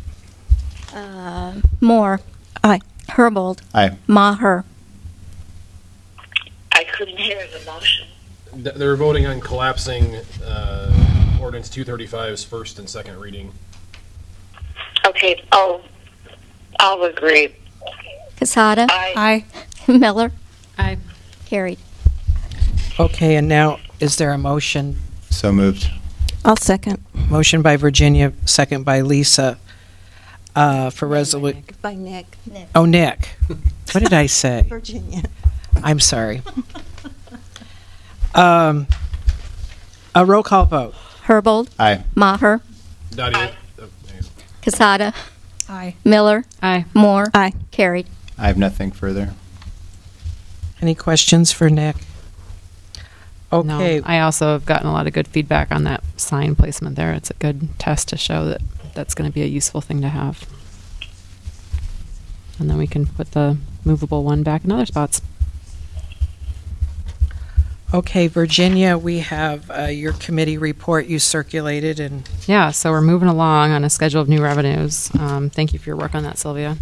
Uh, 0.95 1.55
Moore. 1.81 2.21
Aye. 2.63 2.81
Herbold. 3.09 3.61
Aye. 3.75 3.97
Maher. 4.07 4.65
I 6.73 6.85
couldn't 6.85 7.17
hear 7.19 7.41
the 7.53 7.65
motion. 7.71 8.07
Th- 8.53 8.75
They're 8.77 8.97
voting 8.97 9.27
on 9.27 9.41
collapsing 9.41 10.17
uh, 10.45 11.39
ordinance 11.41 11.69
235's 11.69 12.45
first 12.45 12.79
and 12.79 12.89
second 12.89 13.19
reading. 13.19 13.53
Okay, 15.07 15.43
oh, 15.53 15.81
I'll 16.79 17.03
agree. 17.05 17.55
Quezada. 18.37 18.87
I, 18.91 19.13
Aye. 19.89 19.93
Miller. 19.93 20.31
Aye. 20.79 20.99
Carried. 21.47 21.79
Okay, 22.99 23.37
and 23.37 23.49
now, 23.49 23.79
is 24.01 24.17
there 24.17 24.33
a 24.33 24.39
motion? 24.39 24.97
So 25.31 25.53
moved. 25.53 25.89
I'll 26.45 26.57
second. 26.57 27.05
Motion 27.29 27.63
by 27.63 27.77
Virginia, 27.77 28.33
second 28.47 28.85
by 28.85 29.03
Lisa, 29.03 29.59
uh, 30.57 30.91
for 30.91 31.07
resolution. 31.07 31.65
By 31.83 31.95
Nick. 31.95 32.27
Oh, 32.75 32.87
Nick. 32.87 33.29
What 33.93 34.03
did 34.03 34.13
I 34.13 34.27
say? 34.27 34.63
Virginia. 34.69 35.23
I'm 35.83 36.01
sorry. 36.01 36.43
Um, 38.35 38.87
a 40.15 40.25
roll 40.25 40.43
call 40.43 40.65
vote. 40.67 40.95
Herbold. 41.27 41.69
Aye. 41.79 42.05
Maher. 42.15 42.61
Dottie, 43.11 43.37
uh. 43.37 43.51
Quezada. 44.63 45.15
Aye. 45.69 45.95
Miller. 46.05 46.45
Aye. 46.63 46.85
Moore. 46.95 47.27
Aye. 47.35 47.53
Carried. 47.71 48.07
I 48.39 48.47
have 48.47 48.59
nothing 48.59 48.91
further. 48.91 49.35
Any 50.83 50.95
questions 50.95 51.53
for 51.53 51.69
Nick? 51.69 51.97
Okay, 53.53 54.01
No, 54.01 54.03
I 54.07 54.21
also 54.21 54.53
have 54.53 54.65
gotten 54.65 54.87
a 54.87 54.93
lot 54.93 55.07
of 55.07 55.13
good 55.13 55.27
feedback 55.27 55.73
on 55.73 55.85
that 55.85 56.05
sign 56.17 56.55
placement 56.55 56.97
there. 56.97 57.13
It's 57.13 57.31
a 57.31 57.35
good 57.35 57.79
test 57.79 58.09
to 58.09 58.17
show 58.17 58.45
that 58.47 58.61
that's 58.95 59.15
going 59.15 59.29
to 59.29 59.35
be 59.35 59.43
a 59.43 59.47
useful 59.47 59.81
thing 59.81 60.01
to 60.03 60.09
have. 60.09 60.49
And 62.59 62.71
then 62.71 62.79
we 62.79 62.87
can 62.87 63.07
put 63.07 63.33
the 63.33 63.57
movable 63.85 64.23
one 64.23 64.43
back 64.43 64.65
in 64.65 64.71
other 64.71 64.87
spots. 64.87 65.23
okay, 67.93 68.29
Virginia, 68.29 68.97
we 68.97 69.19
have 69.19 69.69
uh, 69.71 69.85
your 69.85 70.13
committee 70.13 70.59
report 70.59 71.07
you 71.07 71.19
circulated, 71.19 71.99
and 71.99 72.29
Yeah, 72.47 72.71
so 72.71 72.91
we're 72.93 73.01
moving 73.01 73.29
along 73.29 73.73
on 73.73 73.83
a 73.83 73.91
schedule 73.91 74.21
of 74.21 74.29
new 74.29 74.43
revenues. 74.43 75.11
Um, 75.19 75.51
thank 75.51 75.73
you 75.73 75.79
for 75.79 75.91
your 75.91 75.97
work 75.97 76.15
on 76.15 76.23
that, 76.23 76.39
Sylvia. 76.39 76.77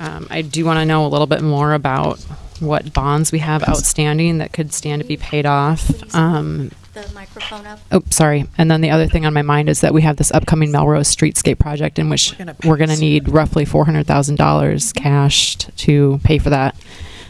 Um, 0.00 0.26
I 0.30 0.42
do 0.42 0.64
want 0.64 0.78
to 0.78 0.84
know 0.84 1.06
a 1.06 1.08
little 1.08 1.26
bit 1.26 1.42
more 1.42 1.72
about 1.72 2.18
what 2.60 2.92
bonds 2.92 3.32
we 3.32 3.38
have 3.40 3.62
outstanding 3.68 4.38
that 4.38 4.52
could 4.52 4.72
stand 4.72 5.02
to 5.02 5.08
be 5.08 5.16
paid 5.16 5.44
off. 5.46 6.14
Um, 6.14 6.70
The 6.94 7.06
microphone 7.14 7.66
up. 7.66 7.80
Oh, 7.92 8.02
sorry. 8.10 8.46
And 8.56 8.70
then 8.70 8.80
the 8.80 8.90
other 8.90 9.06
thing 9.06 9.26
on 9.26 9.34
my 9.34 9.42
mind 9.42 9.68
is 9.68 9.80
that 9.82 9.92
we 9.92 10.02
have 10.02 10.16
this 10.16 10.30
upcoming 10.32 10.70
Melrose 10.70 11.14
Streetscape 11.14 11.58
project 11.58 11.98
in 11.98 12.08
which 12.08 12.32
We're 12.32 12.38
gonna 12.46 12.56
we're 12.64 12.76
going 12.78 12.88
to 12.88 12.94
pass. 12.94 13.00
need 13.00 13.28
roughly 13.28 13.66
$400,000 13.66 14.94
cashed 14.94 15.76
to 15.78 16.20
pay 16.24 16.38
for 16.38 16.50
that. 16.50 16.74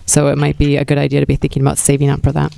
So 0.07 0.29
it 0.29 0.39
might 0.39 0.57
be 0.59 0.77
a 0.77 0.85
good 0.85 0.99
idea 0.99 1.19
to 1.21 1.27
be 1.27 1.35
thinking 1.35 1.63
about 1.63 1.79
saving 1.79 2.09
up 2.11 2.23
for 2.23 2.31
that. 2.33 2.57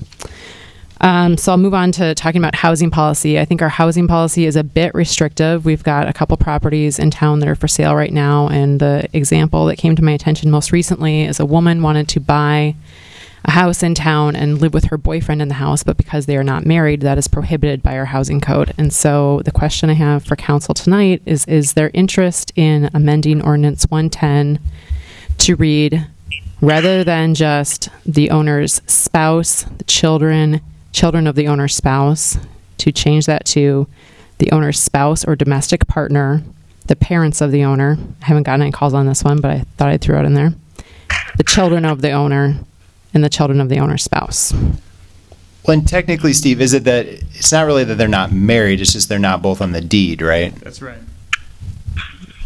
Um, 1.01 1.37
so 1.37 1.53
I'll 1.53 1.59
move 1.59 1.75
on 1.75 1.93
to 1.93 2.15
talking 2.15 2.41
about 2.41 2.55
housing 2.55 2.91
policy. 2.91 3.39
I 3.39 3.45
think 3.45 3.63
our 3.63 3.69
housing 3.69 4.09
policy 4.09 4.47
is 4.47 4.57
a 4.57 4.65
bit 4.65 4.95
restrictive. 4.95 5.65
We've 5.65 5.85
got 5.85 6.09
a 6.09 6.13
couple 6.13 6.37
properties 6.37 6.99
in 6.99 7.11
town 7.11 7.39
that 7.41 7.49
are 7.49 7.55
for 7.55 7.69
sale 7.69 7.95
right 7.95 8.13
now, 8.13 8.49
and 8.49 8.81
the 8.81 9.09
example 9.13 9.67
that 9.67 9.77
came 9.77 9.95
to 9.97 10.03
my 10.03 10.13
attention 10.13 10.51
most 10.51 10.73
recently 10.73 11.23
is 11.23 11.39
a 11.39 11.47
woman 11.47 11.83
wanted 11.83 12.09
to 12.09 12.21
buy 12.21 12.75
a 13.45 13.53
house 13.53 13.83
in 13.83 13.95
town 13.95 14.35
and 14.35 14.61
live 14.61 14.75
with 14.75 14.87
her 14.87 14.99
boyfriend 14.99 15.41
in 15.41 15.49
the 15.49 15.55
house, 15.55 15.85
but 15.85 15.97
because 15.97 16.27
they 16.27 16.37
are 16.37 16.45
not 16.45 16.67
married, 16.67 17.01
that 17.03 17.19
is 17.19 17.29
prohibited 17.29 17.83
by 17.83 17.97
our 17.97 18.07
housing 18.07 18.41
code. 18.41 18.75
And 18.77 18.93
so 18.93 19.41
the 19.45 19.53
question 19.53 19.91
I 19.91 19.95
have 19.95 20.25
for 20.25 20.37
council 20.37 20.75
tonight 20.75 21.23
is 21.25 21.45
is 21.47 21.75
there 21.75 21.91
interest 21.95 22.53
in 22.57 22.91
amending 22.93 23.41
ordinance 23.43 23.85
110 23.85 24.59
to 25.39 25.57
read 25.57 26.07
rather 26.61 27.05
than 27.05 27.35
just 27.35 27.89
the 28.05 28.31
owner's 28.31 28.83
spouse, 28.87 29.63
the 29.63 29.85
children, 29.85 30.61
children 30.93 31.27
of 31.27 31.35
the 31.35 31.49
owner's 31.49 31.75
spouse, 31.75 32.39
to 32.79 32.93
change 32.93 33.27
that 33.27 33.45
to 33.47 33.87
the 34.39 34.51
owner's 34.53 34.79
spouse 34.81 35.25
or 35.25 35.37
domestic 35.37 35.87
partner, 35.87 36.43
the 36.87 36.97
parents 36.97 37.41
of 37.41 37.51
the 37.51 37.65
owner. 37.65 37.99
I 38.23 38.27
haven't 38.27 38.45
gotten 38.45 38.63
any 38.63 38.73
calls 38.73 38.95
on 38.95 39.07
this 39.07 39.25
one, 39.25 39.41
but 39.41 39.51
I 39.51 39.59
thought 39.77 39.89
I'd 39.89 40.01
throw 40.01 40.21
it 40.21 40.25
in 40.25 40.35
there. 40.35 40.55
The 41.37 41.45
children 41.45 41.85
of 41.85 42.03
the 42.03 42.13
owner 42.13 42.59
and 43.15 43.25
the 43.25 43.29
children 43.29 43.61
of 43.61 43.69
the 43.69 43.79
owner's 43.79 44.03
spouse. 44.03 44.53
Well, 44.53 45.77
and 45.77 45.87
technically, 45.87 46.33
Steve, 46.33 46.61
is 46.61 46.73
it 46.73 46.85
that 46.85 47.07
it's 47.07 47.53
not 47.53 47.67
really 47.67 47.85
that 47.85 47.97
they're 47.97 48.09
not 48.09 48.33
married, 48.33 48.81
it's 48.81 48.93
just 48.93 49.09
they're 49.09 49.19
not 49.19 49.43
both 49.43 49.61
on 49.61 49.73
the 49.73 49.81
deed, 49.81 50.23
right? 50.23 50.55
That's 50.57 50.81
right. 50.81 50.99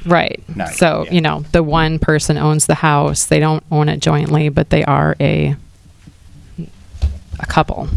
Right. 0.04 0.42
Not- 0.56 0.70
so, 0.70 1.04
yeah. 1.04 1.12
you 1.12 1.20
know, 1.20 1.44
the 1.52 1.62
one 1.62 1.98
person 1.98 2.36
owns 2.36 2.66
the 2.66 2.74
house. 2.74 3.26
They 3.26 3.38
don't 3.38 3.62
own 3.70 3.88
it 3.88 4.00
jointly, 4.00 4.48
but 4.48 4.70
they 4.70 4.84
are 4.84 5.14
a 5.20 5.54
a 7.38 7.46
couple. 7.46 7.88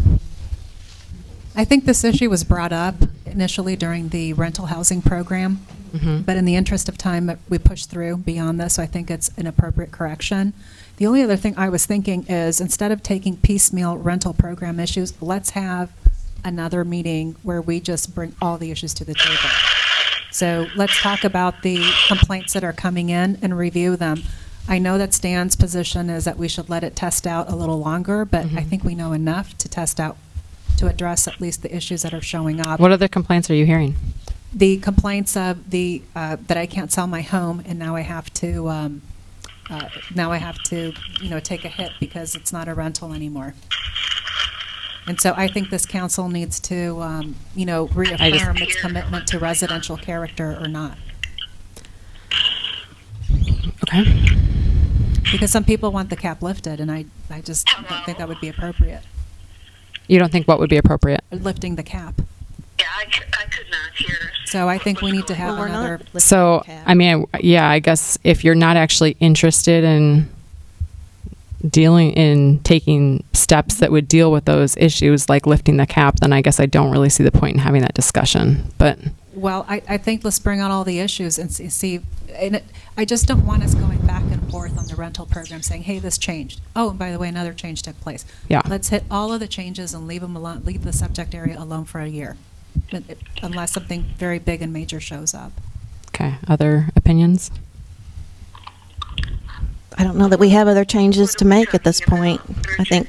I 1.56 1.64
think 1.64 1.84
this 1.86 2.04
issue 2.04 2.28
was 2.28 2.44
brought 2.44 2.72
up 2.72 2.96
initially 3.24 3.76
during 3.76 4.10
the 4.10 4.34
rental 4.34 4.66
housing 4.66 5.00
program, 5.00 5.60
Mhm. 5.94 6.26
but 6.26 6.36
in 6.36 6.44
the 6.44 6.54
interest 6.54 6.88
of 6.88 6.98
time, 6.98 7.30
we 7.48 7.58
pushed 7.58 7.88
through 7.88 8.18
beyond 8.18 8.60
this, 8.60 8.74
so 8.74 8.82
I 8.82 8.86
think 8.86 9.10
it's 9.10 9.30
an 9.38 9.46
appropriate 9.46 9.90
correction. 9.90 10.52
The 10.98 11.06
only 11.06 11.22
other 11.22 11.36
thing 11.36 11.54
I 11.56 11.68
was 11.70 11.86
thinking 11.86 12.24
is, 12.28 12.60
instead 12.60 12.92
of 12.92 13.02
taking 13.02 13.36
piecemeal 13.38 13.96
rental 13.96 14.34
program 14.34 14.78
issues, 14.78 15.14
let's 15.20 15.50
have 15.50 15.90
another 16.44 16.84
meeting 16.84 17.36
where 17.42 17.60
we 17.62 17.80
just 17.80 18.14
bring 18.14 18.34
all 18.40 18.58
the 18.58 18.70
issues 18.70 18.92
to 18.94 19.04
the 19.04 19.14
table. 19.14 19.50
So 20.30 20.66
let's 20.76 21.00
talk 21.00 21.24
about 21.24 21.62
the 21.62 21.82
complaints 22.08 22.52
that 22.52 22.64
are 22.64 22.72
coming 22.74 23.08
in 23.08 23.38
and 23.40 23.56
review 23.56 23.96
them. 23.96 24.22
I 24.68 24.78
know 24.78 24.98
that 24.98 25.14
Stan's 25.14 25.56
position 25.56 26.10
is 26.10 26.24
that 26.24 26.36
we 26.36 26.48
should 26.48 26.68
let 26.68 26.84
it 26.84 26.94
test 26.94 27.26
out 27.26 27.50
a 27.50 27.56
little 27.56 27.78
longer, 27.78 28.24
but 28.24 28.46
I 28.56 28.62
think 28.62 28.84
we 28.84 28.94
know 28.94 29.12
enough 29.12 29.56
to 29.58 29.68
test 29.68 29.98
out, 30.00 30.16
to 30.76 30.86
address 30.88 31.26
at 31.26 31.40
least 31.40 31.62
the 31.62 31.74
issues 31.74 32.02
that 32.02 32.14
are 32.14 32.20
showing 32.20 32.60
up. 32.60 32.80
What 32.80 32.92
other 32.92 33.08
complaints 33.08 33.50
are 33.50 33.54
you 33.54 33.66
hearing? 33.66 33.94
The 34.52 34.78
complaints 34.78 35.36
of 35.36 35.70
the, 35.70 36.02
uh, 36.14 36.36
that 36.46 36.56
I 36.56 36.66
can't 36.66 36.92
sell 36.92 37.06
my 37.06 37.22
home 37.22 37.62
and 37.66 37.78
now 37.78 37.96
I 37.96 38.02
have 38.02 38.32
to, 38.34 38.68
um, 38.68 39.02
uh, 39.68 39.88
now 40.14 40.30
I 40.32 40.36
have 40.36 40.62
to, 40.64 40.92
you 41.20 41.28
know, 41.28 41.40
take 41.40 41.64
a 41.64 41.68
hit 41.68 41.92
because 41.98 42.34
it's 42.34 42.52
not 42.52 42.68
a 42.68 42.74
rental 42.74 43.12
anymore. 43.12 43.54
And 45.08 45.20
so 45.20 45.34
I 45.36 45.46
think 45.46 45.70
this 45.70 45.86
council 45.86 46.28
needs 46.28 46.58
to, 46.60 47.00
um, 47.00 47.36
you 47.54 47.64
know, 47.64 47.86
reaffirm 47.88 48.56
its 48.56 48.80
commitment 48.80 49.26
to 49.28 49.38
residential 49.38 49.96
character 49.96 50.56
or 50.60 50.66
not. 50.66 50.98
Okay. 53.82 54.04
Because 55.30 55.50
some 55.50 55.64
people 55.64 55.92
want 55.92 56.10
the 56.10 56.16
cap 56.16 56.42
lifted, 56.42 56.80
and 56.80 56.90
I, 56.90 57.06
I 57.30 57.40
just 57.40 57.66
don't 57.66 58.04
think 58.04 58.18
that 58.18 58.28
would 58.28 58.40
be 58.40 58.48
appropriate, 58.48 59.02
You 60.08 60.18
don't 60.18 60.30
think 60.32 60.46
what 60.48 60.58
would 60.58 60.70
be 60.70 60.76
appropriate? 60.76 61.22
lifting 61.32 61.76
the 61.76 61.82
cap. 61.82 62.14
Yeah, 62.78 62.86
I, 62.96 63.04
c- 63.10 63.22
I 63.32 63.44
could 63.50 63.66
not 63.70 63.90
hear. 63.96 64.16
So 64.46 64.68
I 64.68 64.78
think 64.78 65.00
we 65.02 65.10
need 65.12 65.26
to 65.28 65.34
have 65.34 65.50
Well, 65.54 65.60
we're 65.60 65.68
not 65.68 65.80
another. 65.80 65.98
lifting 65.98 66.20
So, 66.20 66.58
the 66.60 66.64
cap. 66.72 66.82
I 66.86 66.94
mean, 66.94 67.26
yeah, 67.40 67.68
I 67.68 67.78
guess 67.78 68.18
if 68.22 68.44
you're 68.44 68.54
not 68.54 68.76
actually 68.76 69.16
interested 69.20 69.82
in 69.84 70.28
dealing 71.68 72.12
in 72.12 72.60
taking 72.60 73.24
steps 73.32 73.76
that 73.76 73.90
would 73.90 74.06
deal 74.06 74.30
with 74.30 74.44
those 74.44 74.76
issues, 74.76 75.28
like 75.28 75.46
lifting 75.46 75.78
the 75.78 75.86
cap, 75.86 76.16
then 76.20 76.32
I 76.32 76.40
guess 76.42 76.60
I 76.60 76.66
don't 76.66 76.90
really 76.92 77.08
see 77.08 77.24
the 77.24 77.32
point 77.32 77.54
in 77.56 77.60
having 77.60 77.80
that 77.82 77.94
discussion. 77.94 78.70
But 78.78 78.98
Well, 79.36 79.66
I, 79.68 79.82
I 79.86 79.98
think 79.98 80.24
let's 80.24 80.38
bring 80.38 80.60
on 80.62 80.70
all 80.70 80.82
the 80.82 80.98
issues 80.98 81.38
and 81.38 81.52
see- 81.52 81.68
see, 81.68 82.00
and 82.34 82.56
it, 82.56 82.64
I 82.96 83.04
just 83.04 83.26
don't 83.26 83.44
want 83.46 83.62
us 83.62 83.74
going 83.74 83.98
back 84.06 84.22
and 84.24 84.50
forth 84.50 84.78
on 84.78 84.86
the 84.86 84.96
rental 84.96 85.26
program 85.26 85.60
saying, 85.60 85.82
hey, 85.82 85.98
this 85.98 86.16
changed. 86.16 86.60
Oh, 86.74 86.90
and 86.90 86.98
by 86.98 87.12
the 87.12 87.18
way, 87.18 87.28
another 87.28 87.52
change 87.52 87.82
took 87.82 88.00
place. 88.00 88.24
Yeah. 88.48 88.62
Let's 88.66 88.88
hit 88.88 89.04
all 89.10 89.32
of 89.34 89.40
the 89.40 89.46
changes 89.46 89.92
and 89.92 90.06
leave 90.08 90.22
them 90.22 90.34
alone, 90.36 90.62
leave 90.64 90.84
the 90.84 90.92
subject 90.92 91.34
area 91.34 91.58
alone 91.60 91.84
for 91.84 92.00
a 92.00 92.08
year. 92.08 92.36
But 92.90 93.02
it- 93.08 93.18
Unless 93.42 93.72
something 93.72 94.06
very 94.16 94.38
big 94.38 94.62
and 94.62 94.72
major 94.72 95.00
shows 95.00 95.34
up. 95.34 95.52
okay, 96.08 96.36
other 96.48 96.88
opinions? 96.96 97.50
I 99.98 100.04
don't 100.04 100.16
know 100.16 100.28
that 100.28 100.38
we 100.38 100.50
have 100.50 100.66
other 100.68 100.84
changes 100.84 101.34
to 101.36 101.44
make 101.44 101.74
at 101.74 101.84
this 101.84 102.00
point. 102.00 102.40
I 102.78 102.84
think 102.84 103.08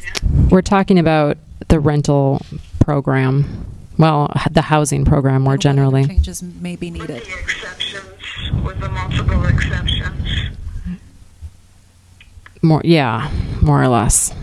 We're 0.50 0.62
talking 0.62 1.00
about 1.00 1.38
the 1.70 1.80
rental 1.80 2.42
program. 2.80 3.66
Well, 3.98 4.32
h- 4.38 4.48
the 4.52 4.62
housing 4.64 5.06
program 5.06 5.42
more 5.42 5.58
generally. 5.58 6.06
Changes 6.06 6.44
may 6.44 6.76
be 6.76 6.92
With 6.92 7.02
needed. 7.10 7.24
the 7.26 7.40
exceptions, 7.40 8.64
with 8.64 8.80
the 8.80 8.90
multiple 8.90 9.46
exceptions. 9.46 10.50
More, 12.62 12.82
yeah, 12.84 13.32
more 13.62 13.82
or 13.82 13.88
less. 13.88 14.34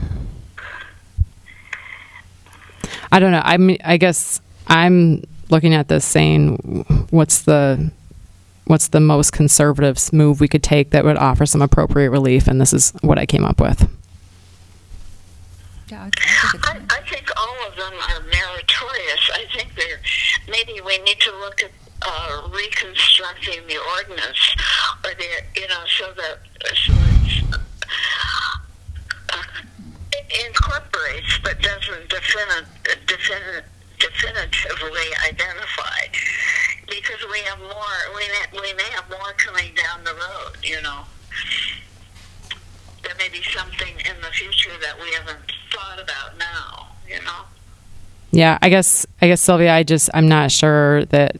I 3.12 3.20
don't 3.20 3.32
know. 3.32 3.42
I 3.44 3.56
mean, 3.58 3.78
I 3.84 3.96
guess 3.96 4.40
I'm 4.66 5.22
looking 5.50 5.74
at 5.74 5.88
this 5.88 6.04
saying, 6.04 6.56
what's 7.10 7.42
the 7.42 7.90
what's 8.66 8.88
the 8.88 9.00
most 9.00 9.32
conservative 9.32 9.96
s- 9.98 10.12
move 10.12 10.40
we 10.40 10.48
could 10.48 10.62
take 10.62 10.90
that 10.90 11.04
would 11.04 11.16
offer 11.18 11.44
some 11.46 11.62
appropriate 11.62 12.10
relief, 12.10 12.48
and 12.48 12.60
this 12.60 12.72
is 12.72 12.92
what 13.02 13.18
I 13.18 13.26
came 13.26 13.44
up 13.44 13.60
with. 13.60 13.88
Yeah, 15.90 16.02
I, 16.04 16.06
I 16.06 16.10
think 16.10 16.54
it's 16.54 16.68
I, 16.68 16.80
meritorious. 18.94 19.30
I 19.34 19.44
think 19.56 19.74
they're, 19.76 20.00
maybe 20.48 20.80
we 20.80 20.98
need 20.98 21.20
to 21.20 21.30
look 21.38 21.62
at 21.62 21.70
uh, 22.02 22.48
reconstructing 22.52 23.66
the 23.66 23.78
ordinance, 23.96 24.54
or 25.04 25.14
the, 25.14 25.60
you 25.60 25.68
know, 25.68 25.84
so 25.98 26.12
that 26.16 26.38
so 26.74 26.92
it's, 26.92 27.42
uh, 29.30 29.42
it 30.12 30.46
incorporates 30.46 31.38
but 31.42 31.60
doesn't 31.62 32.08
definitively 32.08 35.08
identify. 35.28 36.08
Because 36.86 37.24
we 37.32 37.38
have 37.40 37.58
more, 37.60 38.12
we 38.14 38.28
may, 38.28 38.44
we 38.60 38.74
may 38.74 38.90
have 38.90 39.08
more 39.08 39.32
coming 39.38 39.74
down 39.74 40.04
the 40.04 40.12
road, 40.12 40.58
you 40.62 40.82
know. 40.82 41.06
There 43.02 43.14
may 43.18 43.30
be 43.30 43.42
something 43.42 43.98
in 44.00 44.20
the 44.20 44.30
future 44.32 44.76
that 44.82 45.00
we 45.00 45.10
haven't 45.12 45.50
thought 45.72 45.98
about 46.00 46.36
now, 46.38 46.88
you 47.08 47.22
know. 47.22 47.46
Yeah, 48.34 48.58
I 48.60 48.68
guess 48.68 49.06
I 49.22 49.28
guess 49.28 49.40
Sylvia, 49.40 49.72
I 49.72 49.84
just 49.84 50.10
I'm 50.12 50.28
not 50.28 50.50
sure 50.50 51.04
that 51.06 51.36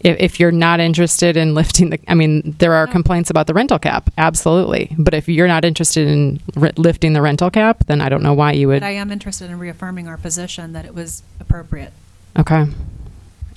if, 0.00 0.16
if 0.20 0.40
you're 0.40 0.52
not 0.52 0.78
interested 0.78 1.36
in 1.38 1.54
lifting 1.54 1.90
the, 1.90 1.98
I 2.06 2.14
mean, 2.14 2.54
there 2.58 2.74
are 2.74 2.86
complaints 2.86 3.30
about 3.30 3.46
the 3.46 3.54
rental 3.54 3.78
cap, 3.78 4.10
absolutely. 4.18 4.94
But 4.98 5.14
if 5.14 5.26
you're 5.26 5.48
not 5.48 5.64
interested 5.64 6.06
in 6.06 6.40
ri 6.54 6.70
lifting 6.76 7.14
the 7.14 7.22
rental 7.22 7.50
cap, 7.50 7.84
then 7.86 8.02
I 8.02 8.10
don't 8.10 8.22
know 8.22 8.34
why 8.34 8.52
you 8.52 8.68
would. 8.68 8.80
But 8.80 8.86
I 8.86 8.90
am 8.90 9.10
interested 9.10 9.50
in 9.50 9.58
reaffirming 9.58 10.06
our 10.06 10.18
position 10.18 10.74
that 10.74 10.84
it 10.84 10.94
was 10.94 11.22
appropriate. 11.40 11.92
Okay, 12.38 12.66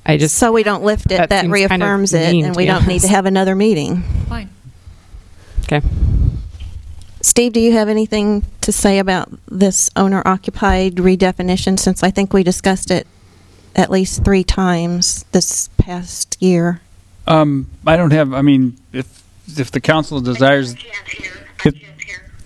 I 0.05 0.15
just 0.15 0.35
so 0.35 0.53
we 0.53 0.63
don't 0.63 0.83
lift 0.83 1.07
it. 1.07 1.17
That 1.17 1.29
That, 1.29 1.41
seems 1.41 1.67
kind 1.67 1.83
of 1.83 1.89
reaffirms 1.89 2.13
it, 2.13 2.31
mean, 2.31 2.45
and 2.45 2.53
to 2.53 2.57
we 2.57 2.63
be 2.63 2.67
don't 2.67 2.87
need 2.87 3.01
to 3.01 3.09
have 3.09 3.25
another 3.25 3.53
meeting. 3.53 4.03
Fine. 4.29 4.49
okay. 5.63 5.81
Steve, 7.21 7.53
do 7.53 7.59
you 7.59 7.71
have 7.73 7.89
anything 7.89 8.43
to 8.61 8.71
say 8.71 8.99
about 8.99 9.29
this 9.47 9.89
owner-occupied 9.95 10.95
redefinition? 10.95 11.77
Since 11.79 12.03
I 12.03 12.11
think 12.11 12.33
we 12.33 12.43
discussed 12.43 12.91
it 12.91 13.07
at 13.75 13.89
least 13.89 14.23
three 14.23 14.43
times 14.43 15.23
this 15.31 15.69
past 15.77 16.37
year. 16.41 16.81
Um, 17.25 17.67
I 17.85 17.97
don't 17.97 18.11
have, 18.11 18.33
I 18.33 18.41
mean, 18.41 18.77
if, 18.93 19.23
if 19.57 19.71
the 19.71 19.81
council 19.81 20.21
desires, 20.21 20.73
I 20.73 20.77
can't 20.77 21.07
hear. 21.07 21.31
I 21.65 21.67
If- 21.69 21.75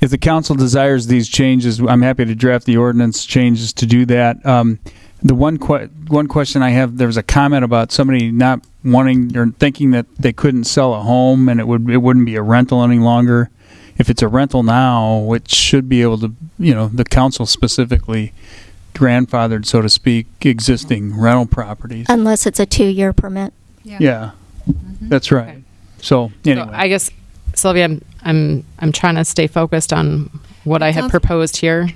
if 0.02 0.10
the 0.10 0.18
council 0.18 0.56
desires 0.56 1.06
these 1.06 1.30
changes, 1.30 1.80
I'm 1.80 2.02
happy 2.02 2.26
to 2.26 2.34
draft 2.34 2.66
the 2.66 2.76
ordinance 2.76 3.24
changes 3.24 3.72
to 3.74 3.86
do 3.86 4.04
that. 4.08 4.44
Um, 4.44 4.80
the 5.22 5.36
one 5.36 5.60
que- 5.60 5.90
one 6.08 6.26
question 6.26 6.64
I 6.64 6.72
have, 6.72 6.98
there 6.98 7.06
was 7.06 7.18
a 7.18 7.22
comment 7.24 7.64
about 7.64 7.92
somebody 7.92 8.32
not 8.32 8.62
wanting 8.84 9.38
or 9.38 9.52
thinking 9.60 9.92
that 9.92 10.08
they 10.18 10.34
couldn't 10.34 10.64
sell 10.64 10.96
a 10.96 11.02
home 11.02 11.48
and 11.48 11.60
it 11.60 11.68
would 11.68 11.88
it 11.88 11.98
wouldn't 11.98 12.26
be 12.26 12.36
a 12.36 12.42
rental 12.42 12.84
any 12.84 12.98
longer. 12.98 13.52
If 14.02 14.10
it's 14.10 14.24
a 14.24 14.28
rental 14.28 14.64
now, 14.64 15.32
it 15.34 15.48
should 15.52 15.88
be 15.88 16.02
able 16.02 16.18
to, 16.22 16.34
you 16.58 16.74
know, 16.74 16.88
the 16.88 17.04
council 17.04 17.46
specifically 17.46 18.34
grandfathered, 18.96 19.64
so 19.68 19.80
to 19.80 19.90
speak, 19.90 20.26
existing 20.42 21.16
rental 21.20 21.46
properties. 21.46 22.08
Unless 22.10 22.48
it's 22.48 22.60
a 22.60 22.66
two-year 22.66 23.14
permit. 23.14 23.54
Yeah, 23.84 24.32
mm-hmm. 24.68 25.08
that's 25.08 25.32
right. 25.32 25.62
So 26.00 26.32
So 26.44 26.50
anyway, 26.52 26.68
I 26.72 26.88
guess 26.88 27.12
Sylvia, 27.54 27.86
I'm 27.86 28.02
I'm 28.24 28.64
I'm 28.80 28.92
trying 28.92 29.16
to 29.18 29.24
stay 29.26 29.46
focused 29.46 29.94
on 29.94 30.32
what 30.64 30.82
It 30.82 30.86
I 30.86 30.92
have 30.94 31.04
sounds- 31.04 31.12
proposed 31.12 31.58
here. 31.58 31.90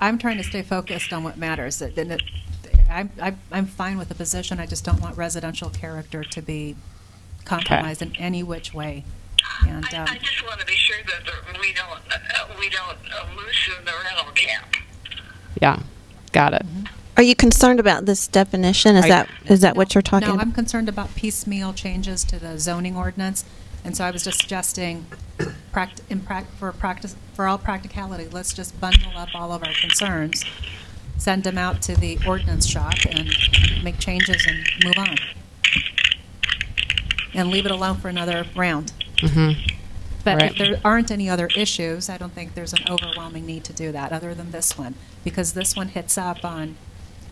I'm 0.00 0.16
trying 0.16 0.36
to 0.36 0.44
stay 0.44 0.62
focused 0.62 1.12
on 1.12 1.24
what 1.24 1.38
matters. 1.38 1.82
It- 1.82 1.98
and 1.98 2.12
it- 2.12 2.22
I'm, 2.88 3.10
I'm- 3.20 3.40
I'm 3.50 3.66
fine 3.66 3.98
with 3.98 4.10
the 4.10 4.14
position, 4.14 4.60
I 4.60 4.66
just 4.66 4.84
don't 4.84 5.00
want 5.00 5.16
residential 5.16 5.70
character 5.70 6.22
to 6.22 6.40
be 6.40 6.76
compromised 7.44 8.00
in 8.00 8.14
any 8.16 8.44
which 8.44 8.72
way. 8.72 9.02
And, 9.66 9.84
I, 9.92 9.96
um, 9.98 10.06
I 10.08 10.18
just 10.18 10.44
want 10.46 10.60
to 10.60 10.66
be 10.66 10.72
sure 10.74 10.96
that 11.06 11.24
the, 11.24 11.58
we 11.60 11.72
don't 11.72 11.88
uh, 11.90 12.46
we 12.58 12.68
don't 12.70 12.98
uh, 13.12 13.26
loosen 13.36 13.84
the 13.84 13.92
rental 14.04 14.32
cap. 14.34 14.74
Yeah, 15.60 15.80
got 16.32 16.54
it. 16.54 16.62
Are 17.16 17.22
you 17.22 17.34
concerned 17.34 17.80
about 17.80 18.06
this 18.06 18.28
definition? 18.28 18.94
Is 18.96 19.06
I- 19.06 19.08
that 19.08 19.28
is 19.46 19.60
that 19.60 19.76
what 19.76 19.94
you're 19.94 20.02
talking 20.02 20.28
No, 20.28 20.34
about? 20.34 20.46
I'm 20.46 20.52
concerned 20.52 20.88
about 20.88 21.14
piecemeal 21.16 21.72
changes 21.72 22.22
to 22.24 22.38
the 22.38 22.58
zoning 22.58 22.96
ordinance, 22.96 23.44
and 23.84 23.96
so 23.96 24.04
I 24.04 24.10
was 24.10 24.22
just 24.24 24.40
suggesting, 24.40 25.06
pract- 25.72 26.00
in 26.08 26.20
prac- 26.20 26.50
for 26.58 26.70
practice, 26.72 27.16
for 27.34 27.48
all 27.48 27.58
practicality, 27.58 28.28
let's 28.30 28.52
just 28.54 28.80
bundle 28.80 29.12
up 29.16 29.30
all 29.34 29.52
of 29.52 29.64
our 29.64 29.72
concerns, 29.80 30.44
send 31.16 31.42
them 31.44 31.58
out 31.58 31.82
to 31.82 31.96
the 31.96 32.18
ordinance 32.26 32.66
shop, 32.66 32.94
and 33.10 33.28
make 33.82 33.98
changes 33.98 34.46
and 34.46 34.58
move 34.84 34.98
on. 34.98 35.16
And 37.34 37.50
leave 37.50 37.66
it 37.66 37.72
alone 37.72 37.96
for 37.96 38.08
another 38.08 38.46
round. 38.56 38.92
Mm-hmm. 39.20 39.74
But 40.24 40.36
Right. 40.36 40.50
if 40.50 40.58
there 40.58 40.80
aren't 40.84 41.10
any 41.10 41.30
other 41.30 41.48
issues, 41.56 42.08
I 42.10 42.18
don't 42.18 42.34
think 42.34 42.54
there's 42.54 42.72
an 42.72 42.84
overwhelming 42.88 43.46
need 43.46 43.64
to 43.64 43.72
do 43.72 43.92
that, 43.92 44.12
other 44.12 44.34
than 44.34 44.50
this 44.50 44.76
one, 44.76 44.94
because 45.24 45.52
this 45.54 45.76
one 45.76 45.88
hits 45.88 46.18
up 46.18 46.44
on, 46.44 46.76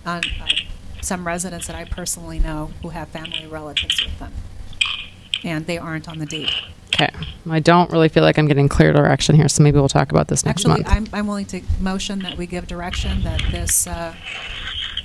on 0.04 0.22
uh, 0.40 0.46
some 1.02 1.26
residents 1.26 1.66
that 1.66 1.76
I 1.76 1.84
personally 1.84 2.38
know 2.38 2.70
who 2.82 2.90
have 2.90 3.08
family 3.08 3.46
relatives 3.46 4.02
with 4.04 4.18
them, 4.18 4.32
and 5.44 5.66
they 5.66 5.78
aren't 5.78 6.08
on 6.08 6.18
the 6.18 6.26
deed. 6.26 6.50
Okay. 6.94 7.10
I 7.50 7.60
don't 7.60 7.90
really 7.90 8.08
feel 8.08 8.22
like 8.22 8.38
I'm 8.38 8.46
getting 8.46 8.68
clear 8.68 8.92
direction 8.92 9.36
here, 9.36 9.48
so 9.48 9.62
maybe 9.62 9.78
we'll 9.78 9.88
talk 9.88 10.10
about 10.10 10.28
this 10.28 10.44
next 10.46 10.64
Actually, 10.64 10.84
month. 10.84 11.12
I'm, 11.12 11.18
I'm 11.20 11.26
willing 11.26 11.46
to 11.46 11.60
motion 11.80 12.20
that 12.20 12.38
we 12.38 12.46
give 12.46 12.66
direction 12.66 13.22
that 13.24 13.42
this, 13.50 13.86
uh, 13.86 14.14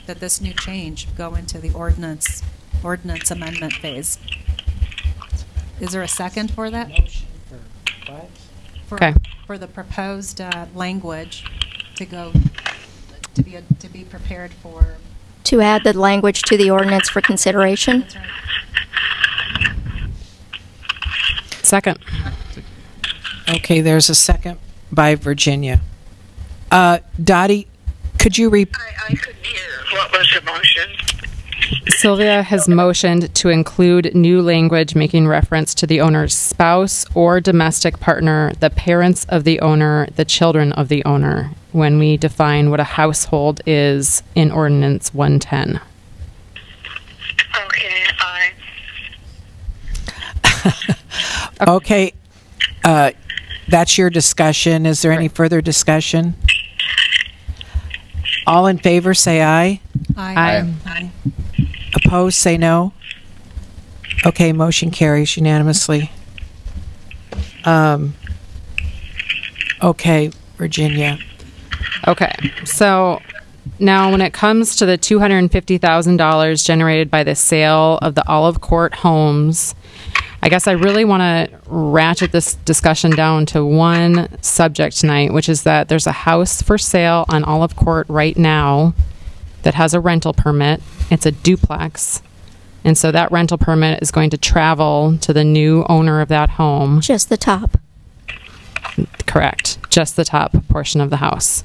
that 0.05 0.19
this 0.19 0.39
new 0.39 0.53
change 0.53 1.13
go 1.17 1.35
into 1.35 1.57
the 1.59 1.73
ordinance, 1.73 2.41
ordinance 2.83 3.29
amendment 3.31 3.73
phase. 3.73 4.19
Is 5.81 5.91
there 5.91 6.01
a 6.03 6.07
second 6.07 6.51
for 6.51 6.69
that? 6.69 6.89
For- 8.87 8.95
Okay. 8.95 9.13
For 9.47 9.57
the 9.57 9.67
proposed 9.67 10.41
uh, 10.41 10.65
language 10.75 11.45
to 11.95 12.05
go, 12.05 12.33
to 13.35 13.41
be, 13.41 13.57
to 13.79 13.87
be 13.89 14.03
prepared 14.03 14.51
for 14.51 14.97
to 15.45 15.61
add 15.61 15.83
the 15.85 15.97
language 15.97 16.41
to 16.43 16.57
the 16.57 16.69
ordinance 16.69 17.09
for 17.09 17.21
consideration. 17.21 18.05
Second. 21.63 21.99
Okay, 23.49 23.79
there's 23.81 24.09
a 24.09 24.15
second 24.15 24.59
by 24.91 25.15
Virginia. 25.15 25.79
Uh, 26.69 26.99
Dottie, 27.23 27.67
could 28.19 28.37
you 28.37 28.49
re- 28.49 28.67
I, 28.73 29.13
I 29.13 29.15
couldn't 29.15 29.45
hear. 29.45 29.61
What 29.93 30.11
was 30.11 30.27
the 30.35 30.41
motion? 30.41 30.89
Sylvia 31.87 32.43
has 32.43 32.67
motioned 32.67 33.33
to 33.35 33.49
include 33.49 34.13
new 34.15 34.41
language 34.41 34.95
making 34.95 35.27
reference 35.27 35.73
to 35.75 35.87
the 35.87 36.01
owner's 36.01 36.35
spouse 36.35 37.05
or 37.15 37.39
domestic 37.39 37.99
partner, 37.99 38.53
the 38.59 38.69
parents 38.69 39.25
of 39.29 39.43
the 39.43 39.59
owner, 39.61 40.07
the 40.15 40.25
children 40.25 40.71
of 40.73 40.89
the 40.89 41.03
owner, 41.05 41.51
when 41.71 41.97
we 41.97 42.17
define 42.17 42.69
what 42.69 42.79
a 42.79 42.83
household 42.83 43.61
is 43.65 44.23
in 44.35 44.51
Ordinance 44.51 45.13
110. 45.13 45.79
Okay, 47.67 48.03
I. 48.19 48.51
Okay, 51.67 52.13
uh, 52.83 53.11
that's 53.67 53.95
your 53.95 54.09
discussion. 54.09 54.87
Is 54.87 55.03
there 55.03 55.11
any 55.11 55.27
further 55.27 55.61
discussion? 55.61 56.33
All 58.47 58.65
in 58.65 58.79
favor, 58.79 59.13
say 59.13 59.43
aye. 59.43 59.79
Aye. 60.17 60.73
Aye. 60.87 61.11
Opposed, 61.95 62.37
say 62.37 62.57
no. 62.57 62.93
Okay, 64.25 64.53
motion 64.53 64.91
carries 64.91 65.35
unanimously. 65.35 66.11
Um, 67.65 68.13
okay, 69.81 70.31
Virginia. 70.57 71.17
Okay, 72.07 72.33
so 72.65 73.21
now 73.79 74.11
when 74.11 74.21
it 74.21 74.33
comes 74.33 74.75
to 74.77 74.85
the 74.85 74.97
$250,000 74.97 76.65
generated 76.65 77.11
by 77.11 77.23
the 77.23 77.35
sale 77.35 77.99
of 78.01 78.15
the 78.15 78.27
Olive 78.27 78.61
Court 78.61 78.93
homes, 78.95 79.75
I 80.43 80.49
guess 80.49 80.67
I 80.67 80.71
really 80.71 81.05
want 81.05 81.21
to 81.21 81.59
ratchet 81.67 82.31
this 82.31 82.55
discussion 82.55 83.11
down 83.11 83.45
to 83.47 83.63
one 83.63 84.27
subject 84.41 84.97
tonight, 84.97 85.33
which 85.33 85.47
is 85.47 85.63
that 85.63 85.87
there's 85.87 86.07
a 86.07 86.11
house 86.11 86.61
for 86.61 86.77
sale 86.77 87.25
on 87.29 87.43
Olive 87.43 87.75
Court 87.75 88.07
right 88.09 88.35
now 88.35 88.93
that 89.61 89.75
has 89.75 89.93
a 89.93 89.99
rental 89.99 90.33
permit. 90.33 90.81
It's 91.11 91.25
a 91.25 91.31
duplex. 91.31 92.23
And 92.83 92.97
so 92.97 93.11
that 93.11 93.31
rental 93.31 93.57
permit 93.57 94.01
is 94.01 94.09
going 94.09 94.31
to 94.31 94.37
travel 94.37 95.17
to 95.19 95.33
the 95.33 95.43
new 95.43 95.85
owner 95.87 96.21
of 96.21 96.29
that 96.29 96.51
home. 96.51 97.01
Just 97.01 97.29
the 97.29 97.37
top. 97.37 97.77
Correct. 99.27 99.77
Just 99.89 100.15
the 100.15 100.25
top 100.25 100.55
portion 100.67 100.99
of 101.01 101.09
the 101.09 101.17
house. 101.17 101.63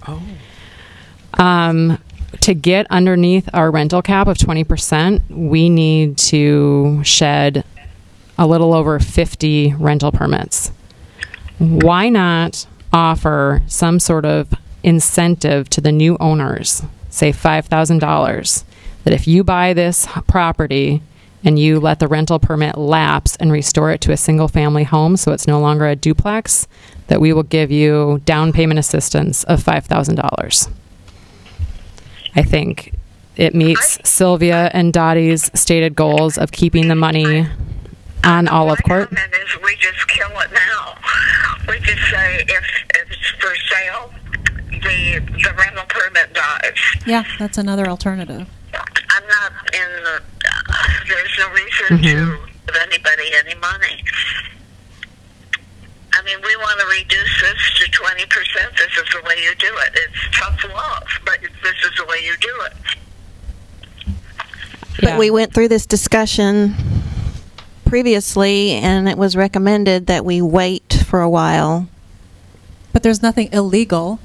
Um, 1.34 1.98
to 2.40 2.54
get 2.54 2.86
underneath 2.90 3.48
our 3.54 3.70
rental 3.70 4.02
cap 4.02 4.26
of 4.26 4.36
20%, 4.36 5.22
we 5.30 5.70
need 5.70 6.18
to 6.18 7.02
shed 7.02 7.64
a 8.36 8.46
little 8.46 8.74
over 8.74 8.98
50 8.98 9.74
rental 9.78 10.12
permits. 10.12 10.70
Why 11.58 12.08
not 12.10 12.66
offer 12.92 13.62
some 13.66 13.98
sort 13.98 14.24
of 14.24 14.52
incentive 14.82 15.68
to 15.70 15.80
the 15.80 15.92
new 15.92 16.16
owners, 16.20 16.82
say 17.10 17.32
$5,000, 17.32 18.64
that 19.06 19.12
if 19.14 19.28
you 19.28 19.44
buy 19.44 19.72
this 19.72 20.08
property 20.26 21.00
and 21.44 21.60
you 21.60 21.78
let 21.78 22.00
the 22.00 22.08
rental 22.08 22.40
permit 22.40 22.76
lapse 22.76 23.36
and 23.36 23.52
restore 23.52 23.92
it 23.92 24.00
to 24.00 24.10
a 24.10 24.16
single 24.16 24.48
family 24.48 24.82
home 24.82 25.16
so 25.16 25.30
it's 25.30 25.46
no 25.46 25.60
longer 25.60 25.86
a 25.86 25.94
duplex, 25.94 26.66
that 27.06 27.20
we 27.20 27.32
will 27.32 27.44
give 27.44 27.70
you 27.70 28.20
down 28.24 28.52
payment 28.52 28.80
assistance 28.80 29.44
of 29.44 29.62
$5,000. 29.62 30.70
I 32.34 32.42
think 32.42 32.94
it 33.36 33.54
meets 33.54 34.00
Sylvia 34.02 34.72
and 34.74 34.92
Dottie's 34.92 35.52
stated 35.54 35.94
goals 35.94 36.36
of 36.36 36.50
keeping 36.50 36.88
the 36.88 36.96
money 36.96 37.46
on 38.24 38.48
Olive 38.48 38.82
Court. 38.82 39.08
comment 39.08 39.32
is 39.34 39.62
we 39.62 39.76
just 39.76 40.08
kill 40.08 40.30
it 40.30 40.50
now. 40.52 40.98
We 41.68 41.78
just 41.78 42.10
say 42.10 42.44
if, 42.48 42.64
if 42.96 43.08
it's 43.12 43.30
for 43.38 43.54
sale, 43.70 44.12
the 44.82 45.20
the 45.44 45.54
rental 45.56 45.84
permit 45.88 46.32
dies. 46.32 46.76
Yeah, 47.06 47.22
that's 47.38 47.56
another 47.56 47.86
alternative. 47.86 48.48
I'm 49.10 49.26
not 49.28 49.52
in 49.74 49.90
the. 50.04 50.22
Uh, 50.44 50.88
there's 51.08 51.38
no 51.38 51.48
reason 51.50 51.86
to 51.88 51.94
mm-hmm. 51.94 52.46
give 52.66 52.76
anybody 52.76 53.30
any 53.44 53.54
money. 53.60 54.04
I 56.12 56.22
mean, 56.22 56.38
we 56.42 56.56
want 56.56 56.80
to 56.80 56.86
reduce 56.86 57.40
this 57.40 57.74
to 57.80 57.90
twenty 57.90 58.26
percent. 58.26 58.76
This 58.76 58.96
is 58.96 59.04
the 59.12 59.22
way 59.26 59.36
you 59.42 59.54
do 59.56 59.72
it. 59.78 59.90
It's 59.94 60.38
tough 60.38 60.64
love, 60.64 61.08
but 61.24 61.40
this 61.40 61.76
is 61.84 61.96
the 61.98 62.04
way 62.06 62.24
you 62.24 62.36
do 62.40 62.60
it. 62.66 62.72
But 65.02 65.18
we 65.18 65.30
went 65.30 65.52
through 65.52 65.68
this 65.68 65.84
discussion 65.86 66.74
previously, 67.84 68.72
and 68.72 69.08
it 69.08 69.18
was 69.18 69.36
recommended 69.36 70.06
that 70.06 70.24
we 70.24 70.40
wait 70.40 71.04
for 71.06 71.20
a 71.20 71.28
while. 71.28 71.86
But 72.92 73.02
there's 73.02 73.22
nothing 73.22 73.52
illegal 73.52 74.18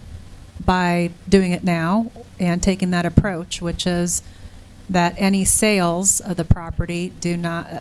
by 0.64 1.12
doing 1.28 1.52
it 1.52 1.64
now 1.64 2.10
and 2.40 2.64
taking 2.64 2.92
that 2.92 3.06
approach, 3.06 3.62
which 3.62 3.86
is 3.86 4.22
that 4.92 5.16
any 5.18 5.46
sales 5.46 6.20
of 6.20 6.36
the 6.38 6.44
property 6.44 7.14
do 7.22 7.38
not 7.38 7.72
uh, 7.72 7.80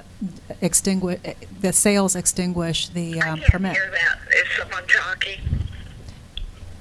extinguish, 0.61 1.19
the 1.61 1.73
sales 1.73 2.15
extinguish 2.15 2.89
the 2.89 3.21
um, 3.21 3.41
permit. 3.49 3.73
Hear 3.73 3.91
that? 3.91 4.19
Is 4.33 4.47
someone 4.57 4.85
talking? 4.87 5.41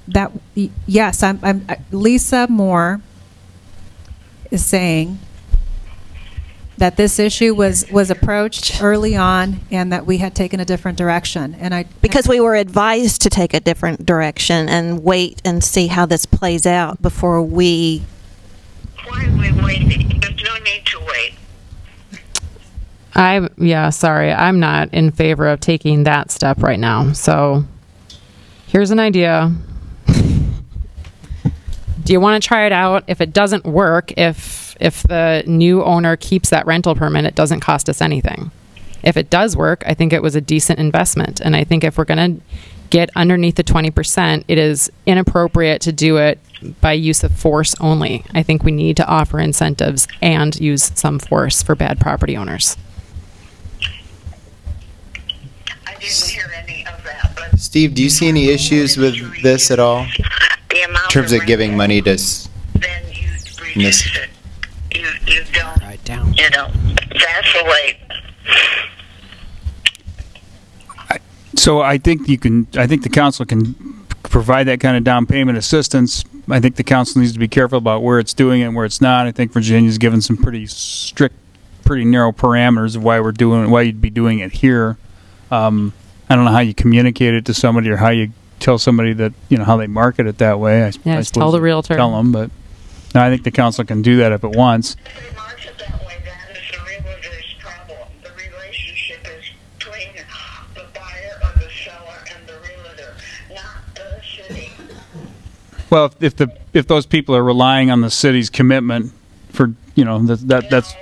That, 0.06 0.32
y- 0.56 0.70
yes, 0.86 1.22
I'm, 1.22 1.40
I'm, 1.42 1.64
uh, 1.68 1.76
Lisa 1.90 2.46
Moore 2.48 3.00
is 4.50 4.64
saying 4.64 5.18
that 6.78 6.96
this 6.96 7.18
issue 7.18 7.54
was, 7.54 7.84
was 7.90 8.10
approached 8.10 8.82
early 8.82 9.14
on 9.16 9.60
and 9.70 9.92
that 9.92 10.06
we 10.06 10.18
had 10.18 10.34
taken 10.34 10.60
a 10.60 10.64
different 10.64 10.96
direction. 10.96 11.54
And 11.56 11.74
I, 11.74 11.84
Because 12.00 12.26
we 12.26 12.40
were 12.40 12.54
advised 12.54 13.20
to 13.22 13.30
take 13.30 13.52
a 13.52 13.60
different 13.60 14.06
direction 14.06 14.68
and 14.68 15.02
wait 15.04 15.42
and 15.44 15.62
see 15.62 15.88
how 15.88 16.06
this 16.06 16.24
plays 16.24 16.66
out 16.66 17.02
before 17.02 17.42
we. 17.42 18.02
Why 19.08 19.26
are 19.26 19.36
we 19.36 19.62
waiting? 19.62 20.09
Need 20.64 20.86
to 20.86 21.00
wait. 21.00 21.34
I 23.14 23.48
yeah, 23.56 23.90
sorry. 23.90 24.32
I'm 24.32 24.60
not 24.60 24.92
in 24.94 25.10
favor 25.10 25.48
of 25.48 25.60
taking 25.60 26.04
that 26.04 26.30
step 26.30 26.62
right 26.62 26.78
now. 26.78 27.12
So 27.12 27.64
here's 28.66 28.90
an 28.90 29.00
idea. 29.00 29.52
Do 30.06 30.14
you 32.12 32.20
want 32.20 32.42
to 32.42 32.46
try 32.46 32.66
it 32.66 32.72
out? 32.72 33.04
If 33.08 33.20
it 33.20 33.32
doesn't 33.32 33.64
work, 33.64 34.12
if 34.18 34.76
if 34.80 35.02
the 35.04 35.44
new 35.46 35.82
owner 35.84 36.16
keeps 36.16 36.50
that 36.50 36.66
rental 36.66 36.94
permit, 36.94 37.24
it 37.24 37.34
doesn't 37.34 37.60
cost 37.60 37.88
us 37.88 38.00
anything. 38.00 38.50
If 39.02 39.16
it 39.16 39.30
does 39.30 39.56
work, 39.56 39.82
I 39.86 39.94
think 39.94 40.12
it 40.12 40.22
was 40.22 40.34
a 40.34 40.40
decent 40.40 40.78
investment. 40.78 41.40
And 41.40 41.56
I 41.56 41.64
think 41.64 41.84
if 41.84 41.98
we're 41.98 42.04
going 42.04 42.36
to 42.36 42.42
get 42.90 43.10
underneath 43.16 43.54
the 43.54 43.64
20%, 43.64 44.44
it 44.48 44.58
is 44.58 44.90
inappropriate 45.06 45.80
to 45.82 45.92
do 45.92 46.16
it 46.18 46.38
by 46.80 46.92
use 46.92 47.24
of 47.24 47.32
force 47.32 47.74
only. 47.80 48.24
I 48.34 48.42
think 48.42 48.62
we 48.64 48.72
need 48.72 48.96
to 48.98 49.06
offer 49.06 49.38
incentives 49.38 50.06
and 50.20 50.58
use 50.60 50.90
some 50.94 51.18
force 51.18 51.62
for 51.62 51.74
bad 51.74 51.98
property 52.00 52.36
owners. 52.36 52.76
I 55.86 55.94
didn't 55.94 56.28
hear 56.28 56.50
any 56.66 56.86
of 56.86 57.02
that, 57.04 57.32
but 57.34 57.58
Steve, 57.58 57.94
do 57.94 58.02
you 58.02 58.10
see 58.10 58.28
any 58.28 58.48
issues 58.48 58.96
with 58.96 59.42
this 59.42 59.70
at 59.70 59.78
all? 59.78 60.06
the 60.68 60.82
In 60.82 60.94
terms 61.10 61.32
of 61.32 61.46
giving 61.46 61.76
money 61.76 62.00
to, 62.02 62.10
s- 62.12 62.48
then 62.74 63.02
you 63.12 63.28
in 63.74 63.80
this, 63.82 64.06
it. 64.16 64.30
You, 64.96 65.08
you 65.26 65.42
don't. 65.52 65.80
Right 65.82 66.02
down. 66.04 66.34
You 66.34 66.48
know, 66.50 66.68
that's 67.12 67.52
the 67.52 67.64
way. 67.64 67.98
So 71.60 71.82
I 71.82 71.98
think 71.98 72.26
you 72.26 72.38
can. 72.38 72.66
I 72.74 72.86
think 72.86 73.02
the 73.02 73.10
council 73.10 73.44
can 73.44 73.74
provide 74.22 74.64
that 74.64 74.80
kind 74.80 74.96
of 74.96 75.04
down 75.04 75.26
payment 75.26 75.58
assistance. 75.58 76.24
I 76.48 76.58
think 76.58 76.76
the 76.76 76.84
council 76.84 77.20
needs 77.20 77.34
to 77.34 77.38
be 77.38 77.48
careful 77.48 77.76
about 77.76 78.02
where 78.02 78.18
it's 78.18 78.32
doing 78.32 78.62
it 78.62 78.64
and 78.64 78.74
where 78.74 78.86
it's 78.86 79.02
not. 79.02 79.26
I 79.26 79.32
think 79.32 79.52
Virginia's 79.52 79.98
given 79.98 80.22
some 80.22 80.38
pretty 80.38 80.66
strict, 80.66 81.34
pretty 81.84 82.06
narrow 82.06 82.32
parameters 82.32 82.96
of 82.96 83.04
why 83.04 83.20
we're 83.20 83.32
doing, 83.32 83.70
why 83.70 83.82
you'd 83.82 84.00
be 84.00 84.08
doing 84.08 84.38
it 84.38 84.52
here. 84.52 84.96
Um, 85.50 85.92
I 86.30 86.34
don't 86.34 86.46
know 86.46 86.50
how 86.50 86.60
you 86.60 86.72
communicate 86.72 87.34
it 87.34 87.44
to 87.44 87.52
somebody 87.54 87.90
or 87.90 87.96
how 87.96 88.08
you 88.08 88.30
tell 88.58 88.78
somebody 88.78 89.12
that 89.14 89.34
you 89.50 89.58
know 89.58 89.64
how 89.64 89.76
they 89.76 89.86
market 89.86 90.26
it 90.26 90.38
that 90.38 90.58
way. 90.58 90.84
I, 90.84 90.92
Yeah, 91.04 91.18
I 91.18 91.22
tell 91.22 91.50
the 91.50 91.60
realtor. 91.60 91.94
Tell 91.94 92.16
them, 92.16 92.32
but 92.32 92.50
no, 93.14 93.22
I 93.22 93.28
think 93.28 93.42
the 93.42 93.50
council 93.50 93.84
can 93.84 94.00
do 94.00 94.16
that 94.16 94.32
if 94.32 94.44
it 94.44 94.52
wants. 94.52 94.96
Well, 105.90 106.04
if, 106.06 106.22
if 106.22 106.36
the 106.36 106.56
if 106.72 106.86
those 106.86 107.04
people 107.04 107.34
are 107.34 107.42
relying 107.42 107.90
on 107.90 108.00
the 108.00 108.10
city's 108.10 108.48
commitment 108.48 109.12
for 109.50 109.74
you 109.96 110.04
know 110.04 110.20
that, 110.26 110.46
that 110.48 110.70
that's 110.70 110.94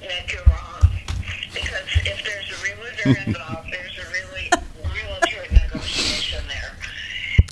Nick, 0.00 0.32
you're 0.32 0.42
wrong. 0.44 0.90
Because 1.52 1.72
if 1.96 2.24
there's 2.24 2.50
a 2.50 2.64
realtor 2.64 3.20
involved, 3.28 3.68
there's 3.70 3.98
a 3.98 4.10
really 4.10 4.50
realtor 4.94 5.52
negotiation 5.52 6.42
there. 6.48 6.74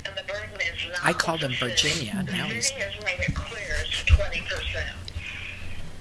And 0.07 0.17
the 0.17 0.23
burden 0.23 0.61
is 0.61 0.89
not 0.89 1.05
I 1.05 1.13
called 1.13 1.41
him 1.41 1.51
with 1.51 1.61
the. 1.61 1.67
Virginia. 1.69 2.25
The 2.27 2.33
Now 2.33 2.45
he's 2.47 2.69
city 2.69 2.81
has 2.81 3.05
made 3.05 3.21
it 3.21 3.35
clear 3.35 3.77
it's 3.85 4.03
twenty 4.05 4.41
percent. 4.41 4.89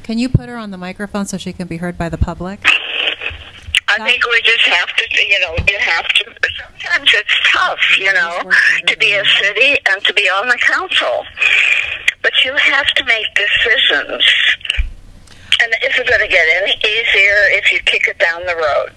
Can 0.03 0.17
you 0.19 0.29
put 0.29 0.47
her 0.47 0.55
on 0.57 0.71
the 0.71 0.77
microphone 0.77 1.25
so 1.25 1.37
she 1.37 1.51
can 1.51 1.67
be 1.67 1.77
heard 1.77 1.97
by 1.97 2.07
the 2.07 2.17
public? 2.17 2.61
I 3.99 4.09
think 4.11 4.26
we 4.27 4.41
just 4.41 4.65
have 4.67 4.95
to, 4.95 5.05
you 5.27 5.39
know, 5.39 5.55
you 5.67 5.77
have 5.80 6.07
to. 6.07 6.26
Sometimes 6.80 7.09
it's 7.13 7.51
tough, 7.51 7.80
you 7.97 8.13
know, 8.13 8.39
to 8.88 8.97
be 8.97 9.13
a 9.13 9.23
city 9.41 9.77
and 9.91 10.03
to 10.05 10.13
be 10.13 10.23
on 10.23 10.47
the 10.47 10.57
council. 10.57 11.26
But 12.21 12.31
you 12.43 12.53
have 12.55 12.88
to 12.88 13.05
make 13.05 13.26
decisions. 13.35 14.23
And 15.61 15.71
it 15.73 15.91
isn't 15.91 16.07
going 16.07 16.21
to 16.21 16.27
get 16.27 16.47
any 16.61 16.71
easier 16.71 17.38
if 17.57 17.71
you 17.71 17.80
kick 17.81 18.07
it 18.07 18.17
down 18.19 18.45
the 18.45 18.55
road. 18.55 18.91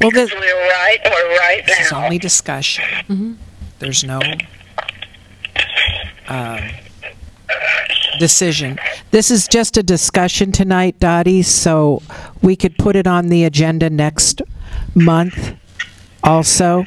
Well, 0.00 0.10
because 0.10 0.30
the- 0.30 0.36
we're 0.36 0.68
right, 0.70 0.98
we're 1.04 1.38
right 1.38 1.64
This 1.66 1.86
is 1.86 1.92
only 1.92 2.18
discussion. 2.18 3.38
There's 3.78 4.02
no 4.04 4.20
um, 6.28 6.60
decision. 8.18 8.78
This 9.10 9.30
is 9.30 9.48
just 9.48 9.76
a 9.76 9.82
discussion 9.82 10.52
tonight, 10.52 10.98
Dottie, 10.98 11.42
so 11.42 12.02
we 12.42 12.56
could 12.56 12.76
put 12.78 12.96
it 12.96 13.06
on 13.06 13.28
the 13.28 13.44
agenda 13.44 13.90
next 13.90 14.42
month 14.94 15.54
also 16.22 16.86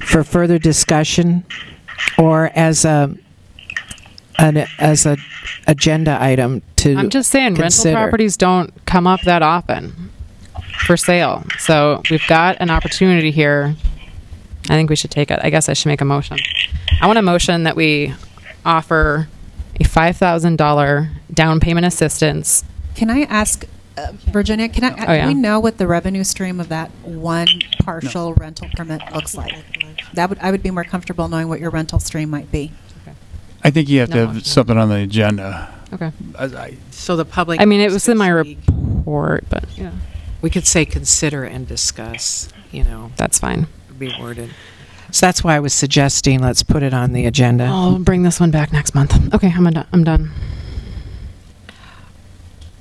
for 0.00 0.22
further 0.22 0.58
discussion 0.58 1.44
or 2.18 2.50
as 2.54 2.84
a 2.84 3.14
an, 4.38 4.66
as 4.78 5.06
a 5.06 5.16
agenda 5.66 6.20
item 6.20 6.62
to 6.76 6.94
I'm 6.96 7.08
just 7.08 7.30
saying, 7.30 7.56
consider. 7.56 7.94
rental 7.94 8.02
properties 8.02 8.36
don't 8.36 8.72
come 8.84 9.06
up 9.06 9.20
that 9.22 9.42
often 9.42 10.10
for 10.86 10.96
sale. 10.96 11.44
So 11.58 12.02
we've 12.10 12.26
got 12.26 12.56
an 12.60 12.70
opportunity 12.70 13.30
here. 13.30 13.74
I 14.64 14.74
think 14.74 14.90
we 14.90 14.96
should 14.96 15.10
take 15.10 15.30
it. 15.30 15.38
I 15.42 15.50
guess 15.50 15.68
I 15.68 15.72
should 15.74 15.88
make 15.88 16.00
a 16.00 16.04
motion. 16.04 16.38
I 17.00 17.06
want 17.06 17.18
a 17.18 17.22
motion 17.22 17.64
that 17.64 17.76
we 17.76 18.14
offer 18.64 19.28
a 19.80 19.84
five 19.84 20.16
thousand 20.16 20.56
dollar 20.56 21.10
down 21.32 21.60
payment 21.60 21.86
assistance. 21.86 22.64
Can 22.94 23.10
I 23.10 23.22
ask, 23.22 23.64
uh, 23.98 24.12
Virginia, 24.30 24.68
can 24.68 24.84
I, 24.84 24.90
Oh, 25.06 25.12
yeah. 25.12 25.22
do 25.22 25.28
we 25.28 25.34
know 25.34 25.58
what 25.60 25.78
the 25.78 25.86
revenue 25.86 26.22
stream 26.24 26.60
of 26.60 26.68
that 26.68 26.90
one 27.02 27.48
partial 27.80 28.34
rental 28.34 28.68
permit 28.76 29.02
looks 29.12 29.34
like? 29.36 29.52
That 30.14 30.28
would, 30.28 30.38
I 30.40 30.50
would 30.52 30.62
be 30.62 30.70
more 30.70 30.84
comfortable 30.84 31.26
knowing 31.28 31.48
what 31.48 31.58
your 31.60 31.70
rental 31.70 31.98
stream 31.98 32.30
might 32.30 32.52
be. 32.52 32.70
Okay. 33.02 33.16
I 33.64 33.70
think 33.70 33.88
you 33.88 33.98
have 34.00 34.10
to 34.10 34.16
No. 34.16 34.26
have 34.28 34.46
something 34.46 34.78
on 34.78 34.88
the 34.90 34.96
agenda. 34.96 35.70
Okay. 35.92 36.12
I- 36.38 36.44
I- 36.44 36.76
So 36.92 37.16
the 37.16 37.24
public. 37.24 37.60
I 37.60 37.64
mean, 37.64 37.80
it 37.80 37.90
was 37.90 38.08
in 38.08 38.16
my 38.16 38.28
report, 38.28 39.44
but 39.48 39.64
yeah, 39.76 39.90
We 40.40 40.50
could 40.50 40.66
say 40.66 40.84
consider 40.84 41.42
and 41.44 41.66
discuss, 41.66 42.48
you 42.70 42.84
know, 42.84 43.10
that's 43.16 43.38
fine. 43.38 43.66
be 43.98 44.12
worded. 44.20 44.50
So 45.14 45.26
that's 45.26 45.44
why 45.44 45.54
I 45.54 45.60
was 45.60 45.72
suggesting 45.72 46.40
let's 46.40 46.64
put 46.64 46.82
it 46.82 46.92
on 46.92 47.12
the 47.12 47.24
agenda. 47.26 47.66
I'll 47.66 48.00
bring 48.00 48.24
this 48.24 48.40
one 48.40 48.50
back 48.50 48.72
next 48.72 48.96
month. 48.96 49.32
Okay, 49.32 49.46
I'm 49.54 49.62
done. 49.70 49.86
I'm 49.92 50.02
done. 50.02 50.32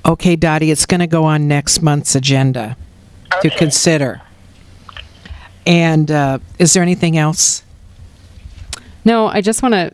Okay, 0.03 0.35
Dottie, 0.35 0.72
it's 0.72 0.88
going 0.88 0.99
to 0.99 1.05
go 1.05 1.26
on 1.26 1.47
next 1.47 1.84
month's 1.84 2.15
agenda 2.15 2.76
to 3.30 3.49
Okay. 3.49 3.49
consider. 3.51 4.19
And 5.68 6.10
uh, 6.10 6.39
is 6.57 6.73
there 6.73 6.81
anything 6.81 7.18
else? 7.18 7.61
No, 9.05 9.27
I 9.27 9.41
just 9.41 9.61
want 9.61 9.76
to 9.76 9.93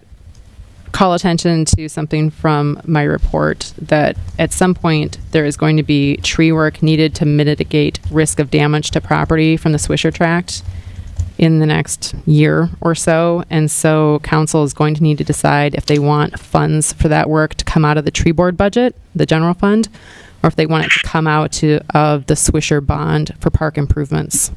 call 0.94 1.14
attention 1.16 1.66
to 1.66 1.90
something 1.90 2.30
from 2.30 2.82
my 2.86 3.04
report 3.04 3.74
that 3.80 4.16
at 4.40 4.54
some 4.54 4.74
point 4.74 5.18
there 5.32 5.44
is 5.44 5.58
going 5.58 5.76
to 5.76 5.84
be 5.84 6.16
tree 6.18 6.54
work 6.54 6.82
needed 6.82 7.14
to 7.16 7.26
mitigate 7.26 8.00
risk 8.10 8.40
of 8.40 8.50
damage 8.50 8.92
to 8.92 9.02
property 9.02 9.58
from 9.58 9.74
the 9.74 9.78
Swisher 9.78 10.14
tract 10.14 10.64
in 11.40 11.60
the 11.60 11.66
next 11.66 12.14
year 12.26 12.70
or 12.82 12.94
so. 12.94 13.44
And 13.50 13.72
so 13.72 14.20
council 14.20 14.64
is 14.64 14.74
going 14.74 14.94
to 14.96 15.02
need 15.02 15.18
to 15.18 15.24
decide 15.24 15.74
if 15.74 15.86
they 15.86 15.98
want 15.98 16.38
funds 16.38 16.92
for 16.94 17.08
that 17.08 17.30
work 17.30 17.56
to 17.56 17.66
come 17.66 17.86
out 17.86 17.98
of 17.98 18.04
the 18.04 18.12
tree 18.12 18.34
board 18.34 18.58
budget, 18.58 18.96
the 19.16 19.26
general 19.26 19.54
fund, 19.54 19.88
or 20.44 20.48
if 20.48 20.58
they 20.58 20.66
want 20.66 20.86
it 20.86 20.92
to 20.92 21.00
come 21.08 21.28
out 21.28 21.54
to, 21.54 21.80
of 21.96 22.26
the 22.28 22.34
Swisher 22.34 22.86
bond 22.86 23.34
for 23.40 23.50
park 23.50 23.78
improvements. 23.78 24.52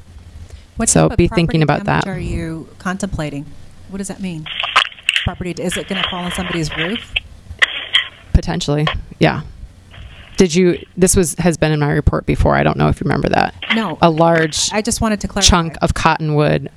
What 0.77 0.89
So 0.89 1.05
type 1.05 1.13
of 1.13 1.17
be 1.19 1.29
thinking 1.29 1.61
property 1.61 1.83
about 1.83 1.87
damage 1.87 2.05
that. 2.05 2.11
Are 2.11 2.19
you 2.19 2.69
contemplating? 2.79 3.47
What 3.89 3.99
does 3.99 4.09
that 4.09 4.21
mean? 4.21 4.47
Property, 5.23 5.53
is 5.53 5.77
it 5.77 5.87
going 5.87 6.03
to 6.03 6.09
fall 6.11 6.25
on 6.25 6.33
somebody's 6.33 6.77
roof? 6.77 7.15
Potentially, 8.33 8.89
yeah. 9.21 9.43
Did 10.37 10.55
you? 10.55 10.85
This 10.97 11.15
was 11.17 11.35
has 11.37 11.57
been 11.57 11.73
in 11.73 11.81
my 11.81 11.93
report 11.93 12.27
before. 12.27 12.55
I 12.57 12.63
don't 12.63 12.77
know 12.77 12.89
if 12.89 13.01
you 13.01 13.05
remember 13.05 13.29
that. 13.31 13.55
No. 13.75 13.99
A 14.03 14.11
large 14.11 14.71
I 14.73 14.83
just 14.83 15.01
wanted 15.01 15.21
to 15.21 15.29
clarify. 15.29 15.49
chunk 15.49 15.77
of 15.83 15.95
cottonwood 15.95 16.71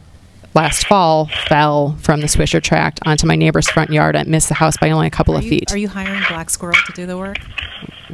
last 0.54 0.88
fall 0.88 1.26
fell 1.48 1.98
from 2.02 2.22
the 2.22 2.28
Swisher 2.28 2.62
tract 2.62 3.00
onto 3.06 3.28
my 3.28 3.36
neighbor's 3.36 3.68
front 3.70 3.90
yard 3.90 4.16
and 4.16 4.30
missed 4.30 4.48
the 4.50 4.56
house 4.56 4.78
by 4.78 4.90
only 4.92 5.08
a 5.08 5.10
couple 5.10 5.36
Are 5.36 5.40
of 5.40 5.44
you- 5.44 5.50
feet. 5.50 5.72
Are 5.74 5.78
you 5.78 5.90
hiring 5.90 6.24
Black 6.30 6.50
Squirrel 6.50 6.76
to 6.86 6.94
do 6.94 7.06
the 7.06 7.18
work? 7.18 7.38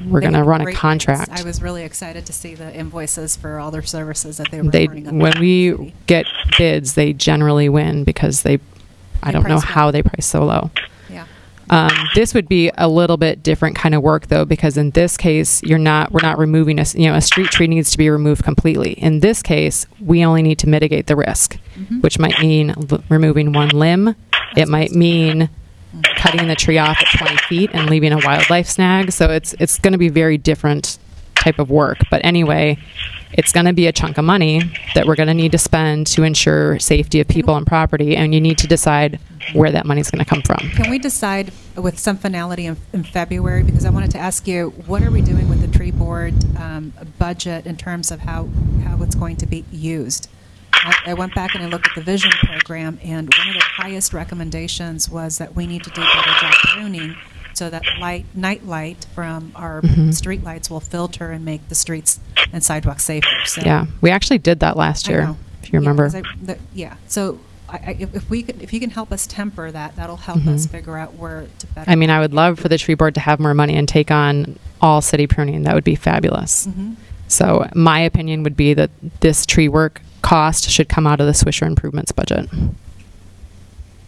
We're 0.08 0.22
going 0.22 0.34
to 0.34 0.44
run 0.44 0.62
a 0.62 0.74
contract. 0.74 1.30
I 1.32 1.44
was 1.44 1.62
really 1.62 1.84
excited 1.84 2.26
to 2.26 2.34
see 2.34 2.56
the 2.56 2.74
invoices 2.74 3.36
for 3.36 3.60
all 3.60 3.70
their 3.72 3.84
services 3.84 4.38
that 4.38 4.50
they 4.50 4.62
were 4.62 4.72
They 4.72 4.88
when 4.88 5.40
we 5.40 5.72
city. 5.72 5.94
get 6.08 6.26
bids, 6.58 6.94
they 6.96 7.14
generally 7.14 7.70
win 7.70 8.04
because 8.06 8.42
they. 8.44 8.60
I 9.22 9.28
They 9.28 9.32
don't 9.34 9.48
know 9.48 9.60
how 9.60 9.86
well. 9.88 9.92
they 9.92 10.02
price 10.02 10.26
so 10.26 10.44
low. 10.46 10.72
Um, 11.72 11.90
this 12.16 12.34
would 12.34 12.50
be 12.50 12.70
a 12.78 12.88
little 12.90 13.16
bit 13.18 13.42
different 13.44 13.78
kind 13.78 13.96
of 13.96 14.02
work 14.04 14.28
though, 14.28 14.44
because 14.44 14.78
in 14.78 14.92
this 14.92 15.16
case, 15.16 15.64
you're 15.64 15.80
not, 15.80 16.12
we're 16.12 16.22
not 16.22 16.38
removing 16.38 16.80
a, 16.80 16.86
you 16.96 17.08
know, 17.10 17.16
a 17.16 17.22
street 17.22 17.50
tree 17.50 17.68
needs 17.68 17.92
to 17.92 17.98
be 17.98 18.10
removed 18.10 18.44
completely. 18.44 18.92
In 18.94 19.22
this 19.22 19.42
case, 19.42 19.88
we 20.02 20.24
only 20.26 20.42
need 20.42 20.60
to 20.60 20.68
mitigate 20.68 21.08
the 21.08 21.16
risk, 21.16 21.58
which 22.02 22.20
might 22.20 22.38
mean 22.40 22.72
l- 22.92 23.02
removing 23.10 23.54
one 23.54 23.70
limb. 23.70 24.16
It 24.58 24.68
might 24.68 24.92
mean 24.92 25.50
cutting 26.18 26.48
the 26.48 26.56
tree 26.56 26.78
off 26.78 26.98
at 27.00 27.18
20 27.18 27.38
feet 27.48 27.70
and 27.74 27.90
leaving 27.90 28.12
a 28.12 28.18
wildlife 28.20 28.68
snag. 28.68 29.12
So 29.14 29.30
it's, 29.30 29.54
it's 29.60 29.80
going 29.80 29.94
to 29.94 29.98
be 29.98 30.10
very 30.10 30.38
different 30.38 30.98
type 31.42 31.60
of 31.60 31.70
work. 31.70 31.98
But 32.10 32.22
anyway, 32.24 32.78
it's 33.34 33.52
going 33.52 33.66
to 33.66 33.74
be 33.74 33.88
a 33.88 33.92
chunk 33.92 34.18
of 34.18 34.26
money 34.26 34.62
that 34.94 35.06
we're 35.06 35.16
going 35.16 35.28
to 35.28 35.34
need 35.34 35.52
to 35.54 35.58
spend 35.58 36.08
to 36.08 36.24
ensure 36.24 36.80
safety 36.80 37.20
of 37.20 37.28
people 37.28 37.56
and 37.56 37.66
property. 37.66 38.16
And 38.16 38.34
you 38.34 38.42
need 38.42 38.58
to 38.60 38.68
decide 38.68 39.20
where 39.54 39.72
that 39.72 39.86
money 39.86 40.02
is 40.02 40.12
going 40.12 40.24
to 40.24 40.30
come 40.30 40.42
from. 40.42 40.70
Can 40.72 40.90
we 40.90 41.00
decide 41.00 41.52
with 41.76 41.98
some 41.98 42.18
finality 42.18 42.66
in, 42.66 42.78
in 42.94 43.04
February? 43.04 43.64
Because 43.64 43.86
I 43.86 43.90
wanted 43.90 44.12
to 44.12 44.20
ask 44.20 44.48
you, 44.48 44.70
what 44.86 45.02
are 45.02 45.12
we 45.12 45.22
doing 45.22 45.50
with 45.50 45.62
the 45.62 45.78
tree 45.78 45.92
board 45.92 46.34
um, 46.58 46.94
budget 47.18 47.66
in 47.66 47.78
terms 47.78 48.12
of 48.12 48.20
how, 48.20 48.50
how 48.84 49.02
it's 49.02 49.16
going 49.16 49.38
to 49.38 49.46
be 49.46 49.66
used? 49.72 50.30
I, 50.74 50.96
I 51.08 51.14
went 51.14 51.36
back 51.36 51.54
and 51.56 51.64
I 51.64 51.68
looked 51.68 51.88
at 51.88 51.96
the 51.96 52.02
vision 52.02 52.32
program, 52.44 53.00
and 53.04 53.32
one 53.38 53.50
of 53.50 53.54
the 53.56 53.62
highest 53.62 54.14
recommendations 54.14 55.10
was 55.10 55.38
that 55.38 55.56
we 55.56 55.68
need 55.68 55.84
to 55.84 55.90
do 55.92 56.02
better 56.02 56.32
job 56.40 56.54
pruning 56.74 57.16
so 57.62 57.70
that 57.70 57.84
light, 58.00 58.26
night 58.34 58.66
light 58.66 59.06
from 59.14 59.52
our 59.56 59.84
Mhm. 59.84 60.12
street 60.16 60.44
lights 60.44 60.68
will 60.72 60.80
filter 60.80 61.30
and 61.30 61.46
make 61.46 61.70
the 61.70 61.76
streets 61.76 62.20
and 62.52 62.64
sidewalks 62.64 63.04
safer. 63.04 63.28
So 63.46 63.62
Yeah, 63.64 63.86
we 64.02 64.10
actually 64.10 64.40
did 64.40 64.62
that 64.62 64.76
last 64.78 65.08
year, 65.08 65.36
if 65.62 65.72
you 65.72 65.80
Yeah, 65.80 65.92
I- 65.92 66.24
the- 66.44 66.58
Yeah, 66.74 66.94
so 67.08 67.38
I, 67.70 67.96
if 68.00 68.16
if 68.16 68.30
we 68.32 68.42
could, 68.42 68.64
if 68.64 68.74
you 68.74 68.80
can 68.80 68.90
help 68.90 69.12
us 69.12 69.28
temper 69.28 69.70
that, 69.70 69.96
that'll 69.96 70.18
help 70.18 70.48
us 70.48 70.66
Mhm. 70.66 70.72
figure 70.72 70.98
out 70.98 71.14
where 71.20 71.46
to 71.60 71.68
better. 71.68 71.88
I 71.92 71.94
mean, 71.94 72.10
I 72.10 72.20
would 72.20 72.34
love 72.34 72.58
for 72.58 72.68
the 72.68 72.80
tree 72.80 72.96
board 72.96 73.14
to 73.14 73.20
have 73.22 73.40
more 73.40 73.54
money 73.54 73.76
and 73.76 73.88
take 73.88 74.10
on 74.10 74.58
all 74.82 75.00
city 75.00 75.28
pruning. 75.28 75.62
That 75.62 75.76
would 75.76 75.84
be 75.84 75.94
fabulous. 75.94 76.66
Mhm. 76.66 76.96
So 77.28 77.70
my 77.76 78.00
opinion 78.00 78.42
would 78.42 78.58
be 78.58 78.74
that 78.74 78.90
this 79.20 79.46
tree 79.46 79.68
work 79.70 80.02
cost 80.24 80.68
should 80.68 80.90
come 80.90 81.06
out 81.06 81.22
of 81.22 81.28
the 81.28 81.34
Swisher 81.34 81.68
improvements 81.68 82.12
budget. 82.12 82.50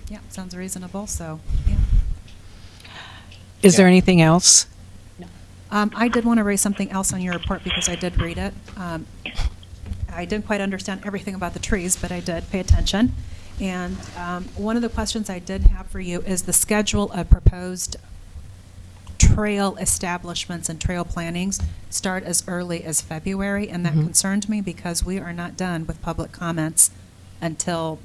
Yeah, 0.10 0.18
sounds 0.30 0.56
reasonable, 0.56 1.06
so, 1.06 1.40
yeah. 1.70 1.76
Is 3.64 3.78
there 3.78 3.88
anything 3.88 4.22
else? 4.22 4.68
Um, 5.72 5.92
I 5.96 6.08
did 6.08 6.24
want 6.26 6.38
to 6.38 6.44
raise 6.44 6.62
something 6.62 6.92
else 6.92 7.14
on 7.14 7.22
your 7.22 7.34
report 7.34 7.64
because 7.64 7.90
I 7.90 7.96
did 7.96 8.22
read 8.22 8.38
it. 8.38 8.54
Um, 8.78 9.08
I 10.14 10.26
didn't 10.26 10.46
quite 10.46 10.62
understand 10.62 11.02
everything 11.04 11.34
about 11.34 11.54
the 11.54 11.60
trees, 11.60 11.96
but 11.96 12.12
I 12.12 12.20
did 12.20 12.48
pay 12.52 12.60
attention. 12.60 13.14
And 13.60 13.98
um, 14.18 14.46
one 14.56 14.76
of 14.76 14.84
the 14.84 14.90
questions 14.90 15.30
I 15.30 15.40
did 15.40 15.64
have 15.68 15.88
for 15.88 16.00
you 16.00 16.22
is 16.22 16.44
the 16.44 16.54
schedule 16.54 17.12
of 17.14 17.30
proposed 17.30 17.96
trail 19.18 19.76
establishments 19.78 20.70
and 20.70 20.80
trail 20.80 21.04
plannings 21.06 21.60
start 21.90 22.24
as 22.24 22.44
early 22.48 22.84
as 22.84 23.02
February, 23.02 23.68
and 23.70 23.84
that 23.86 23.94
Mhm. 23.94 24.04
concerned 24.04 24.48
me 24.50 24.62
because 24.62 25.04
we 25.04 25.18
are 25.18 25.34
not 25.34 25.58
done 25.58 25.88
with 25.88 26.00
public 26.04 26.32
comments 26.32 26.92
until 27.42 27.98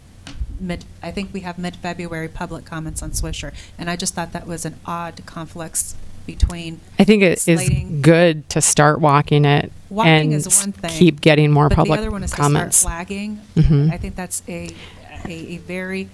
mid, 0.60 0.84
I 1.02 1.10
think 1.10 1.32
we 1.32 1.40
have 1.40 1.58
mid-February 1.58 2.28
public 2.28 2.64
comments 2.64 3.02
on 3.02 3.10
Swisher. 3.12 3.52
And 3.78 3.88
I 3.90 3.96
just 3.96 4.14
thought 4.14 4.32
that 4.32 4.46
was 4.46 4.64
an 4.64 4.76
odd 4.86 5.22
conflict 5.26 5.94
between 6.26 6.80
I 6.98 7.04
think 7.04 7.22
it 7.22 7.32
is 7.38 7.42
slating- 7.42 8.02
good 8.02 8.48
to 8.50 8.60
start 8.60 9.00
walking 9.00 9.44
it 9.46 9.72
Walking 9.88 10.12
and 10.12 10.34
is 10.34 10.46
one 10.60 10.72
thing. 10.72 10.90
keep 10.90 11.20
getting 11.22 11.50
more 11.50 11.70
but 11.70 11.76
public 11.76 11.98
the 11.98 12.02
other 12.02 12.10
one 12.10 12.22
is 12.22 12.34
comments. 12.34 12.76
to 12.78 12.80
start 12.82 12.92
flagging. 13.08 13.40
Mhm. 13.56 13.90
I 13.92 13.96
think 13.96 14.14
that's 14.14 14.42
a, 14.46 14.68
a, 15.24 15.30
a 15.32 15.56
very, 15.58 16.10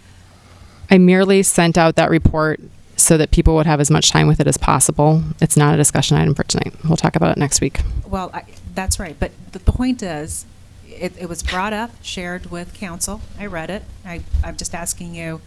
I 0.90 0.98
merely 0.98 1.42
sent 1.42 1.76
out 1.76 1.96
that 1.96 2.10
report 2.10 2.60
so 2.96 3.16
that 3.16 3.32
people 3.32 3.56
would 3.56 3.66
have 3.66 3.80
as 3.80 3.90
much 3.90 4.10
time 4.12 4.28
with 4.28 4.38
it 4.38 4.46
as 4.46 4.56
possible. 4.56 5.24
It's 5.40 5.56
not 5.56 5.74
a 5.74 5.76
discussion 5.76 6.16
item 6.16 6.32
for 6.36 6.44
tonight. 6.44 6.74
We'll 6.84 6.96
talk 6.96 7.16
about 7.16 7.36
it 7.36 7.40
next 7.40 7.60
week. 7.60 7.80
well, 8.06 8.30
I, 8.32 8.44
that's 8.72 9.00
right. 9.00 9.16
But 9.18 9.32
the 9.50 9.58
point 9.58 10.00
is, 10.00 10.46
it, 10.88 11.12
it 11.18 11.28
was 11.28 11.42
brought 11.42 11.72
up, 11.72 11.90
shared 12.02 12.50
with 12.50 12.74
council. 12.74 13.20
I 13.38 13.46
read 13.46 13.70
it. 13.70 13.82
I, 14.04 14.22
I'm 14.42 14.56
just 14.56 14.74
asking 14.74 15.14
you 15.14 15.40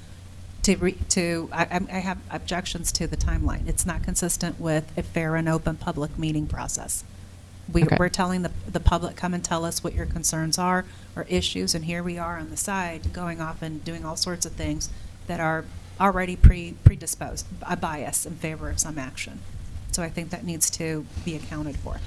to, 0.64 0.76
re- 0.78 0.98
to, 1.10 1.50
I, 1.52 1.66
I'm- 1.66 1.88
I 1.92 2.00
have 2.00 2.18
objections 2.30 2.92
to 2.94 3.08
the 3.08 3.18
timeline. 3.18 3.68
It's 3.68 3.86
not 3.86 4.04
consistent 4.04 4.60
with 4.60 4.92
a 4.98 5.04
fair 5.04 5.36
and 5.36 5.48
open 5.48 5.78
public 5.78 6.18
meeting 6.18 6.48
process. 6.48 7.04
We, 7.72 7.84
Okay. 7.84 7.98
we're 8.00 8.10
telling 8.10 8.44
the, 8.44 8.52
the 8.72 8.80
public, 8.80 9.16
come 9.18 9.34
and 9.34 9.44
tell 9.44 9.66
us 9.66 9.84
what 9.84 9.94
your 9.94 10.06
concerns 10.06 10.58
are 10.58 10.86
or 11.16 11.26
issues, 11.30 11.76
and 11.76 11.86
here 11.86 12.02
we 12.02 12.18
are 12.18 12.38
on 12.38 12.50
the 12.50 12.58
side, 12.58 13.12
going 13.14 13.42
off 13.42 13.62
and 13.62 13.84
doing 13.84 14.06
all 14.06 14.16
sorts 14.16 14.46
of 14.46 14.54
things 14.54 14.90
that 15.28 15.40
are 15.42 15.66
already 16.00 16.36
pre, 16.38 16.76
predisposed, 16.86 17.46
a 17.68 17.76
bias 17.76 18.26
in 18.26 18.36
favor 18.36 18.70
of 18.70 18.80
some 18.80 18.98
action. 18.98 19.40
So 19.92 20.02
I 20.04 20.10
think 20.10 20.30
that 20.30 20.44
needs 20.46 20.70
to 20.72 21.06
be 21.26 21.36
accounted 21.36 21.76
for. 21.78 22.00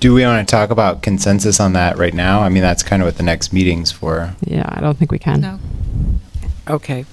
Do 0.00 0.14
we 0.14 0.24
want 0.24 0.46
to 0.46 0.50
talk 0.50 0.70
about 0.70 1.02
consensus 1.02 1.58
on 1.58 1.72
that 1.72 1.98
right 1.98 2.14
now? 2.14 2.40
I 2.40 2.48
mean, 2.48 2.62
that's 2.62 2.84
kind 2.84 3.02
of 3.02 3.06
what 3.06 3.16
the 3.16 3.24
next 3.24 3.52
meeting's 3.52 3.90
for. 3.90 4.34
Yeah, 4.44 4.64
I 4.68 4.80
don't 4.80 4.96
think 4.96 5.10
we 5.10 5.18
can. 5.18 5.40
No? 5.40 5.58
Okay. 6.68 7.04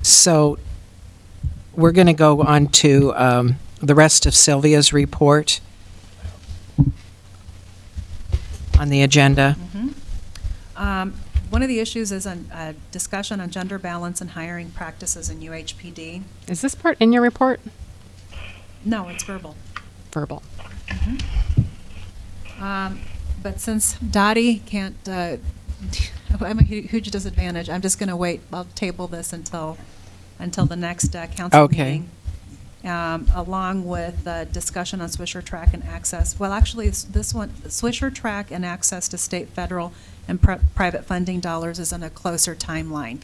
So 0.00 0.58
we're 1.74 1.90
going 1.92 2.06
to 2.06 2.12
go 2.12 2.42
on 2.42 2.68
to 2.68 3.12
um, 3.16 3.56
the 3.80 3.94
rest 3.94 4.24
of 4.24 4.34
Sylvia's 4.34 4.92
report 4.92 5.60
on 8.78 8.88
the 8.90 9.02
agenda. 9.02 9.56
Um, 10.76 11.14
One 11.50 11.62
of 11.62 11.68
the 11.68 11.80
issues 11.80 12.12
is 12.12 12.24
a 12.26 12.38
uh, 12.52 12.72
discussion 12.92 13.40
on 13.40 13.50
gender 13.50 13.78
balance 13.78 14.20
and 14.20 14.30
hiring 14.30 14.70
practices 14.70 15.28
in 15.28 15.40
UHPD. 15.40 16.22
Is 16.46 16.60
this 16.60 16.74
part 16.76 16.96
in 17.00 17.12
your 17.12 17.22
report? 17.22 17.60
No, 18.84 19.08
it's 19.08 19.24
verbal. 19.24 19.56
Verbal. 20.12 20.42
Um, 22.60 23.00
But 23.42 23.60
since 23.60 23.94
Dottie 23.98 24.60
can't, 24.60 24.96
uh, 25.08 25.36
I'm 26.40 26.58
a 26.60 26.64
hu- 26.64 26.80
huge 26.82 27.10
disadvantage, 27.10 27.68
I'm 27.68 27.82
just 27.82 27.98
going 27.98 28.08
to 28.08 28.16
wait, 28.16 28.40
I'll 28.52 28.64
table 28.74 29.06
this 29.06 29.32
until, 29.34 29.76
until 30.38 30.64
the 30.66 30.76
next 30.76 31.14
uh, 31.14 31.26
council 31.26 31.60
Okay. 31.62 31.84
meeting. 32.84 32.90
um, 32.90 33.26
Along 33.34 33.84
with 33.86 34.26
uh, 34.26 34.44
discussion 34.44 35.00
on 35.02 35.08
Swisher 35.08 35.44
Tract 35.44 35.74
and 35.74 35.84
access. 35.84 36.38
Well, 36.40 36.52
actually, 36.52 36.86
it's- 36.86 37.04
this 37.04 37.34
one, 37.34 37.50
Swisher 37.66 38.12
Tract 38.14 38.50
and 38.50 38.64
access 38.64 39.08
to 39.08 39.18
state, 39.18 39.48
federal, 39.50 39.92
and 40.26 40.40
pri- 40.40 40.60
private 40.74 41.04
funding 41.04 41.40
dollars 41.40 41.78
is 41.78 41.92
on 41.92 42.02
a 42.02 42.08
closer 42.10 42.54
timeline. 42.54 43.20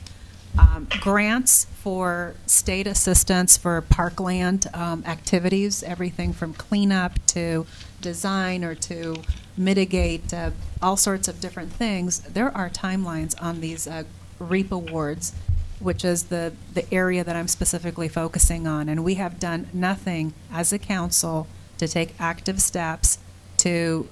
Um, 0.59 0.87
Grants 1.01 1.65
for 1.83 2.35
state 2.47 2.87
assistance 2.89 3.57
for 3.57 3.81
parkland 3.81 4.67
um, 4.75 5.03
activities, 5.07 5.83
everything 5.85 6.33
from 6.35 6.53
cleanup 6.55 7.25
to 7.29 7.67
design 8.01 8.65
or 8.65 8.75
to 8.75 9.23
mitigate 9.57 10.33
uh, 10.33 10.51
all 10.81 10.97
sorts 10.97 11.29
of 11.29 11.41
different 11.41 11.73
things. 11.73 12.21
There 12.21 12.55
are 12.57 12.71
timelines 12.71 13.41
on 13.43 13.61
these 13.61 13.87
uh, 13.87 14.05
REAP 14.39 14.73
awards, 14.73 15.35
which 15.79 16.05
is 16.05 16.25
the, 16.25 16.53
the 16.75 16.93
area 16.93 17.23
that 17.25 17.37
I'm 17.37 17.49
specifically 17.49 18.09
focusing 18.09 18.67
on. 18.67 18.89
And 18.89 19.05
we 19.05 19.15
have 19.15 19.39
done 19.39 19.69
nothing 19.73 20.33
as 20.53 20.73
a 20.73 20.79
council 20.79 21.47
to 21.79 21.89
take 21.89 22.15
active 22.19 22.61
steps 22.61 23.19
to 23.59 24.09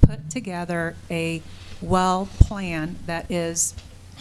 put 0.00 0.30
together 0.30 0.96
a 1.10 1.42
well 1.80 2.28
plan 2.38 2.96
that 3.06 3.30
is 3.30 3.74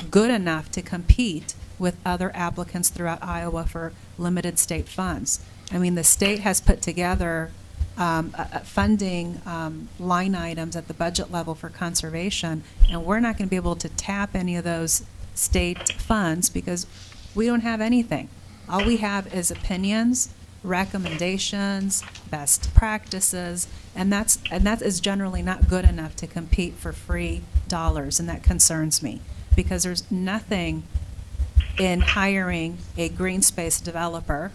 good 0.09 0.31
enough 0.31 0.71
to 0.71 0.81
compete 0.81 1.53
with 1.77 1.97
other 2.05 2.31
applicants 2.35 2.89
throughout 2.89 3.21
Iowa 3.23 3.65
for 3.65 3.93
limited 4.17 4.59
state 4.59 4.87
funds. 4.87 5.43
I 5.71 5.77
mean, 5.77 5.95
the 5.95 6.03
state 6.03 6.39
has 6.39 6.61
put 6.61 6.81
together 6.81 7.51
um, 7.97 8.33
a- 8.37 8.47
a 8.53 8.59
funding 8.61 9.41
um, 9.45 9.89
line 9.99 10.35
items 10.35 10.75
at 10.75 10.87
the 10.87 10.93
budget 10.93 11.31
level 11.31 11.55
for 11.55 11.69
conservation, 11.69 12.63
and 12.89 13.05
we're 13.05 13.19
not 13.19 13.37
going 13.37 13.47
to 13.47 13.49
be 13.49 13.55
able 13.55 13.75
to 13.75 13.89
tap 13.89 14.35
any 14.35 14.55
of 14.55 14.63
those 14.63 15.03
state 15.35 15.89
funds 15.93 16.49
because 16.49 16.85
we 17.35 17.45
don't 17.45 17.61
have 17.61 17.81
anything. 17.81 18.29
All 18.69 18.85
we 18.85 18.97
have 18.97 19.33
is 19.33 19.51
opinions, 19.51 20.29
recommendations, 20.63 22.03
best 22.29 22.73
practices, 22.73 23.67
and 23.95 24.11
that's, 24.11 24.39
and 24.51 24.63
that 24.65 24.81
is 24.81 24.99
generally 24.99 25.41
not 25.41 25.67
good 25.67 25.85
enough 25.85 26.15
to 26.17 26.27
compete 26.27 26.75
for 26.75 26.93
free 26.93 27.41
dollars, 27.67 28.19
and 28.19 28.29
that 28.29 28.43
concerns 28.43 29.01
me. 29.01 29.21
Because 29.55 29.83
there's 29.83 30.09
nothing 30.09 30.83
in 31.77 32.01
hiring 32.01 32.77
a 32.97 33.09
green 33.09 33.41
space 33.41 33.81
developer 33.81 34.51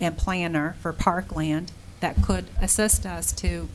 and 0.00 0.16
planner 0.18 0.76
for 0.80 0.92
parkland 0.92 1.72
that 2.00 2.22
could 2.22 2.46
assist 2.60 3.06
us 3.06 3.32
to 3.32 3.68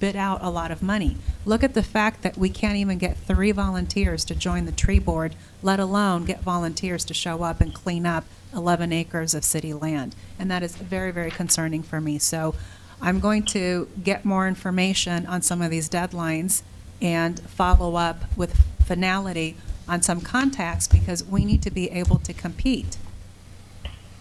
bid 0.00 0.16
out 0.16 0.42
a 0.42 0.50
lot 0.50 0.70
of 0.70 0.82
money. 0.82 1.16
Look 1.44 1.62
at 1.62 1.74
the 1.74 1.82
fact 1.82 2.22
that 2.22 2.36
we 2.36 2.48
can't 2.48 2.76
even 2.76 2.98
get 2.98 3.16
three 3.18 3.52
volunteers 3.52 4.24
to 4.26 4.34
join 4.34 4.64
the 4.64 4.72
tree 4.72 4.98
board, 4.98 5.36
let 5.62 5.78
alone 5.78 6.24
get 6.24 6.40
volunteers 6.40 7.04
to 7.04 7.14
show 7.14 7.42
up 7.42 7.60
and 7.60 7.74
clean 7.74 8.06
up 8.06 8.24
11 8.54 8.92
acres 8.92 9.34
of 9.34 9.44
city 9.44 9.72
land. 9.72 10.16
And 10.38 10.50
that 10.50 10.62
is 10.62 10.74
very, 10.74 11.12
very 11.12 11.30
concerning 11.30 11.82
for 11.82 12.00
me. 12.00 12.18
So 12.18 12.54
I'm 13.00 13.20
going 13.20 13.44
to 13.44 13.88
get 14.02 14.24
more 14.24 14.48
information 14.48 15.26
on 15.26 15.42
some 15.42 15.62
of 15.62 15.70
these 15.70 15.88
deadlines 15.88 16.62
and 17.00 17.40
follow 17.40 17.96
up 17.96 18.24
with 18.36 18.62
finality 18.84 19.56
on 19.88 20.02
some 20.02 20.20
contacts 20.20 20.86
because 20.88 21.24
we 21.24 21.44
need 21.44 21.62
to 21.62 21.70
be 21.70 21.90
able 21.90 22.18
to 22.18 22.32
compete. 22.32 22.96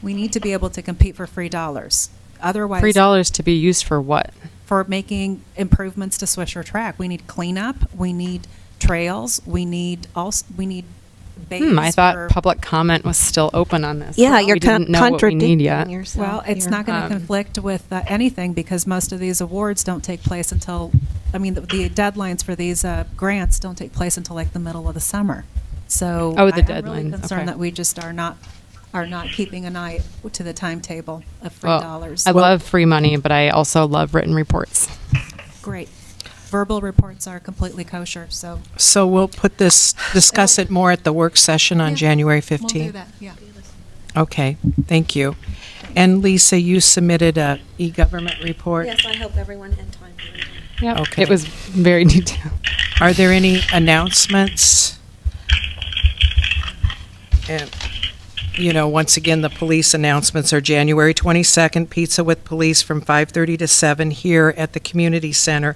We 0.02 0.14
need 0.14 0.32
to 0.34 0.40
be 0.40 0.54
able 0.54 0.70
to 0.70 0.82
compete 0.82 1.16
for 1.16 1.28
free 1.28 1.50
dollars. 1.50 2.10
Otherwise, 2.42 2.82
Free 2.82 2.92
dollars 2.94 3.30
to 3.32 3.44
be 3.44 3.54
used 3.54 3.84
for 3.84 4.00
what? 4.02 4.32
for 4.66 4.84
making 4.88 5.42
improvements 5.56 6.16
to 6.20 6.26
Swisher 6.26 6.64
Tract. 6.64 7.00
We 7.00 7.08
need 7.08 7.26
cleanup. 7.26 7.76
We 7.96 8.14
need 8.14 8.46
trails. 8.80 9.42
We 9.46 9.66
need 9.66 10.08
also 10.16 10.46
we 10.56 10.66
need 10.68 10.86
bays. 11.50 11.64
Hmm, 11.64 11.80
I 11.80 11.90
thought 11.92 12.30
public 12.30 12.62
comment 12.62 13.04
was 13.04 13.18
still 13.18 13.50
open 13.54 13.84
on 13.84 13.98
this. 14.00 14.18
Yeah, 14.18 14.32
Well, 14.32 14.42
you're 14.42 14.56
we 14.56 14.60
didn't 14.60 14.86
con- 14.86 14.92
know 14.92 15.10
what 15.12 15.22
we 15.24 15.34
need 15.36 15.60
yet. 15.62 15.88
contradicting 15.88 15.94
yourself. 15.94 16.28
Well, 16.28 16.44
it's 16.48 16.66
here. 16.66 16.72
not 16.72 16.86
going 16.86 17.00
to 17.00 17.06
Um, 17.06 17.12
conflict 17.12 17.58
with 17.58 17.92
uh, 17.92 18.04
anything 18.08 18.54
because 18.54 18.86
most 18.86 19.12
of 19.12 19.20
these 19.20 19.42
awards 19.42 19.84
don't 19.84 20.04
take 20.04 20.22
place 20.22 20.52
until, 20.52 20.92
I 21.34 21.38
mean, 21.40 21.56
the, 21.56 21.62
the 21.62 21.90
deadlines 21.90 22.44
for 22.44 22.56
these 22.56 22.84
uh, 22.86 23.06
grants 23.18 23.58
don't 23.60 23.78
take 23.78 23.94
place 23.94 24.18
until 24.18 24.36
like 24.36 24.54
the 24.54 24.60
middle 24.60 24.88
of 24.88 24.94
the 24.94 25.00
summer. 25.02 25.46
So 25.88 26.36
Oh, 26.38 26.52
the 26.52 26.58
I- 26.58 26.78
I'm 26.78 26.86
really 26.86 27.04
deadlines, 27.04 27.12
concerned 27.22 27.42
okay. 27.42 27.46
that 27.48 27.58
we 27.60 27.72
just 27.72 27.98
are 28.04 28.14
not 28.14 28.38
are 28.94 29.06
not 29.06 29.28
keeping 29.30 29.66
an 29.66 29.76
eye 29.76 30.00
to 30.34 30.44
the 30.44 30.54
timetable 30.54 31.24
of 31.42 31.54
free 31.54 31.68
Well, 31.70 31.80
dollars. 31.82 32.26
I 32.26 32.32
love 32.32 32.64
free 32.64 32.86
money, 32.86 33.18
but 33.18 33.32
I 33.32 33.50
also 33.50 33.88
love 33.88 34.16
written 34.16 34.34
reports. 34.34 34.88
Great. 35.62 35.90
Verbal 36.48 36.82
reports 36.82 37.28
are 37.28 37.40
completely 37.40 37.84
kosher, 37.84 38.26
so 38.30 38.60
So 38.78 39.06
we'll 39.06 39.28
put 39.28 39.60
this, 39.60 39.94
discuss 40.14 40.58
it 40.58 40.72
more 40.72 40.90
at 40.92 41.04
the 41.04 41.14
work 41.14 41.38
session 41.38 41.80
on 41.80 41.92
Yeah, 41.92 41.96
January 41.98 42.42
we'll 42.50 42.58
do 42.68 42.92
that. 42.92 43.08
Yeah. 43.20 43.34
Okay, 44.18 44.58
thank 44.88 45.16
you. 45.16 45.36
And 45.96 46.24
Lisa, 46.24 46.60
you 46.60 46.82
submitted 46.82 47.38
a 47.38 47.60
e-government 47.78 48.42
report? 48.44 48.88
Yes, 48.88 49.06
I 49.06 49.16
hope 49.16 49.38
everyone 49.38 49.74
had 49.74 49.92
time 49.92 50.14
to. 50.18 50.84
Yeah, 50.84 51.00
Okay. 51.02 51.22
it 51.22 51.30
was 51.30 51.46
very 51.46 52.06
detailed. 52.06 52.54
Are 53.00 53.14
there 53.14 53.32
any 53.32 53.62
announcements? 53.72 54.98
And, 57.48 57.70
you 58.56 58.74
know, 58.74 58.88
once 58.88 59.18
again, 59.18 59.42
the 59.42 59.50
police 59.50 59.94
announcements 59.94 60.52
are 60.54 60.62
January 60.62 61.14
22nd, 61.14 61.90
Pizza 61.90 62.24
with 62.24 62.44
Police 62.46 62.82
from 62.82 63.02
5:30 63.02 63.58
to 63.60 63.68
7 63.68 64.12
here 64.12 64.54
at 64.58 64.74
the 64.74 64.80
Community 64.80 65.32
Center, 65.32 65.76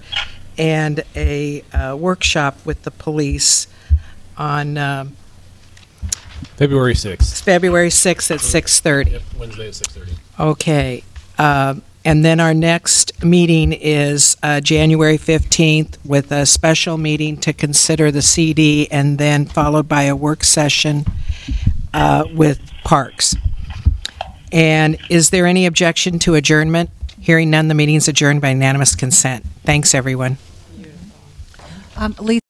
and 0.58 1.04
a 1.16 1.64
uh, 1.74 1.96
workshop 1.96 2.58
with 2.66 2.84
the 2.84 2.92
police 2.92 3.68
on 4.38 4.78
um, 4.78 5.16
February 6.58 6.94
6th. 6.94 7.42
February 7.42 7.90
6th 7.90 8.32
at 8.32 8.40
6:30. 8.40 9.12
Yep, 9.12 9.22
Wednesday 9.40 9.68
at 9.68 9.74
6:30. 9.74 10.14
Okay. 10.40 11.04
Um, 11.38 11.84
And 12.06 12.26
then 12.26 12.42
our 12.42 12.54
next 12.54 13.24
meeting 13.24 13.72
is 13.72 14.36
uh, 14.44 14.60
January 14.60 15.18
15th 15.18 15.98
with 16.04 16.34
a 16.34 16.46
special 16.46 16.98
meeting 16.98 17.38
to 17.38 17.54
consider 17.54 18.12
the 18.12 18.22
CD 18.22 18.90
and 18.92 19.18
then 19.18 19.46
followed 19.46 19.88
by 19.88 20.04
a 20.04 20.16
work 20.16 20.44
session 20.44 21.06
uh, 21.94 22.26
with 22.34 22.60
Parks. 22.84 23.36
And 24.52 24.98
is 25.10 25.32
there 25.32 25.48
any 25.48 25.66
objection 25.66 26.20
to 26.20 26.36
adjournment? 26.36 26.90
Hearing 27.20 27.50
none, 27.50 27.70
the 27.70 27.74
meeting's 27.74 28.08
adjourned 28.08 28.42
by 28.42 28.50
unanimous 28.50 28.96
consent. 28.96 29.46
Thanks, 29.64 29.96
everyone. 29.96 30.38
Um, 31.96 32.16
Lisa, 32.20 32.42